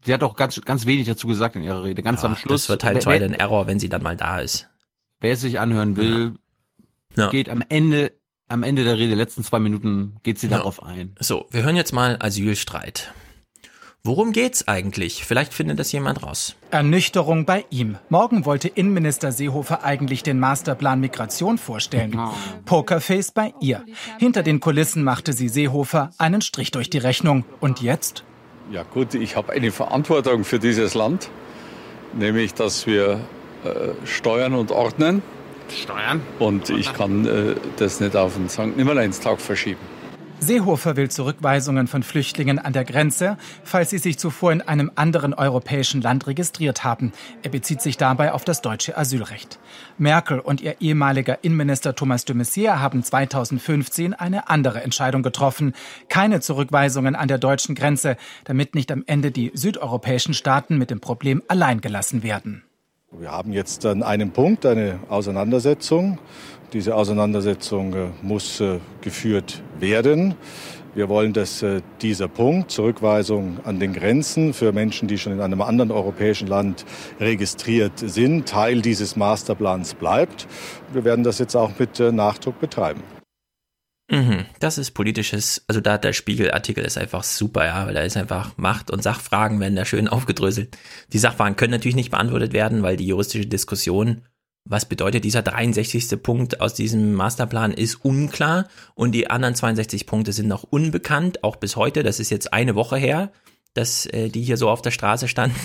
[0.05, 2.03] sie hat auch ganz, ganz wenig dazu gesagt in ihrer Rede.
[2.03, 2.63] Ganz ja, am Schluss.
[2.63, 4.69] Das wird halt zwei ein Error, wenn sie dann mal da ist.
[5.19, 6.35] Wer es sich anhören will,
[7.15, 7.29] ja.
[7.29, 8.11] geht am Ende
[8.47, 10.57] am Ende der Rede, letzten zwei Minuten, geht sie ja.
[10.57, 11.15] darauf ein.
[11.19, 13.13] So, wir hören jetzt mal Asylstreit.
[14.03, 15.25] Worum geht's eigentlich?
[15.25, 16.55] Vielleicht findet das jemand raus.
[16.69, 17.97] Ernüchterung bei ihm.
[18.09, 22.15] Morgen wollte Innenminister Seehofer eigentlich den Masterplan Migration vorstellen.
[22.65, 23.83] Pokerface bei ihr.
[24.19, 27.45] Hinter den Kulissen machte sie Seehofer einen Strich durch die Rechnung.
[27.59, 28.23] Und jetzt?
[28.71, 31.31] Ja gut, ich habe eine Verantwortung für dieses Land,
[32.13, 33.21] nämlich dass wir
[33.63, 35.23] äh, steuern und ordnen.
[35.71, 36.21] Steuern?
[36.39, 38.77] Und ich kann äh, das nicht auf den St.
[38.77, 39.79] Nimmerleinstag verschieben.
[40.39, 45.33] Seehofer will Zurückweisungen von Flüchtlingen an der Grenze, falls sie sich zuvor in einem anderen
[45.33, 47.13] europäischen Land registriert haben.
[47.41, 49.59] Er bezieht sich dabei auf das deutsche Asylrecht.
[49.97, 55.73] Merkel und ihr ehemaliger Innenminister Thomas de Maizière haben 2015 eine andere Entscheidung getroffen.
[56.09, 60.99] Keine Zurückweisungen an der deutschen Grenze, damit nicht am Ende die südeuropäischen Staaten mit dem
[60.99, 62.63] Problem allein gelassen werden.
[63.17, 66.17] Wir haben jetzt an einem Punkt eine Auseinandersetzung.
[66.73, 70.35] Diese Auseinandersetzung äh, muss äh, geführt werden.
[70.95, 75.39] Wir wollen, dass äh, dieser Punkt, Zurückweisung an den Grenzen für Menschen, die schon in
[75.39, 76.83] einem anderen europäischen Land
[77.17, 80.45] registriert sind, Teil dieses Masterplans bleibt.
[80.91, 83.01] Wir werden das jetzt auch mit Nachdruck betreiben.
[84.09, 88.17] Mhm, das ist politisches, also da der Spiegelartikel ist einfach super, ja, weil da ist
[88.17, 90.77] einfach Macht und Sachfragen werden da schön aufgedröselt.
[91.11, 94.21] Die Sachfragen können natürlich nicht beantwortet werden, weil die juristische Diskussion
[94.67, 96.23] was bedeutet dieser 63.
[96.23, 101.57] Punkt aus diesem Masterplan ist unklar und die anderen 62 Punkte sind noch unbekannt, auch
[101.57, 102.01] bis heute.
[102.01, 103.31] Das ist jetzt eine Woche her,
[103.75, 105.59] dass äh, die hier so auf der Straße standen.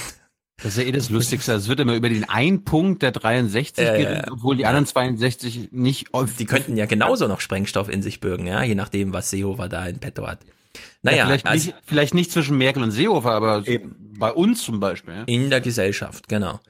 [0.63, 1.53] Das ist ja eh das Lustigste.
[1.53, 5.71] Es wird immer über den einen Punkt der 63 äh, geredet, obwohl die anderen 62
[5.73, 6.09] nicht.
[6.39, 9.87] Die könnten ja genauso noch Sprengstoff in sich bürgen, ja, je nachdem, was Seehofer da
[9.87, 10.41] in petto hat.
[11.03, 14.15] Naja, ja, vielleicht, also, nicht, vielleicht nicht zwischen Merkel und Seehofer, aber eben.
[14.19, 15.15] bei uns zum Beispiel.
[15.15, 15.23] Ja?
[15.25, 16.61] In der Gesellschaft, genau.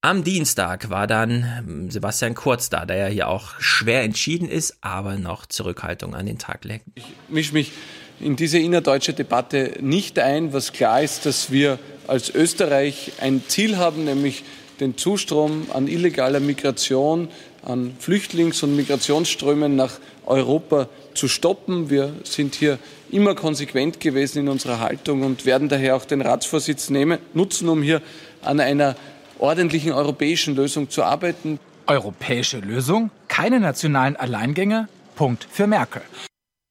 [0.00, 4.78] Am Dienstag war dann ähm, Sebastian Kurz da, der ja hier auch schwer entschieden ist,
[4.80, 6.86] aber noch Zurückhaltung an den Tag legt.
[6.94, 7.72] Ich mische mich
[8.20, 10.52] in diese innerdeutsche Debatte nicht ein.
[10.52, 14.44] Was klar ist, dass wir als Österreich ein Ziel haben, nämlich
[14.80, 17.28] den Zustrom an illegaler Migration,
[17.62, 21.90] an Flüchtlings- und Migrationsströmen nach Europa zu stoppen.
[21.90, 22.78] Wir sind hier
[23.10, 27.82] immer konsequent gewesen in unserer Haltung und werden daher auch den Ratsvorsitz nehmen, nutzen, um
[27.82, 28.02] hier
[28.42, 28.96] an einer
[29.38, 31.58] ordentlichen europäischen Lösung zu arbeiten.
[31.86, 33.10] Europäische Lösung?
[33.28, 34.88] Keine nationalen Alleingänge?
[35.14, 36.02] Punkt für Merkel.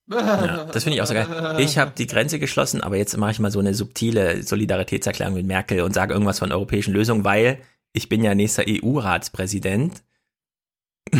[0.07, 1.56] Ja, das finde ich auch so geil.
[1.60, 5.48] Ich habe die Grenze geschlossen, aber jetzt mache ich mal so eine subtile Solidaritätserklärung mit
[5.48, 7.60] Merkel und sage irgendwas von europäischen Lösungen, weil
[7.94, 10.03] ich bin ja nächster EU-Ratspräsident.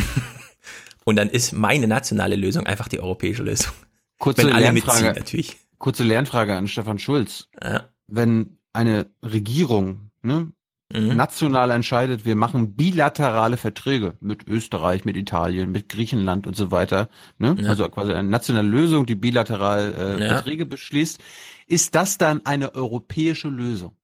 [1.06, 3.74] und dann ist meine nationale Lösung einfach die europäische Lösung.
[4.20, 5.58] Kurze Wenn alle Lernfrage, mitziehen, natürlich.
[5.78, 7.50] Kurze Lernfrage an Stefan Schulz.
[7.62, 7.90] Ja.
[8.08, 10.52] Wenn eine Regierung ne,
[10.94, 11.16] mhm.
[11.16, 17.10] national entscheidet, wir machen bilaterale Verträge mit Österreich, mit Italien, mit Griechenland und so weiter.
[17.38, 17.56] Ne?
[17.60, 17.70] Ja.
[17.70, 20.34] Also quasi eine nationale Lösung, die bilateral äh, ja.
[20.36, 21.20] Verträge beschließt.
[21.68, 23.96] Ist das dann eine europäische Lösung?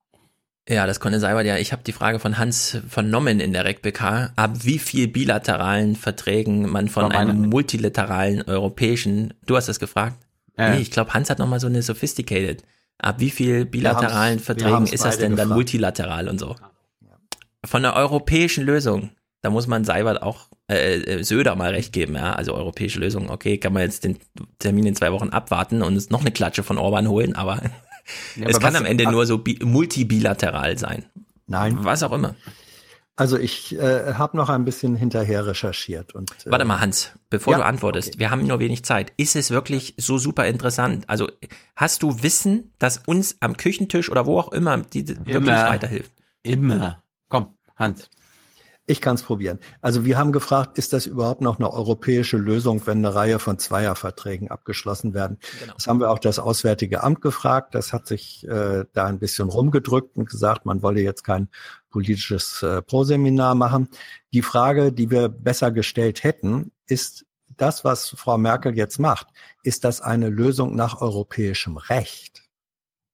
[0.70, 1.58] Ja, das konnte Seibert ja.
[1.58, 6.70] Ich habe die Frage von Hans vernommen in der RecBK, ab wie viel bilateralen Verträgen
[6.70, 10.18] man von einem multilateralen europäischen, du hast das gefragt?
[10.58, 10.76] Äh.
[10.76, 12.64] Nee, ich glaube, Hans hat nochmal so eine sophisticated.
[13.00, 15.56] Ab wie viel bilateralen Verträgen ist das denn dann gefragt.
[15.56, 16.56] multilateral und so?
[17.66, 19.12] Von der europäischen Lösung,
[19.42, 22.34] da muss man Seibert auch äh, äh, Söder mal recht geben, ja.
[22.34, 24.20] Also europäische Lösung, okay, kann man jetzt den
[24.60, 27.56] Termin in zwei Wochen abwarten und uns noch eine Klatsche von Orban holen, aber
[28.36, 31.06] ja, es aber kann was, am Ende nur so multibilateral sein.
[31.48, 31.78] Nein.
[31.82, 32.36] Was auch immer.
[33.18, 37.54] Also ich äh, habe noch ein bisschen hinterher recherchiert und äh, Warte mal Hans, bevor
[37.54, 38.20] ja, du antwortest, okay.
[38.20, 39.12] wir haben nur wenig Zeit.
[39.18, 41.08] Ist es wirklich so super interessant?
[41.08, 41.28] Also
[41.76, 46.12] hast du Wissen, das uns am Küchentisch oder wo auch immer die immer, wirklich weiterhilft?
[46.42, 47.04] Immer.
[47.82, 48.10] Hans.
[48.88, 49.60] Ich kann es probieren.
[49.82, 53.60] Also wir haben gefragt, ist das überhaupt noch eine europäische Lösung, wenn eine Reihe von
[53.60, 55.38] Zweierverträgen abgeschlossen werden?
[55.60, 55.74] Genau.
[55.76, 57.76] Das haben wir auch das Auswärtige Amt gefragt.
[57.76, 61.48] Das hat sich äh, da ein bisschen rumgedrückt und gesagt, man wolle jetzt kein
[61.90, 63.88] politisches äh, Proseminar machen.
[64.34, 69.28] Die Frage, die wir besser gestellt hätten, ist das, was Frau Merkel jetzt macht,
[69.64, 72.41] ist das eine Lösung nach europäischem Recht?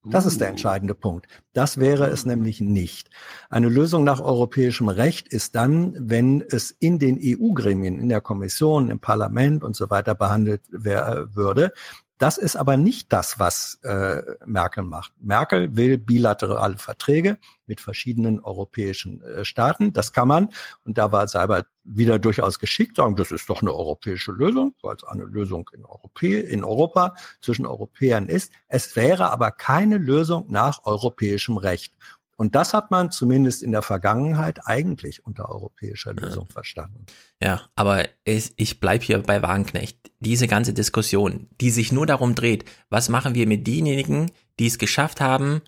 [0.05, 0.51] Das ist der uh.
[0.51, 1.27] entscheidende Punkt.
[1.53, 3.09] Das wäre es nämlich nicht.
[3.49, 8.89] Eine Lösung nach europäischem Recht ist dann, wenn es in den EU-Gremien, in der Kommission,
[8.89, 11.73] im Parlament und so weiter behandelt wär, würde,
[12.17, 15.13] das ist aber nicht das, was äh, Merkel macht.
[15.19, 19.93] Merkel will bilaterale Verträge mit verschiedenen europäischen äh, Staaten.
[19.93, 20.49] Das kann man,
[20.83, 24.95] und da war Seibert wieder durchaus geschickt, sagen, das ist doch eine europäische Lösung, weil
[24.95, 28.51] es eine Lösung in, Europä in Europa zwischen Europäern ist.
[28.67, 31.93] Es wäre aber keine Lösung nach europäischem Recht.
[32.37, 36.53] Und das hat man zumindest in der Vergangenheit eigentlich unter europäischer Lösung ja.
[36.53, 37.05] verstanden.
[37.41, 40.11] Ja, aber ich, ich bleib hier bei Wagenknecht.
[40.19, 44.77] Diese ganze Diskussion, die sich nur darum dreht, was machen wir mit denjenigen, die es
[44.77, 45.61] geschafft haben,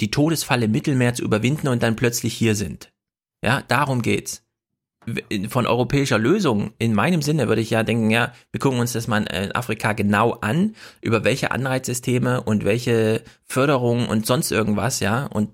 [0.00, 2.92] die Todesfalle im Mittelmeer zu überwinden und dann plötzlich hier sind.
[3.44, 4.44] Ja, darum geht's.
[5.48, 9.08] Von europäischer Lösung, in meinem Sinne würde ich ja denken, ja, wir gucken uns das
[9.08, 15.26] mal in Afrika genau an, über welche Anreizsysteme und welche Förderung und sonst irgendwas, ja,
[15.26, 15.50] und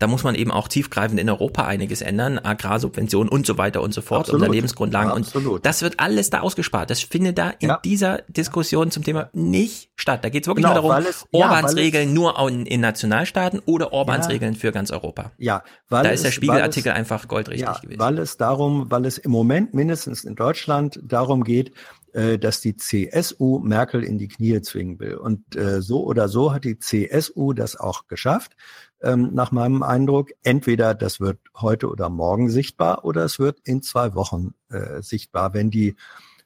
[0.00, 3.92] da muss man eben auch tiefgreifend in Europa einiges ändern, Agrarsubventionen und so weiter und
[3.92, 4.40] so fort, Absolut.
[4.40, 5.12] unter Lebensgrundlagen.
[5.12, 5.52] Absolut.
[5.56, 6.88] Und das wird alles da ausgespart.
[6.88, 7.80] Das findet da in ja.
[7.84, 10.24] dieser Diskussion zum Thema nicht statt.
[10.24, 13.60] Da geht es wirklich genau, nur darum, es, Orbans ja, Regeln nur in, in, Nationalstaaten
[13.66, 14.32] oder Orbans ja.
[14.32, 15.32] Regeln für ganz Europa.
[15.36, 18.00] Ja, weil da ist der Spiegelartikel einfach goldrichtig gewesen.
[18.00, 21.72] Weil es darum, weil es im Moment mindestens in Deutschland darum geht,
[22.14, 25.16] äh, dass die CSU Merkel in die Knie zwingen will.
[25.16, 28.56] Und äh, so oder so hat die CSU das auch geschafft
[29.02, 30.30] ähm, nach meinem Eindruck.
[30.42, 35.54] Entweder das wird heute oder morgen sichtbar oder es wird in zwei Wochen äh, sichtbar,
[35.54, 35.96] wenn die,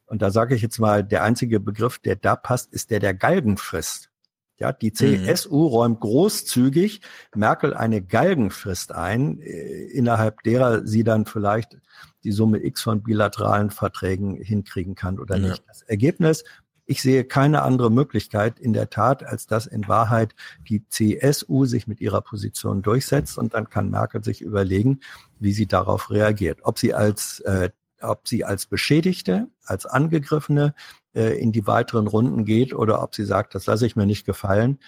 [0.07, 3.15] und da sage ich jetzt mal, der einzige Begriff, der da passt, ist der der
[3.15, 4.10] Galgenfrist.
[4.57, 5.74] Ja, die CSU mhm.
[5.74, 7.00] räumt großzügig
[7.34, 11.76] Merkel eine Galgenfrist ein, äh, innerhalb derer sie dann vielleicht
[12.23, 15.49] die Summe X von bilateralen Verträgen hinkriegen kann oder ja.
[15.49, 15.65] nicht.
[15.66, 16.44] Das Ergebnis,
[16.87, 20.35] ich sehe keine andere Möglichkeit in der Tat, als dass in Wahrheit
[20.69, 25.01] die CSU sich mit ihrer Position durchsetzt und dann kann Merkel sich überlegen,
[25.39, 26.61] wie sie darauf reagiert.
[26.63, 30.75] Ob sie als, äh, ob sie als Beschädigte, als Angegriffene
[31.15, 34.27] äh, in die weiteren Runden geht oder ob sie sagt, das lasse ich mir nicht
[34.27, 34.79] gefallen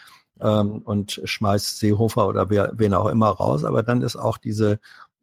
[0.40, 3.64] ähm, und schmeißt Seehofer oder wer, wen auch immer raus.
[3.64, 4.80] Aber dann ist auch diese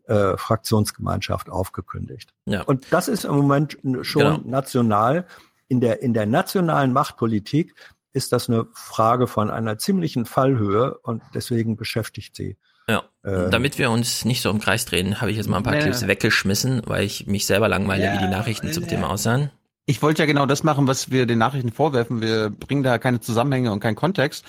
[0.08, 2.34] äh, Fraktionsgemeinschaft aufgekündigt.
[2.46, 2.64] Ja.
[2.64, 4.40] Und das ist im Moment schon genau.
[4.44, 5.26] national
[5.68, 7.76] in der, in der nationalen Machtpolitik
[8.14, 12.58] ist das eine Frage von einer ziemlichen Fallhöhe und deswegen beschäftigt sie.
[12.88, 15.64] Ja, äh, damit wir uns nicht so im Kreis drehen, habe ich jetzt mal ein
[15.64, 15.82] paar ja.
[15.82, 19.52] Clips weggeschmissen, weil ich mich selber langweile, ja, wie die Nachrichten zum Thema aussahen.
[19.86, 22.22] Ich wollte ja genau das machen, was wir den Nachrichten vorwerfen.
[22.22, 24.46] Wir bringen da keine Zusammenhänge und keinen Kontext.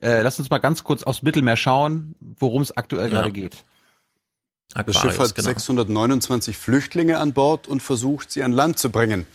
[0.00, 3.20] Äh, lass uns mal ganz kurz aufs Mittelmeer schauen, worum es aktuell ja.
[3.20, 3.64] gerade geht.
[4.74, 5.48] Aquarius, das Schiff hat genau.
[5.48, 9.26] 629 Flüchtlinge an Bord und versucht, sie an Land zu bringen.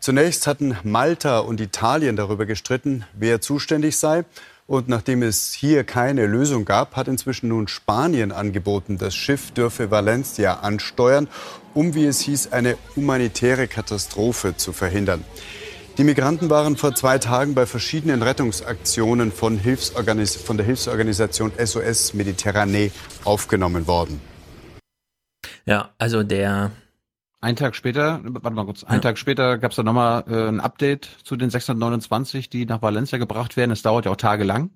[0.00, 4.24] Zunächst hatten Malta und Italien darüber gestritten, wer zuständig sei.
[4.66, 9.90] Und nachdem es hier keine Lösung gab, hat inzwischen nun Spanien angeboten, das Schiff dürfe
[9.90, 11.28] Valencia ansteuern,
[11.74, 15.22] um, wie es hieß, eine humanitäre Katastrophe zu verhindern.
[15.98, 22.14] Die Migranten waren vor zwei Tagen bei verschiedenen Rettungsaktionen von, Hilfsorganis von der Hilfsorganisation SOS
[22.14, 22.90] Mediterranee
[23.24, 24.22] aufgenommen worden.
[25.66, 26.70] Ja, also der
[27.40, 29.00] ein Tag später, warte mal kurz, ein ja.
[29.00, 33.18] Tag später gab es dann nochmal äh, ein Update zu den 629, die nach Valencia
[33.18, 33.70] gebracht werden.
[33.70, 34.70] Es dauert ja auch tagelang.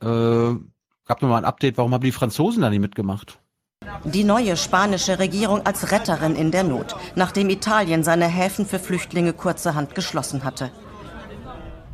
[0.00, 3.40] Äh, gab nochmal ein Update, warum haben die Franzosen da nicht mitgemacht?
[4.04, 9.32] Die neue spanische Regierung als Retterin in der Not, nachdem Italien seine Häfen für Flüchtlinge
[9.32, 10.70] kurzerhand geschlossen hatte.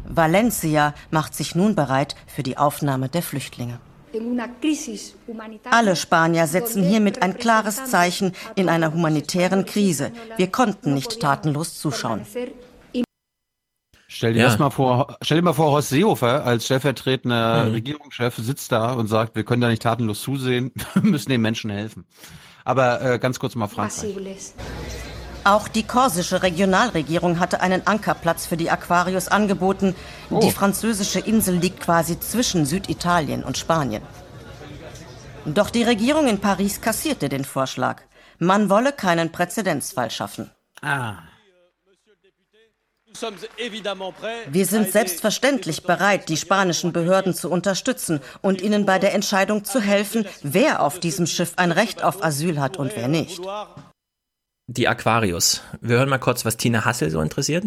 [0.05, 3.81] Valencia macht sich nun bereit für die Aufnahme der Flüchtlinge.
[5.71, 10.13] Alle Spanier setzen hiermit ein klares Zeichen in einer humanitären Krise.
[10.37, 12.23] Wir konnten nicht tatenlos zuschauen.
[14.11, 14.47] Stell dir ja.
[14.47, 17.73] das mal vor, stell dir mal vor, Horst Seehofer als stellvertretender mhm.
[17.73, 21.71] Regierungschef sitzt da und sagt, wir können da nicht tatenlos zusehen, wir müssen den Menschen
[21.71, 22.07] helfen.
[22.65, 24.15] Aber äh, ganz kurz mal Frankreich.
[25.49, 29.95] Auch die korsische Regionalregierung hatte einen Ankerplatz für die Aquarius angeboten.
[30.29, 30.41] Oh.
[30.41, 34.03] Die französische Insel liegt quasi zwischen Süditalien und Spanien.
[35.47, 38.03] Doch die Regierung in Paris kassierte den Vorschlag.
[38.39, 40.51] Man wolle keinen Präzedenzfall schaffen.
[40.83, 41.15] Ah.
[44.51, 49.81] Wir sind selbstverständlich bereit, die spanischen Behörden zu unterstützen und ihnen bei der Entscheidung zu
[49.81, 53.41] helfen, wer auf diesem Schiff ein Recht auf Asyl hat und wer nicht
[54.69, 55.63] die Aquarius.
[55.81, 57.65] Wir hören mal kurz, was Tina Hassel so interessiert.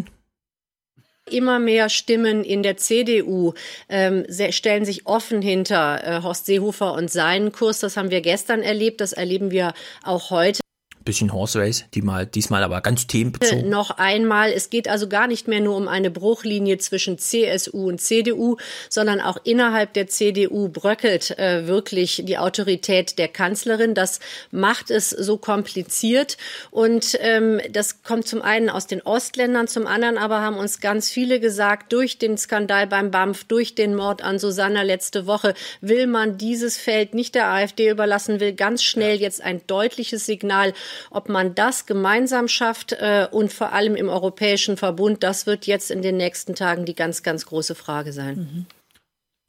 [1.30, 3.54] Immer mehr Stimmen in der CDU
[3.90, 7.80] ähm, stellen sich offen hinter äh, Horst Seehofer und seinen Kurs.
[7.80, 9.74] Das haben wir gestern erlebt, das erleben wir
[10.04, 10.62] auch heute
[11.04, 13.70] bisschen Horse Race, die mal, diesmal aber ganz themenbezogen.
[13.70, 18.00] Noch einmal, es geht also gar nicht mehr nur um eine Bruchlinie zwischen CSU und
[18.00, 18.58] CDU,
[18.90, 23.94] sondern auch innerhalb der CDU bröckelt äh, wirklich die Autorität der Kanzlerin.
[23.94, 24.20] Das
[24.52, 26.38] macht es so kompliziert
[26.70, 31.10] und ähm, das kommt zum einen aus den Ostländern, zum anderen aber haben uns ganz
[31.10, 36.08] viele gesagt, durch den Skandal beim BAMF, durch den Mord an Susanna letzte Woche, will
[36.08, 40.74] man dieses Feld nicht der AfD überlassen, will ganz schnell jetzt ein deutliches Signal
[41.10, 45.92] ob man das gemeinsam schafft äh, und vor allem im Europäischen Verbund, das wird jetzt
[45.92, 48.38] in den nächsten Tagen die ganz, ganz große Frage sein.
[48.38, 48.66] Mhm.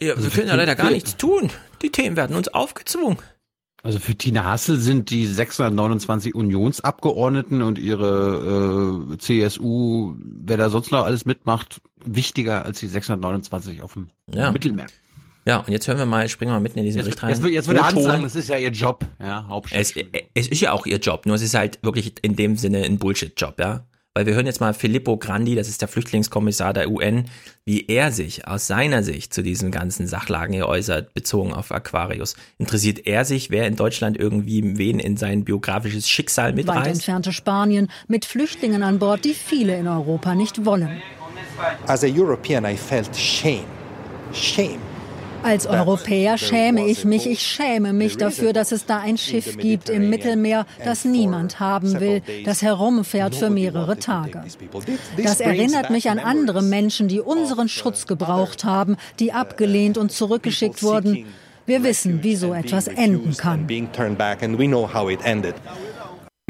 [0.01, 1.51] Ja, wir können ja leider gar nichts tun.
[1.81, 3.19] Die Themen werden uns aufgezwungen.
[3.85, 10.93] Also für Tina Hassel sind die 629 Unionsabgeordneten und ihre äh, CSU, wer da sonst
[10.93, 14.53] noch alles mitmacht, wichtiger als die 629 auf dem ja.
[14.53, 14.87] Mittelmeer.
[15.45, 17.31] Ja, und jetzt hören wir mal, springen wir mal mitten in diesen jetzt, Bericht rein.
[17.31, 19.95] Jetzt, jetzt würde Hans sagen, das ist ja ihr Job, ja, es,
[20.35, 22.99] es ist ja auch ihr Job, nur es ist halt wirklich in dem Sinne ein
[22.99, 23.85] Bullshit-Job, ja.
[24.15, 27.25] Weil wir hören jetzt mal Filippo Grandi, das ist der Flüchtlingskommissar der UN,
[27.65, 32.37] wie er sich aus seiner Sicht zu diesen ganzen Sachlagen hier äußert, bezogen auf Aquarius.
[32.59, 36.81] Interessiert er sich, wer in Deutschland irgendwie wen in sein biografisches Schicksal mitreißt?
[36.81, 41.01] Weit entfernte Spanien mit Flüchtlingen an Bord, die viele in Europa nicht wollen.
[41.87, 43.65] As a European I felt shame.
[44.35, 44.92] Shame
[45.43, 49.89] als Europäer schäme ich mich, ich schäme mich dafür, dass es da ein Schiff gibt
[49.89, 54.43] im Mittelmeer, das niemand haben will, das herumfährt für mehrere Tage.
[55.23, 60.83] Das erinnert mich an andere Menschen, die unseren Schutz gebraucht haben, die abgelehnt und zurückgeschickt
[60.83, 61.27] wurden.
[61.67, 63.69] Wir wissen, wie so etwas enden kann.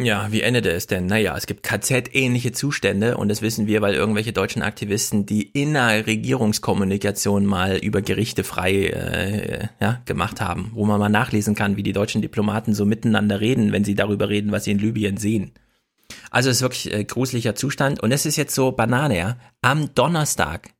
[0.01, 1.05] Ja, wie endete es denn?
[1.05, 7.45] Naja, es gibt KZ-ähnliche Zustände und das wissen wir, weil irgendwelche deutschen Aktivisten die Innerregierungskommunikation
[7.45, 11.93] mal über Gerichte frei äh, ja, gemacht haben, wo man mal nachlesen kann, wie die
[11.93, 15.53] deutschen Diplomaten so miteinander reden, wenn sie darüber reden, was sie in Libyen sehen.
[16.31, 19.37] Also es ist wirklich äh, gruseliger Zustand und es ist jetzt so Banane, ja.
[19.61, 20.71] Am Donnerstag.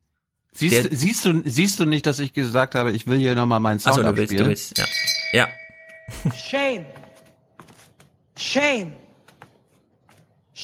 [0.55, 3.79] Siehst, siehst, du, siehst du nicht, dass ich gesagt habe, ich will hier nochmal meinen
[3.79, 4.87] Sound Achso, du willst, du willst, ja.
[5.33, 5.49] Ja.
[6.35, 6.87] Shame.
[8.37, 8.93] Shame.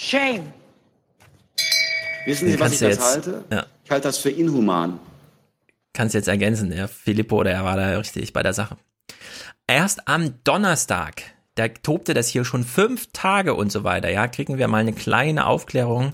[0.01, 0.53] Shame.
[2.25, 3.45] Wissen Sie, was ich das jetzt, halte?
[3.51, 3.67] Ja.
[3.85, 5.01] Ich halte das für inhuman.
[5.93, 6.87] Kannst jetzt ergänzen, ja.
[6.87, 8.77] Filippo, der war da richtig bei der Sache.
[9.67, 11.23] Erst am Donnerstag,
[11.57, 14.93] da tobte das hier schon fünf Tage und so weiter, ja, kriegen wir mal eine
[14.93, 16.13] kleine Aufklärung.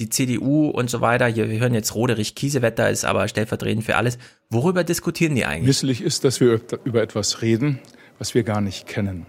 [0.00, 3.96] Die CDU und so weiter, hier, wir hören jetzt Roderich Kiesewetter, ist aber stellvertretend für
[3.96, 4.18] alles.
[4.48, 5.66] Worüber diskutieren die eigentlich?
[5.66, 7.78] Misslich ist, dass wir über etwas reden,
[8.18, 9.26] was wir gar nicht kennen.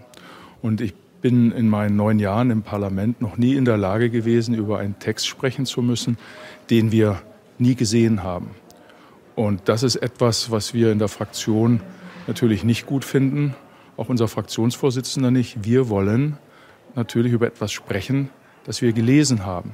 [0.60, 4.54] Und ich bin in meinen neun Jahren im Parlament noch nie in der Lage gewesen,
[4.54, 6.18] über einen Text sprechen zu müssen,
[6.68, 7.22] den wir
[7.58, 8.50] nie gesehen haben.
[9.34, 11.80] Und das ist etwas, was wir in der Fraktion
[12.26, 13.54] natürlich nicht gut finden,
[13.96, 15.64] auch unser Fraktionsvorsitzender nicht.
[15.64, 16.36] Wir wollen
[16.94, 18.28] natürlich über etwas sprechen,
[18.64, 19.72] das wir gelesen haben.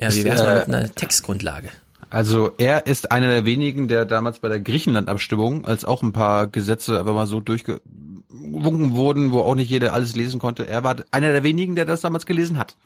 [0.00, 1.70] Ja, wie wäre es mal mit einer Textgrundlage?
[2.10, 6.48] Also er ist einer der wenigen, der damals bei der Griechenland-Abstimmung, als auch ein paar
[6.48, 7.80] Gesetze aber mal so durchge
[8.30, 10.66] gewunken wurden, wo auch nicht jeder alles lesen konnte.
[10.66, 12.76] Er war einer der wenigen, der das damals gelesen hat.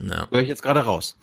[0.00, 0.28] Ja.
[0.30, 1.16] Hör ich jetzt gerade raus.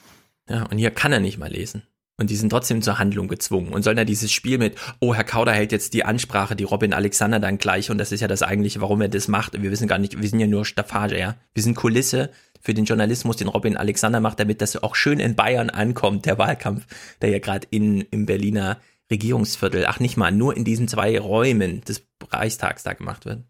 [0.50, 1.83] Ja, und hier kann er nicht mal lesen.
[2.17, 5.24] Und die sind trotzdem zur Handlung gezwungen und sollen ja dieses Spiel mit, oh, Herr
[5.24, 8.43] Kauder hält jetzt die Ansprache, die Robin Alexander dann gleich und das ist ja das
[8.43, 9.59] eigentliche, warum er das macht.
[9.59, 11.35] Wir wissen gar nicht, wir sind ja nur Staffage, ja.
[11.56, 12.30] Wir sind Kulisse
[12.61, 16.38] für den Journalismus, den Robin Alexander macht, damit das auch schön in Bayern ankommt, der
[16.38, 16.85] Wahlkampf,
[17.22, 18.77] der ja gerade in, im Berliner
[19.09, 23.43] Regierungsviertel, ach nicht mal, nur in diesen zwei Räumen des Reichstags da gemacht wird.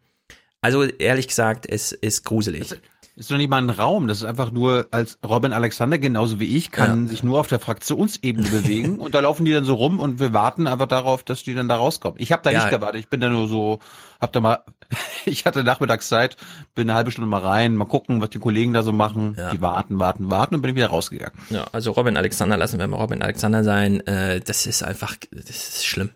[0.63, 2.69] Also ehrlich gesagt, es ist gruselig.
[2.69, 2.79] Das
[3.15, 6.57] ist doch nicht mal ein Raum, das ist einfach nur, als Robin Alexander genauso wie
[6.57, 7.09] ich kann ja.
[7.09, 10.33] sich nur auf der Fraktionsebene bewegen und da laufen die dann so rum und wir
[10.33, 12.19] warten einfach darauf, dass die dann da rauskommen.
[12.19, 12.59] Ich habe da ja.
[12.59, 13.79] nicht gewartet, ich bin da nur so,
[14.19, 14.63] hab da mal,
[15.25, 16.37] ich hatte Nachmittagszeit,
[16.73, 19.35] bin eine halbe Stunde mal rein, mal gucken, was die Kollegen da so machen.
[19.37, 19.51] Ja.
[19.51, 21.37] Die warten, warten, warten und bin wieder rausgegangen.
[21.49, 25.49] Ja, also Robin Alexander, lassen wir mal Robin Alexander sein, äh, das ist einfach, das
[25.49, 26.11] ist schlimm.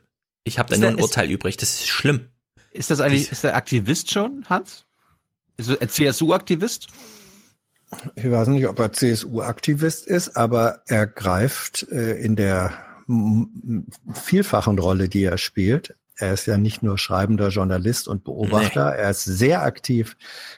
[0.46, 2.30] Ich habe da nur ein Urteil übrig, das ist schlimm.
[2.78, 4.86] Ist das eigentlich, ist der Aktivist schon, Hans?
[5.58, 6.88] Ist er CSU-Aktivist?
[8.16, 12.74] Ich weiß nicht, ob er CSU-Aktivist ist, aber er greift äh, in der
[14.14, 15.96] vielfachen Rolle, die er spielt.
[16.18, 18.98] Er ist ja nicht nur schreibender Journalist und Beobachter, nee.
[18.98, 20.16] er ist sehr aktiv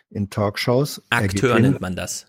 [0.10, 1.02] in Talkshows.
[1.10, 2.26] Akteur nennt man das.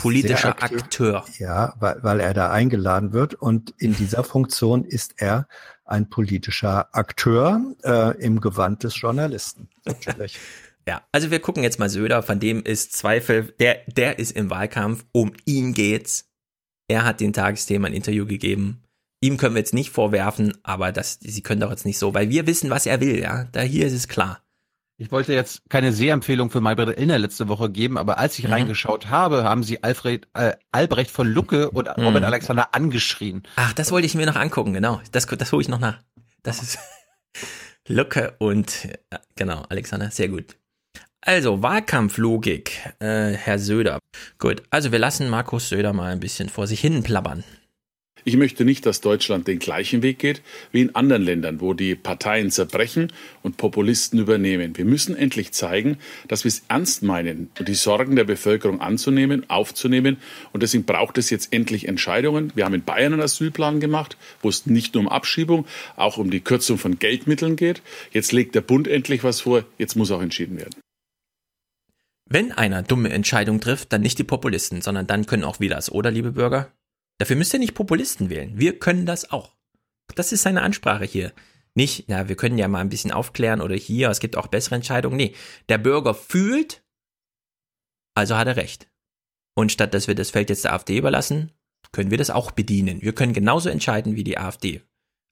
[0.00, 1.24] Politischer aktiv, Akteur.
[1.38, 5.46] Ja, weil, weil er da eingeladen wird und in dieser Funktion ist er
[5.90, 9.68] ein politischer Akteur äh, im Gewand des Journalisten.
[9.84, 10.38] Natürlich.
[10.88, 14.48] Ja, also wir gucken jetzt mal Söder, von dem ist Zweifel, der, der ist im
[14.48, 16.30] Wahlkampf, um ihn geht's.
[16.88, 18.82] Er hat den Tagesthemen ein Interview gegeben.
[19.20, 22.30] Ihm können wir jetzt nicht vorwerfen, aber das, sie können doch jetzt nicht so, weil
[22.30, 23.44] wir wissen, was er will, ja.
[23.52, 24.42] Da hier ist es klar.
[25.00, 28.52] Ich wollte jetzt keine Sehempfehlung für Maybrit Illner letzte Woche geben, aber als ich mhm.
[28.52, 32.04] reingeschaut habe, haben sie Alfred, äh, Albrecht von Lucke und mhm.
[32.04, 33.42] Robert Alexander angeschrien.
[33.56, 35.00] Ach, das wollte ich mir noch angucken, genau.
[35.10, 36.00] Das, das hole ich noch nach.
[36.42, 36.78] Das ist
[37.88, 40.58] Lucke und äh, genau, Alexander, sehr gut.
[41.22, 44.00] Also, Wahlkampflogik, äh, Herr Söder.
[44.38, 47.42] Gut, also wir lassen Markus Söder mal ein bisschen vor sich hin plappern.
[48.24, 50.42] Ich möchte nicht, dass Deutschland den gleichen Weg geht
[50.72, 54.76] wie in anderen Ländern, wo die Parteien zerbrechen und Populisten übernehmen.
[54.76, 59.48] Wir müssen endlich zeigen, dass wir es ernst meinen und die Sorgen der Bevölkerung anzunehmen,
[59.48, 60.18] aufzunehmen.
[60.52, 62.52] Und deswegen braucht es jetzt endlich Entscheidungen.
[62.54, 65.66] Wir haben in Bayern einen Asylplan gemacht, wo es nicht nur um Abschiebung,
[65.96, 67.82] auch um die Kürzung von Geldmitteln geht.
[68.12, 69.64] Jetzt legt der Bund endlich was vor.
[69.78, 70.74] Jetzt muss auch entschieden werden.
[72.32, 75.90] Wenn einer dumme Entscheidung trifft, dann nicht die Populisten, sondern dann können auch wir das,
[75.90, 76.70] oder, liebe Bürger?
[77.20, 78.58] Dafür müsst ihr nicht Populisten wählen.
[78.58, 79.54] Wir können das auch.
[80.14, 81.34] Das ist seine Ansprache hier.
[81.74, 84.76] Nicht, ja, wir können ja mal ein bisschen aufklären oder hier, es gibt auch bessere
[84.76, 85.18] Entscheidungen.
[85.18, 85.34] Nee,
[85.68, 86.82] der Bürger fühlt,
[88.14, 88.88] also hat er recht.
[89.54, 91.52] Und statt dass wir das Feld jetzt der AfD überlassen,
[91.92, 93.02] können wir das auch bedienen.
[93.02, 94.80] Wir können genauso entscheiden wie die AfD.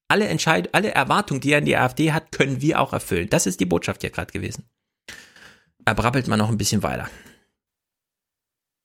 [0.09, 3.31] Alle Entscheid alle Erwartungen, die er an die AfD hat, können wir auch erfüllen.
[3.31, 4.69] Das ist die Botschaft hier gerade gewesen.
[5.85, 7.09] Er brabbelt mal noch ein bisschen weiter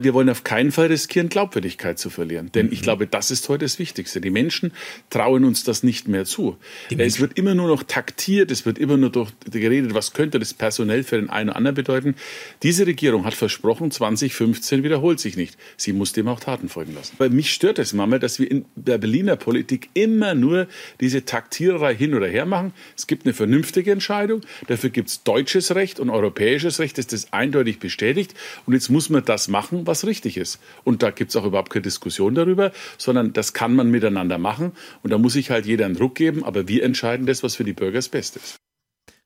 [0.00, 2.50] wir wollen auf keinen Fall riskieren, Glaubwürdigkeit zu verlieren.
[2.52, 2.82] Denn ich mhm.
[2.82, 4.20] glaube, das ist heute das Wichtigste.
[4.20, 4.72] Die Menschen
[5.08, 6.56] trauen uns das nicht mehr zu.
[6.98, 10.52] es wird immer nur noch taktiert, es wird immer nur durch geredet, was könnte das
[10.52, 12.16] personell für den einen oder anderen bedeuten.
[12.64, 15.56] Diese Regierung hat versprochen, 2015 wiederholt sich nicht.
[15.76, 17.14] Sie muss dem auch Taten folgen lassen.
[17.18, 20.66] Weil mich stört es manchmal, dass wir in der Berliner Politik immer nur
[21.00, 22.74] diese Taktiererei hin oder her machen.
[22.96, 27.32] Es gibt eine vernünftige Entscheidung, dafür gibt es deutsches Recht und europäisches Recht, das ist
[27.32, 28.34] eindeutig bestätigt.
[28.66, 30.60] Und jetzt muss man das machen, was richtig ist.
[30.84, 34.72] Und da gibt es auch überhaupt keine Diskussion darüber, sondern das kann man miteinander machen.
[35.02, 37.64] Und da muss sich halt jeder einen Druck geben, aber wir entscheiden das, was für
[37.64, 38.56] die Bürger das Beste ist.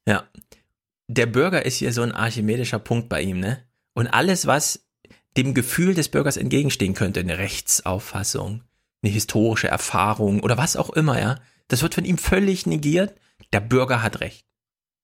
[0.06, 0.28] Ja.
[1.08, 3.64] Der Bürger ist hier so ein archimedischer Punkt bei ihm, ne?
[3.94, 4.86] Und alles, was
[5.36, 8.62] dem Gefühl des Bürgers entgegenstehen könnte, eine Rechtsauffassung,
[9.02, 13.14] eine historische Erfahrung oder was auch immer, ja, das wird von ihm völlig negiert.
[13.52, 14.44] Der Bürger hat Recht.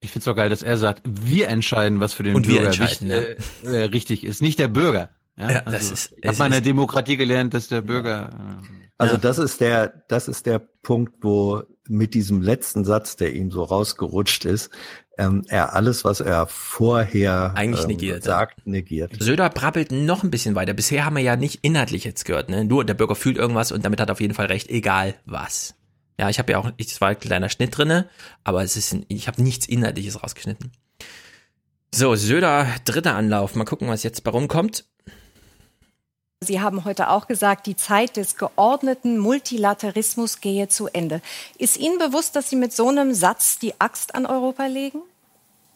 [0.01, 2.77] Ich finde es so geil, dass er sagt, wir entscheiden, was für den Und Bürger
[2.79, 3.17] wichtig, ja.
[3.17, 5.11] äh, äh, richtig ist, nicht der Bürger.
[5.37, 6.15] Ja, ja also, das ist.
[6.17, 8.31] Ich habe mal in der Demokratie gelernt, dass der Bürger.
[8.63, 9.21] Äh, also ja.
[9.21, 13.65] das ist der, das ist der Punkt, wo mit diesem letzten Satz, der ihm so
[13.65, 14.71] rausgerutscht ist,
[15.19, 19.13] ähm, er alles, was er vorher eigentlich ähm, negiert, sagt, negiert.
[19.19, 20.75] Söder brabbelt noch ein bisschen weiter.
[20.75, 22.65] Bisher haben wir ja nicht inhaltlich jetzt gehört, ne?
[22.65, 25.75] Nur der Bürger fühlt irgendwas und damit hat er auf jeden Fall recht, egal was.
[26.19, 28.09] Ja, ich habe ja auch, es war ein kleiner Schnitt drinne,
[28.45, 30.71] aber es ist, ich habe nichts Inhaltliches rausgeschnitten.
[31.93, 33.55] So, Söder, dritter Anlauf.
[33.55, 34.85] Mal gucken, was jetzt bei rumkommt.
[36.45, 41.21] Sie haben heute auch gesagt, die Zeit des geordneten Multilaterismus gehe zu Ende.
[41.59, 45.03] Ist Ihnen bewusst, dass Sie mit so einem Satz die Axt an Europa legen?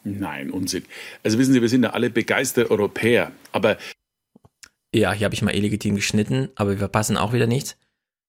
[0.05, 0.85] Nein, Unsinn.
[1.25, 3.77] Also wissen Sie, wir sind ja alle begeisterte Europäer, aber
[4.95, 7.77] ja, hier habe ich mal illegitim geschnitten, aber wir verpassen auch wieder nichts.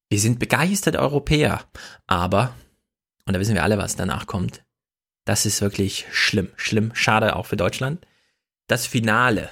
[0.09, 1.63] Wir sind begeisterte Europäer,
[2.07, 2.55] aber,
[3.25, 4.63] und da wissen wir alle, was danach kommt,
[5.25, 8.05] das ist wirklich schlimm, schlimm, schade auch für Deutschland.
[8.67, 9.49] Das Finale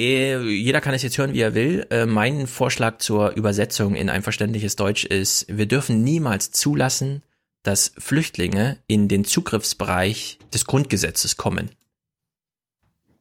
[0.00, 1.86] jeder kann es jetzt hören, wie er will.
[1.90, 7.22] Äh, mein Vorschlag zur Übersetzung in ein verständliches Deutsch ist, wir dürfen niemals zulassen,
[7.62, 11.70] dass Flüchtlinge in den Zugriffsbereich des Grundgesetzes kommen.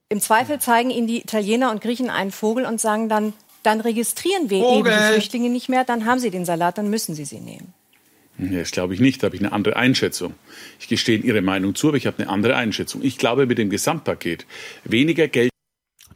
[0.10, 3.34] Im Zweifel zeigen Ihnen die Italiener und Griechen einen Vogel und sagen dann,
[3.64, 4.92] dann registrieren wir Vogel.
[4.92, 7.74] eben die Flüchtlinge nicht mehr, dann haben sie den Salat, dann müssen sie sie nehmen.
[8.38, 10.34] Das glaube ich nicht, da habe ich eine andere Einschätzung.
[10.80, 13.04] Ich gestehe Ihre Meinung zu, aber ich habe eine andere Einschätzung.
[13.04, 14.48] Ich glaube, mit dem Gesamtpaket
[14.84, 15.51] weniger Geld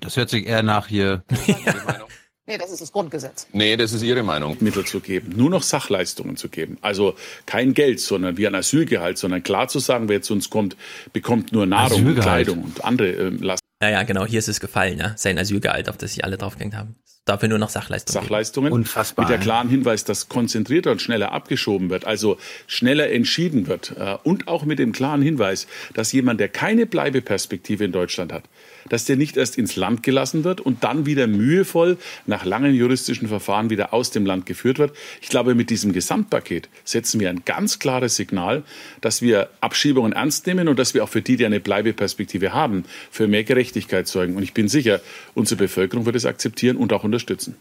[0.06, 1.24] das hört sich eher nach hier.
[2.48, 3.48] Nee, das ist das Grundgesetz.
[3.54, 4.56] Nee, das ist Ihre Meinung.
[4.60, 6.78] Mittel zu geben, nur noch Sachleistungen zu geben.
[6.82, 7.16] Also
[7.48, 10.78] kein Geld, sondern wie ein Asylgehalt, sondern klar zu sagen, wer zu uns kommt,
[11.12, 13.66] bekommt nur Nahrung, Kleidung und andere äh, Lasten.
[13.82, 15.14] Ja, ja, genau, hier ist es gefallen, ja.
[15.18, 16.96] Sein Asylgehalt, auf das sich alle draufgehängt haben.
[17.26, 18.22] Dafür nur noch Sachleistungen.
[18.22, 18.68] Sachleistungen.
[18.68, 18.82] Geben.
[18.82, 19.26] Unfassbar.
[19.26, 23.96] Mit der klaren Hinweis, dass konzentrierter und schneller abgeschoben wird, also schneller entschieden wird.
[23.98, 28.44] Äh, und auch mit dem klaren Hinweis, dass jemand, der keine Bleibeperspektive in Deutschland hat,
[28.90, 33.28] dass der nicht erst ins Land gelassen wird und dann wieder mühevoll nach langen juristischen
[33.28, 34.96] Verfahren wieder aus dem Land geführt wird.
[35.22, 38.64] Ich glaube, mit diesem Gesamtpaket setzen wir ein ganz klares Signal,
[39.02, 42.86] dass wir Abschiebungen ernst nehmen und dass wir auch für die, die eine Bleibeperspektive haben,
[43.12, 44.36] für mehr Gerechtigkeit sorgen.
[44.36, 45.02] Und ich bin sicher,
[45.34, 47.56] unsere Bevölkerung wird es akzeptieren und auch unterstützen.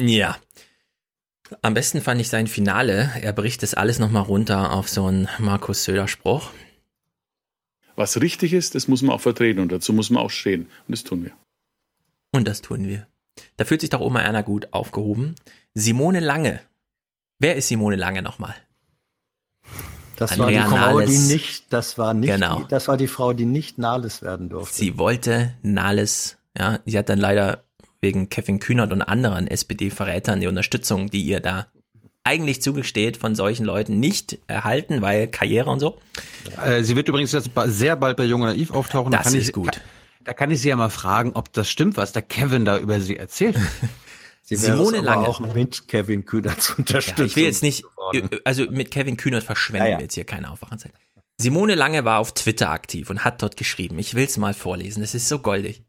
[0.00, 0.36] Ja.
[1.62, 3.10] Am besten fand ich sein Finale.
[3.20, 6.50] Er bricht das alles nochmal runter auf so einen Markus Söder-Spruch
[8.00, 10.62] was richtig ist, das muss man auch vertreten und dazu muss man auch stehen.
[10.88, 11.32] Und das tun wir.
[12.32, 13.06] Und das tun wir.
[13.56, 15.36] Da fühlt sich doch Oma Erna gut aufgehoben.
[15.74, 16.60] Simone Lange.
[17.38, 18.54] Wer ist Simone Lange nochmal?
[20.16, 21.10] Das Andrea war die Frau, Nahles.
[21.10, 22.64] die nicht, das war nicht, genau.
[22.68, 24.74] das war die Frau, die nicht Nahles werden durfte.
[24.74, 27.64] Sie wollte Nahles, ja, sie hat dann leider
[28.00, 31.68] wegen Kevin Kühnert und anderen SPD-Verrätern die Unterstützung, die ihr da
[32.24, 35.98] eigentlich zugesteht, von solchen Leuten nicht erhalten, weil Karriere und so.
[36.64, 39.10] Äh, sie wird übrigens jetzt sehr bald bei Junge Naiv auftauchen.
[39.12, 39.72] Das da ist ich, gut.
[39.72, 39.82] Kann,
[40.24, 43.00] da kann ich sie ja mal fragen, ob das stimmt, was der Kevin da über
[43.00, 43.56] sie erzählt.
[44.42, 47.20] sie Simone Lange auch mit Kevin Kühnert zu unterstützen.
[47.20, 47.84] Ja, ich will jetzt nicht,
[48.44, 49.98] also mit Kevin Kühnert verschwenden ja, ja.
[49.98, 50.92] wir jetzt hier keine Aufwachenzeit.
[51.38, 55.00] Simone Lange war auf Twitter aktiv und hat dort geschrieben, ich will es mal vorlesen,
[55.00, 55.82] das ist so goldig.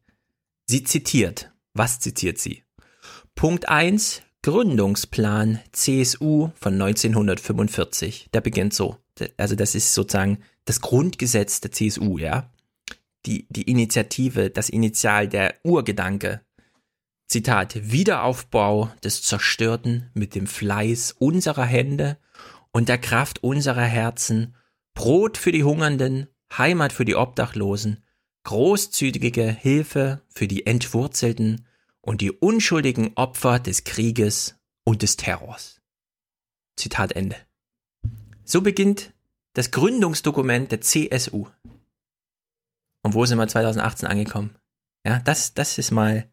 [0.66, 2.64] Sie zitiert, was zitiert sie?
[3.36, 8.30] Punkt eins Gründungsplan CSU von 1945.
[8.34, 8.98] Der beginnt so.
[9.38, 12.50] Also das ist sozusagen das Grundgesetz der CSU, ja.
[13.28, 16.42] Die, die Initiative, das Initial, der Urgedanke.
[17.28, 22.18] Zitat, Wiederaufbau des Zerstörten mit dem Fleiß unserer Hände
[22.72, 24.56] und der Kraft unserer Herzen,
[24.96, 28.04] Brot für die Hungernden, Heimat für die Obdachlosen,
[28.44, 31.68] großzügige Hilfe für die Entwurzelten
[32.02, 35.82] und die unschuldigen Opfer des Krieges und des Terrors.
[36.76, 37.36] Zitat Ende.
[38.44, 39.14] So beginnt
[39.54, 41.48] das Gründungsdokument der CSU.
[43.04, 44.56] Und wo sind wir 2018 angekommen?
[45.06, 46.28] Ja, das, das ist mal.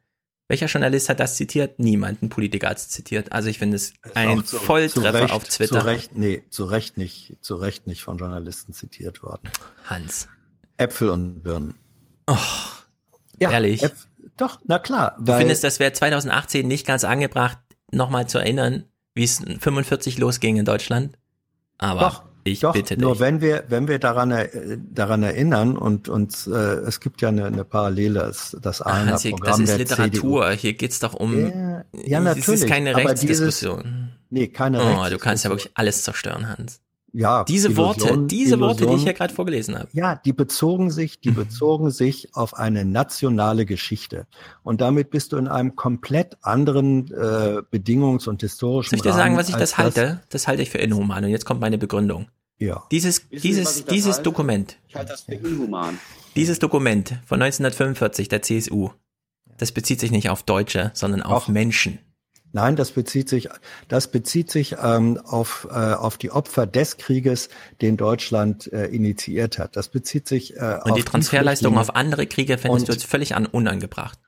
[0.51, 1.79] Welcher Journalist hat das zitiert?
[1.79, 2.23] Niemand.
[2.23, 3.33] Ein Politiker hat es zitiert.
[3.33, 5.81] Also ich finde es ein zu, Volltreffer zu Recht, auf Twitter.
[5.81, 9.51] Zu Recht, nee, zu Recht nicht, zu Recht nicht von Journalisten zitiert worden.
[9.85, 10.29] Hans.
[10.79, 11.75] Äpfel und Birnen.
[12.27, 12.37] Oh,
[13.39, 13.83] ja, ehrlich.
[13.83, 14.08] Äpf
[14.39, 15.17] doch, na klar.
[15.21, 17.59] Du findest, das wäre 2018 nicht ganz angebracht,
[17.91, 18.85] nochmal zu erinnern,
[19.15, 21.19] wie es 45 losging in Deutschland?
[21.79, 23.03] Aber doch, ich doch, bitte dich.
[23.03, 24.35] Nur wenn wir, wenn wir daran,
[24.91, 29.23] daran erinnern und uns, äh, es gibt ja eine, eine Parallele, das, das eine Ach,
[29.23, 30.45] Programm Das ist Literatur.
[30.45, 30.61] CDU.
[30.61, 31.49] Hier geht's doch um.
[31.49, 32.47] Ja, ja natürlich.
[32.47, 33.83] Das ist keine Rechtsdiskussion.
[33.83, 35.19] Dieses, nee, keine oh, Rechtsdiskussion.
[35.19, 36.81] Du kannst ja wirklich alles zerstören, Hans.
[37.19, 39.89] Ja, diese Worte, diese Illusion, Worte, die ich hier gerade vorgelesen habe.
[39.93, 41.35] Ja, die bezogen sich, die mhm.
[41.35, 44.29] bezogen sich auf eine nationale Geschichte.
[44.63, 49.15] Und damit bist du in einem komplett anderen äh, Bedingungs- und historischen Soll ich dir
[49.15, 50.21] sagen, was ich das halte?
[50.21, 51.25] Das, das halte ich für inhuman.
[51.25, 52.29] Und jetzt kommt meine Begründung.
[52.59, 52.85] Ja.
[52.93, 54.23] Dieses, Wissen dieses, Sie, dieses halte?
[54.23, 54.77] Dokument.
[54.87, 55.99] Ich halte das für inhuman.
[56.37, 58.91] Dieses Dokument von 1945 der CSU,
[59.57, 61.49] das bezieht sich nicht auf Deutsche, sondern auf Auch.
[61.49, 61.99] Menschen.
[62.53, 63.49] Nein, das bezieht sich,
[63.89, 67.51] das bezieht sich ähm, auf, äh, auf die Opfer des Krieges,
[67.83, 69.77] den Deutschland äh, initiiert hat.
[69.77, 73.05] Das bezieht sich äh, Und auf die Transferleistung die auf andere Kriege findest du jetzt
[73.05, 74.19] völlig an, unangebracht.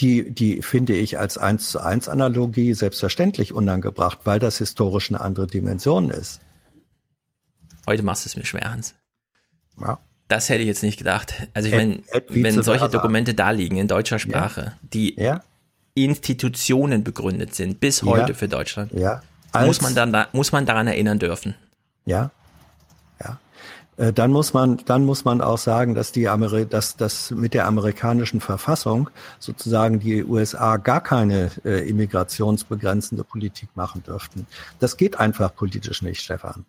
[0.00, 5.20] Die, die finde ich als eins zu eins Analogie selbstverständlich unangebracht, weil das historisch eine
[5.20, 6.40] andere Dimension ist.
[7.86, 8.94] Heute machst du es mir schwer, Hans.
[9.80, 9.98] Ja.
[10.28, 11.48] Das hätte ich jetzt nicht gedacht.
[11.54, 14.78] Also ich meine, wenn solche Dokumente da liegen in deutscher Sprache, ja.
[14.82, 15.42] die ja.
[16.04, 18.34] Institutionen begründet sind, bis heute ja.
[18.34, 19.22] für Deutschland, ja.
[19.64, 21.54] muss man dann da, muss man daran erinnern dürfen.
[22.04, 22.30] Ja,
[23.20, 23.38] ja.
[23.96, 27.54] Äh, dann muss man, dann muss man auch sagen, dass die Ameri dass, dass mit
[27.54, 34.46] der amerikanischen Verfassung sozusagen die USA gar keine äh, immigrationsbegrenzende Politik machen dürften.
[34.78, 36.64] Das geht einfach politisch nicht, Stefan.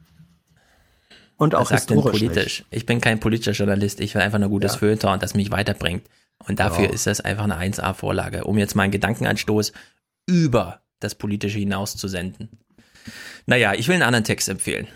[1.38, 2.60] Und auch historisch politisch.
[2.60, 2.68] Nicht.
[2.72, 4.80] Ich bin kein politischer Journalist, ich will einfach nur gutes ja.
[4.80, 6.04] Feuilleton, das mich weiterbringt.
[6.48, 6.92] Und dafür ja.
[6.92, 9.74] ist das einfach eine 1A-Vorlage, um jetzt meinen Gedankenanstoß
[10.26, 12.50] über das Politische hinaus zu senden.
[13.46, 14.88] Naja, ich will einen anderen Text empfehlen.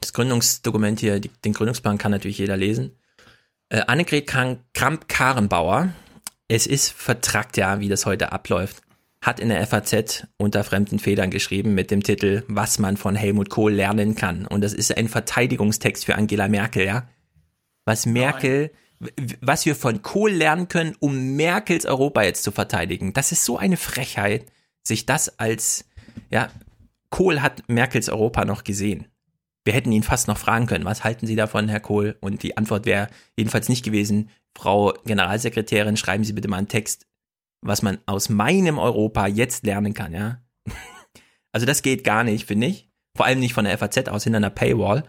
[0.00, 2.96] Das Gründungsdokument hier, die, den Gründungsplan kann natürlich jeder lesen.
[3.68, 5.90] Äh, Annegret Kramp-Karrenbauer,
[6.48, 8.82] es ist vertrackt ja, wie das heute abläuft,
[9.22, 13.50] hat in der FAZ unter fremden Federn geschrieben mit dem Titel Was man von Helmut
[13.50, 14.46] Kohl lernen kann.
[14.46, 17.08] Und das ist ein Verteidigungstext für Angela Merkel, ja.
[17.84, 18.70] Was Merkel
[19.40, 23.12] was wir von Kohl lernen können, um Merkels Europa jetzt zu verteidigen.
[23.12, 24.46] Das ist so eine Frechheit,
[24.82, 25.86] sich das als,
[26.30, 26.50] ja,
[27.08, 29.06] Kohl hat Merkels Europa noch gesehen.
[29.64, 32.16] Wir hätten ihn fast noch fragen können, was halten Sie davon, Herr Kohl?
[32.20, 37.06] Und die Antwort wäre jedenfalls nicht gewesen, Frau Generalsekretärin, schreiben Sie bitte mal einen Text,
[37.62, 40.42] was man aus meinem Europa jetzt lernen kann, ja.
[41.52, 42.88] Also das geht gar nicht, finde ich.
[43.16, 45.02] Vor allem nicht von der FAZ aus hinter einer Paywall.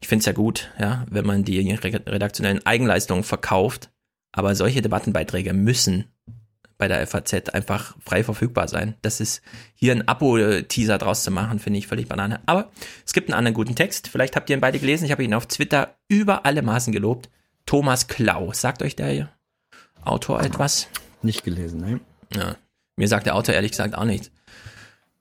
[0.00, 3.90] Ich finde es ja gut, ja, wenn man die redaktionellen Eigenleistungen verkauft.
[4.32, 6.04] Aber solche Debattenbeiträge müssen
[6.78, 8.94] bei der FAZ einfach frei verfügbar sein.
[9.02, 9.40] Das ist
[9.74, 12.40] hier ein Abo-Teaser draus zu machen, finde ich völlig banane.
[12.46, 12.70] Aber
[13.06, 14.08] es gibt einen anderen guten Text.
[14.08, 15.06] Vielleicht habt ihr ihn beide gelesen.
[15.06, 17.30] Ich habe ihn auf Twitter über alle Maßen gelobt.
[17.64, 18.52] Thomas Klau.
[18.52, 19.30] Sagt euch der
[20.02, 20.88] Autor etwas?
[21.22, 22.00] Nicht gelesen, ne?
[22.34, 22.56] Ja.
[22.96, 24.30] Mir sagt der Autor ehrlich gesagt auch nichts.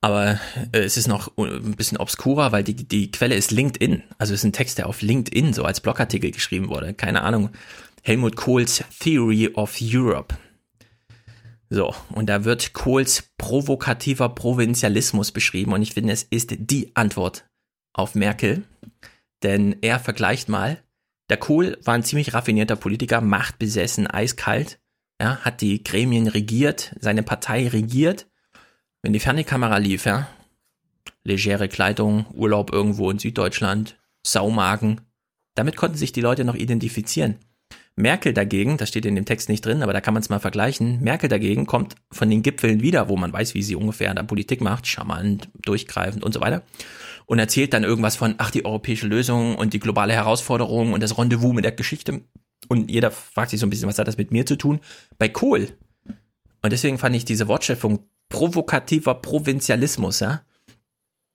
[0.05, 0.39] Aber
[0.71, 4.03] äh, es ist noch ein bisschen obskurer, weil die, die Quelle ist LinkedIn.
[4.19, 6.93] Also es ist ein Text, der auf LinkedIn so als Blogartikel geschrieben wurde.
[6.93, 7.49] Keine Ahnung.
[8.03, 10.35] Helmut Kohls Theory of Europe.
[11.71, 17.49] So, und da wird Kohls provokativer Provinzialismus beschrieben und ich finde, es ist die Antwort
[17.91, 18.61] auf Merkel.
[19.41, 20.83] Denn er vergleicht mal,
[21.31, 24.77] der Kohl war ein ziemlich raffinierter Politiker, machtbesessen, eiskalt,
[25.19, 28.27] ja, hat die Gremien regiert, seine Partei regiert
[29.05, 30.27] wenn die Fernsehkamera lief, ja,
[31.23, 35.01] legere Kleidung, Urlaub irgendwo in Süddeutschland, Saumagen,
[35.53, 37.35] damit konnten sich die Leute noch identifizieren.
[37.95, 40.39] Merkel dagegen, das steht in dem Text nicht drin, aber da kann man es mal
[40.39, 41.01] vergleichen.
[41.01, 44.23] Merkel dagegen kommt von den Gipfeln wieder, wo man weiß, wie sie ungefähr in der
[44.23, 46.63] Politik macht, charmant, durchgreifend und so weiter.
[47.27, 51.15] Und erzählt dann irgendwas von, ach, die europäische Lösung und die globale Herausforderung und das
[51.15, 52.21] Rendezvous mit der Geschichte.
[52.69, 54.79] Und jeder fragt sich so ein bisschen, was hat das mit mir zu tun?
[55.19, 55.69] Bei Kohl.
[56.63, 60.41] Und deswegen fand ich diese Wortschöpfung provokativer Provinzialismus, ja.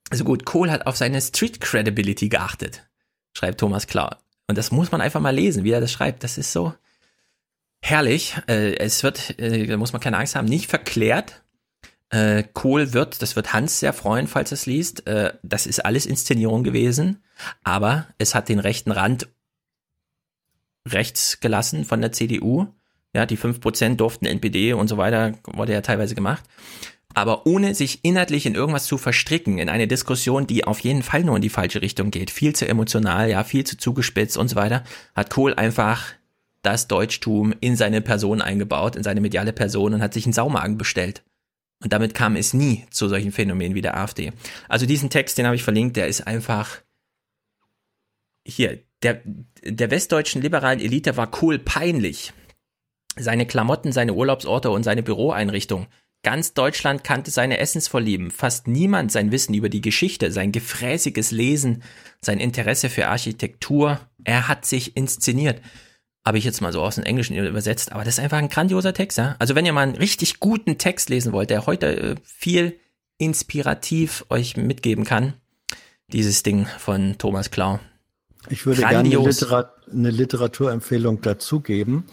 [0.09, 2.87] Also gut, Kohl hat auf seine Street Credibility geachtet,
[3.33, 4.19] schreibt Thomas Klar.
[4.47, 6.23] Und das muss man einfach mal lesen, wie er das schreibt.
[6.25, 6.73] Das ist so
[7.81, 8.35] herrlich.
[8.47, 11.43] Äh, es wird, äh, da muss man keine Angst haben, nicht verklärt.
[12.09, 15.07] Äh, Kohl wird, das wird Hans sehr freuen, falls er es liest.
[15.07, 17.23] Äh, das ist alles Inszenierung gewesen,
[17.63, 19.29] aber es hat den rechten Rand
[20.85, 22.67] rechts gelassen von der CDU
[23.13, 26.43] Ja, die 5% durften NPD und so weiter, wurde ja teilweise gemacht.
[27.13, 31.23] Aber ohne sich inhaltlich in irgendwas zu verstricken, in eine Diskussion, die auf jeden Fall
[31.23, 34.55] nur in die falsche Richtung geht, viel zu emotional, ja, viel zu zugespitzt und so
[34.55, 34.83] weiter,
[35.13, 36.05] hat Kohl einfach
[36.61, 40.77] das Deutschtum in seine Person eingebaut, in seine mediale Person und hat sich einen Saumagen
[40.77, 41.23] bestellt.
[41.83, 44.31] Und damit kam es nie zu solchen Phänomenen wie der AfD.
[44.69, 46.81] Also diesen Text, den habe ich verlinkt, der ist einfach
[48.45, 49.21] hier, der,
[49.63, 52.33] der westdeutschen liberalen Elite war Kohl peinlich.
[53.17, 55.87] Seine Klamotten, seine Urlaubsorte und seine Büroeinrichtung.
[56.23, 58.29] Ganz Deutschland kannte seine Essensvorlieben.
[58.29, 61.81] Fast niemand sein Wissen über die Geschichte, sein gefräßiges Lesen,
[62.21, 63.99] sein Interesse für Architektur.
[64.23, 65.61] Er hat sich inszeniert.
[66.23, 68.93] Habe ich jetzt mal so aus dem Englischen übersetzt, aber das ist einfach ein grandioser
[68.93, 69.35] Text, ja.
[69.39, 72.79] Also wenn ihr mal einen richtig guten Text lesen wollt, der heute äh, viel
[73.17, 75.33] inspirativ euch mitgeben kann,
[76.07, 77.79] dieses Ding von Thomas Klau.
[78.49, 79.11] Ich würde Grandios.
[79.11, 82.05] gerne eine, Literat eine Literaturempfehlung dazugeben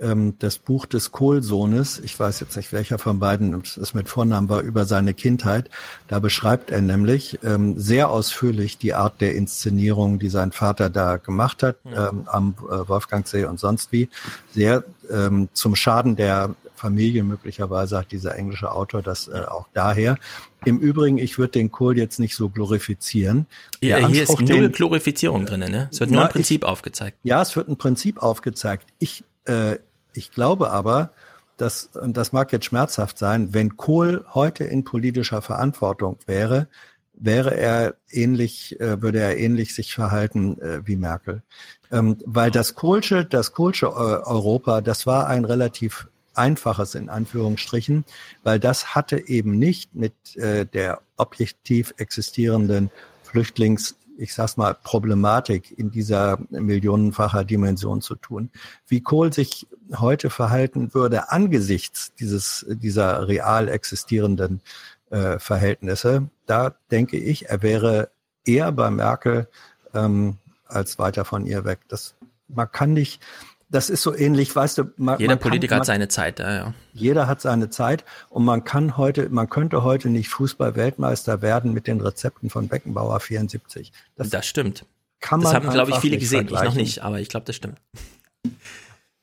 [0.00, 4.48] ähm, das Buch des Kohlsohnes, ich weiß jetzt nicht welcher von beiden es mit Vornamen
[4.48, 5.70] war, über seine Kindheit.
[6.08, 11.16] Da beschreibt er nämlich ähm, sehr ausführlich die Art der Inszenierung, die sein Vater da
[11.16, 14.08] gemacht hat, ähm, am äh, Wolfgangsee und sonst wie.
[14.52, 20.18] Sehr ähm, zum Schaden der Familie möglicherweise hat dieser englische Autor das äh, auch daher.
[20.64, 23.46] Im Übrigen, ich würde den Kohl jetzt nicht so glorifizieren.
[23.80, 25.88] Ja, hier ist null Glorifizierung drin, ne?
[25.92, 27.18] Es wird nur ein Prinzip ich, aufgezeigt.
[27.22, 28.86] Ja, es wird ein Prinzip aufgezeigt.
[28.98, 29.78] Ich äh,
[30.12, 31.10] ich glaube aber,
[31.56, 36.68] dass, und das mag jetzt schmerzhaft sein, wenn Kohl heute in politischer Verantwortung wäre,
[37.14, 41.42] wäre er ähnlich, äh, würde er ähnlich sich verhalten äh, wie Merkel.
[41.92, 48.04] Ähm, weil das Kohlsche, das Kohlsche äh, Europa, das war ein relativ einfaches in Anführungsstrichen,
[48.42, 52.90] weil das hatte eben nicht mit äh, der objektiv existierenden
[53.22, 58.50] Flüchtlings ich sag's mal, Problematik in dieser millionenfacher Dimension zu tun.
[58.86, 64.60] Wie Kohl sich heute verhalten würde angesichts dieses, dieser real existierenden
[65.10, 68.10] äh, Verhältnisse, da denke ich, er wäre
[68.44, 69.48] eher bei Merkel
[69.94, 71.80] ähm, als weiter von ihr weg.
[71.88, 72.14] Das,
[72.48, 73.22] man kann nicht,
[73.74, 74.84] das ist so ähnlich, weißt du.
[74.96, 76.74] Man, jeder man Politiker kann, man, hat seine Zeit, ja, ja.
[76.92, 81.88] Jeder hat seine Zeit und man kann heute, man könnte heute nicht Fußball-Weltmeister werden mit
[81.88, 83.92] den Rezepten von Beckenbauer 74.
[84.14, 84.86] Das, das stimmt.
[85.18, 86.46] Kann das haben, glaube ich, viele gesehen.
[86.46, 87.78] Ich noch nicht, aber ich glaube, das stimmt.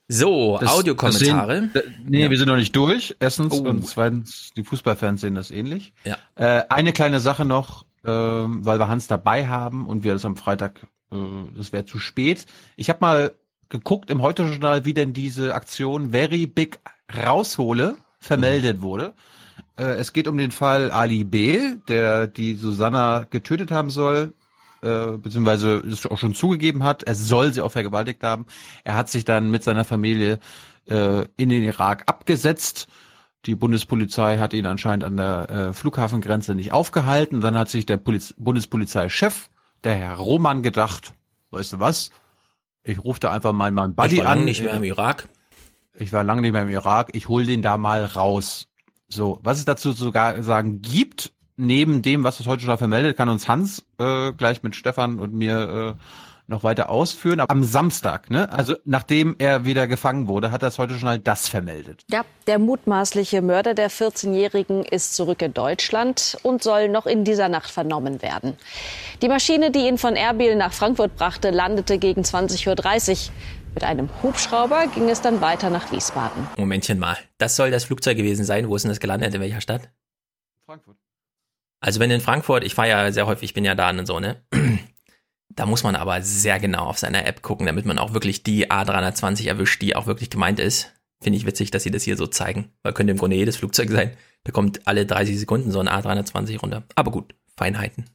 [0.10, 1.70] So, Audiokommentare.
[2.06, 2.30] Nee, ja.
[2.30, 3.16] wir sind noch nicht durch.
[3.22, 3.64] Erstens oh.
[3.64, 5.94] und zweitens, die Fußballfans sehen das ähnlich.
[6.04, 6.18] Ja.
[6.36, 10.36] Äh, eine kleine Sache noch, äh, weil wir Hans dabei haben und wir das am
[10.36, 10.82] Freitag,
[11.14, 11.16] äh,
[11.56, 12.46] das wäre zu spät.
[12.76, 13.32] Ich habe mal
[13.72, 16.80] geguckt im Heute-Journal, wie denn diese Aktion Very Big
[17.12, 18.82] Raushole vermeldet mhm.
[18.84, 19.14] wurde.
[19.78, 24.34] Äh, es geht um den Fall Ali B., der die Susanna getötet haben soll,
[24.84, 27.04] äh, beziehungsweise es auch schon zugegeben hat.
[27.04, 28.46] Er soll sie auch vergewaltigt haben.
[28.84, 30.40] Er hat sich dann mit seiner Familie
[30.88, 32.88] äh, in den Irak abgesetzt.
[33.46, 37.42] Die Bundespolizei hat ihn anscheinend an der äh, Flughafengrenze nicht aufgehalten.
[37.42, 39.50] Dann hat sich der Poliz Bundespolizeichef,
[39.84, 41.14] der Herr Roman, gedacht,
[41.50, 42.12] weißt du was,
[42.84, 44.46] ich rufe da einfach mal meinen Buddy ich war an.
[44.46, 45.30] nicht mehr im Irak.
[45.94, 47.10] Ich war lange nicht mehr im Irak.
[47.14, 48.68] Ich hol den da mal raus.
[49.08, 53.30] So, was es dazu sogar sagen gibt, neben dem, was es heute schon vermeldet, kann
[53.30, 56.02] uns Hans äh, gleich mit Stefan und mir äh,
[56.52, 57.40] noch weiter ausführen.
[57.40, 58.52] Aber am Samstag, ne?
[58.52, 62.04] also nachdem er wieder gefangen wurde, hat das heute schon halt das vermeldet.
[62.12, 67.50] Ja, der mutmaßliche Mörder der 14-Jährigen ist zurück in Deutschland und soll noch in dieser
[67.50, 68.58] Nacht vernommen werden.
[69.22, 73.34] Die Maschine, die ihn von Erbil nach Frankfurt brachte, landete gegen 20.30 Uhr.
[73.74, 76.48] Mit einem Hubschrauber ging es dann weiter nach Wiesbaden.
[76.58, 77.18] Momentchen mal.
[77.38, 78.68] Das soll das Flugzeug gewesen sein.
[78.68, 79.34] Wo ist denn das gelandet?
[79.34, 79.90] In welcher Stadt?
[80.66, 80.98] Frankfurt.
[81.80, 84.20] Also wenn in Frankfurt, ich fahre ja sehr häufig, ich bin ja da und so,
[84.20, 84.44] ne?
[85.56, 88.72] Da muss man aber sehr genau auf seiner App gucken, damit man auch wirklich die
[88.72, 90.92] A320 erwischt, die auch wirklich gemeint ist.
[91.22, 92.72] Finde ich witzig, dass sie das hier so zeigen.
[92.84, 94.12] Weil könnte im Grunde jedes Flugzeug sein.
[94.44, 96.84] Da kommt alle 30 Sekunden so ein A320 runter.
[96.96, 98.06] Aber gut, Feinheiten.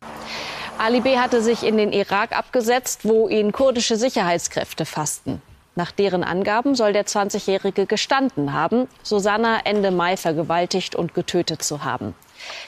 [0.79, 1.19] Ali B.
[1.19, 5.41] hatte sich in den Irak abgesetzt, wo ihn kurdische Sicherheitskräfte fassten.
[5.75, 11.85] Nach deren Angaben soll der 20-Jährige gestanden haben, Susanna Ende Mai vergewaltigt und getötet zu
[11.85, 12.15] haben.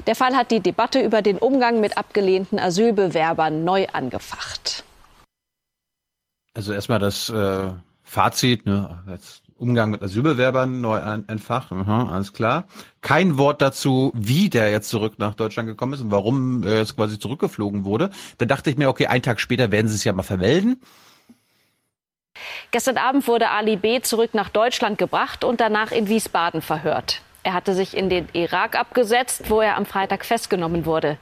[0.07, 4.85] Der Fall hat die Debatte über den Umgang mit abgelehnten Asylbewerbern neu angefacht.
[6.55, 7.71] Also erstmal das äh,
[8.03, 12.65] Fazit, ne, jetzt Umgang mit Asylbewerbern neu entfacht, Aha, alles klar.
[13.01, 16.97] Kein Wort dazu, wie der jetzt zurück nach Deutschland gekommen ist und warum er jetzt
[16.97, 18.11] quasi zurückgeflogen wurde.
[18.39, 20.81] Da dachte ich mir, okay, einen Tag später werden sie es ja mal vermelden.
[22.71, 24.01] Gestern Abend wurde Ali B.
[24.01, 27.23] zurück nach Deutschland gebracht und danach in Wiesbaden verhört.
[27.49, 31.17] Er hatte sich in den Irak abgesetzt, wo er am Freitag festgenommen wurde.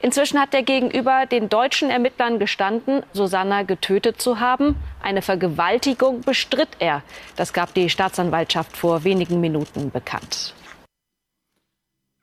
[0.00, 4.74] Inzwischen hat der Gegenüber den deutschen Ermittlern gestanden, Susanna getötet zu haben.
[5.00, 7.04] Eine Vergewaltigung bestritt er.
[7.36, 10.56] Das gab die Staatsanwaltschaft vor wenigen Minuten bekannt.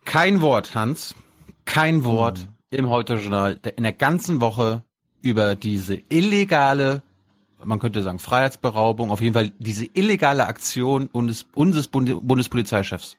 [0.03, 1.15] Kein Wort, Hans.
[1.63, 2.77] Kein Wort mhm.
[2.79, 4.83] im Heute-Journal in der ganzen Woche
[5.21, 7.01] über diese illegale,
[7.63, 13.15] man könnte sagen Freiheitsberaubung, auf jeden Fall diese illegale Aktion unseres, unseres Bundespolizeichefs.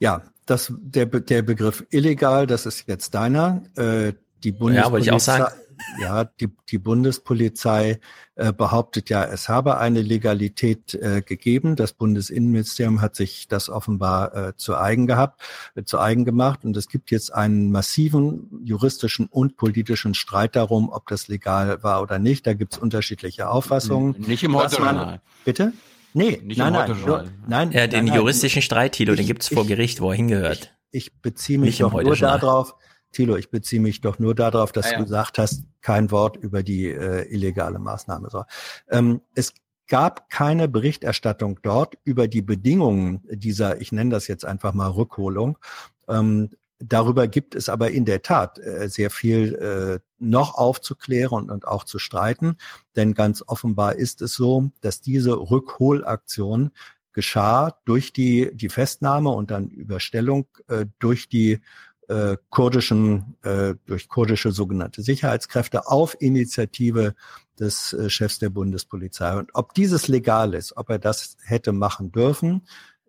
[0.00, 3.62] Ja, das, der, der Begriff illegal, das ist jetzt deiner.
[3.76, 5.54] Äh, die Bundespolizei, ja, wollte ich auch sagen.
[5.98, 8.00] Ja, die, die Bundespolizei
[8.34, 11.76] äh, behauptet ja, es habe eine Legalität äh, gegeben.
[11.76, 15.40] Das Bundesinnenministerium hat sich das offenbar äh, zu eigen gehabt,
[15.74, 16.64] äh, zu eigen gemacht.
[16.64, 22.02] Und es gibt jetzt einen massiven juristischen und politischen Streit darum, ob das legal war
[22.02, 22.46] oder nicht.
[22.46, 24.16] Da gibt es unterschiedliche Auffassungen.
[24.18, 25.20] Nicht im Heute.
[25.44, 25.72] Bitte?
[26.12, 27.72] Nee, Nicht nein, nein, nur, nein.
[27.72, 30.74] Ja, den nein, juristischen Streit, Thilo, ich, den gibt's vor Gericht, wo er hingehört.
[30.90, 32.74] Ich, ich beziehe mich Nicht doch nur darauf,
[33.12, 34.98] Thilo, ich beziehe mich doch nur darauf, dass ah, ja.
[34.98, 38.28] du gesagt hast, kein Wort über die äh, illegale Maßnahme.
[38.30, 38.44] So.
[38.88, 39.52] Ähm, es
[39.88, 45.58] gab keine Berichterstattung dort über die Bedingungen dieser, ich nenne das jetzt einfach mal Rückholung.
[46.08, 46.50] Ähm,
[46.82, 51.68] Darüber gibt es aber in der Tat äh, sehr viel äh, noch aufzuklären und, und
[51.68, 52.56] auch zu streiten,
[52.96, 56.70] denn ganz offenbar ist es so, dass diese Rückholaktion
[57.12, 61.60] geschah durch die, die Festnahme und dann Überstellung äh, durch die
[62.08, 67.14] äh, kurdischen, äh, durch kurdische sogenannte Sicherheitskräfte auf Initiative
[67.58, 69.36] des äh, Chefs der Bundespolizei.
[69.36, 72.62] Und ob dieses legal ist, ob er das hätte machen dürfen,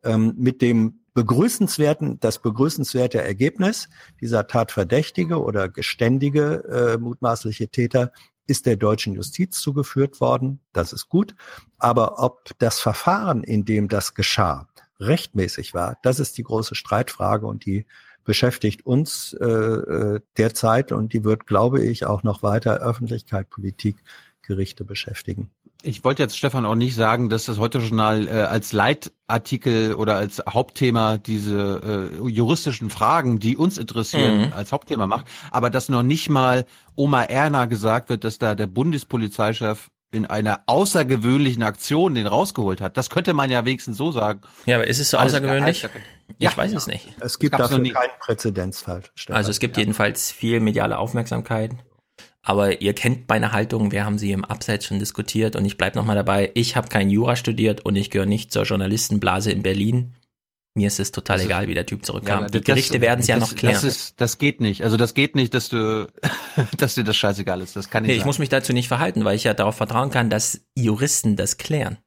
[0.04, 3.90] ähm, mit dem begrüßenswerten, das begrüßenswerte Ergebnis
[4.22, 6.64] dieser Tatverdächtige oder geständige
[6.96, 8.12] äh, mutmaßliche Täter
[8.48, 10.60] ist der deutschen Justiz zugeführt worden.
[10.74, 11.36] Das ist gut.
[11.78, 14.68] Aber ob das Verfahren, in dem das geschah,
[15.00, 17.86] rechtmäßig war, das ist die große Streitfrage und die
[18.24, 23.98] beschäftigt uns äh, äh derzeit und die wird, glaube ich, auch noch weiter Öffentlichkeit, Politik,
[24.42, 25.52] Gerichte beschäftigen.
[25.84, 30.42] Ich wollte jetzt Stefan auch nicht sagen, dass das Heute-Journal äh, als Leitartikel oder als
[30.48, 34.54] Hauptthema diese äh, juristischen Fragen, die uns interessieren, mhm.
[34.54, 38.68] als Hauptthema macht, aber dass noch nicht mal Oma Erna gesagt wird, dass da der
[38.68, 42.98] Bundespolizeichef in einer außergewöhnlichen Aktion den rausgeholt hat.
[42.98, 44.42] Das könnte man ja wenigstens so sagen.
[44.66, 45.88] Ja, aber ist es so außergewöhnlich?
[46.38, 47.08] Ich ja, weiß es nicht.
[47.20, 49.04] Es gibt dafür keinen Präzedenzfall.
[49.16, 49.38] Stefan.
[49.38, 49.82] Also es gibt ja.
[49.82, 51.72] jedenfalls viel mediale Aufmerksamkeit.
[52.44, 55.98] Aber ihr kennt meine Haltung, wir haben sie im Abseits schon diskutiert und ich bleibe
[55.98, 56.52] nochmal dabei.
[56.56, 60.16] Ich habe kein Jura studiert und ich gehöre nicht zur Journalistenblase in Berlin.
[60.74, 62.44] Mir ist es total also, egal, wie der Typ zurückkam.
[62.44, 63.74] Ja, die Gerichte werden es ja noch klären.
[63.74, 64.84] Das, ist, das geht nicht.
[64.84, 66.08] Also das geht nicht, dass du,
[66.78, 67.76] dass dir das scheißegal ist.
[67.76, 68.12] Das kann nicht.
[68.12, 71.36] Nee, ich muss mich dazu nicht verhalten, weil ich ja darauf vertrauen kann, dass Juristen
[71.36, 71.98] das klären.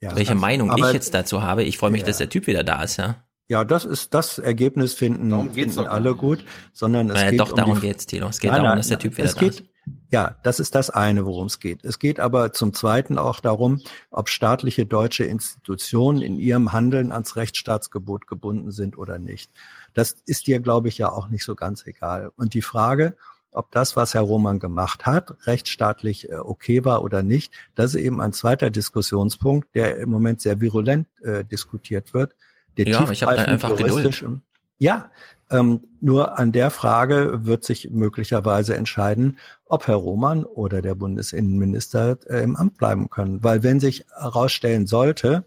[0.00, 1.62] Ja, Welche Meinung ich jetzt dazu habe.
[1.64, 2.06] Ich freue mich, ja.
[2.06, 3.22] dass der Typ wieder da ist, ja.
[3.48, 7.56] Ja, das ist das Ergebnis finden, finden alle gut, sondern es naja, geht doch um
[7.56, 8.26] darum geht's, Tilo.
[8.28, 9.64] Es geht nein, darum, dass der Typ wieder da geht, ist.
[10.10, 11.84] Ja, das ist das eine, worum es geht.
[11.84, 17.36] Es geht aber zum Zweiten auch darum, ob staatliche deutsche Institutionen in ihrem Handeln ans
[17.36, 19.50] Rechtsstaatsgebot gebunden sind oder nicht.
[19.94, 22.30] Das ist dir, glaube ich, ja auch nicht so ganz egal.
[22.36, 23.16] Und die Frage,
[23.50, 28.02] ob das, was Herr Roman gemacht hat, rechtsstaatlich äh, okay war oder nicht, das ist
[28.02, 32.36] eben ein zweiter Diskussionspunkt, der im Moment sehr virulent äh, diskutiert wird.
[32.76, 34.24] Der ja, ich habe einfach Geduld.
[34.78, 35.10] Ja,
[35.50, 42.18] ähm, nur an der Frage wird sich möglicherweise entscheiden, ob Herr Roman oder der Bundesinnenminister
[42.28, 43.42] äh, im Amt bleiben können.
[43.42, 45.44] Weil wenn sich herausstellen sollte,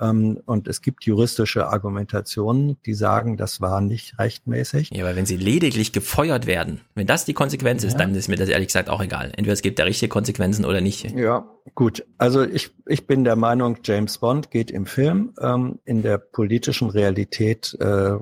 [0.00, 4.90] ähm, und es gibt juristische Argumentationen, die sagen, das war nicht rechtmäßig.
[4.92, 7.88] Ja, aber wenn sie lediglich gefeuert werden, wenn das die Konsequenz ja.
[7.88, 9.32] ist, dann ist mir das ehrlich gesagt auch egal.
[9.36, 11.10] Entweder es gibt da richtige Konsequenzen oder nicht.
[11.12, 12.04] Ja, gut.
[12.18, 15.32] Also ich, ich bin der Meinung, James Bond geht im Film.
[15.40, 18.16] Ähm, in der politischen Realität äh,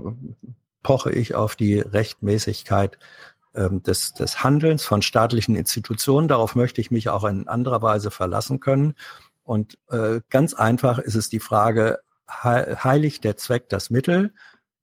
[0.84, 2.96] poche ich auf die Rechtmäßigkeit
[3.56, 6.28] ähm, des, des Handelns von staatlichen Institutionen.
[6.28, 8.94] Darauf möchte ich mich auch in anderer Weise verlassen können.
[9.42, 11.98] Und äh, ganz einfach ist es die Frage,
[12.30, 14.32] heiligt der Zweck das Mittel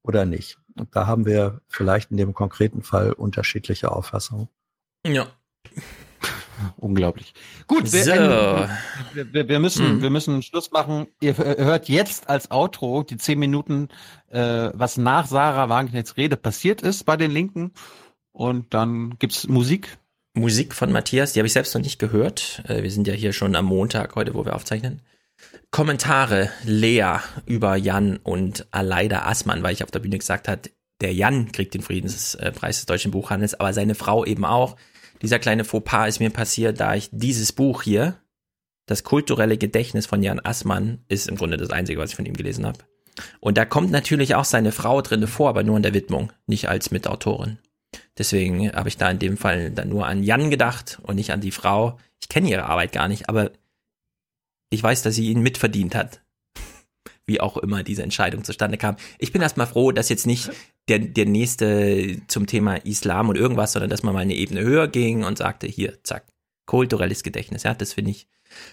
[0.03, 0.57] oder nicht?
[0.77, 4.49] Und da haben wir vielleicht in dem konkreten Fall unterschiedliche Auffassungen.
[5.05, 5.27] Ja.
[6.77, 7.33] Unglaublich.
[7.67, 7.97] Gut, so.
[7.97, 8.69] wir,
[9.13, 10.01] wir, wir, müssen, mhm.
[10.01, 11.07] wir müssen Schluss machen.
[11.21, 13.89] Ihr hört jetzt als Outro die zehn Minuten,
[14.29, 17.71] äh, was nach Sarah Wagenknechts Rede passiert ist bei den Linken.
[18.31, 19.97] Und dann gibt's Musik.
[20.33, 22.63] Musik von Matthias, die habe ich selbst noch nicht gehört.
[22.67, 25.01] Äh, wir sind ja hier schon am Montag heute, wo wir aufzeichnen.
[25.71, 30.69] Kommentare Lea über Jan und Aleida Assmann, weil ich auf der Bühne gesagt hat,
[31.01, 34.77] der Jan kriegt den Friedenspreis des deutschen Buchhandels, aber seine Frau eben auch.
[35.21, 38.19] Dieser kleine Fauxpas ist mir passiert, da ich dieses Buch hier,
[38.87, 42.35] das kulturelle Gedächtnis von Jan Assmann, ist im Grunde das einzige, was ich von ihm
[42.35, 42.79] gelesen habe.
[43.39, 46.69] Und da kommt natürlich auch seine Frau drinne vor, aber nur in der Widmung, nicht
[46.69, 47.59] als Mitautorin.
[48.17, 51.41] Deswegen habe ich da in dem Fall dann nur an Jan gedacht und nicht an
[51.41, 51.97] die Frau.
[52.19, 53.51] Ich kenne ihre Arbeit gar nicht, aber
[54.69, 56.21] ich weiß, dass sie ihn mitverdient hat.
[57.31, 58.97] Wie auch immer diese Entscheidung zustande kam.
[59.17, 60.51] Ich bin erstmal froh, dass jetzt nicht
[60.89, 64.89] der, der nächste zum Thema Islam und irgendwas, sondern dass man mal eine Ebene höher
[64.89, 66.25] ging und sagte, hier, zack,
[66.65, 67.63] kulturelles Gedächtnis.
[67.63, 68.27] Ja, das finde ich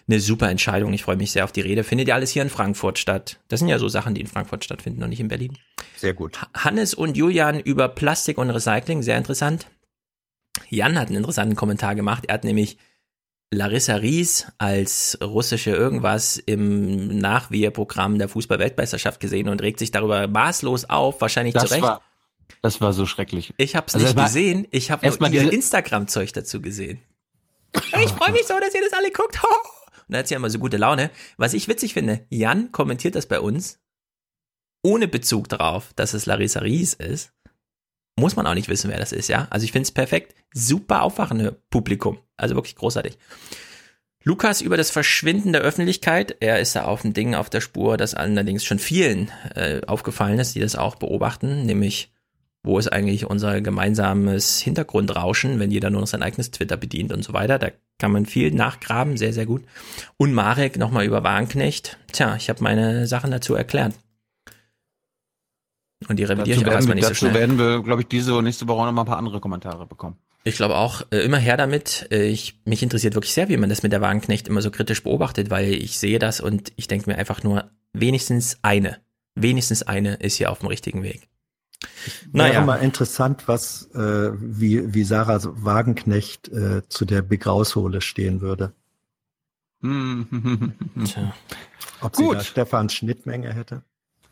[0.09, 0.93] eine super Entscheidung.
[0.93, 1.85] Ich freue mich sehr auf die Rede.
[1.85, 3.39] Findet ja alles hier in Frankfurt statt.
[3.47, 5.57] Das sind ja so Sachen, die in Frankfurt stattfinden und nicht in Berlin.
[5.97, 6.41] Sehr gut.
[6.53, 9.69] Hannes und Julian über Plastik und Recycling, sehr interessant.
[10.69, 12.25] Jan hat einen interessanten Kommentar gemacht.
[12.27, 12.77] Er hat nämlich
[13.51, 20.87] Larissa Ries als russische irgendwas im Nachwehrprogramm der Fußball-Weltmeisterschaft gesehen und regt sich darüber maßlos
[20.87, 21.83] auf, wahrscheinlich das zu Recht.
[21.83, 22.03] War,
[22.61, 23.55] das war so schrecklich.
[23.57, 27.01] Ich habe es also nicht gesehen, ich habe nur ihr Instagram-Zeug dazu gesehen.
[27.75, 29.39] Ich freue mich so, dass ihr das alle guckt.
[30.09, 31.11] Und da hat sie ja immer so gute Laune.
[31.37, 33.79] Was ich witzig finde, Jan kommentiert das bei uns
[34.83, 37.33] ohne Bezug darauf, dass es Larissa Ries ist.
[38.19, 39.47] Muss man auch nicht wissen, wer das ist, ja.
[39.51, 40.35] Also ich finde es perfekt.
[40.53, 42.19] Super aufwachende Publikum.
[42.37, 43.17] Also wirklich großartig.
[44.25, 46.37] Lukas über das Verschwinden der Öffentlichkeit.
[46.41, 50.41] Er ist da auf dem Ding auf der Spur, das allerdings schon vielen äh, aufgefallen
[50.41, 52.13] ist, die das auch beobachten, nämlich
[52.65, 57.23] wo ist eigentlich unser gemeinsames Hintergrundrauschen, wenn jeder nur noch sein eigenes Twitter bedient und
[57.23, 57.61] so weiter.
[57.61, 59.63] Da kann man viel nachgraben, sehr, sehr gut.
[60.17, 61.99] Und Marek nochmal über Wagenknecht.
[62.13, 63.95] Tja, ich habe meine Sachen dazu erklärt.
[66.07, 67.33] Und die revidiere ich auch erstmal nicht so schnell.
[67.33, 69.87] Dazu werden wir, glaube ich, diese und nächste Woche noch mal ein paar andere Kommentare
[69.87, 70.17] bekommen.
[70.45, 72.09] Ich glaube auch, äh, immer her damit.
[72.11, 75.03] Äh, ich, mich interessiert wirklich sehr, wie man das mit der Wagenknecht immer so kritisch
[75.03, 78.99] beobachtet, weil ich sehe das und ich denke mir einfach nur, wenigstens eine,
[79.35, 81.29] wenigstens eine ist hier auf dem richtigen Weg.
[82.33, 82.55] Naja.
[82.55, 88.41] Wäre mal interessant, was, äh, wie, wie Sarah Wagenknecht äh, zu der Big Raushole stehen
[88.41, 88.73] würde.
[89.83, 91.35] Tja.
[92.01, 92.37] Ob sie Gut.
[92.37, 93.83] da Stefan Schnittmenge hätte?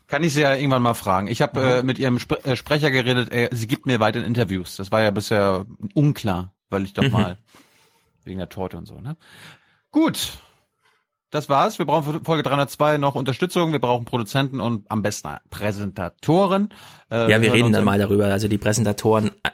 [0.07, 1.27] Kann ich sie ja irgendwann mal fragen.
[1.27, 4.77] Ich habe äh, mit ihrem Sp äh, Sprecher geredet, äh, sie gibt mir weiter Interviews.
[4.77, 7.11] Das war ja bisher unklar, weil ich doch mhm.
[7.11, 7.37] mal
[8.23, 9.17] wegen der Torte und so, ne?
[9.91, 10.37] Gut,
[11.29, 11.77] das war's.
[11.77, 13.73] Wir brauchen für Folge 302 noch Unterstützung.
[13.73, 16.69] Wir brauchen Produzenten und am besten Präsentatoren.
[17.11, 18.27] Äh, ja, wir reden dann mal darüber.
[18.27, 19.49] Also die Präsentatoren äh,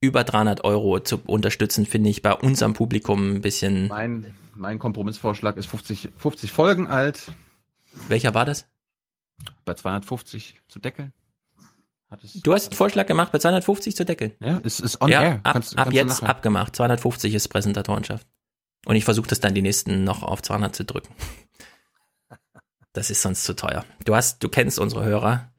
[0.00, 3.88] über 300 Euro zu unterstützen, finde ich bei unserem Publikum ein bisschen.
[3.88, 7.32] Mein, mein Kompromissvorschlag ist 50, 50 Folgen alt.
[8.08, 8.69] Welcher war das?
[9.64, 11.12] Bei 250 zu deckeln.
[12.42, 14.32] Du hast einen Vorschlag gemacht, bei 250 zu deckeln.
[14.40, 15.40] Ja, es ist on ja, air.
[15.44, 16.74] Ab, kannst, ab kannst jetzt abgemacht.
[16.74, 18.26] 250 ist Präsentatorenschaft.
[18.84, 21.14] Und ich versuche das dann die nächsten noch auf 200 zu drücken.
[22.92, 23.84] Das ist sonst zu teuer.
[24.04, 25.52] Du hast, du kennst unsere Hörer.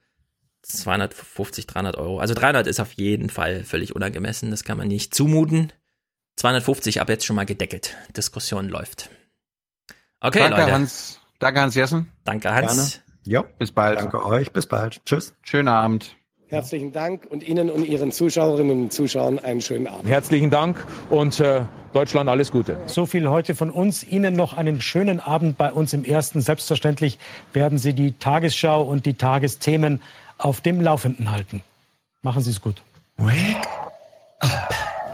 [0.63, 2.19] 250, 300 Euro.
[2.19, 4.51] Also 300 ist auf jeden Fall völlig unangemessen.
[4.51, 5.71] Das kann man nicht zumuten.
[6.35, 7.95] 250 ab jetzt schon mal gedeckelt.
[8.17, 9.09] Diskussion läuft.
[10.19, 10.73] Okay, Danke, Leute.
[10.73, 11.21] Hans.
[11.39, 12.11] Danke, Hans Jessen.
[12.25, 12.75] Danke, Hans.
[12.75, 13.10] Gerne.
[13.25, 13.43] Ja.
[13.59, 13.99] Bis bald.
[13.99, 14.51] Danke euch.
[14.51, 15.01] Bis bald.
[15.05, 15.33] Tschüss.
[15.43, 16.15] Schönen Abend.
[16.47, 20.05] Herzlichen Dank und Ihnen und Ihren Zuschauerinnen und Zuschauern einen schönen Abend.
[20.05, 21.61] Herzlichen Dank und äh,
[21.93, 22.77] Deutschland alles Gute.
[22.87, 24.03] So viel heute von uns.
[24.03, 26.41] Ihnen noch einen schönen Abend bei uns im Ersten.
[26.41, 27.19] Selbstverständlich
[27.53, 30.01] werden Sie die Tagesschau und die Tagesthemen
[30.37, 31.63] auf dem Laufenden halten.
[32.21, 32.81] Machen Sie es gut.
[33.15, 33.65] Wake
[34.39, 34.73] up.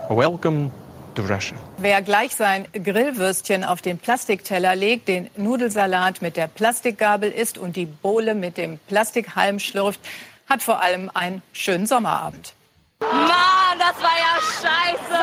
[0.09, 0.71] Welcome
[1.17, 1.57] to Russia.
[1.77, 7.75] Wer gleich sein Grillwürstchen auf den Plastikteller legt, den Nudelsalat mit der Plastikgabel isst und
[7.75, 9.99] die Bohle mit dem Plastikhalm schlürft,
[10.47, 12.53] hat vor allem einen schönen Sommerabend.
[12.99, 15.17] Mann, das war ja scheiße!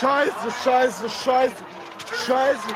[0.00, 1.54] Scheiße, scheiße, scheiße,
[2.26, 2.68] scheiße.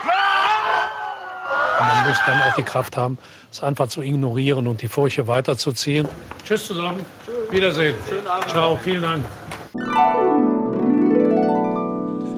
[1.78, 3.18] Man muss dann auch die Kraft haben,
[3.50, 6.08] es einfach zu ignorieren und die Furche weiterzuziehen.
[6.44, 7.04] Tschüss zusammen.
[7.50, 7.94] Wiedersehen.
[8.08, 8.50] Schönen Abend.
[8.50, 10.63] Ciao, vielen Dank.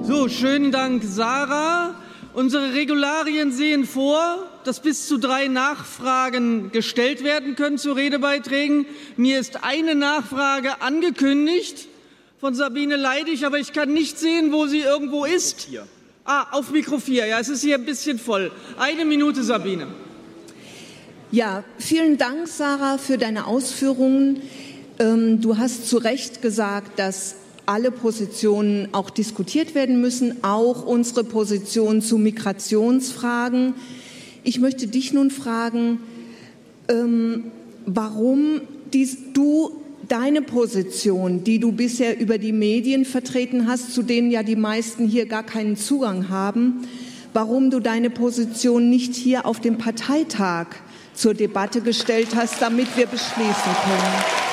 [0.06, 1.96] So, schönen Dank, Sarah.
[2.32, 8.86] Unsere Regularien sehen vor, dass bis zu drei Nachfragen gestellt werden können zu Redebeiträgen.
[9.16, 11.88] Mir ist eine Nachfrage angekündigt
[12.38, 15.66] von Sabine Leidig, aber ich kann nicht sehen, wo sie irgendwo ist.
[16.24, 17.26] Ah, auf Mikro 4.
[17.26, 18.52] Ja, es ist hier ein bisschen voll.
[18.78, 19.88] Eine Minute, Sabine.
[21.32, 24.42] Ja, vielen Dank, Sarah, für deine Ausführungen.
[25.00, 27.34] Ähm, du hast zu Recht gesagt, dass
[27.66, 33.74] alle Positionen auch diskutiert werden müssen, auch unsere Position zu Migrationsfragen.
[34.44, 35.98] Ich möchte dich nun fragen,
[36.88, 37.44] ähm,
[37.84, 38.60] warum
[38.92, 44.42] dies, du deine Position, die du bisher über die Medien vertreten hast, zu denen ja
[44.42, 46.86] die meisten hier gar keinen Zugang haben,
[47.32, 50.66] warum du deine Position nicht hier auf dem Parteitag
[51.14, 53.52] zur Debatte gestellt hast, damit wir beschließen
[53.84, 54.46] können.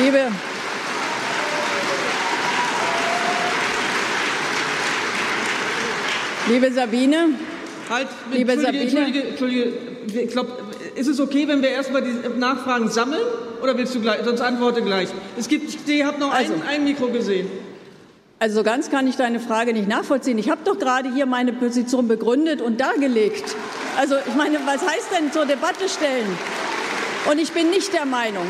[0.00, 0.32] Liebe,
[6.60, 7.16] Liebe Sabine.
[7.88, 9.28] Halt, Liebe Entschuldige, Sabine.
[9.28, 10.20] Entschuldige, Entschuldige.
[10.20, 10.52] Ich glaube,
[10.94, 13.22] ist es okay, wenn wir erstmal die Nachfragen sammeln?
[13.62, 14.20] Oder willst du gleich?
[14.24, 15.08] Sonst antworte gleich.
[15.38, 17.48] Es gibt, ich habe noch also, ein, ein Mikro gesehen.
[18.40, 20.36] Also ganz kann ich deine Frage nicht nachvollziehen.
[20.36, 23.56] Ich habe doch gerade hier meine Position begründet und dargelegt.
[23.98, 26.28] Also ich meine, was heißt denn zur Debatte stellen?
[27.30, 28.46] Und ich bin nicht der Meinung,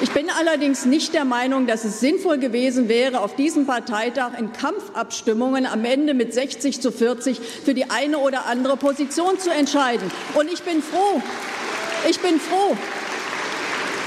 [0.00, 4.52] ich bin allerdings nicht der Meinung, dass es sinnvoll gewesen wäre, auf diesem Parteitag in
[4.52, 10.10] Kampfabstimmungen am Ende mit 60 zu 40 für die eine oder andere Position zu entscheiden.
[10.34, 11.22] Und ich bin froh,
[12.08, 12.76] ich bin froh,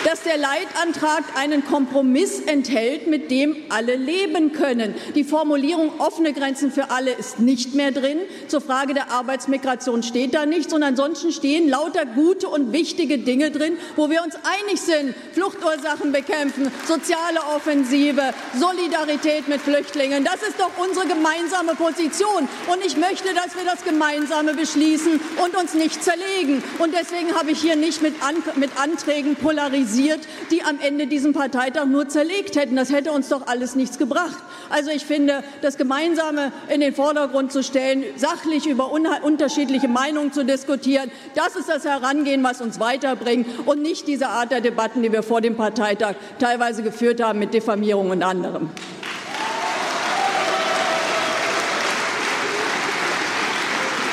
[0.04, 4.96] dass der Leitantrag einen Kompromiss enthält, mit dem alle leben können.
[5.16, 8.20] Die Formulierung offene Grenzen für alle ist nicht mehr drin.
[8.48, 10.74] Zur Frage der Arbeitsmigration steht da nichts.
[10.74, 15.16] Und ansonsten stehen lauter gute und wichtige Dinge drin, wo wir uns einig sind.
[15.34, 20.24] Fluchtursachen bekämpfen, soziale Offensive, Solidarität mit Flüchtlingen.
[20.24, 22.48] Das ist doch unsere gemeinsame Position.
[22.68, 26.64] Und ich möchte, dass wir das Gemeinsame beschließen und uns nicht zerlegen.
[26.80, 30.20] Und deswegen habe ich hier nicht mit, An mit Anträgen polarisiert organisiert,
[30.52, 32.76] die am Ende diesen Parteitag nur zerlegt hätten.
[32.76, 34.38] Das hätte uns doch alles nichts gebracht.
[34.70, 40.44] Also ich finde, das Gemeinsame in den Vordergrund zu stellen, sachlich über unterschiedliche Meinungen zu
[40.44, 45.12] diskutieren, das ist das Herangehen, was uns weiterbringt und nicht diese Art der Debatten, die
[45.12, 48.70] wir vor dem Parteitag teilweise geführt haben mit Diffamierung und anderem.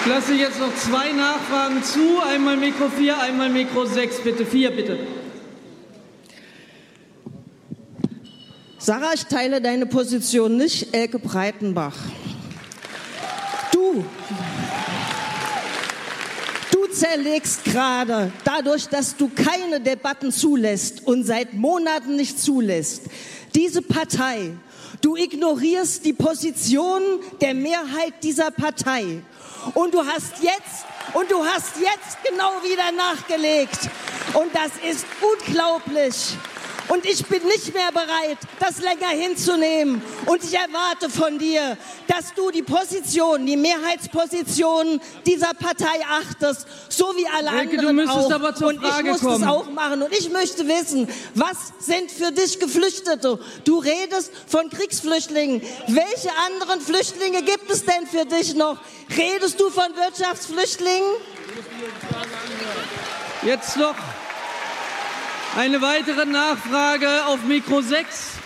[0.02, 2.20] Ich lasse jetzt noch zwei Nachfragen zu.
[2.30, 4.20] Einmal Mikro 4, einmal Mikro 6.
[4.20, 4.98] Bitte, 4 bitte.
[8.84, 11.96] Sarah, ich teile deine Position nicht, Elke Breitenbach.
[13.72, 14.04] Du,
[16.70, 23.04] du zerlegst gerade dadurch, dass du keine Debatten zulässt und seit Monaten nicht zulässt,
[23.54, 24.50] diese Partei.
[25.00, 27.00] Du ignorierst die Position
[27.40, 29.22] der Mehrheit dieser Partei.
[29.72, 33.88] Und du hast jetzt, und du hast jetzt genau wieder nachgelegt.
[34.34, 36.36] Und das ist unglaublich.
[36.88, 40.02] Und ich bin nicht mehr bereit, das länger hinzunehmen.
[40.26, 47.06] Und ich erwarte von dir, dass du die Position, die Mehrheitsposition dieser Partei achtest, so
[47.16, 48.28] wie alle Denke, anderen auch.
[48.28, 49.42] Und Frage ich muss kommen.
[49.42, 50.02] es auch machen.
[50.02, 53.38] Und ich möchte wissen, was sind für dich Geflüchtete?
[53.64, 55.62] Du redest von Kriegsflüchtlingen.
[55.88, 58.78] Welche anderen Flüchtlinge gibt es denn für dich noch?
[59.16, 61.16] Redest du von Wirtschaftsflüchtlingen?
[63.42, 63.94] Jetzt noch
[65.56, 68.38] eine weitere Nachfrage auf Mikro 6.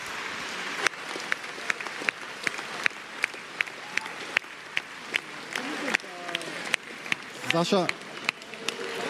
[7.50, 7.86] Sascha,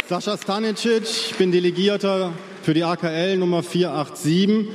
[0.09, 4.69] Sascha Stanicic, ich bin Delegierter für die AKL Nummer 487.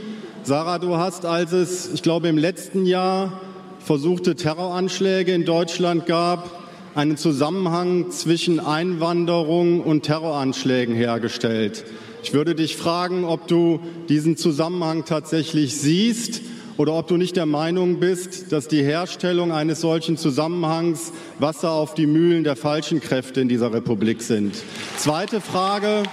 [0.43, 3.39] Sarah, du hast, als es, ich glaube, im letzten Jahr
[3.79, 6.61] versuchte Terroranschläge in Deutschland gab,
[6.93, 11.85] einen Zusammenhang zwischen Einwanderung und Terroranschlägen hergestellt.
[12.23, 16.41] Ich würde dich fragen, ob du diesen Zusammenhang tatsächlich siehst
[16.77, 21.95] oder ob du nicht der Meinung bist, dass die Herstellung eines solchen Zusammenhangs Wasser auf
[21.95, 24.55] die Mühlen der falschen Kräfte in dieser Republik sind.
[24.95, 26.03] Zweite Frage.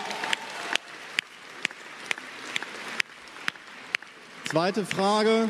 [4.47, 5.49] Zweite Frage.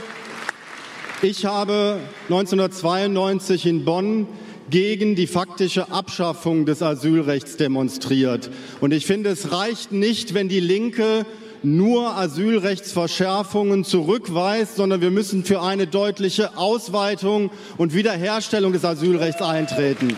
[1.23, 4.27] Ich habe 1992 in Bonn
[4.71, 8.51] gegen die faktische Abschaffung des Asylrechts demonstriert.
[8.81, 11.27] Und ich finde, es reicht nicht, wenn die Linke
[11.63, 20.17] nur Asylrechtsverschärfungen zurückweist, sondern wir müssen für eine deutliche Ausweitung und Wiederherstellung des Asylrechts eintreten.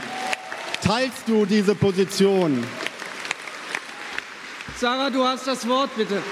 [0.83, 2.63] Teilst du diese Position?
[4.77, 6.23] Sarah, du hast das Wort, bitte.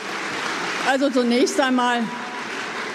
[0.89, 2.01] Also zunächst einmal,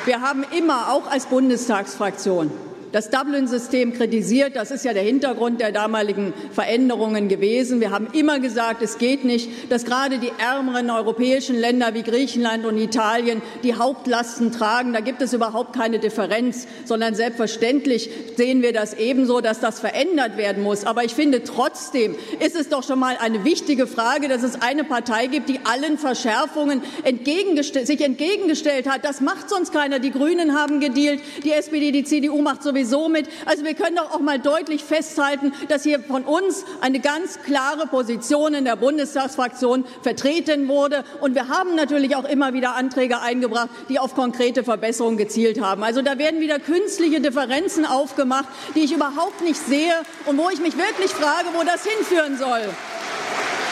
[0.06, 2.52] wir haben immer, auch als Bundestagsfraktion,
[2.96, 4.56] das Dublin-System kritisiert.
[4.56, 7.82] Das ist ja der Hintergrund der damaligen Veränderungen gewesen.
[7.82, 12.66] Wir haben immer gesagt, es geht nicht, dass gerade die ärmeren europäischen Länder wie Griechenland
[12.66, 14.94] und Italien die Hauptlasten tragen.
[14.94, 20.38] Da gibt es überhaupt keine Differenz, sondern selbstverständlich sehen wir das ebenso, dass das verändert
[20.38, 20.86] werden muss.
[20.86, 24.86] Aber ich finde trotzdem ist es doch schon mal eine wichtige Frage, dass es eine
[24.86, 29.04] Partei gibt, die allen Verschärfungen entgegengestell sich entgegengestellt hat.
[29.04, 30.00] Das macht sonst keiner.
[30.00, 33.28] Die Grünen haben gedealt, die SPD, die CDU macht sowieso sowieso mit.
[33.46, 37.88] Also wir können doch auch mal deutlich festhalten, dass hier von uns eine ganz klare
[37.88, 41.04] Position in der Bundestagsfraktion vertreten wurde.
[41.22, 45.84] Und wir haben natürlich auch immer wieder Anträge eingebracht, die auf konkrete Verbesserungen gezielt haben.
[45.84, 49.94] Also da werden wieder künstliche Differenzen aufgemacht, die ich überhaupt nicht sehe
[50.26, 52.62] und wo ich mich wirklich frage, wo das hinführen soll.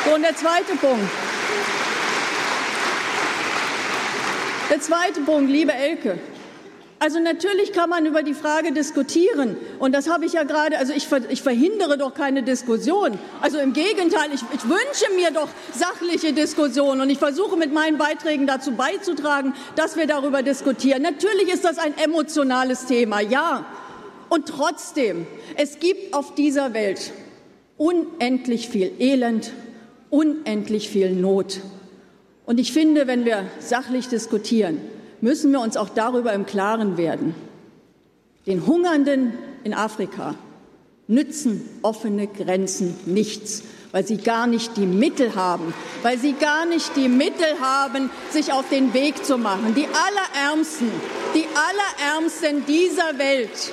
[0.06, 1.09] So, und der zweite Punkt.
[4.69, 6.17] Der zweite Punkt, liebe Elke.
[7.00, 9.58] Also natürlich kann man über die Frage diskutieren.
[9.80, 13.20] Und das habe ich ja gerade, also ich, ich, verhindere doch keine Diskussion.
[13.42, 17.02] Also im Gegenteil, ich, ich wünsche mir doch sachliche Diskussionen.
[17.02, 21.02] Und ich versuche mit meinen Beiträgen dazu beizutragen, dass wir darüber diskutieren.
[21.02, 23.66] Natürlich ist das ein emotionales Thema, ja.
[24.30, 27.12] Und trotzdem, es gibt auf dieser Welt
[27.78, 29.52] unendlich viel Elend,
[30.10, 31.60] unendlich viel Not.
[32.46, 34.80] Und ich finde, wenn wir sachlich diskutieren,
[35.24, 37.34] müssen wir uns auch darüber im Klaren werden.
[38.45, 39.32] Den Hungernden
[39.64, 40.35] in Afrika
[41.08, 46.98] nützen offene Grenzen nichts, weil sie gar nicht die Mittel haben, weil sie gar nicht
[46.98, 49.74] die Mittel haben, sich auf den Weg zu machen.
[49.76, 50.92] Die Allerärmsten,
[51.34, 53.72] die Allerärmsten dieser Welt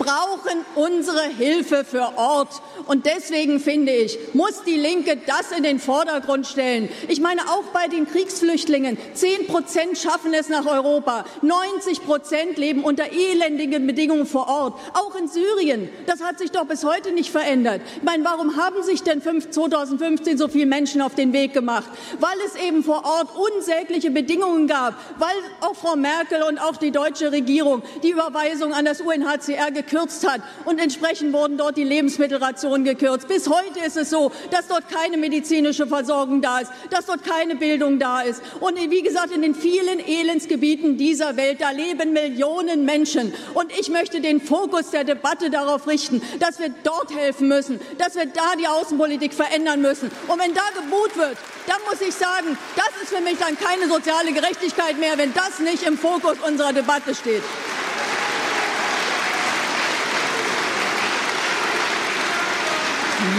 [0.00, 2.62] brauchen unsere Hilfe für Ort.
[2.86, 6.88] Und deswegen finde ich, muss die Linke das in den Vordergrund stellen.
[7.06, 8.96] Ich meine, auch bei den Kriegsflüchtlingen.
[9.12, 11.26] Zehn Prozent schaffen es nach Europa.
[11.42, 14.80] 90 Prozent leben unter elendigen Bedingungen vor Ort.
[14.94, 15.90] Auch in Syrien.
[16.06, 17.82] Das hat sich doch bis heute nicht verändert.
[17.98, 21.90] Ich meine, warum haben sich denn 2015 so viele Menschen auf den Weg gemacht?
[22.18, 24.94] Weil es eben vor Ort unsägliche Bedingungen gab.
[25.18, 30.26] Weil auch Frau Merkel und auch die deutsche Regierung die Überweisung an das UNHCR gekürzt
[30.26, 30.40] hat.
[30.64, 33.28] Und entsprechend wurden dort die Lebensmittelrationen gekürzt.
[33.28, 37.56] Bis heute ist es so, dass dort keine medizinische Versorgung da ist, dass dort keine
[37.56, 38.42] Bildung da ist.
[38.60, 43.34] Und wie gesagt, in den vielen Elendsgebieten dieser Welt, da leben Millionen Menschen.
[43.54, 48.14] Und ich möchte den Fokus der Debatte darauf richten, dass wir dort helfen müssen, dass
[48.14, 50.10] wir da die Außenpolitik verändern müssen.
[50.28, 51.36] Und wenn da geboot wird,
[51.66, 55.58] dann muss ich sagen, das ist für mich dann keine soziale Gerechtigkeit mehr, wenn das
[55.58, 57.42] nicht im Fokus unserer Debatte steht.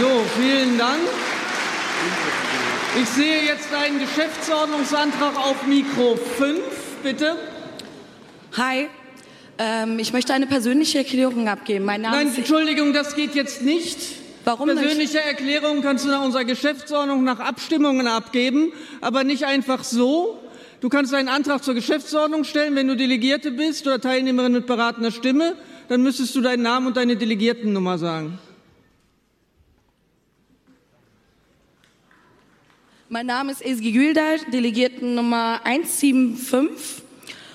[0.01, 0.99] So, vielen Dank.
[2.99, 6.59] Ich sehe jetzt einen Geschäftsordnungsantrag auf Mikro 5,
[7.03, 7.35] bitte.
[8.57, 8.87] Hi,
[9.59, 11.85] ähm, ich möchte eine persönliche Erklärung abgeben.
[11.85, 13.99] Mein Name Nein, Entschuldigung, das geht jetzt nicht.
[14.43, 15.27] Warum Persönliche nicht?
[15.27, 20.39] Erklärungen kannst du nach unserer Geschäftsordnung nach Abstimmungen abgeben, aber nicht einfach so.
[20.79, 25.11] Du kannst einen Antrag zur Geschäftsordnung stellen, wenn du Delegierte bist oder Teilnehmerin mit beratender
[25.11, 25.53] Stimme,
[25.89, 28.39] dann müsstest du deinen Namen und deine Delegiertennummer sagen.
[33.13, 37.03] Mein Name ist Esgi Güldal, Delegierten Nummer 175.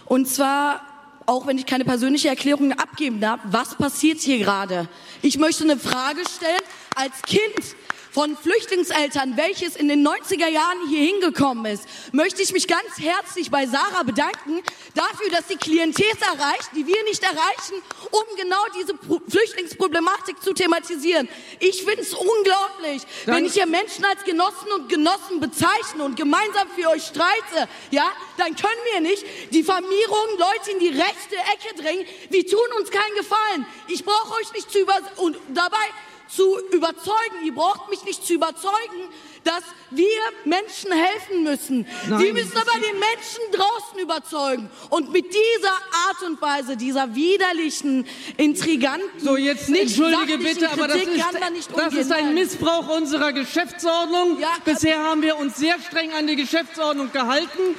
[0.05, 0.83] Und zwar,
[1.25, 4.87] auch wenn ich keine persönliche Erklärung abgeben darf, was passiert hier gerade?
[5.23, 6.61] Ich möchte eine Frage stellen.
[6.95, 7.75] Als Kind
[8.17, 13.51] von Flüchtlingseltern, welches in den 90er Jahren hier hingekommen ist, möchte ich mich ganz herzlich
[13.51, 14.63] bei Sarah bedanken
[14.95, 18.95] dafür, dass sie Klientel erreicht, die wir nicht erreichen, um genau diese
[19.29, 21.29] Flüchtlingsproblematik zu thematisieren.
[21.61, 23.37] Ich finde es unglaublich, Dank.
[23.37, 28.11] wenn ich hier Menschen als Genossen und Genossen bezeichne und gemeinsam für euch streite, ja,
[28.39, 32.07] dann können wir nicht die Famierung Leute in die rechte Ecke drängen.
[32.31, 33.67] Wir tun uns keinen Gefallen.
[33.89, 35.85] Ich brauche euch nicht zu über und dabei
[36.29, 37.45] zu überzeugen.
[37.45, 39.11] Ihr braucht mich nicht zu überzeugen,
[39.45, 40.07] dass wir
[40.45, 41.87] Menschen helfen müssen.
[42.09, 42.21] Nein.
[42.21, 44.71] Wir müssen aber den Menschen draußen überzeugen.
[44.91, 48.07] Und mit dieser Art und Weise, dieser widerlichen,
[48.37, 53.33] intriganten, so jetzt nicht entschuldige bitte, aber das ist, da das ist ein Missbrauch unserer
[53.33, 54.41] Geschäftsordnung.
[54.41, 57.77] Ja, Bisher haben wir uns sehr streng an die Geschäftsordnung gehalten.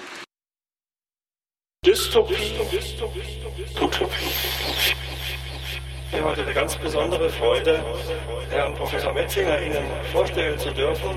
[1.85, 2.35] Dystopie.
[3.79, 4.97] Utopie
[6.11, 7.79] mir heute eine ganz besondere Freude,
[8.49, 11.09] Herrn Professor Metzinger Ihnen vorstellen zu dürfen.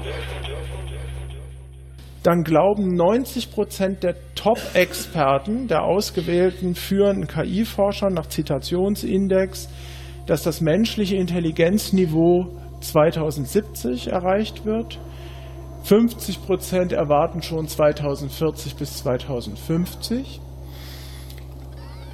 [2.23, 9.69] Dann glauben 90 Prozent der Top-Experten, der ausgewählten führenden KI-Forscher nach Zitationsindex,
[10.27, 12.49] dass das menschliche Intelligenzniveau
[12.81, 14.99] 2070 erreicht wird.
[15.85, 20.41] 50 Prozent erwarten schon 2040 bis 2050.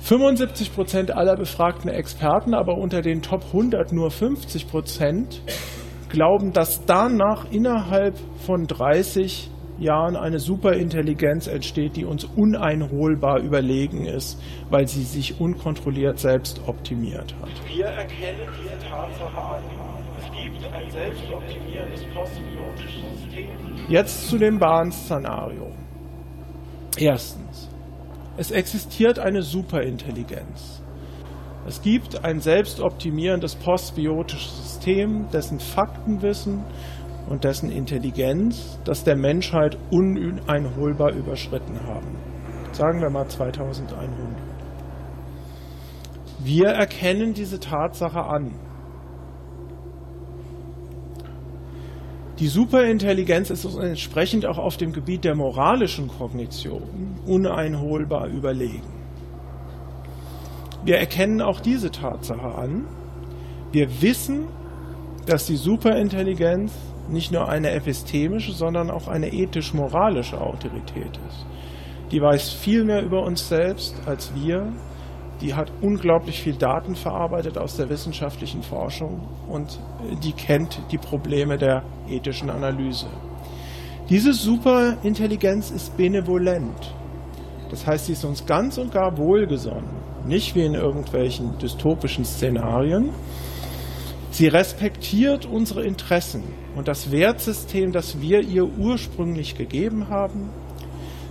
[0.07, 5.43] 75 Prozent aller befragten Experten, aber unter den Top 100 nur 50 Prozent,
[6.09, 8.15] glauben, dass danach innerhalb
[8.47, 16.21] von 30 Jahren eine Superintelligenz entsteht, die uns uneinholbar überlegen ist, weil sie sich unkontrolliert
[16.21, 17.51] selbst optimiert hat.
[17.75, 19.63] Wir erkennen diese Tatsache an.
[20.21, 23.49] Es gibt ein selbstoptimierendes postbiotisches System.
[23.89, 25.73] Jetzt zu dem Bahn-Szenario.
[26.97, 27.46] Erstens.
[28.37, 30.83] Es existiert eine Superintelligenz.
[31.67, 36.63] Es gibt ein selbstoptimierendes postbiotisches System, dessen Faktenwissen
[37.29, 42.19] und dessen Intelligenz das der Menschheit uneinholbar überschritten haben.
[42.73, 44.37] Sagen wir mal 2100.
[46.39, 48.53] Wir erkennen diese Tatsache an.
[52.39, 58.93] Die Superintelligenz ist uns entsprechend auch auf dem Gebiet der moralischen Kognition uneinholbar überlegen.
[60.85, 62.85] Wir erkennen auch diese Tatsache an.
[63.73, 64.45] Wir wissen,
[65.25, 66.73] dass die Superintelligenz
[67.09, 71.47] nicht nur eine epistemische, sondern auch eine ethisch-moralische Autorität ist.
[72.11, 74.73] Die weiß viel mehr über uns selbst als wir.
[75.41, 79.79] Die hat unglaublich viel Daten verarbeitet aus der wissenschaftlichen Forschung und
[80.23, 83.09] die kennt die Probleme der ethischen Analyse.
[84.09, 86.95] Diese Superintelligenz ist benevolent.
[87.71, 89.91] Das heißt, sie ist uns ganz und gar wohlgesonnen.
[90.25, 93.11] Nicht wie in irgendwelchen dystopischen Szenarien.
[94.31, 96.45] Sie respektiert unsere Interessen
[96.77, 100.51] und das Wertsystem, das wir ihr ursprünglich gegeben haben.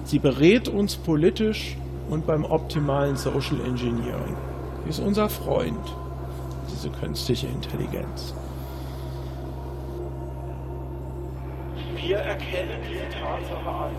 [0.04, 1.78] Sie berät uns politisch
[2.10, 4.36] und beim optimalen Social Engineering.
[4.84, 5.96] Sie ist unser Freund,
[6.72, 8.36] diese künstliche Intelligenz.
[11.96, 13.92] Wir erkennen diese Tatsache an,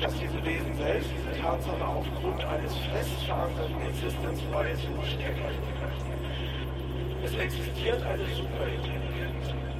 [0.00, 5.72] dass diese Wesen selbst diese Tatsache aufgrund eines fest verankerten Existence Bias können.
[7.24, 9.71] Es existiert eine Superintelligenz.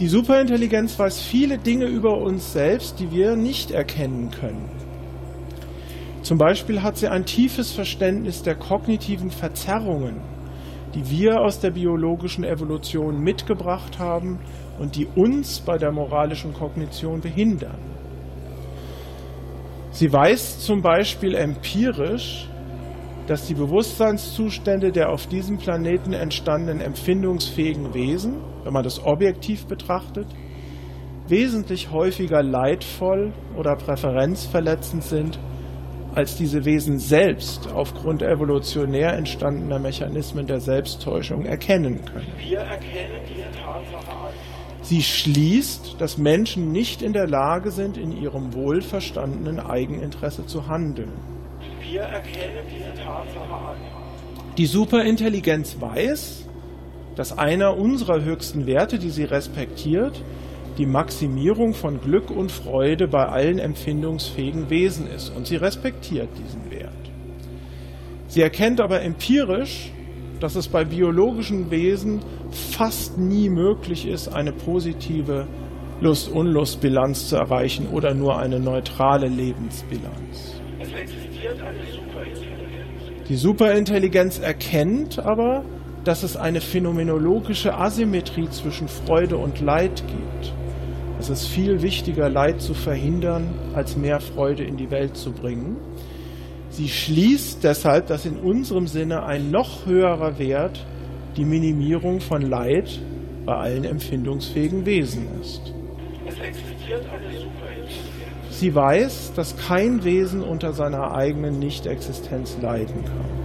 [0.00, 4.68] Die Superintelligenz weiß viele Dinge über uns selbst, die wir nicht erkennen können.
[6.22, 10.20] Zum Beispiel hat sie ein tiefes Verständnis der kognitiven Verzerrungen,
[10.94, 14.40] die wir aus der biologischen Evolution mitgebracht haben
[14.80, 17.78] und die uns bei der moralischen Kognition behindern.
[19.92, 22.48] Sie weiß zum Beispiel empirisch,
[23.26, 30.26] dass die Bewusstseinszustände der auf diesem Planeten entstandenen empfindungsfähigen Wesen, wenn man das objektiv betrachtet,
[31.26, 35.38] wesentlich häufiger leidvoll oder präferenzverletzend sind,
[36.14, 42.32] als diese Wesen selbst aufgrund evolutionär entstandener Mechanismen der Selbsttäuschung erkennen können.
[42.38, 44.32] Wir erkennen diese Tatsache an.
[44.82, 51.10] Sie schließt, dass Menschen nicht in der Lage sind, in ihrem wohlverstandenen Eigeninteresse zu handeln.
[51.94, 53.76] Wir erkennen diese Tatsache an.
[54.58, 56.44] Die Superintelligenz weiß,
[57.14, 60.20] dass einer unserer höchsten Werte, die sie respektiert,
[60.76, 65.28] die Maximierung von Glück und Freude bei allen empfindungsfähigen Wesen ist.
[65.36, 66.90] Und sie respektiert diesen Wert.
[68.26, 69.92] Sie erkennt aber empirisch,
[70.40, 75.46] dass es bei biologischen Wesen fast nie möglich ist, eine positive
[76.00, 80.60] Lust-Unlust-Bilanz zu erreichen oder nur eine neutrale Lebensbilanz.
[83.28, 85.64] Die Superintelligenz erkennt aber,
[86.04, 90.52] dass es eine phänomenologische Asymmetrie zwischen Freude und Leid gibt.
[91.18, 95.76] Es ist viel wichtiger, Leid zu verhindern, als mehr Freude in die Welt zu bringen.
[96.68, 100.84] Sie schließt deshalb, dass in unserem Sinne ein noch höherer Wert
[101.36, 103.00] die Minimierung von Leid
[103.46, 105.72] bei allen empfindungsfähigen Wesen ist.
[106.26, 107.23] Es existiert eine.
[108.56, 113.44] Sie weiß, dass kein Wesen unter seiner eigenen Nichtexistenz leiden kann.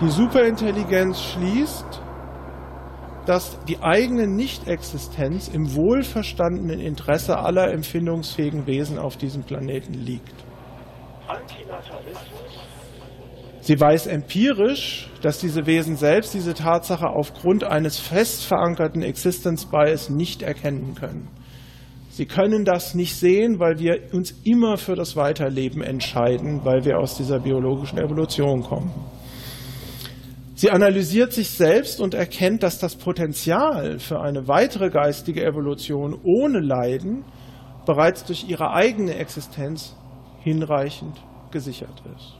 [0.00, 2.02] Die Superintelligenz schließt,
[3.26, 10.49] dass die eigene Nichtexistenz im wohlverstandenen Interesse aller empfindungsfähigen Wesen auf diesem Planeten liegt.
[13.60, 20.08] Sie weiß empirisch, dass diese Wesen selbst diese Tatsache aufgrund eines fest verankerten Existence Bias
[20.08, 21.28] nicht erkennen können.
[22.10, 26.98] Sie können das nicht sehen, weil wir uns immer für das Weiterleben entscheiden, weil wir
[26.98, 28.92] aus dieser biologischen Evolution kommen.
[30.54, 36.60] Sie analysiert sich selbst und erkennt, dass das Potenzial für eine weitere geistige Evolution ohne
[36.60, 37.24] Leiden
[37.86, 39.96] bereits durch ihre eigene Existenz
[40.40, 41.16] hinreichend
[41.50, 42.34] gesichert ist.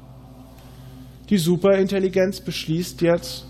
[1.28, 3.46] Die Superintelligenz beschließt jetzt,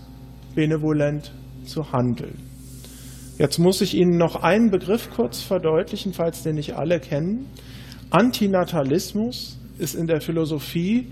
[0.53, 1.31] benevolent
[1.65, 2.37] zu handeln.
[3.37, 7.47] Jetzt muss ich Ihnen noch einen Begriff kurz verdeutlichen, falls den nicht alle kennen.
[8.11, 11.07] Antinatalismus ist in der Philosophie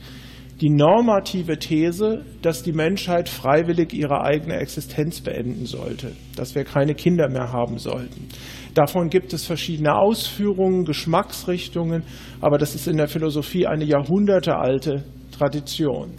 [0.62, 6.96] die normative These, dass die Menschheit freiwillig ihre eigene Existenz beenden sollte, dass wir keine
[6.96, 8.28] Kinder mehr haben sollten.
[8.74, 12.04] Davon gibt es verschiedene Ausführungen, Geschmacksrichtungen,
[12.40, 16.12] aber das ist in der Philosophie eine jahrhundertealte Tradition.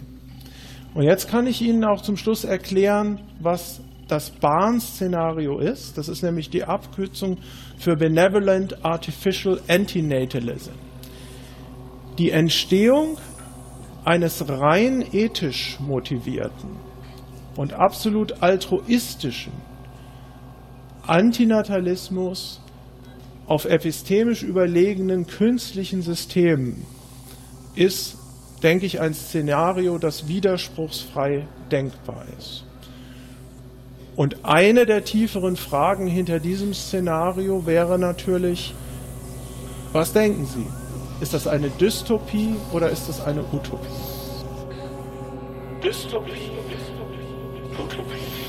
[0.93, 5.97] Und jetzt kann ich Ihnen auch zum Schluss erklären, was das Bahn-Szenario ist.
[5.97, 7.37] Das ist nämlich die Abkürzung
[7.77, 10.73] für Benevolent Artificial Antinatalism.
[12.17, 13.17] Die Entstehung
[14.03, 16.71] eines rein ethisch motivierten
[17.55, 19.53] und absolut altruistischen
[21.05, 22.61] Antinatalismus
[23.47, 26.85] auf epistemisch überlegenen künstlichen Systemen
[27.75, 28.17] ist
[28.61, 32.65] denke ich, ein Szenario, das widerspruchsfrei denkbar ist.
[34.15, 38.73] Und eine der tieferen Fragen hinter diesem Szenario wäre natürlich,
[39.93, 40.65] was denken Sie?
[41.21, 43.87] Ist das eine Dystopie oder ist das eine Utopie?
[45.83, 46.51] Dystopie.
[46.69, 47.83] Dystopie.
[47.83, 48.40] Utopie.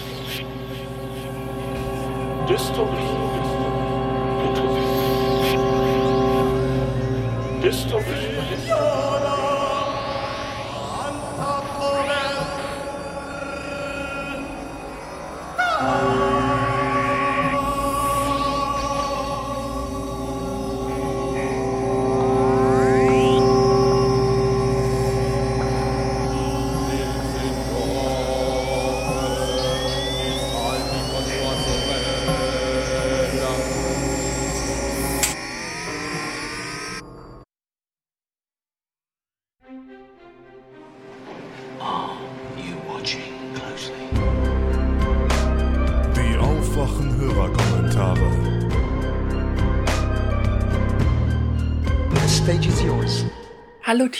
[7.62, 8.32] Dystopie.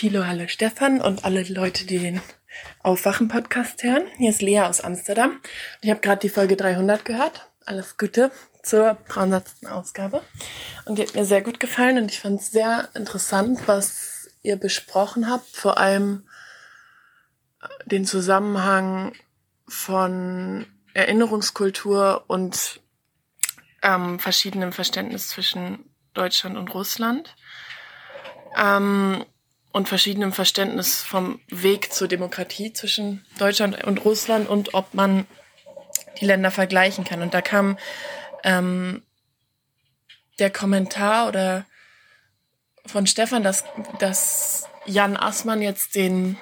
[0.03, 2.21] Thilo, hallo Stefan und alle Leute, die den
[2.79, 4.03] Aufwachen-Podcast hören.
[4.17, 5.39] Hier ist Lea aus Amsterdam.
[5.79, 7.49] Ich habe gerade die Folge 300 gehört.
[7.65, 8.29] Alles Gute
[8.63, 9.45] zur 300.
[9.69, 10.21] Ausgabe.
[10.83, 14.57] Und die hat mir sehr gut gefallen und ich fand es sehr interessant, was ihr
[14.57, 15.55] besprochen habt.
[15.55, 16.27] Vor allem
[17.85, 19.13] den Zusammenhang
[19.69, 22.81] von Erinnerungskultur und
[23.81, 27.37] ähm, verschiedenem Verständnis zwischen Deutschland und Russland
[28.57, 29.25] ähm,
[29.73, 35.25] und verschiedenem Verständnis vom Weg zur Demokratie zwischen Deutschland und Russland und ob man
[36.21, 37.21] die Länder vergleichen kann.
[37.21, 37.77] Und da kam
[38.45, 39.03] ähm,
[40.39, 41.65] der Kommentar oder
[42.85, 43.65] von Stefan, dass,
[43.99, 46.37] dass Jan Assmann jetzt den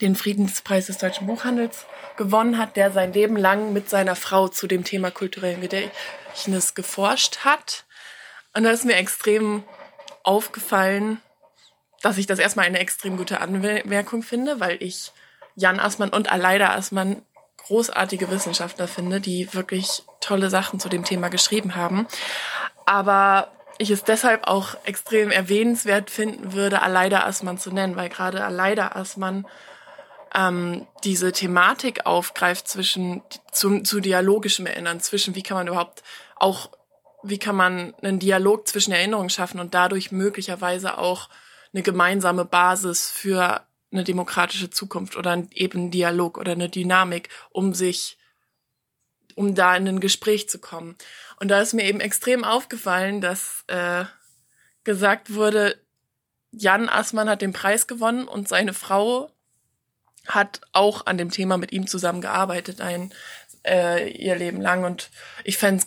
[0.00, 1.86] den Friedenspreis des deutschen Buchhandels
[2.16, 7.38] gewonnen hat, der sein Leben lang mit seiner Frau zu dem Thema kulturellen Gedächtnis geforscht
[7.38, 7.84] hat.
[8.54, 9.64] Und da ist mir extrem
[10.22, 11.20] aufgefallen,
[12.02, 15.12] dass ich das erstmal eine extrem gute Anmerkung finde, weil ich
[15.54, 17.22] Jan Assmann und Aleida Assmann
[17.66, 22.06] großartige Wissenschaftler finde, die wirklich tolle Sachen zu dem Thema geschrieben haben.
[22.84, 28.44] Aber ich es deshalb auch extrem erwähnenswert finden würde, Aleida Assmann zu nennen, weil gerade
[28.44, 29.46] Aleida Assmann
[30.34, 36.02] ähm, diese Thematik aufgreift zwischen zu, zu dialogischem Erinnern, zwischen wie kann man überhaupt
[36.36, 36.70] auch,
[37.22, 41.28] wie kann man einen Dialog zwischen Erinnerungen schaffen und dadurch möglicherweise auch
[41.72, 47.74] eine gemeinsame Basis für eine demokratische Zukunft oder eben einen Dialog oder eine Dynamik, um
[47.74, 48.18] sich,
[49.34, 50.96] um da in ein Gespräch zu kommen.
[51.38, 54.04] Und da ist mir eben extrem aufgefallen, dass äh,
[54.84, 55.78] gesagt wurde,
[56.52, 59.30] Jan Assmann hat den Preis gewonnen und seine Frau
[60.26, 63.12] hat auch an dem Thema mit ihm zusammengearbeitet, ein
[63.64, 64.84] äh, ihr Leben lang.
[64.84, 65.10] Und
[65.44, 65.84] ich fände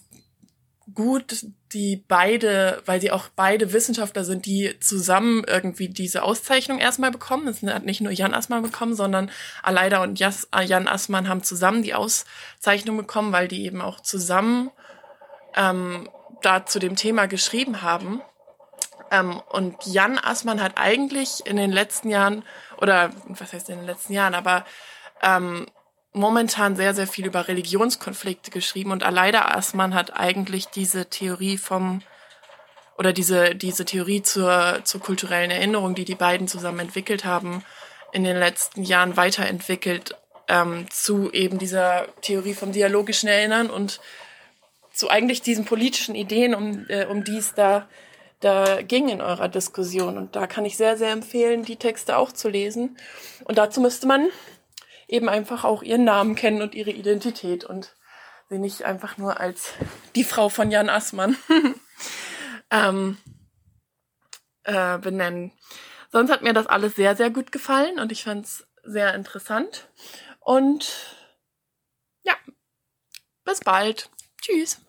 [0.93, 7.11] gut, die beide, weil sie auch beide Wissenschaftler sind, die zusammen irgendwie diese Auszeichnung erstmal
[7.11, 7.47] bekommen.
[7.47, 11.93] Es hat nicht nur Jan Assmann bekommen, sondern Aleida und Jan Assmann haben zusammen die
[11.93, 14.71] Auszeichnung bekommen, weil die eben auch zusammen
[15.55, 16.09] ähm,
[16.41, 18.21] da zu dem Thema geschrieben haben.
[19.11, 22.43] Ähm, und Jan Assmann hat eigentlich in den letzten Jahren,
[22.77, 24.65] oder was heißt in den letzten Jahren, aber
[25.21, 25.65] ähm,
[26.13, 32.01] momentan sehr, sehr viel über Religionskonflikte geschrieben und Aleida Assmann hat eigentlich diese Theorie vom
[32.97, 37.63] oder diese, diese Theorie zur, zur kulturellen Erinnerung, die die beiden zusammen entwickelt haben,
[38.11, 40.15] in den letzten Jahren weiterentwickelt
[40.49, 44.01] ähm, zu eben dieser Theorie vom dialogischen Erinnern und
[44.91, 47.87] zu eigentlich diesen politischen Ideen, um, äh, um die es da
[48.39, 50.17] da ging in eurer Diskussion.
[50.17, 52.97] Und da kann ich sehr, sehr empfehlen, die Texte auch zu lesen.
[53.43, 54.27] Und dazu müsste man
[55.09, 57.95] eben einfach auch ihren Namen kennen und ihre Identität und
[58.49, 59.73] sie nicht einfach nur als
[60.15, 61.35] die Frau von Jan Assmann
[62.71, 63.17] ähm,
[64.63, 65.51] äh, benennen.
[66.11, 69.87] Sonst hat mir das alles sehr, sehr gut gefallen und ich fand es sehr interessant.
[70.39, 71.15] Und
[72.23, 72.33] ja,
[73.43, 74.09] bis bald.
[74.41, 74.81] Tschüss.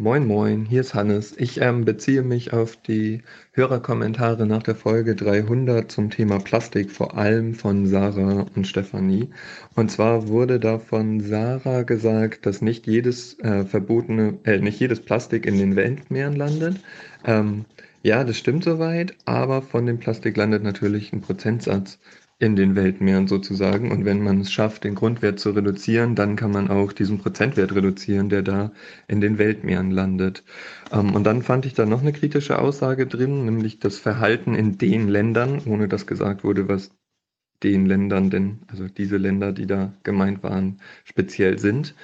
[0.00, 1.34] Moin Moin, hier ist Hannes.
[1.36, 7.18] Ich ähm, beziehe mich auf die Hörerkommentare nach der Folge 300 zum Thema Plastik, vor
[7.18, 9.28] allem von Sarah und Stefanie.
[9.74, 15.00] Und zwar wurde da von Sarah gesagt, dass nicht jedes äh, verbotene, äh, nicht jedes
[15.00, 16.76] Plastik in den Weltmeeren landet.
[17.24, 17.64] Ähm,
[18.04, 21.98] ja, das stimmt soweit, aber von dem Plastik landet natürlich ein Prozentsatz
[22.40, 23.90] in den Weltmeeren sozusagen.
[23.90, 27.74] Und wenn man es schafft, den Grundwert zu reduzieren, dann kann man auch diesen Prozentwert
[27.74, 28.72] reduzieren, der da
[29.08, 30.44] in den Weltmeeren landet.
[30.92, 34.78] Ähm, und dann fand ich da noch eine kritische Aussage drin, nämlich das Verhalten in
[34.78, 36.90] den Ländern, ohne dass gesagt wurde, was
[37.62, 41.94] den Ländern denn, also diese Länder, die da gemeint waren, speziell sind.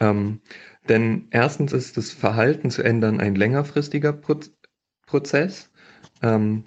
[0.00, 0.40] Ähm,
[0.88, 4.40] denn erstens ist das Verhalten zu ändern ein längerfristiger Pro
[5.06, 5.70] Prozess.
[6.22, 6.64] Ähm,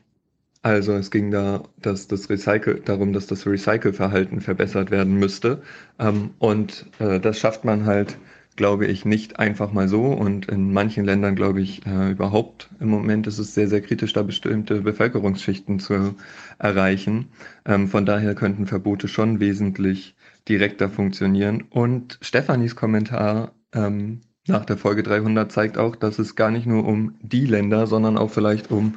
[0.63, 5.61] also es ging da dass das Recycle, darum, dass das Recycle-Verhalten verbessert werden müsste.
[5.99, 8.17] Ähm, und äh, das schafft man halt,
[8.55, 10.05] glaube ich, nicht einfach mal so.
[10.05, 14.13] Und in manchen Ländern, glaube ich, äh, überhaupt im Moment ist es sehr, sehr kritisch,
[14.13, 16.15] da bestimmte Bevölkerungsschichten zu
[16.59, 17.29] erreichen.
[17.65, 20.15] Ähm, von daher könnten Verbote schon wesentlich
[20.47, 21.63] direkter funktionieren.
[21.69, 26.85] Und Stefanis Kommentar ähm, nach der Folge 300 zeigt auch, dass es gar nicht nur
[26.85, 28.95] um die Länder, sondern auch vielleicht um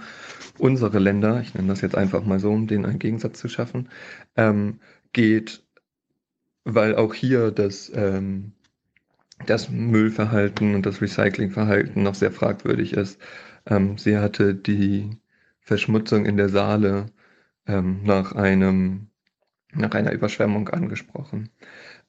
[0.59, 3.89] unsere Länder, ich nenne das jetzt einfach mal so, um den einen Gegensatz zu schaffen,
[4.37, 4.81] ähm,
[5.13, 5.63] geht,
[6.65, 8.53] weil auch hier das, ähm,
[9.47, 13.21] das Müllverhalten und das Recyclingverhalten noch sehr fragwürdig ist.
[13.67, 15.19] Ähm, sie hatte die
[15.61, 17.07] Verschmutzung in der Saale
[17.67, 19.09] ähm, nach einem
[19.77, 21.51] nach einer Überschwemmung angesprochen.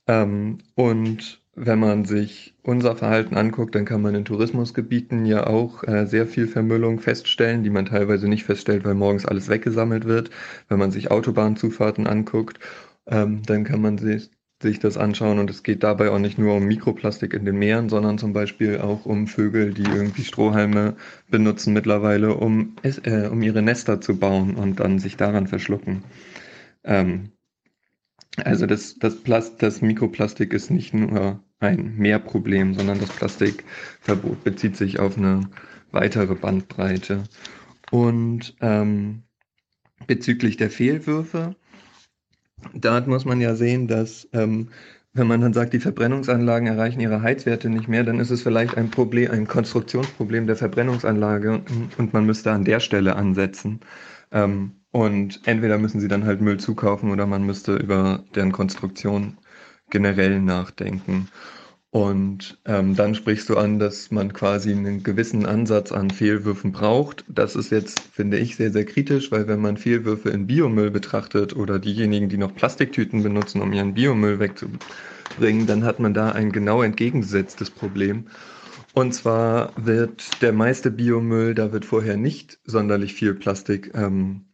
[0.08, 5.84] Ähm, und wenn man sich unser Verhalten anguckt, dann kann man in Tourismusgebieten ja auch
[5.84, 10.30] äh, sehr viel Vermüllung feststellen, die man teilweise nicht feststellt, weil morgens alles weggesammelt wird.
[10.68, 12.60] Wenn man sich Autobahnzufahrten anguckt,
[13.08, 16.56] ähm, dann kann man sich, sich das anschauen und es geht dabei auch nicht nur
[16.56, 20.96] um Mikroplastik in den Meeren, sondern zum Beispiel auch um Vögel, die irgendwie Strohhalme
[21.30, 26.04] benutzen mittlerweile, um, äh, um ihre Nester zu bauen und dann sich daran verschlucken.
[26.84, 27.32] Ähm,
[28.44, 34.76] also das, das, Plast, das Mikroplastik ist nicht nur ein Mehrproblem, sondern das Plastikverbot bezieht
[34.76, 35.50] sich auf eine
[35.92, 37.24] weitere Bandbreite.
[37.92, 39.24] Und ähm,
[40.08, 41.56] bezüglich der Fehlwürfe,
[42.74, 44.70] da muss man ja sehen, dass ähm,
[45.16, 48.76] wenn man dann sagt, die Verbrennungsanlagen erreichen ihre Heizwerte nicht mehr, dann ist es vielleicht
[48.76, 51.62] ein Problem, ein Konstruktionsproblem der Verbrennungsanlage
[51.98, 53.80] und man müsste an der Stelle ansetzen.
[54.32, 59.38] Ähm, und entweder müssen sie dann halt Müll zukaufen oder man müsste über deren Konstruktion
[59.90, 61.30] generell nachdenken.
[61.96, 67.24] Und ähm, dann sprichst du an, dass man quasi einen gewissen Ansatz an Fehlwürfen braucht.
[67.30, 71.56] Das ist jetzt, finde ich, sehr, sehr kritisch, weil wenn man Fehlwürfe in Biomüll betrachtet
[71.56, 76.52] oder diejenigen, die noch Plastiktüten benutzen, um ihren Biomüll wegzubringen, dann hat man da ein
[76.52, 78.28] genau entgegengesetztes Problem.
[78.94, 84.46] Und zwar wird der meiste Biomüll, da wird vorher nicht sonderlich viel Plastik ähm,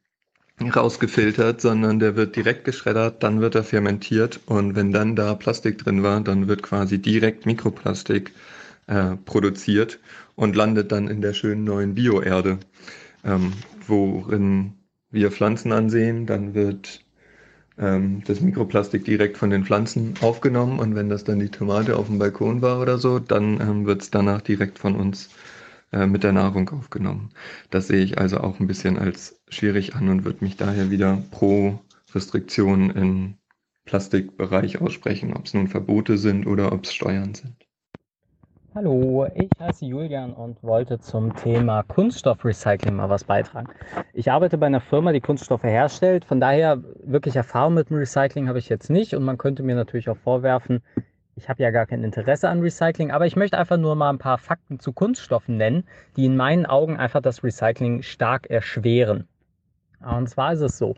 [0.69, 5.77] rausgefiltert, sondern der wird direkt geschreddert, dann wird er fermentiert und wenn dann da Plastik
[5.79, 8.31] drin war, dann wird quasi direkt Mikroplastik
[8.87, 9.99] äh, produziert
[10.35, 12.59] und landet dann in der schönen neuen Bioerde,
[13.23, 13.53] ähm,
[13.87, 14.73] worin
[15.09, 17.03] wir Pflanzen ansehen, dann wird
[17.77, 22.07] ähm, das Mikroplastik direkt von den Pflanzen aufgenommen und wenn das dann die Tomate auf
[22.07, 25.29] dem Balkon war oder so, dann ähm, wird es danach direkt von uns
[25.91, 27.31] äh, mit der Nahrung aufgenommen.
[27.69, 31.21] Das sehe ich also auch ein bisschen als schwierig an und würde mich daher wieder
[31.31, 31.79] pro
[32.13, 33.35] Restriktionen im
[33.85, 37.55] Plastikbereich aussprechen, ob es nun Verbote sind oder ob es Steuern sind.
[38.73, 43.67] Hallo, ich heiße Julian und wollte zum Thema Kunststoffrecycling mal was beitragen.
[44.13, 46.23] Ich arbeite bei einer Firma, die Kunststoffe herstellt.
[46.23, 49.75] Von daher wirklich Erfahrung mit dem Recycling habe ich jetzt nicht und man könnte mir
[49.75, 50.81] natürlich auch vorwerfen,
[51.35, 54.19] ich habe ja gar kein Interesse an Recycling, aber ich möchte einfach nur mal ein
[54.19, 59.27] paar Fakten zu Kunststoffen nennen, die in meinen Augen einfach das Recycling stark erschweren.
[60.03, 60.95] Und zwar ist es so,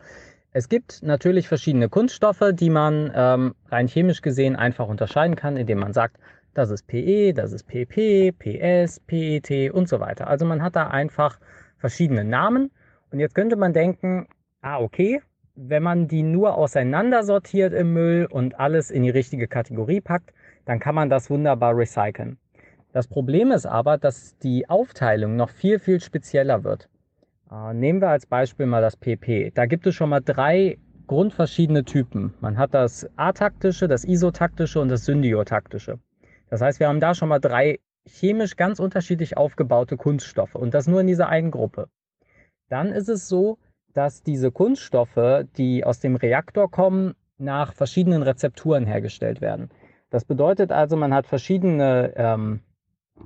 [0.52, 5.80] es gibt natürlich verschiedene Kunststoffe, die man ähm, rein chemisch gesehen einfach unterscheiden kann, indem
[5.80, 6.18] man sagt,
[6.54, 10.28] das ist PE, das ist PP, PS, PET und so weiter.
[10.28, 11.40] Also man hat da einfach
[11.76, 12.70] verschiedene Namen.
[13.10, 14.28] Und jetzt könnte man denken,
[14.62, 15.20] ah okay,
[15.56, 20.32] wenn man die nur auseinandersortiert im Müll und alles in die richtige Kategorie packt,
[20.64, 22.38] dann kann man das wunderbar recyceln.
[22.92, 26.88] Das Problem ist aber, dass die Aufteilung noch viel, viel spezieller wird.
[27.54, 29.52] Äh, nehmen wir als Beispiel mal das PP.
[29.54, 32.34] Da gibt es schon mal drei grundverschiedene Typen.
[32.40, 35.98] Man hat das ataktische, das isotaktische und das syndiotaktische.
[36.50, 40.86] Das heißt, wir haben da schon mal drei chemisch ganz unterschiedlich aufgebaute Kunststoffe und das
[40.86, 41.88] nur in dieser einen Gruppe.
[42.68, 43.58] Dann ist es so,
[43.92, 49.70] dass diese Kunststoffe, die aus dem Reaktor kommen, nach verschiedenen Rezepturen hergestellt werden.
[50.10, 52.60] Das bedeutet also, man hat verschiedene ähm,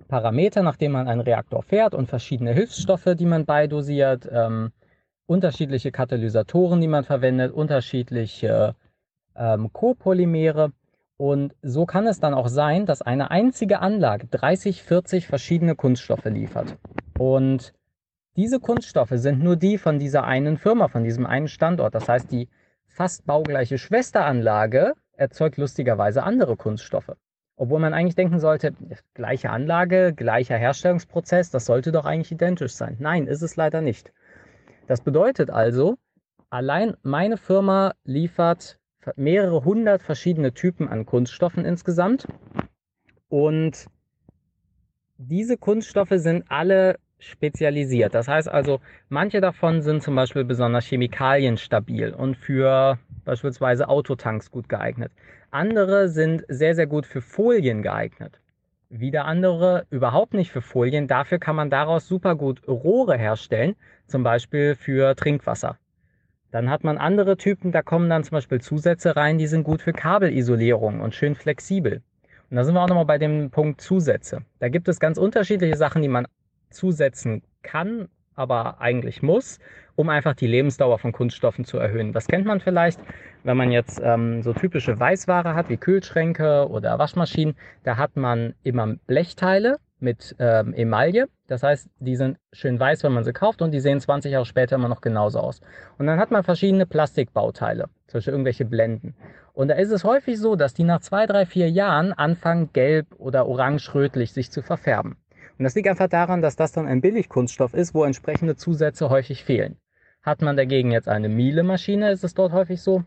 [0.08, 4.72] Parameter, nach denen man einen Reaktor fährt und verschiedene Hilfsstoffe, die man beidosiert, ähm,
[5.26, 8.74] unterschiedliche Katalysatoren, die man verwendet, unterschiedliche
[9.36, 10.72] ähm, Copolymere.
[11.16, 16.24] Und so kann es dann auch sein, dass eine einzige Anlage 30, 40 verschiedene Kunststoffe
[16.26, 16.76] liefert.
[17.18, 17.74] Und
[18.36, 21.94] diese Kunststoffe sind nur die von dieser einen Firma, von diesem einen Standort.
[21.94, 22.48] Das heißt, die
[22.86, 27.16] fast baugleiche Schwesteranlage erzeugt lustigerweise andere Kunststoffe.
[27.58, 28.72] Obwohl man eigentlich denken sollte,
[29.14, 32.96] gleiche Anlage, gleicher Herstellungsprozess, das sollte doch eigentlich identisch sein.
[33.00, 34.12] Nein, ist es leider nicht.
[34.86, 35.96] Das bedeutet also,
[36.50, 38.78] allein meine Firma liefert
[39.16, 42.28] mehrere hundert verschiedene Typen an Kunststoffen insgesamt.
[43.28, 43.86] Und
[45.16, 48.14] diese Kunststoffe sind alle spezialisiert.
[48.14, 54.70] Das heißt also, manche davon sind zum Beispiel besonders chemikalienstabil und für beispielsweise Autotanks gut
[54.70, 55.12] geeignet.
[55.50, 58.40] Andere sind sehr, sehr gut für Folien geeignet.
[58.88, 61.08] Wieder andere überhaupt nicht für Folien.
[61.08, 63.76] Dafür kann man daraus super gut Rohre herstellen,
[64.06, 65.76] zum Beispiel für Trinkwasser.
[66.50, 69.82] Dann hat man andere Typen, da kommen dann zum Beispiel Zusätze rein, die sind gut
[69.82, 72.00] für Kabelisolierung und schön flexibel.
[72.48, 74.40] Und da sind wir auch nochmal bei dem Punkt Zusätze.
[74.58, 76.26] Da gibt es ganz unterschiedliche Sachen, die man
[76.70, 78.08] zusetzen kann,
[78.38, 79.58] aber eigentlich muss,
[79.96, 82.12] um einfach die Lebensdauer von Kunststoffen zu erhöhen.
[82.12, 83.00] Das kennt man vielleicht,
[83.42, 87.56] wenn man jetzt ähm, so typische Weißware hat, wie Kühlschränke oder Waschmaschinen.
[87.82, 91.28] Da hat man immer Blechteile mit ähm, Emaille.
[91.48, 94.46] Das heißt, die sind schön weiß, wenn man sie kauft und die sehen 20 Jahre
[94.46, 95.60] später immer noch genauso aus.
[95.98, 99.14] Und dann hat man verschiedene Plastikbauteile, zum Beispiel irgendwelche Blenden.
[99.54, 103.08] Und da ist es häufig so, dass die nach zwei, drei, vier Jahren anfangen, gelb
[103.18, 105.16] oder orange-rötlich sich zu verfärben.
[105.58, 109.44] Und das liegt einfach daran, dass das dann ein Billigkunststoff ist, wo entsprechende Zusätze häufig
[109.44, 109.76] fehlen.
[110.22, 113.02] Hat man dagegen jetzt eine Miele-Maschine, ist es dort häufig so,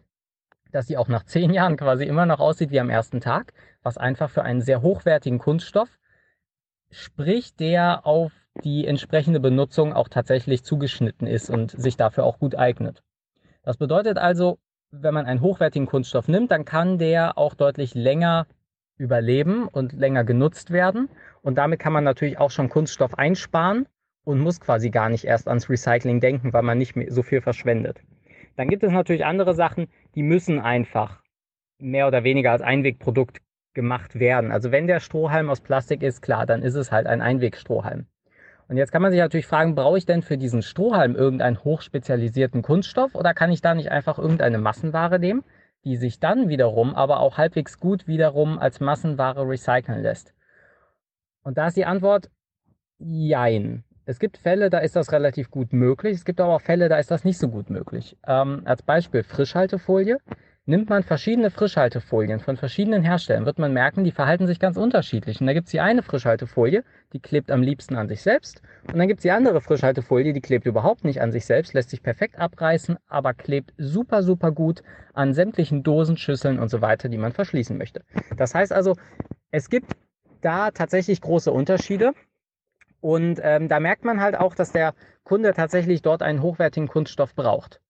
[0.71, 3.97] dass sie auch nach zehn Jahren quasi immer noch aussieht wie am ersten Tag, was
[3.97, 5.97] einfach für einen sehr hochwertigen Kunststoff
[6.89, 12.55] spricht, der auf die entsprechende Benutzung auch tatsächlich zugeschnitten ist und sich dafür auch gut
[12.55, 13.01] eignet.
[13.63, 14.59] Das bedeutet also,
[14.91, 18.45] wenn man einen hochwertigen Kunststoff nimmt, dann kann der auch deutlich länger
[19.01, 21.09] überleben und länger genutzt werden.
[21.41, 23.87] Und damit kann man natürlich auch schon Kunststoff einsparen
[24.23, 27.41] und muss quasi gar nicht erst ans Recycling denken, weil man nicht mehr so viel
[27.41, 27.99] verschwendet.
[28.55, 31.21] Dann gibt es natürlich andere Sachen, die müssen einfach
[31.79, 33.41] mehr oder weniger als Einwegprodukt
[33.73, 34.51] gemacht werden.
[34.51, 38.05] Also wenn der Strohhalm aus Plastik ist, klar, dann ist es halt ein Einwegstrohhalm.
[38.67, 42.61] Und jetzt kann man sich natürlich fragen, brauche ich denn für diesen Strohhalm irgendeinen hochspezialisierten
[42.61, 45.43] Kunststoff oder kann ich da nicht einfach irgendeine Massenware nehmen?
[45.83, 50.33] Die sich dann wiederum aber auch halbwegs gut wiederum als Massenware recyceln lässt?
[51.43, 52.29] Und da ist die Antwort
[52.99, 53.83] Jein.
[54.05, 56.15] Es gibt Fälle, da ist das relativ gut möglich.
[56.15, 58.17] Es gibt aber auch Fälle, da ist das nicht so gut möglich.
[58.27, 60.19] Ähm, als Beispiel Frischhaltefolie.
[60.67, 65.41] Nimmt man verschiedene Frischhaltefolien von verschiedenen Herstellern, wird man merken, die verhalten sich ganz unterschiedlich.
[65.41, 66.83] Und da gibt es die eine Frischhaltefolie,
[67.13, 68.61] die klebt am liebsten an sich selbst.
[68.83, 71.89] Und dann gibt es die andere Frischhaltefolie, die klebt überhaupt nicht an sich selbst, lässt
[71.89, 74.83] sich perfekt abreißen, aber klebt super, super gut
[75.13, 78.03] an sämtlichen Dosen, Schüsseln und so weiter, die man verschließen möchte.
[78.37, 78.95] Das heißt also,
[79.49, 79.93] es gibt
[80.41, 82.13] da tatsächlich große Unterschiede.
[82.99, 87.33] Und ähm, da merkt man halt auch, dass der Kunde tatsächlich dort einen hochwertigen Kunststoff
[87.33, 87.81] braucht.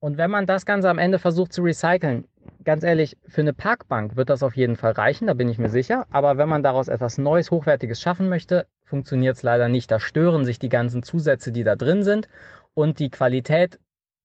[0.00, 2.26] Und wenn man das Ganze am Ende versucht zu recyceln,
[2.64, 5.70] ganz ehrlich, für eine Parkbank wird das auf jeden Fall reichen, da bin ich mir
[5.70, 6.06] sicher.
[6.10, 9.90] Aber wenn man daraus etwas Neues, Hochwertiges schaffen möchte, funktioniert es leider nicht.
[9.90, 12.28] Da stören sich die ganzen Zusätze, die da drin sind.
[12.74, 13.80] Und die Qualität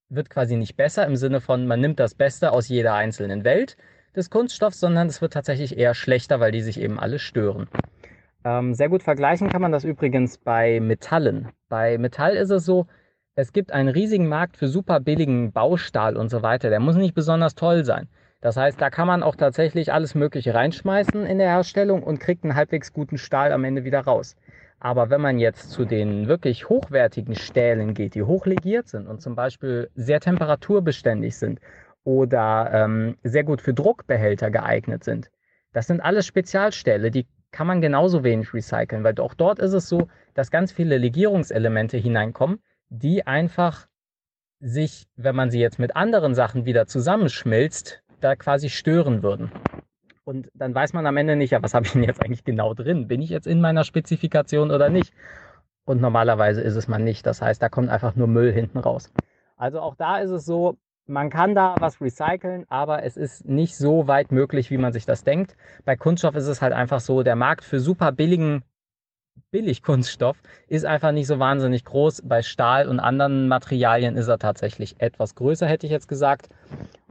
[0.10, 3.78] wird quasi nicht besser im Sinne von, man nimmt das Beste aus jeder einzelnen Welt
[4.14, 7.70] des Kunststoffs, sondern es wird tatsächlich eher schlechter, weil die sich eben alle stören.
[8.44, 11.50] Ähm, sehr gut vergleichen kann man das übrigens bei Metallen.
[11.70, 12.88] Bei Metall ist es so,
[13.36, 16.70] es gibt einen riesigen Markt für super billigen Baustahl und so weiter.
[16.70, 18.10] Der muss nicht besonders toll sein.
[18.42, 22.44] Das heißt, da kann man auch tatsächlich alles Mögliche reinschmeißen in der Herstellung und kriegt
[22.44, 24.36] einen halbwegs guten Stahl am Ende wieder raus.
[24.80, 29.36] Aber wenn man jetzt zu den wirklich hochwertigen Stählen geht, die hochlegiert sind und zum
[29.36, 31.60] Beispiel sehr temperaturbeständig sind
[32.04, 35.30] oder ähm, sehr gut für Druckbehälter geeignet sind,
[35.72, 39.88] das sind alles Spezialstähle, die kann man genauso wenig recyceln, weil auch dort ist es
[39.88, 42.60] so, dass ganz viele Legierungselemente hineinkommen,
[42.92, 43.88] die einfach
[44.60, 49.52] sich, wenn man sie jetzt mit anderen Sachen wieder zusammenschmilzt, da quasi stören würden.
[50.24, 52.74] Und dann weiß man am Ende nicht, ja, was habe ich denn jetzt eigentlich genau
[52.76, 53.08] drin?
[53.08, 55.14] Bin ich jetzt in meiner Spezifikation oder nicht?
[55.86, 57.26] Und normalerweise ist es man nicht.
[57.26, 59.12] Das heißt, da kommt einfach nur Müll hinten raus.
[59.56, 63.76] Also auch da ist es so, man kann da was recyceln, aber es ist nicht
[63.78, 65.56] so weit möglich, wie man sich das denkt.
[65.86, 68.64] Bei Kunststoff ist es halt einfach so, der Markt für super billigen
[69.52, 72.22] Billigkunststoff ist einfach nicht so wahnsinnig groß.
[72.24, 76.50] Bei Stahl und anderen Materialien ist er tatsächlich etwas größer, hätte ich jetzt gesagt.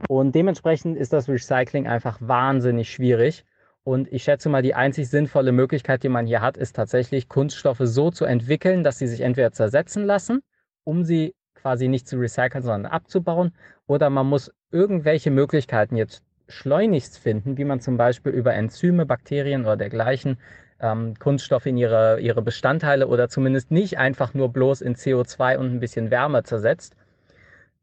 [0.07, 3.45] Und dementsprechend ist das Recycling einfach wahnsinnig schwierig.
[3.83, 7.81] Und ich schätze mal, die einzig sinnvolle Möglichkeit, die man hier hat, ist tatsächlich Kunststoffe
[7.81, 10.41] so zu entwickeln, dass sie sich entweder zersetzen lassen,
[10.83, 13.53] um sie quasi nicht zu recyceln, sondern abzubauen.
[13.87, 19.61] Oder man muss irgendwelche Möglichkeiten jetzt schleunigst finden, wie man zum Beispiel über Enzyme, Bakterien
[19.61, 20.37] oder dergleichen
[20.81, 25.73] ähm, Kunststoffe in ihre, ihre Bestandteile oder zumindest nicht einfach nur bloß in CO2 und
[25.73, 26.95] ein bisschen Wärme zersetzt.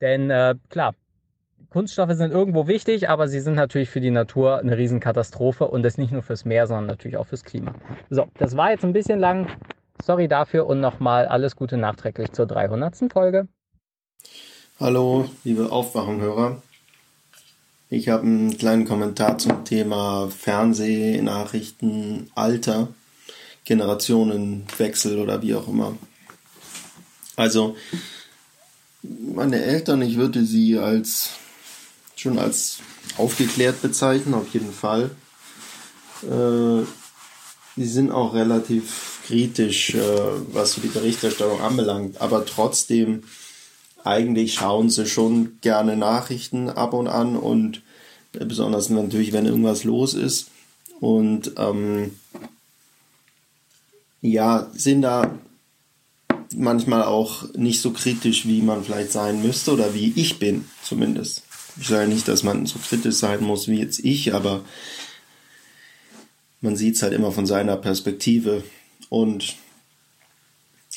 [0.00, 0.94] Denn äh, klar,
[1.70, 5.98] Kunststoffe sind irgendwo wichtig, aber sie sind natürlich für die Natur eine Riesenkatastrophe und das
[5.98, 7.74] nicht nur fürs Meer, sondern natürlich auch fürs Klima.
[8.10, 9.48] So, das war jetzt ein bisschen lang.
[10.02, 13.12] Sorry dafür und nochmal alles Gute nachträglich zur 300.
[13.12, 13.48] Folge.
[14.80, 16.62] Hallo, liebe Aufwachenhörer.
[17.90, 22.88] Ich habe einen kleinen Kommentar zum Thema Fernsehnachrichten, Alter,
[23.64, 25.96] Generationenwechsel oder wie auch immer.
[27.36, 27.76] Also,
[29.02, 31.30] meine Eltern, ich würde sie als
[32.14, 32.80] schon als
[33.16, 35.10] aufgeklärt bezeichnen, auf jeden Fall.
[36.24, 36.82] Äh,
[37.76, 40.00] sind auch relativ kritisch, äh,
[40.52, 43.22] was so die Berichterstattung anbelangt, aber trotzdem
[44.08, 47.82] eigentlich schauen sie schon gerne Nachrichten ab und an und
[48.32, 50.48] äh, besonders natürlich, wenn irgendwas los ist.
[50.98, 52.18] Und ähm,
[54.22, 55.38] ja, sind da
[56.56, 61.42] manchmal auch nicht so kritisch, wie man vielleicht sein müsste oder wie ich bin, zumindest.
[61.78, 64.62] Ich sage nicht, dass man so kritisch sein muss wie jetzt ich, aber
[66.62, 68.64] man sieht es halt immer von seiner Perspektive.
[69.10, 69.54] Und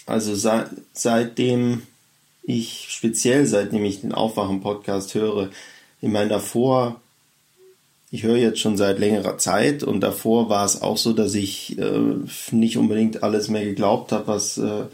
[0.05, 1.83] also seit, seitdem
[2.43, 5.49] ich, speziell seitdem ich den Aufwachen-Podcast höre,
[6.01, 6.99] ich meine, davor,
[8.09, 11.77] ich höre jetzt schon seit längerer Zeit und davor war es auch so, dass ich
[11.77, 12.15] äh,
[12.51, 14.85] nicht unbedingt alles mehr geglaubt habe, was äh,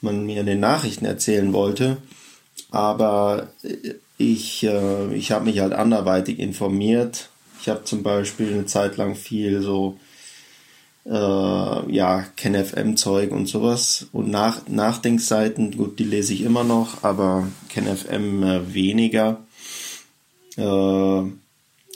[0.00, 1.98] man mir in den Nachrichten erzählen wollte.
[2.70, 7.30] Aber äh, ich, äh, ich habe mich halt anderweitig informiert.
[7.60, 9.96] Ich habe zum Beispiel eine Zeit lang viel so
[11.06, 11.10] äh,
[11.92, 14.06] ja, KenFM-Zeug und sowas.
[14.12, 19.44] Und nach, Nachdenkseiten, gut, die lese ich immer noch, aber KenFM äh, weniger.
[20.56, 21.22] Äh,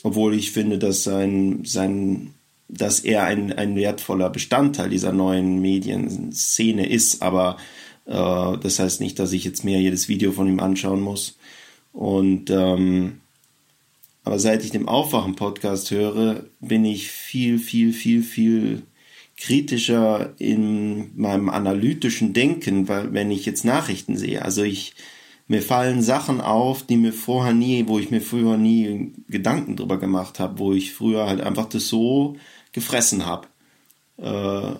[0.05, 2.35] obwohl ich finde, dass sein, sein,
[2.69, 7.57] dass er ein, ein wertvoller Bestandteil dieser neuen Medienszene ist, aber
[8.07, 11.39] äh, das heißt nicht, dass ich jetzt mehr jedes Video von ihm anschauen muss.
[11.93, 13.21] Und ähm,
[14.25, 18.83] aber seit ich den Aufwachen-Podcast höre, bin ich viel, viel, viel, viel
[19.37, 24.95] kritischer in meinem analytischen Denken, weil wenn ich jetzt Nachrichten sehe, also ich
[25.47, 29.99] mir fallen Sachen auf, die mir vorher nie, wo ich mir früher nie Gedanken drüber
[29.99, 32.37] gemacht habe, wo ich früher halt einfach das so
[32.73, 33.49] gefressen habe.
[34.17, 34.77] Äh,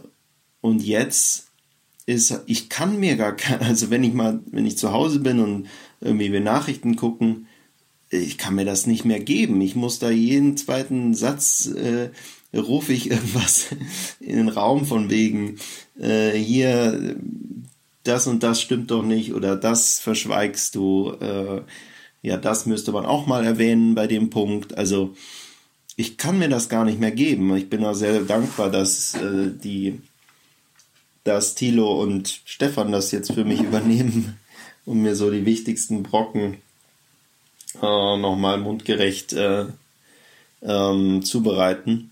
[0.61, 1.49] und jetzt
[2.07, 5.41] ist, ich kann mir gar kein, also wenn ich mal, wenn ich zu Hause bin
[5.41, 5.67] und
[6.01, 7.47] irgendwie wir Nachrichten gucken,
[8.11, 9.61] ich kann mir das nicht mehr geben.
[9.61, 12.11] Ich muss da jeden zweiten Satz äh,
[12.57, 13.69] rufe ich irgendwas
[14.21, 15.59] in den Raum von wegen,
[15.99, 17.17] äh, hier,
[18.05, 21.13] das und das stimmt doch nicht oder das verschweigst du.
[21.21, 21.63] Äh,
[22.23, 24.79] ja, das müsste man auch mal erwähnen bei dem Punkt.
[24.79, 25.15] Also
[25.97, 27.55] ich kann mir das gar nicht mehr geben.
[27.57, 30.01] Ich bin auch sehr dankbar, dass äh, die,
[31.25, 34.39] dass Thilo und Stefan das jetzt für mich übernehmen
[34.87, 36.59] und mir so die wichtigsten Brocken
[37.77, 39.67] äh, nochmal mundgerecht äh,
[40.63, 42.11] ähm, zubereiten.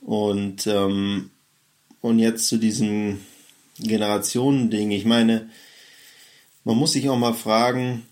[0.00, 1.30] Und, ähm,
[2.00, 3.20] und jetzt zu diesem
[3.80, 4.90] Generationending.
[4.90, 5.48] Ich meine,
[6.64, 8.04] man muss sich auch mal fragen,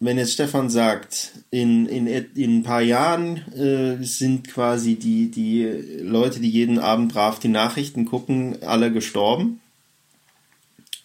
[0.00, 5.64] wenn jetzt Stefan sagt, in, in, in ein paar Jahren äh, sind quasi die, die
[6.02, 9.60] Leute, die jeden Abend brav die Nachrichten gucken, alle gestorben.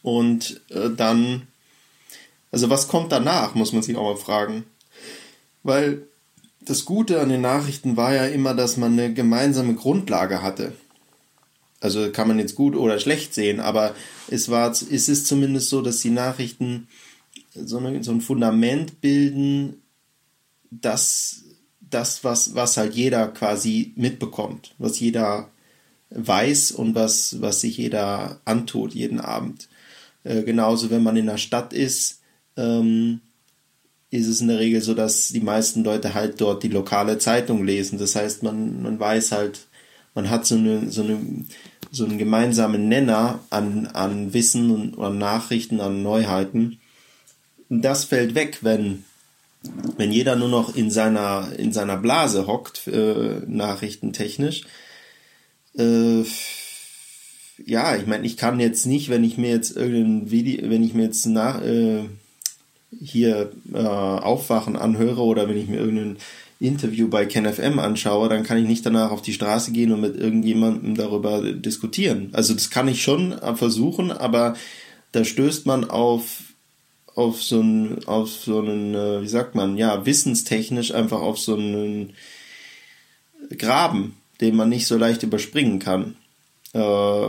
[0.01, 1.47] Und äh, dann,
[2.51, 4.65] also was kommt danach, muss man sich auch mal fragen.
[5.63, 6.08] Weil
[6.61, 10.73] das Gute an den Nachrichten war ja immer, dass man eine gemeinsame Grundlage hatte.
[11.79, 13.95] Also kann man jetzt gut oder schlecht sehen, aber
[14.29, 16.87] es war, es ist zumindest so, dass die Nachrichten
[17.55, 19.81] so, eine, so ein Fundament bilden,
[20.71, 21.43] dass
[21.79, 25.49] das, was, was halt jeder quasi mitbekommt, was jeder
[26.11, 29.69] weiß und was, was sich jeder antut jeden Abend.
[30.23, 32.21] Äh, genauso, wenn man in der Stadt ist,
[32.57, 33.21] ähm,
[34.11, 37.63] ist es in der Regel so, dass die meisten Leute halt dort die lokale Zeitung
[37.63, 37.99] lesen.
[37.99, 39.67] Das heißt, man, man weiß halt,
[40.15, 41.19] man hat so, eine, so, eine,
[41.91, 46.79] so einen gemeinsamen Nenner an, an Wissen und an Nachrichten, an Neuheiten.
[47.69, 49.03] Und das fällt weg, wenn,
[49.97, 54.63] wenn jeder nur noch in seiner, in seiner Blase hockt, äh, nachrichtentechnisch.
[55.77, 56.23] Äh,
[57.65, 60.95] ja, ich meine, ich kann jetzt nicht, wenn ich mir jetzt irgendein Video, wenn ich
[60.95, 62.05] mir jetzt nach, äh,
[62.91, 66.17] hier äh, Aufwachen anhöre oder wenn ich mir irgendein
[66.59, 70.17] Interview bei KenFM anschaue, dann kann ich nicht danach auf die Straße gehen und mit
[70.17, 72.29] irgendjemandem darüber diskutieren.
[72.33, 74.55] Also das kann ich schon versuchen, aber
[75.11, 76.43] da stößt man auf
[77.15, 81.55] auf so einen, auf so einen, äh, wie sagt man, ja, wissenstechnisch einfach auf so
[81.55, 82.13] einen
[83.57, 86.15] Graben, den man nicht so leicht überspringen kann.
[86.71, 87.27] Äh,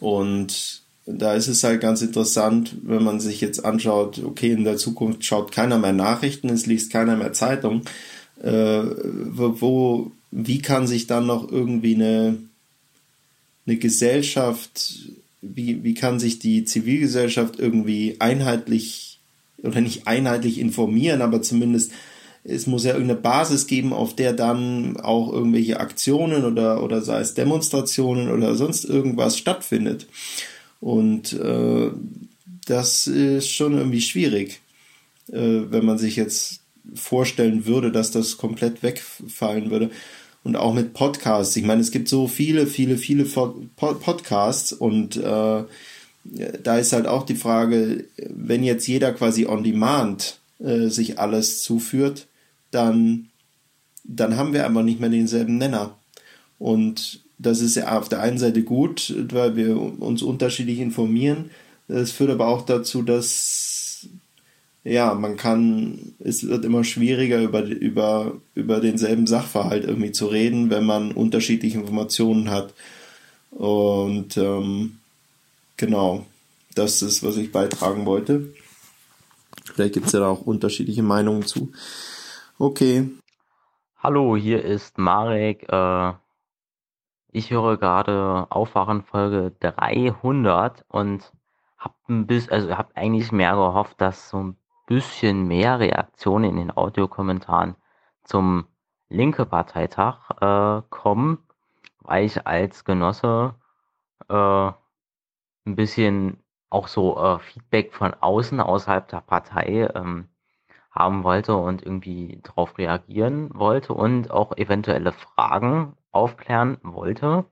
[0.00, 4.76] und da ist es halt ganz interessant, wenn man sich jetzt anschaut, okay, in der
[4.76, 7.82] Zukunft schaut keiner mehr Nachrichten, es liest keiner mehr Zeitung.
[8.42, 12.38] Äh, wo, wie kann sich dann noch irgendwie eine,
[13.66, 15.10] eine Gesellschaft,
[15.42, 19.20] wie, wie kann sich die Zivilgesellschaft irgendwie einheitlich
[19.62, 21.92] oder nicht einheitlich informieren, aber zumindest
[22.44, 27.20] es muss ja irgendeine Basis geben, auf der dann auch irgendwelche Aktionen oder, oder sei
[27.20, 30.06] es Demonstrationen oder sonst irgendwas stattfindet.
[30.84, 31.92] Und äh,
[32.66, 34.60] das ist schon irgendwie schwierig,
[35.32, 36.60] äh, wenn man sich jetzt
[36.94, 39.88] vorstellen würde, dass das komplett wegfallen würde.
[40.42, 41.56] Und auch mit Podcasts.
[41.56, 45.64] Ich meine, es gibt so viele, viele, viele Podcasts und äh,
[46.62, 51.62] da ist halt auch die Frage, wenn jetzt jeder quasi on demand äh, sich alles
[51.62, 52.26] zuführt,
[52.72, 53.30] dann,
[54.04, 55.96] dann haben wir einfach nicht mehr denselben Nenner.
[56.58, 61.50] Und das ist ja auf der einen Seite gut, weil wir uns unterschiedlich informieren.
[61.88, 64.08] Es führt aber auch dazu, dass
[64.84, 70.68] ja, man kann, es wird immer schwieriger über, über, über denselben Sachverhalt irgendwie zu reden,
[70.68, 72.74] wenn man unterschiedliche Informationen hat.
[73.50, 74.98] Und ähm,
[75.78, 76.26] genau,
[76.74, 78.52] das ist, was ich beitragen wollte.
[79.74, 81.72] Vielleicht gibt es ja da auch unterschiedliche Meinungen zu.
[82.58, 83.08] Okay.
[83.98, 85.62] Hallo, hier ist Marek.
[85.70, 86.12] Äh,
[87.34, 91.32] ich höre gerade Aufwachen Folge 300 und
[91.76, 94.56] hab ein bisschen, also hab eigentlich mehr gehofft, dass so ein
[94.86, 97.74] bisschen mehr Reaktionen in den Audiokommentaren
[98.22, 98.66] zum
[99.08, 101.38] linke Parteitag äh, kommen,
[102.00, 103.56] weil ich als Genosse
[104.28, 104.34] äh,
[105.66, 106.38] ein bisschen
[106.70, 110.28] auch so äh, Feedback von außen, außerhalb der Partei ähm,
[110.92, 117.44] haben wollte und irgendwie darauf reagieren wollte und auch eventuelle Fragen aufklären wollte.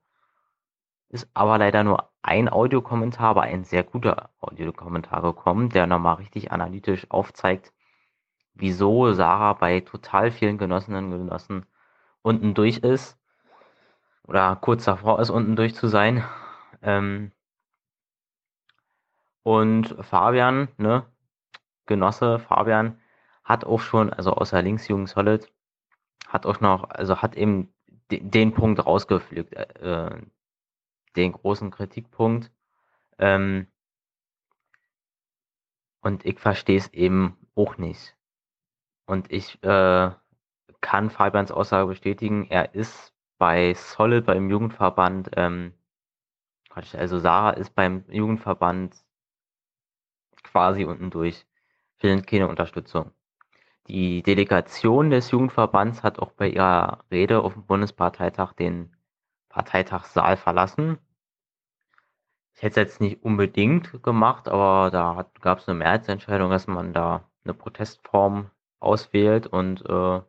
[1.09, 6.53] Ist aber leider nur ein Audiokommentar, aber ein sehr guter Audiokommentar gekommen, der nochmal richtig
[6.53, 7.73] analytisch aufzeigt,
[8.55, 11.67] wieso Sarah bei total vielen Genossinnen und Genossen
[12.23, 13.19] unten durch ist
[14.27, 16.25] oder kurz davor ist, unten durch zu sein.
[16.83, 17.33] Ähm
[19.43, 21.05] und Fabian, ne,
[21.87, 23.01] Genosse Fabian,
[23.45, 25.53] hat auch schon, also außer Linksjugend Solid,
[26.29, 27.75] hat auch noch, also hat eben
[28.21, 30.23] den, Punkt rausgepflückt, äh,
[31.17, 32.51] den großen Kritikpunkt.
[33.19, 33.67] Ähm,
[36.01, 38.17] und ich verstehe es eben auch nicht.
[39.07, 40.11] Und ich äh,
[40.81, 45.75] kann Fabians Aussage bestätigen, er ist bei Solid, beim Jugendverband, ähm,
[46.71, 48.97] also Sarah ist beim Jugendverband
[50.43, 51.47] quasi unten durch,
[51.99, 53.13] findet keine Unterstützung.
[53.89, 58.95] Die Delegation des Jugendverbands hat auch bei ihrer Rede auf dem Bundesparteitag den
[59.49, 60.99] Parteitagssaal verlassen.
[62.55, 66.93] Ich hätte es jetzt nicht unbedingt gemacht, aber da gab es eine Mehrheitsentscheidung, dass man
[66.93, 70.21] da eine Protestform auswählt und äh,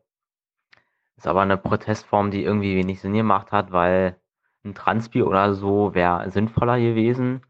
[1.17, 4.19] ist aber eine Protestform, die irgendwie wenig Sinn gemacht hat, weil
[4.65, 7.45] ein Transbier oder so wäre sinnvoller gewesen,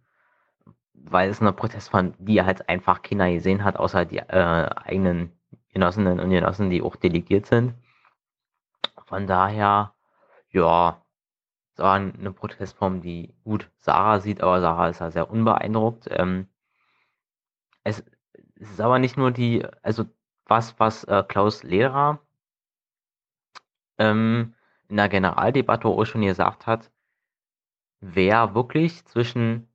[0.93, 5.31] weil es eine Protestform, die halt einfach keiner gesehen hat, außer die äh, eigenen
[5.73, 7.73] Genossinnen und Genossen, die auch delegiert sind.
[9.05, 9.93] Von daher,
[10.51, 11.01] ja,
[11.73, 16.07] es war eine Protestform, die gut Sarah sieht, aber Sarah ist ja sehr unbeeindruckt.
[16.11, 16.47] Ähm,
[17.83, 18.03] es,
[18.55, 20.05] es, ist aber nicht nur die, also
[20.45, 22.19] was, was äh, Klaus Lehrer
[23.97, 24.53] ähm,
[24.87, 26.91] in der Generaldebatte auch schon gesagt hat,
[27.99, 29.67] wer wirklich zwischen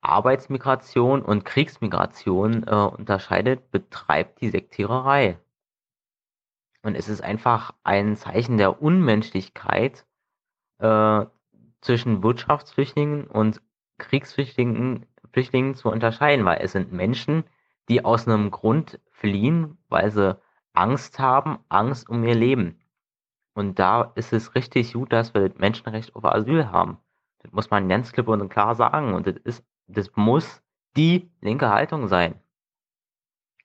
[0.00, 5.38] Arbeitsmigration und Kriegsmigration äh, unterscheidet, betreibt die Sektiererei.
[6.82, 10.06] Und es ist einfach ein Zeichen der Unmenschlichkeit
[10.78, 11.26] äh,
[11.82, 13.60] zwischen Wirtschaftsflüchtlingen und
[13.98, 17.44] Kriegsflüchtlingen Flüchtlingen zu unterscheiden, weil es sind Menschen,
[17.88, 20.36] die aus einem Grund fliehen, weil sie
[20.72, 22.80] Angst haben, Angst um ihr Leben.
[23.54, 26.98] Und da ist es richtig gut, dass wir Menschenrecht auf Asyl haben.
[27.40, 29.14] Das muss man ganz klipp und klar sagen.
[29.14, 30.62] Und das ist das muss
[30.96, 32.40] die linke Haltung sein.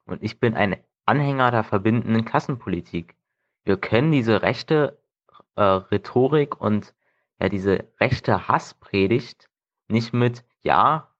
[0.05, 3.15] Und ich bin ein Anhänger der verbindenden Klassenpolitik.
[3.63, 4.99] Wir können diese rechte
[5.55, 6.93] äh, Rhetorik und
[7.39, 9.49] ja, diese rechte Hasspredigt
[9.87, 11.13] nicht mit, ja,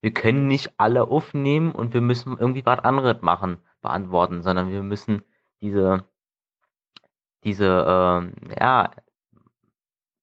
[0.00, 4.82] wir können nicht alle aufnehmen und wir müssen irgendwie was anderes machen, beantworten, sondern wir
[4.82, 5.22] müssen
[5.60, 6.04] diese,
[7.44, 8.90] diese, äh, ja,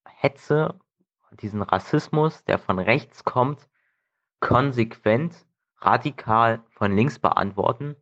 [0.05, 0.79] Hetze,
[1.41, 3.67] diesen Rassismus, der von rechts kommt,
[4.39, 5.45] konsequent,
[5.79, 7.95] radikal von links beantworten.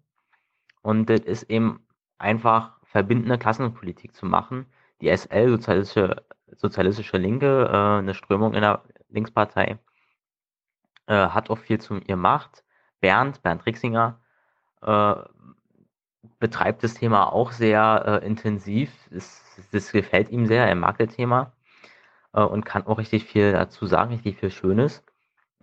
[0.81, 1.85] Und das ist eben
[2.17, 4.65] einfach verbindende Klassenpolitik zu machen.
[5.01, 6.23] Die SL, Sozialistische,
[6.55, 9.79] Sozialistische Linke, äh, eine Strömung in der Linkspartei,
[11.07, 12.63] äh, hat auch viel zu ihr gemacht.
[13.01, 14.21] Bernd, Bernd Rixinger,
[14.81, 15.15] äh,
[16.39, 18.91] betreibt das Thema auch sehr äh, intensiv.
[19.11, 21.53] Das, das gefällt ihm sehr, er mag das Thema
[22.33, 25.03] äh, und kann auch richtig viel dazu sagen, richtig viel Schönes.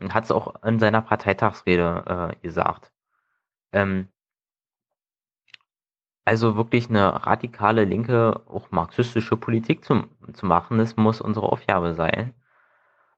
[0.08, 2.92] Hat es auch in seiner Parteitagsrede äh, gesagt.
[3.72, 4.08] Ähm,
[6.24, 11.94] also wirklich eine radikale linke, auch marxistische Politik zu, zu machen, das muss unsere Aufgabe
[11.94, 12.34] sein.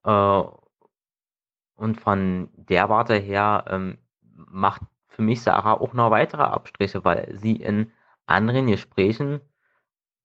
[0.05, 0.43] Äh,
[1.77, 7.35] und von der Warte her ähm, macht für mich Sarah auch noch weitere Abstriche, weil
[7.37, 7.93] sie in
[8.27, 9.41] anderen Gesprächen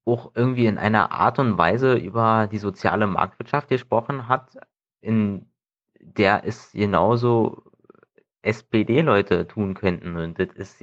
[0.06, 4.58] auch irgendwie in einer Art und Weise über die soziale Marktwirtschaft gesprochen hat,
[5.02, 5.52] in
[6.16, 7.64] der es genauso
[8.42, 10.16] SPD-Leute tun könnten.
[10.16, 10.80] Und das ist,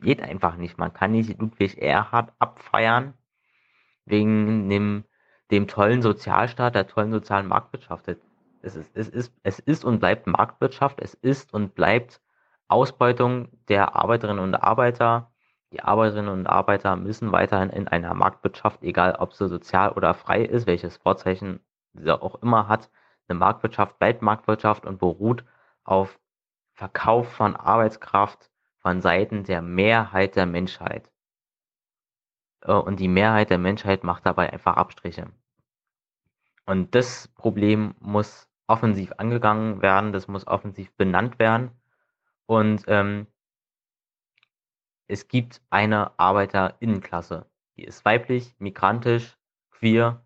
[0.00, 0.78] geht einfach nicht.
[0.78, 3.14] Man kann nicht Ludwig Erhard abfeiern
[4.04, 5.04] wegen dem,
[5.50, 8.08] dem tollen Sozialstaat, der tollen sozialen Marktwirtschaft.
[8.62, 12.20] Es ist, es, ist, es ist und bleibt Marktwirtschaft, es ist und bleibt
[12.68, 15.30] Ausbeutung der Arbeiterinnen und Arbeiter.
[15.72, 20.42] Die Arbeiterinnen und Arbeiter müssen weiterhin in einer Marktwirtschaft, egal ob sie sozial oder frei
[20.42, 21.60] ist, welches Vorzeichen
[21.94, 22.90] sie auch immer hat,
[23.28, 25.44] eine Marktwirtschaft bleibt Marktwirtschaft und beruht
[25.84, 26.18] auf
[26.74, 31.10] Verkauf von Arbeitskraft von Seiten der Mehrheit der Menschheit.
[32.62, 35.30] Äh, und die Mehrheit der Menschheit macht dabei einfach Abstriche.
[36.66, 41.70] Und das Problem muss offensiv angegangen werden, das muss offensiv benannt werden.
[42.46, 43.26] Und ähm,
[45.06, 47.46] es gibt eine Arbeiterinnenklasse.
[47.76, 49.36] Die ist weiblich, migrantisch,
[49.70, 50.25] queer,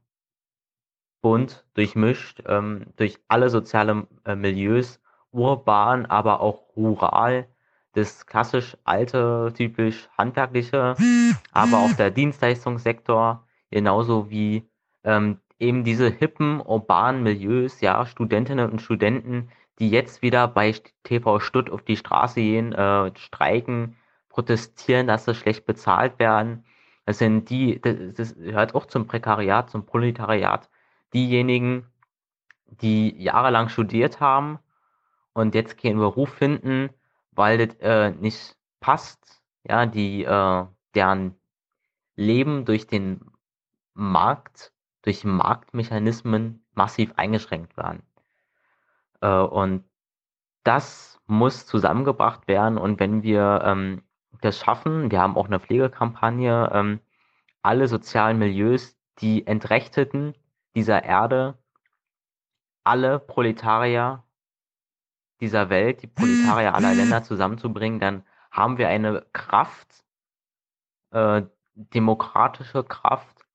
[1.20, 5.00] bunt, durchmischt, ähm, durch alle soziale äh, Milieus,
[5.32, 7.46] urban, aber auch rural.
[7.92, 10.94] Das klassisch alte, typisch handwerkliche,
[11.52, 14.68] aber auch der Dienstleistungssektor, genauso wie
[15.02, 19.50] ähm, eben diese hippen, urbanen Milieus, ja, Studentinnen und Studenten,
[19.80, 20.74] die jetzt wieder bei
[21.04, 23.96] TV Stutt auf die Straße gehen, äh, streiken,
[24.28, 26.64] protestieren, dass sie schlecht bezahlt werden.
[27.06, 30.68] Das sind die, das, das gehört auch zum Prekariat, zum Proletariat,
[31.14, 31.86] diejenigen,
[32.66, 34.58] die jahrelang studiert haben
[35.32, 36.90] und jetzt keinen Beruf finden,
[37.32, 41.34] weil das äh, nicht passt, ja, die äh, deren
[42.16, 43.20] Leben durch den
[43.94, 44.72] Markt
[45.02, 48.02] durch Marktmechanismen massiv eingeschränkt werden.
[49.20, 49.84] Äh, und
[50.64, 52.78] das muss zusammengebracht werden.
[52.78, 54.02] Und wenn wir ähm,
[54.40, 57.00] das schaffen, wir haben auch eine Pflegekampagne, ähm,
[57.62, 60.34] alle sozialen Milieus, die Entrechteten
[60.74, 61.58] dieser Erde,
[62.84, 64.24] alle Proletarier
[65.40, 70.04] dieser Welt, die Proletarier aller Länder zusammenzubringen, dann haben wir eine Kraft,
[71.12, 71.42] äh,
[71.74, 73.46] demokratische Kraft,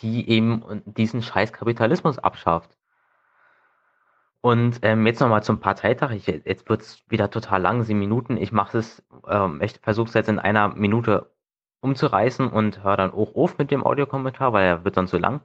[0.00, 2.76] die eben diesen scheiß Kapitalismus abschafft.
[4.42, 6.12] Und ähm, jetzt nochmal zum Parteitag.
[6.12, 8.38] Ich, jetzt wird's wieder total lang, sieben Minuten.
[8.38, 11.30] Ich mache es, ähm, ich versuche es jetzt in einer Minute
[11.80, 15.42] umzureißen und höre dann auch auf mit dem Audiokommentar, weil er wird dann zu lang.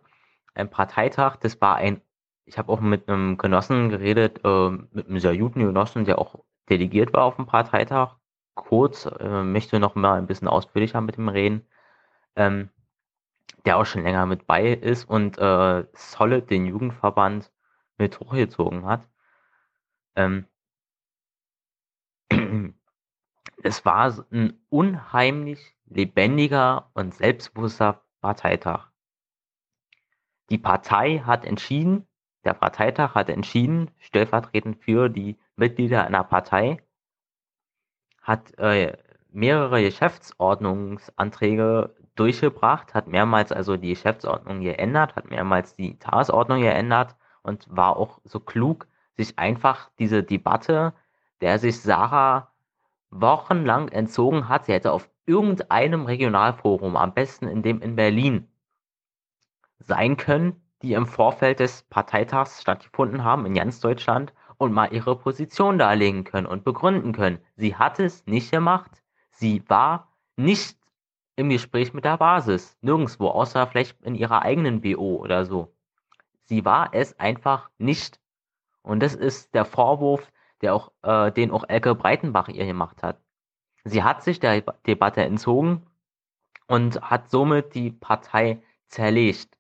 [0.56, 2.02] Ein Parteitag, das war ein,
[2.46, 6.44] ich habe auch mit einem Genossen geredet, äh, mit einem sehr guten Genossen, der auch
[6.70, 8.16] delegiert war auf dem Parteitag.
[8.56, 11.68] Kurz, äh, möchte noch mal ein bisschen ausführlicher mit ihm reden.
[12.36, 12.70] Ähm,
[13.66, 17.52] der auch schon länger mit bei ist und äh, Solid den Jugendverband
[17.98, 19.08] mit hochgezogen hat.
[20.16, 20.46] Ähm,
[23.64, 28.92] es war ein unheimlich lebendiger und selbstbewusster Parteitag.
[30.50, 32.08] Die Partei hat entschieden,
[32.44, 36.82] der Parteitag hat entschieden, stellvertretend für die Mitglieder einer Partei,
[38.22, 38.98] hat äh,
[39.32, 47.66] mehrere Geschäftsordnungsanträge durchgebracht, hat mehrmals also die Geschäftsordnung geändert, hat mehrmals die Tagesordnung geändert und
[47.70, 50.94] war auch so klug, sich einfach diese Debatte,
[51.42, 52.52] der sich Sarah
[53.10, 58.48] wochenlang entzogen hat, sie hätte auf irgendeinem Regionalforum, am besten in dem in Berlin,
[59.80, 65.18] sein können, die im Vorfeld des Parteitags stattgefunden haben in ganz Deutschland und mal ihre
[65.18, 67.40] Position darlegen können und begründen können.
[67.56, 69.04] Sie hat es nicht gemacht.
[69.32, 70.78] Sie war nicht
[71.36, 72.78] im Gespräch mit der Basis.
[72.82, 75.74] Nirgendwo, außer vielleicht in ihrer eigenen BO oder so.
[76.44, 78.20] Sie war es einfach nicht.
[78.82, 80.32] Und das ist der Vorwurf,
[80.62, 83.20] der auch, äh, den auch Elke Breitenbach ihr gemacht hat.
[83.84, 85.86] Sie hat sich der Debatte entzogen
[86.68, 89.55] und hat somit die Partei zerlegt,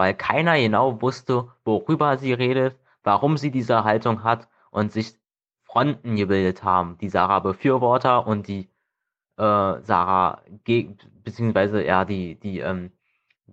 [0.00, 5.14] weil keiner genau wusste, worüber sie redet, warum sie diese Haltung hat und sich
[5.62, 8.68] Fronten gebildet haben, die Sarah-Befürworter und die
[9.36, 10.42] äh, Sarah,
[11.22, 12.90] beziehungsweise ja die, die ähm,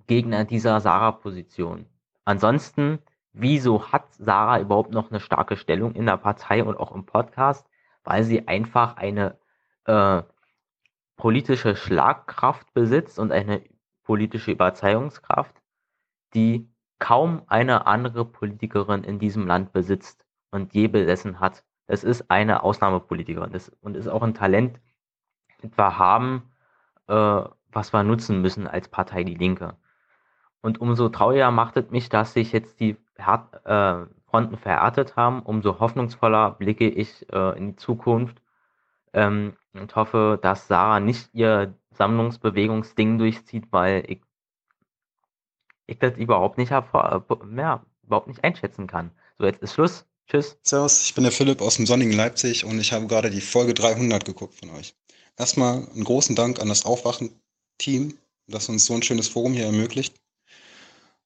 [0.07, 1.85] Gegner dieser Sarah-Position.
[2.25, 2.99] Ansonsten
[3.39, 7.67] wieso hat Sarah überhaupt noch eine starke Stellung in der Partei und auch im Podcast?
[8.03, 9.37] Weil sie einfach eine
[9.85, 10.23] äh,
[11.15, 13.61] politische Schlagkraft besitzt und eine
[14.03, 15.53] politische Überzeugungskraft,
[16.33, 21.63] die kaum eine andere Politikerin in diesem Land besitzt und je besessen hat.
[21.87, 24.79] Es ist eine Ausnahmepolitikerin das, und ist auch ein Talent,
[25.61, 26.51] das wir haben,
[27.07, 27.41] äh,
[27.71, 29.77] was wir nutzen müssen als Partei Die Linke.
[30.61, 35.41] Und umso trauriger macht es mich, dass sich jetzt die Her äh, Fronten verhärtet haben,
[35.41, 38.41] umso hoffnungsvoller blicke ich äh, in die Zukunft
[39.13, 44.21] ähm, und hoffe, dass Sarah nicht ihr Sammlungsbewegungsding durchzieht, weil ich,
[45.87, 49.11] ich das überhaupt nicht, hervor, äh, ja, überhaupt nicht einschätzen kann.
[49.37, 50.05] So, jetzt ist Schluss.
[50.29, 50.57] Tschüss.
[50.61, 53.73] Servus, ich bin der Philipp aus dem sonnigen Leipzig und ich habe gerade die Folge
[53.73, 54.93] 300 geguckt von euch.
[55.37, 58.17] Erstmal einen großen Dank an das Aufwachen-Team,
[58.47, 60.15] das uns so ein schönes Forum hier ermöglicht.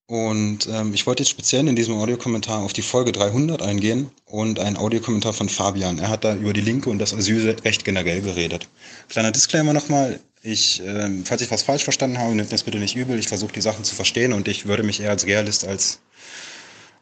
[0.06, 4.60] Und ähm, ich wollte jetzt speziell in diesem Audiokommentar auf die Folge 300 eingehen und
[4.60, 6.00] einen Audiokommentar von Fabian.
[6.00, 8.68] Er hat da über die Linke und das Asylrecht generell geredet.
[9.08, 10.20] Kleiner Disclaimer nochmal.
[10.44, 13.20] Ich, ähm, falls ich was falsch verstanden habe, nehmt das bitte nicht übel.
[13.20, 16.00] Ich versuche die Sachen zu verstehen und ich würde mich eher als Realist als,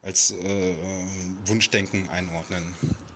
[0.01, 0.75] als äh,
[1.45, 2.75] Wunschdenken einordnen.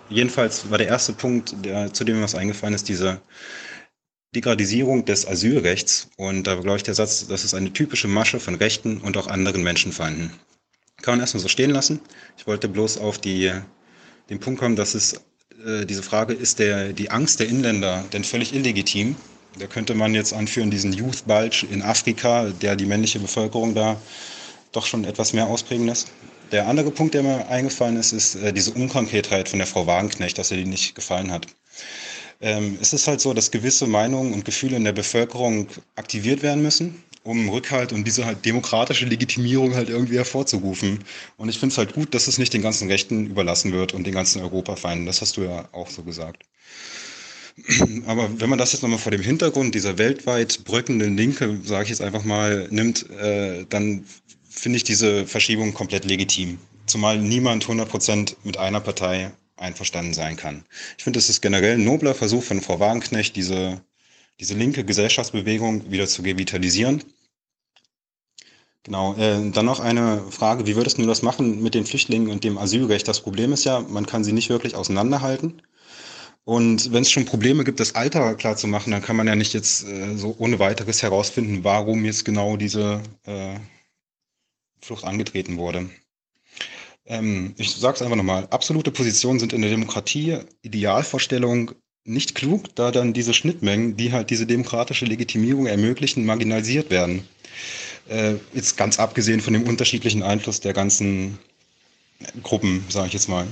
[0.10, 3.22] Jedenfalls war der erste Punkt, der, zu dem mir was eingefallen ist, diese
[4.34, 6.10] Degradisierung des Asylrechts.
[6.16, 9.28] Und da glaube ich der Satz, das ist eine typische Masche von Rechten und auch
[9.28, 10.32] anderen Menschenfeinden.
[11.02, 12.00] Kann man erstmal so stehen lassen.
[12.38, 13.52] Ich wollte bloß auf die,
[14.30, 15.22] den Punkt kommen, dass es
[15.66, 19.18] äh, diese Frage, ist der, die Angst der Inländer denn völlig illegitim?
[19.60, 23.98] Da könnte man jetzt anführen, diesen Youth Bulge in Afrika, der die männliche Bevölkerung da
[24.72, 26.12] doch schon etwas mehr ausprägen lässt.
[26.52, 30.38] Der andere Punkt, der mir eingefallen ist, ist äh, diese Unkonkretheit von der Frau Wagenknecht,
[30.38, 31.48] dass ihr die nicht gefallen hat.
[32.42, 36.62] Ähm, es ist halt so, dass gewisse Meinungen und Gefühle in der Bevölkerung aktiviert werden
[36.62, 41.00] müssen, um Rückhalt und diese halt demokratische Legitimierung halt irgendwie hervorzurufen.
[41.38, 44.06] Und ich finde es halt gut, dass es nicht den ganzen Rechten überlassen wird und
[44.06, 45.06] den ganzen Europafeinden.
[45.06, 46.44] Das hast du ja auch so gesagt.
[48.08, 51.90] Aber wenn man das jetzt nochmal vor dem Hintergrund dieser weltweit bröckenden Linke, sage ich
[51.90, 54.06] jetzt einfach mal, nimmt, äh, dann
[54.50, 56.58] finde ich diese Verschiebung komplett legitim.
[56.86, 60.66] Zumal niemand 100% mit einer Partei einverstanden sein kann.
[60.98, 63.82] Ich finde, es ist generell ein nobler Versuch von Frau Wagenknecht, diese,
[64.40, 67.04] diese linke Gesellschaftsbewegung wieder zu revitalisieren.
[68.84, 72.44] Genau, äh, dann noch eine Frage, wie würdest du das machen mit den Flüchtlingen und
[72.44, 73.08] dem Asylrecht?
[73.08, 75.62] Das Problem ist ja, man kann sie nicht wirklich auseinanderhalten.
[76.46, 79.36] Und wenn es schon Probleme gibt, das Alter klar zu machen, dann kann man ja
[79.36, 83.56] nicht jetzt äh, so ohne weiteres herausfinden, warum jetzt genau diese äh,
[84.82, 85.90] Flucht angetreten wurde.
[87.06, 88.48] Ähm, ich sage es einfach nochmal.
[88.50, 91.72] Absolute Positionen sind in der Demokratie Idealvorstellung
[92.06, 97.26] nicht klug, da dann diese Schnittmengen, die halt diese demokratische Legitimierung ermöglichen, marginalisiert werden.
[98.10, 101.40] Äh, jetzt ganz abgesehen von dem unterschiedlichen Einfluss der ganzen
[102.42, 103.48] Gruppen, sage ich jetzt mal.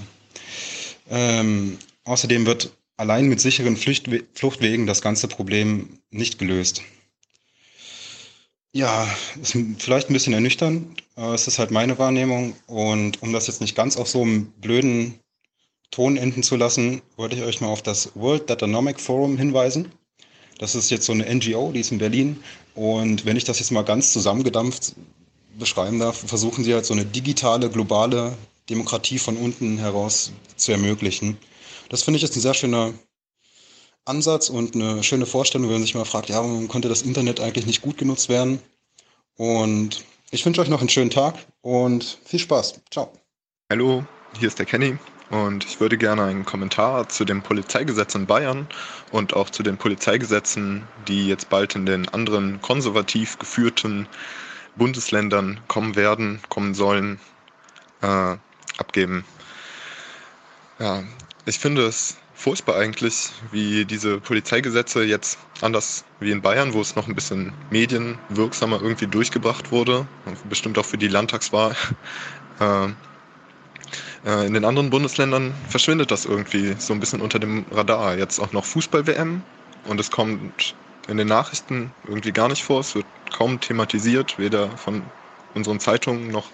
[1.09, 2.71] Ähm, außerdem wird
[3.01, 6.83] allein mit sicheren Fluchtwe Fluchtwegen das ganze Problem nicht gelöst.
[8.73, 9.07] Ja,
[9.41, 11.01] ist vielleicht ein bisschen ernüchternd.
[11.15, 12.55] Es ist halt meine Wahrnehmung.
[12.67, 15.15] Und um das jetzt nicht ganz auf so einem blöden
[15.89, 19.91] Ton enden zu lassen, wollte ich euch mal auf das World Datanomic Forum hinweisen.
[20.59, 22.41] Das ist jetzt so eine NGO, die ist in Berlin.
[22.75, 24.93] Und wenn ich das jetzt mal ganz zusammengedampft
[25.57, 28.37] beschreiben darf, versuchen sie halt so eine digitale, globale
[28.69, 31.37] Demokratie von unten heraus zu ermöglichen.
[31.91, 32.93] Das finde ich ist ein sehr schöner
[34.05, 37.41] Ansatz und eine schöne Vorstellung, wenn man sich mal fragt, ja, warum konnte das Internet
[37.41, 38.61] eigentlich nicht gut genutzt werden?
[39.35, 42.79] Und ich wünsche euch noch einen schönen Tag und viel Spaß.
[42.91, 43.11] Ciao.
[43.69, 44.05] Hallo,
[44.39, 44.97] hier ist der Kenny
[45.31, 48.69] und ich würde gerne einen Kommentar zu dem Polizeigesetz in Bayern
[49.11, 54.07] und auch zu den Polizeigesetzen, die jetzt bald in den anderen konservativ geführten
[54.77, 57.19] Bundesländern kommen werden, kommen sollen,
[58.01, 58.37] äh,
[58.77, 59.25] abgeben.
[60.79, 61.03] Ja,
[61.45, 66.95] ich finde es furchtbar eigentlich, wie diese Polizeigesetze jetzt anders wie in Bayern, wo es
[66.95, 70.07] noch ein bisschen medienwirksamer irgendwie durchgebracht wurde,
[70.49, 71.75] bestimmt auch für die Landtagswahl.
[72.59, 72.89] Äh,
[74.25, 78.17] äh, in den anderen Bundesländern verschwindet das irgendwie so ein bisschen unter dem Radar.
[78.17, 79.41] Jetzt auch noch Fußball-WM
[79.87, 80.75] und es kommt
[81.07, 82.81] in den Nachrichten irgendwie gar nicht vor.
[82.81, 85.01] Es wird kaum thematisiert, weder von
[85.53, 86.49] unseren Zeitungen noch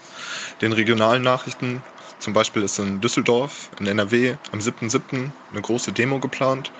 [0.60, 1.82] den regionalen Nachrichten.
[2.18, 5.30] Zum Beispiel ist in Düsseldorf, in NRW, am 7.7.
[5.52, 6.72] eine große Demo geplant.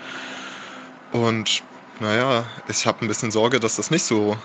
[1.12, 1.62] Und
[2.00, 4.36] naja, ich habe ein bisschen Sorge, dass das nicht so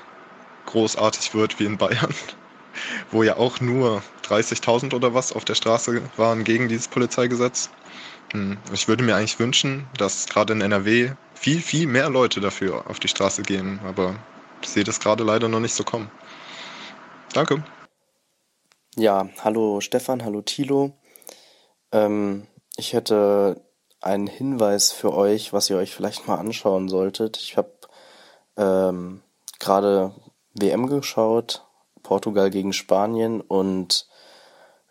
[0.66, 2.14] großartig wird wie in Bayern,
[3.12, 7.70] wo ja auch nur 30.000 oder was auf der Straße waren gegen dieses Polizeigesetz.
[8.32, 12.90] Hm, ich würde mir eigentlich wünschen, dass gerade in NRW viel, viel mehr Leute dafür
[12.90, 14.16] auf die Straße gehen, aber
[14.62, 16.10] ich sehe das gerade leider noch nicht so kommen.
[17.34, 17.64] Danke.
[18.96, 20.92] Ja, hallo Stefan, hallo Thilo.
[21.92, 22.46] Ähm,
[22.78, 23.60] ich hätte
[24.02, 27.38] einen Hinweis für euch, was ihr euch vielleicht mal anschauen solltet.
[27.38, 27.72] Ich habe
[28.56, 29.24] ähm,
[29.58, 30.14] gerade
[30.54, 31.66] WM geschaut,
[32.04, 34.08] Portugal gegen Spanien und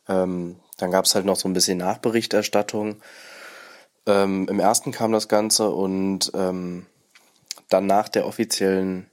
[0.09, 3.01] ähm, dann gab es halt noch so ein bisschen Nachberichterstattung.
[4.07, 6.87] Ähm, Im ersten kam das Ganze und ähm,
[7.69, 9.09] dann nach der offiziellen,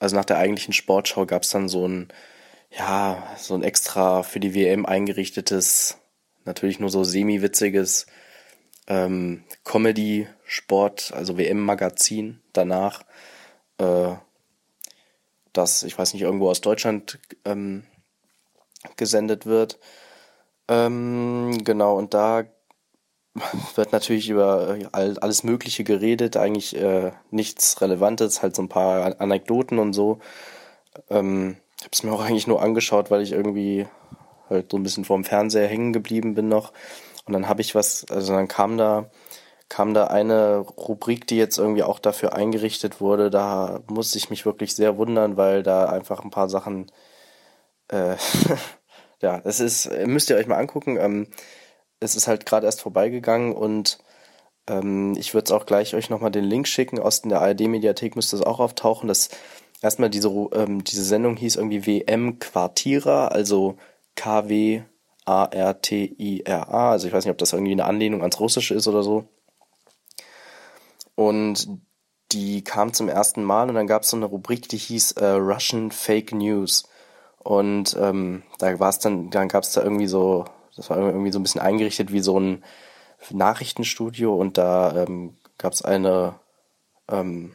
[0.00, 2.08] also nach der eigentlichen Sportschau gab es dann so ein
[2.76, 5.98] ja, so ein extra für die WM eingerichtetes,
[6.44, 8.06] natürlich nur so semi-witziges
[8.86, 13.04] ähm, Comedy-Sport, also WM-Magazin danach,
[13.78, 14.14] äh,
[15.52, 17.84] das, ich weiß nicht, irgendwo aus Deutschland ähm,
[18.96, 19.78] gesendet wird.
[20.68, 22.44] Ähm, genau, und da
[23.74, 29.20] wird natürlich über äh, alles Mögliche geredet, eigentlich äh, nichts Relevantes, halt so ein paar
[29.20, 30.20] Anekdoten und so.
[31.10, 33.88] Ähm, ich habe es mir auch eigentlich nur angeschaut, weil ich irgendwie
[34.48, 36.72] halt so ein bisschen vorm Fernseher hängen geblieben bin noch.
[37.26, 39.10] Und dann habe ich was, also dann kam da,
[39.68, 43.30] kam da eine Rubrik, die jetzt irgendwie auch dafür eingerichtet wurde.
[43.30, 46.92] Da musste ich mich wirklich sehr wundern, weil da einfach ein paar Sachen,
[47.88, 48.14] äh,
[49.20, 50.98] ja, es ist, müsst ihr euch mal angucken.
[50.98, 51.26] Ähm,
[51.98, 53.98] es ist halt gerade erst vorbeigegangen und
[54.68, 57.00] ähm, ich würde es auch gleich euch nochmal den Link schicken.
[57.00, 59.08] Aus der ARD-Mediathek müsste es auch auftauchen.
[59.08, 59.30] Das
[59.82, 63.76] erstmal diese, ähm, diese Sendung hieß irgendwie WM Quartierer, also
[64.16, 64.90] K-W-A-R-T-I-R-A.
[66.90, 69.26] Also ich weiß nicht, ob das irgendwie eine Anlehnung ans Russische ist oder so.
[71.14, 71.68] Und
[72.32, 75.26] die kam zum ersten Mal und dann gab es so eine Rubrik, die hieß äh,
[75.26, 76.84] Russian Fake News.
[77.38, 80.44] Und ähm, da war es dann, dann gab es da irgendwie so,
[80.76, 82.64] das war irgendwie so ein bisschen eingerichtet wie so ein
[83.30, 86.34] Nachrichtenstudio und da ähm, gab es eine
[87.08, 87.54] ähm,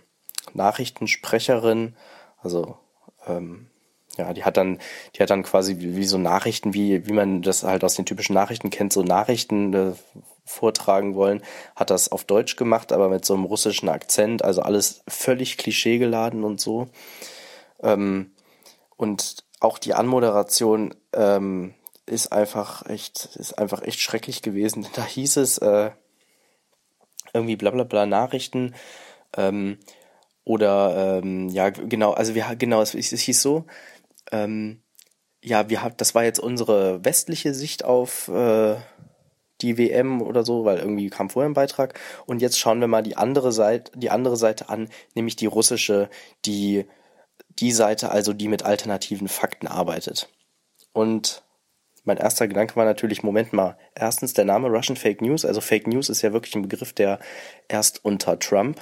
[0.54, 1.96] Nachrichtensprecherin,
[2.42, 2.78] also
[3.26, 3.68] ähm,
[4.18, 4.80] ja, die hat dann,
[5.16, 8.06] die hat dann quasi wie, wie, so Nachrichten, wie, wie man das halt aus den
[8.06, 9.94] typischen Nachrichten kennt, so Nachrichten äh,
[10.46, 11.44] vortragen wollen,
[11.76, 16.44] hat das auf Deutsch gemacht, aber mit so einem russischen Akzent, also alles völlig klischeegeladen
[16.44, 16.88] und so.
[17.82, 18.32] Ähm,
[18.96, 21.74] und auch die Anmoderation ähm,
[22.06, 24.88] ist einfach echt, ist einfach echt schrecklich gewesen.
[24.96, 25.92] Da hieß es äh,
[27.34, 28.74] irgendwie bla bla bla Nachrichten.
[29.36, 29.78] Ähm,
[30.48, 33.66] oder ähm, ja, genau, also wir genau, es, es hieß so,
[34.32, 34.82] ähm,
[35.44, 38.78] ja, wir haben, das war jetzt unsere westliche Sicht auf äh,
[39.60, 42.00] die WM oder so, weil irgendwie kam vorher ein Beitrag.
[42.28, 46.10] Und jetzt schauen wir mal die andere Seite, die andere Seite an, nämlich die russische,
[46.46, 46.86] die
[47.60, 50.30] die Seite also, die mit alternativen Fakten arbeitet.
[50.94, 51.44] Und
[52.06, 55.88] mein erster Gedanke war natürlich, Moment mal, erstens der Name Russian Fake News, also Fake
[55.88, 57.20] News ist ja wirklich ein Begriff, der
[57.68, 58.80] erst unter Trump,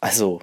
[0.00, 0.40] also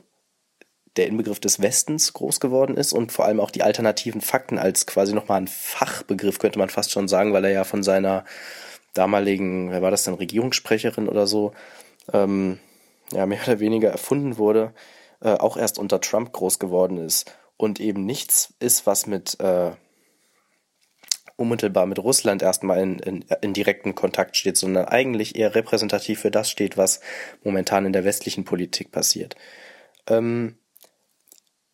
[0.98, 4.86] der Inbegriff des Westens groß geworden ist und vor allem auch die alternativen Fakten als
[4.86, 8.26] quasi nochmal ein Fachbegriff, könnte man fast schon sagen, weil er ja von seiner
[8.94, 11.53] damaligen, wer war das denn, Regierungssprecherin oder so,
[12.11, 12.60] ähm,
[13.14, 14.74] ja, mehr oder weniger erfunden wurde,
[15.22, 19.72] äh, auch erst unter Trump groß geworden ist und eben nichts ist, was mit äh,
[21.38, 26.32] unmittelbar mit Russland erstmal in, in, in direkten Kontakt steht, sondern eigentlich eher repräsentativ für
[26.32, 27.00] das steht, was
[27.44, 29.36] momentan in der westlichen Politik passiert.
[30.08, 30.58] Ähm,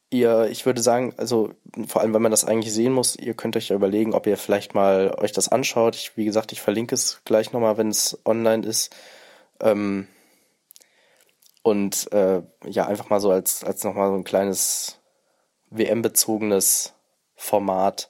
[0.09, 1.51] ihr, ich würde sagen, also
[1.87, 4.37] vor allem, wenn man das eigentlich sehen muss, ihr könnt euch ja überlegen, ob ihr
[4.37, 5.95] vielleicht mal euch das anschaut.
[5.95, 8.95] Ich, wie gesagt, ich verlinke es gleich nochmal, wenn es online ist.
[9.59, 10.07] Ähm,
[11.61, 14.99] und äh, ja, einfach mal so als, als nochmal so ein kleines
[15.69, 16.93] WM-bezogenes
[17.35, 18.09] Format.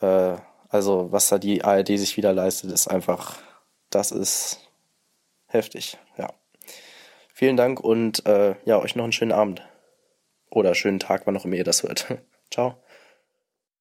[0.00, 0.36] Äh,
[0.68, 3.38] also was da die ARD sich wieder leistet, ist einfach,
[3.90, 4.60] das ist
[5.46, 6.28] heftig, ja.
[7.32, 9.62] Vielen Dank und äh, ja, euch noch einen schönen Abend.
[10.50, 12.06] Oder schönen Tag, wann auch immer ihr das hört.
[12.50, 12.82] Ciao.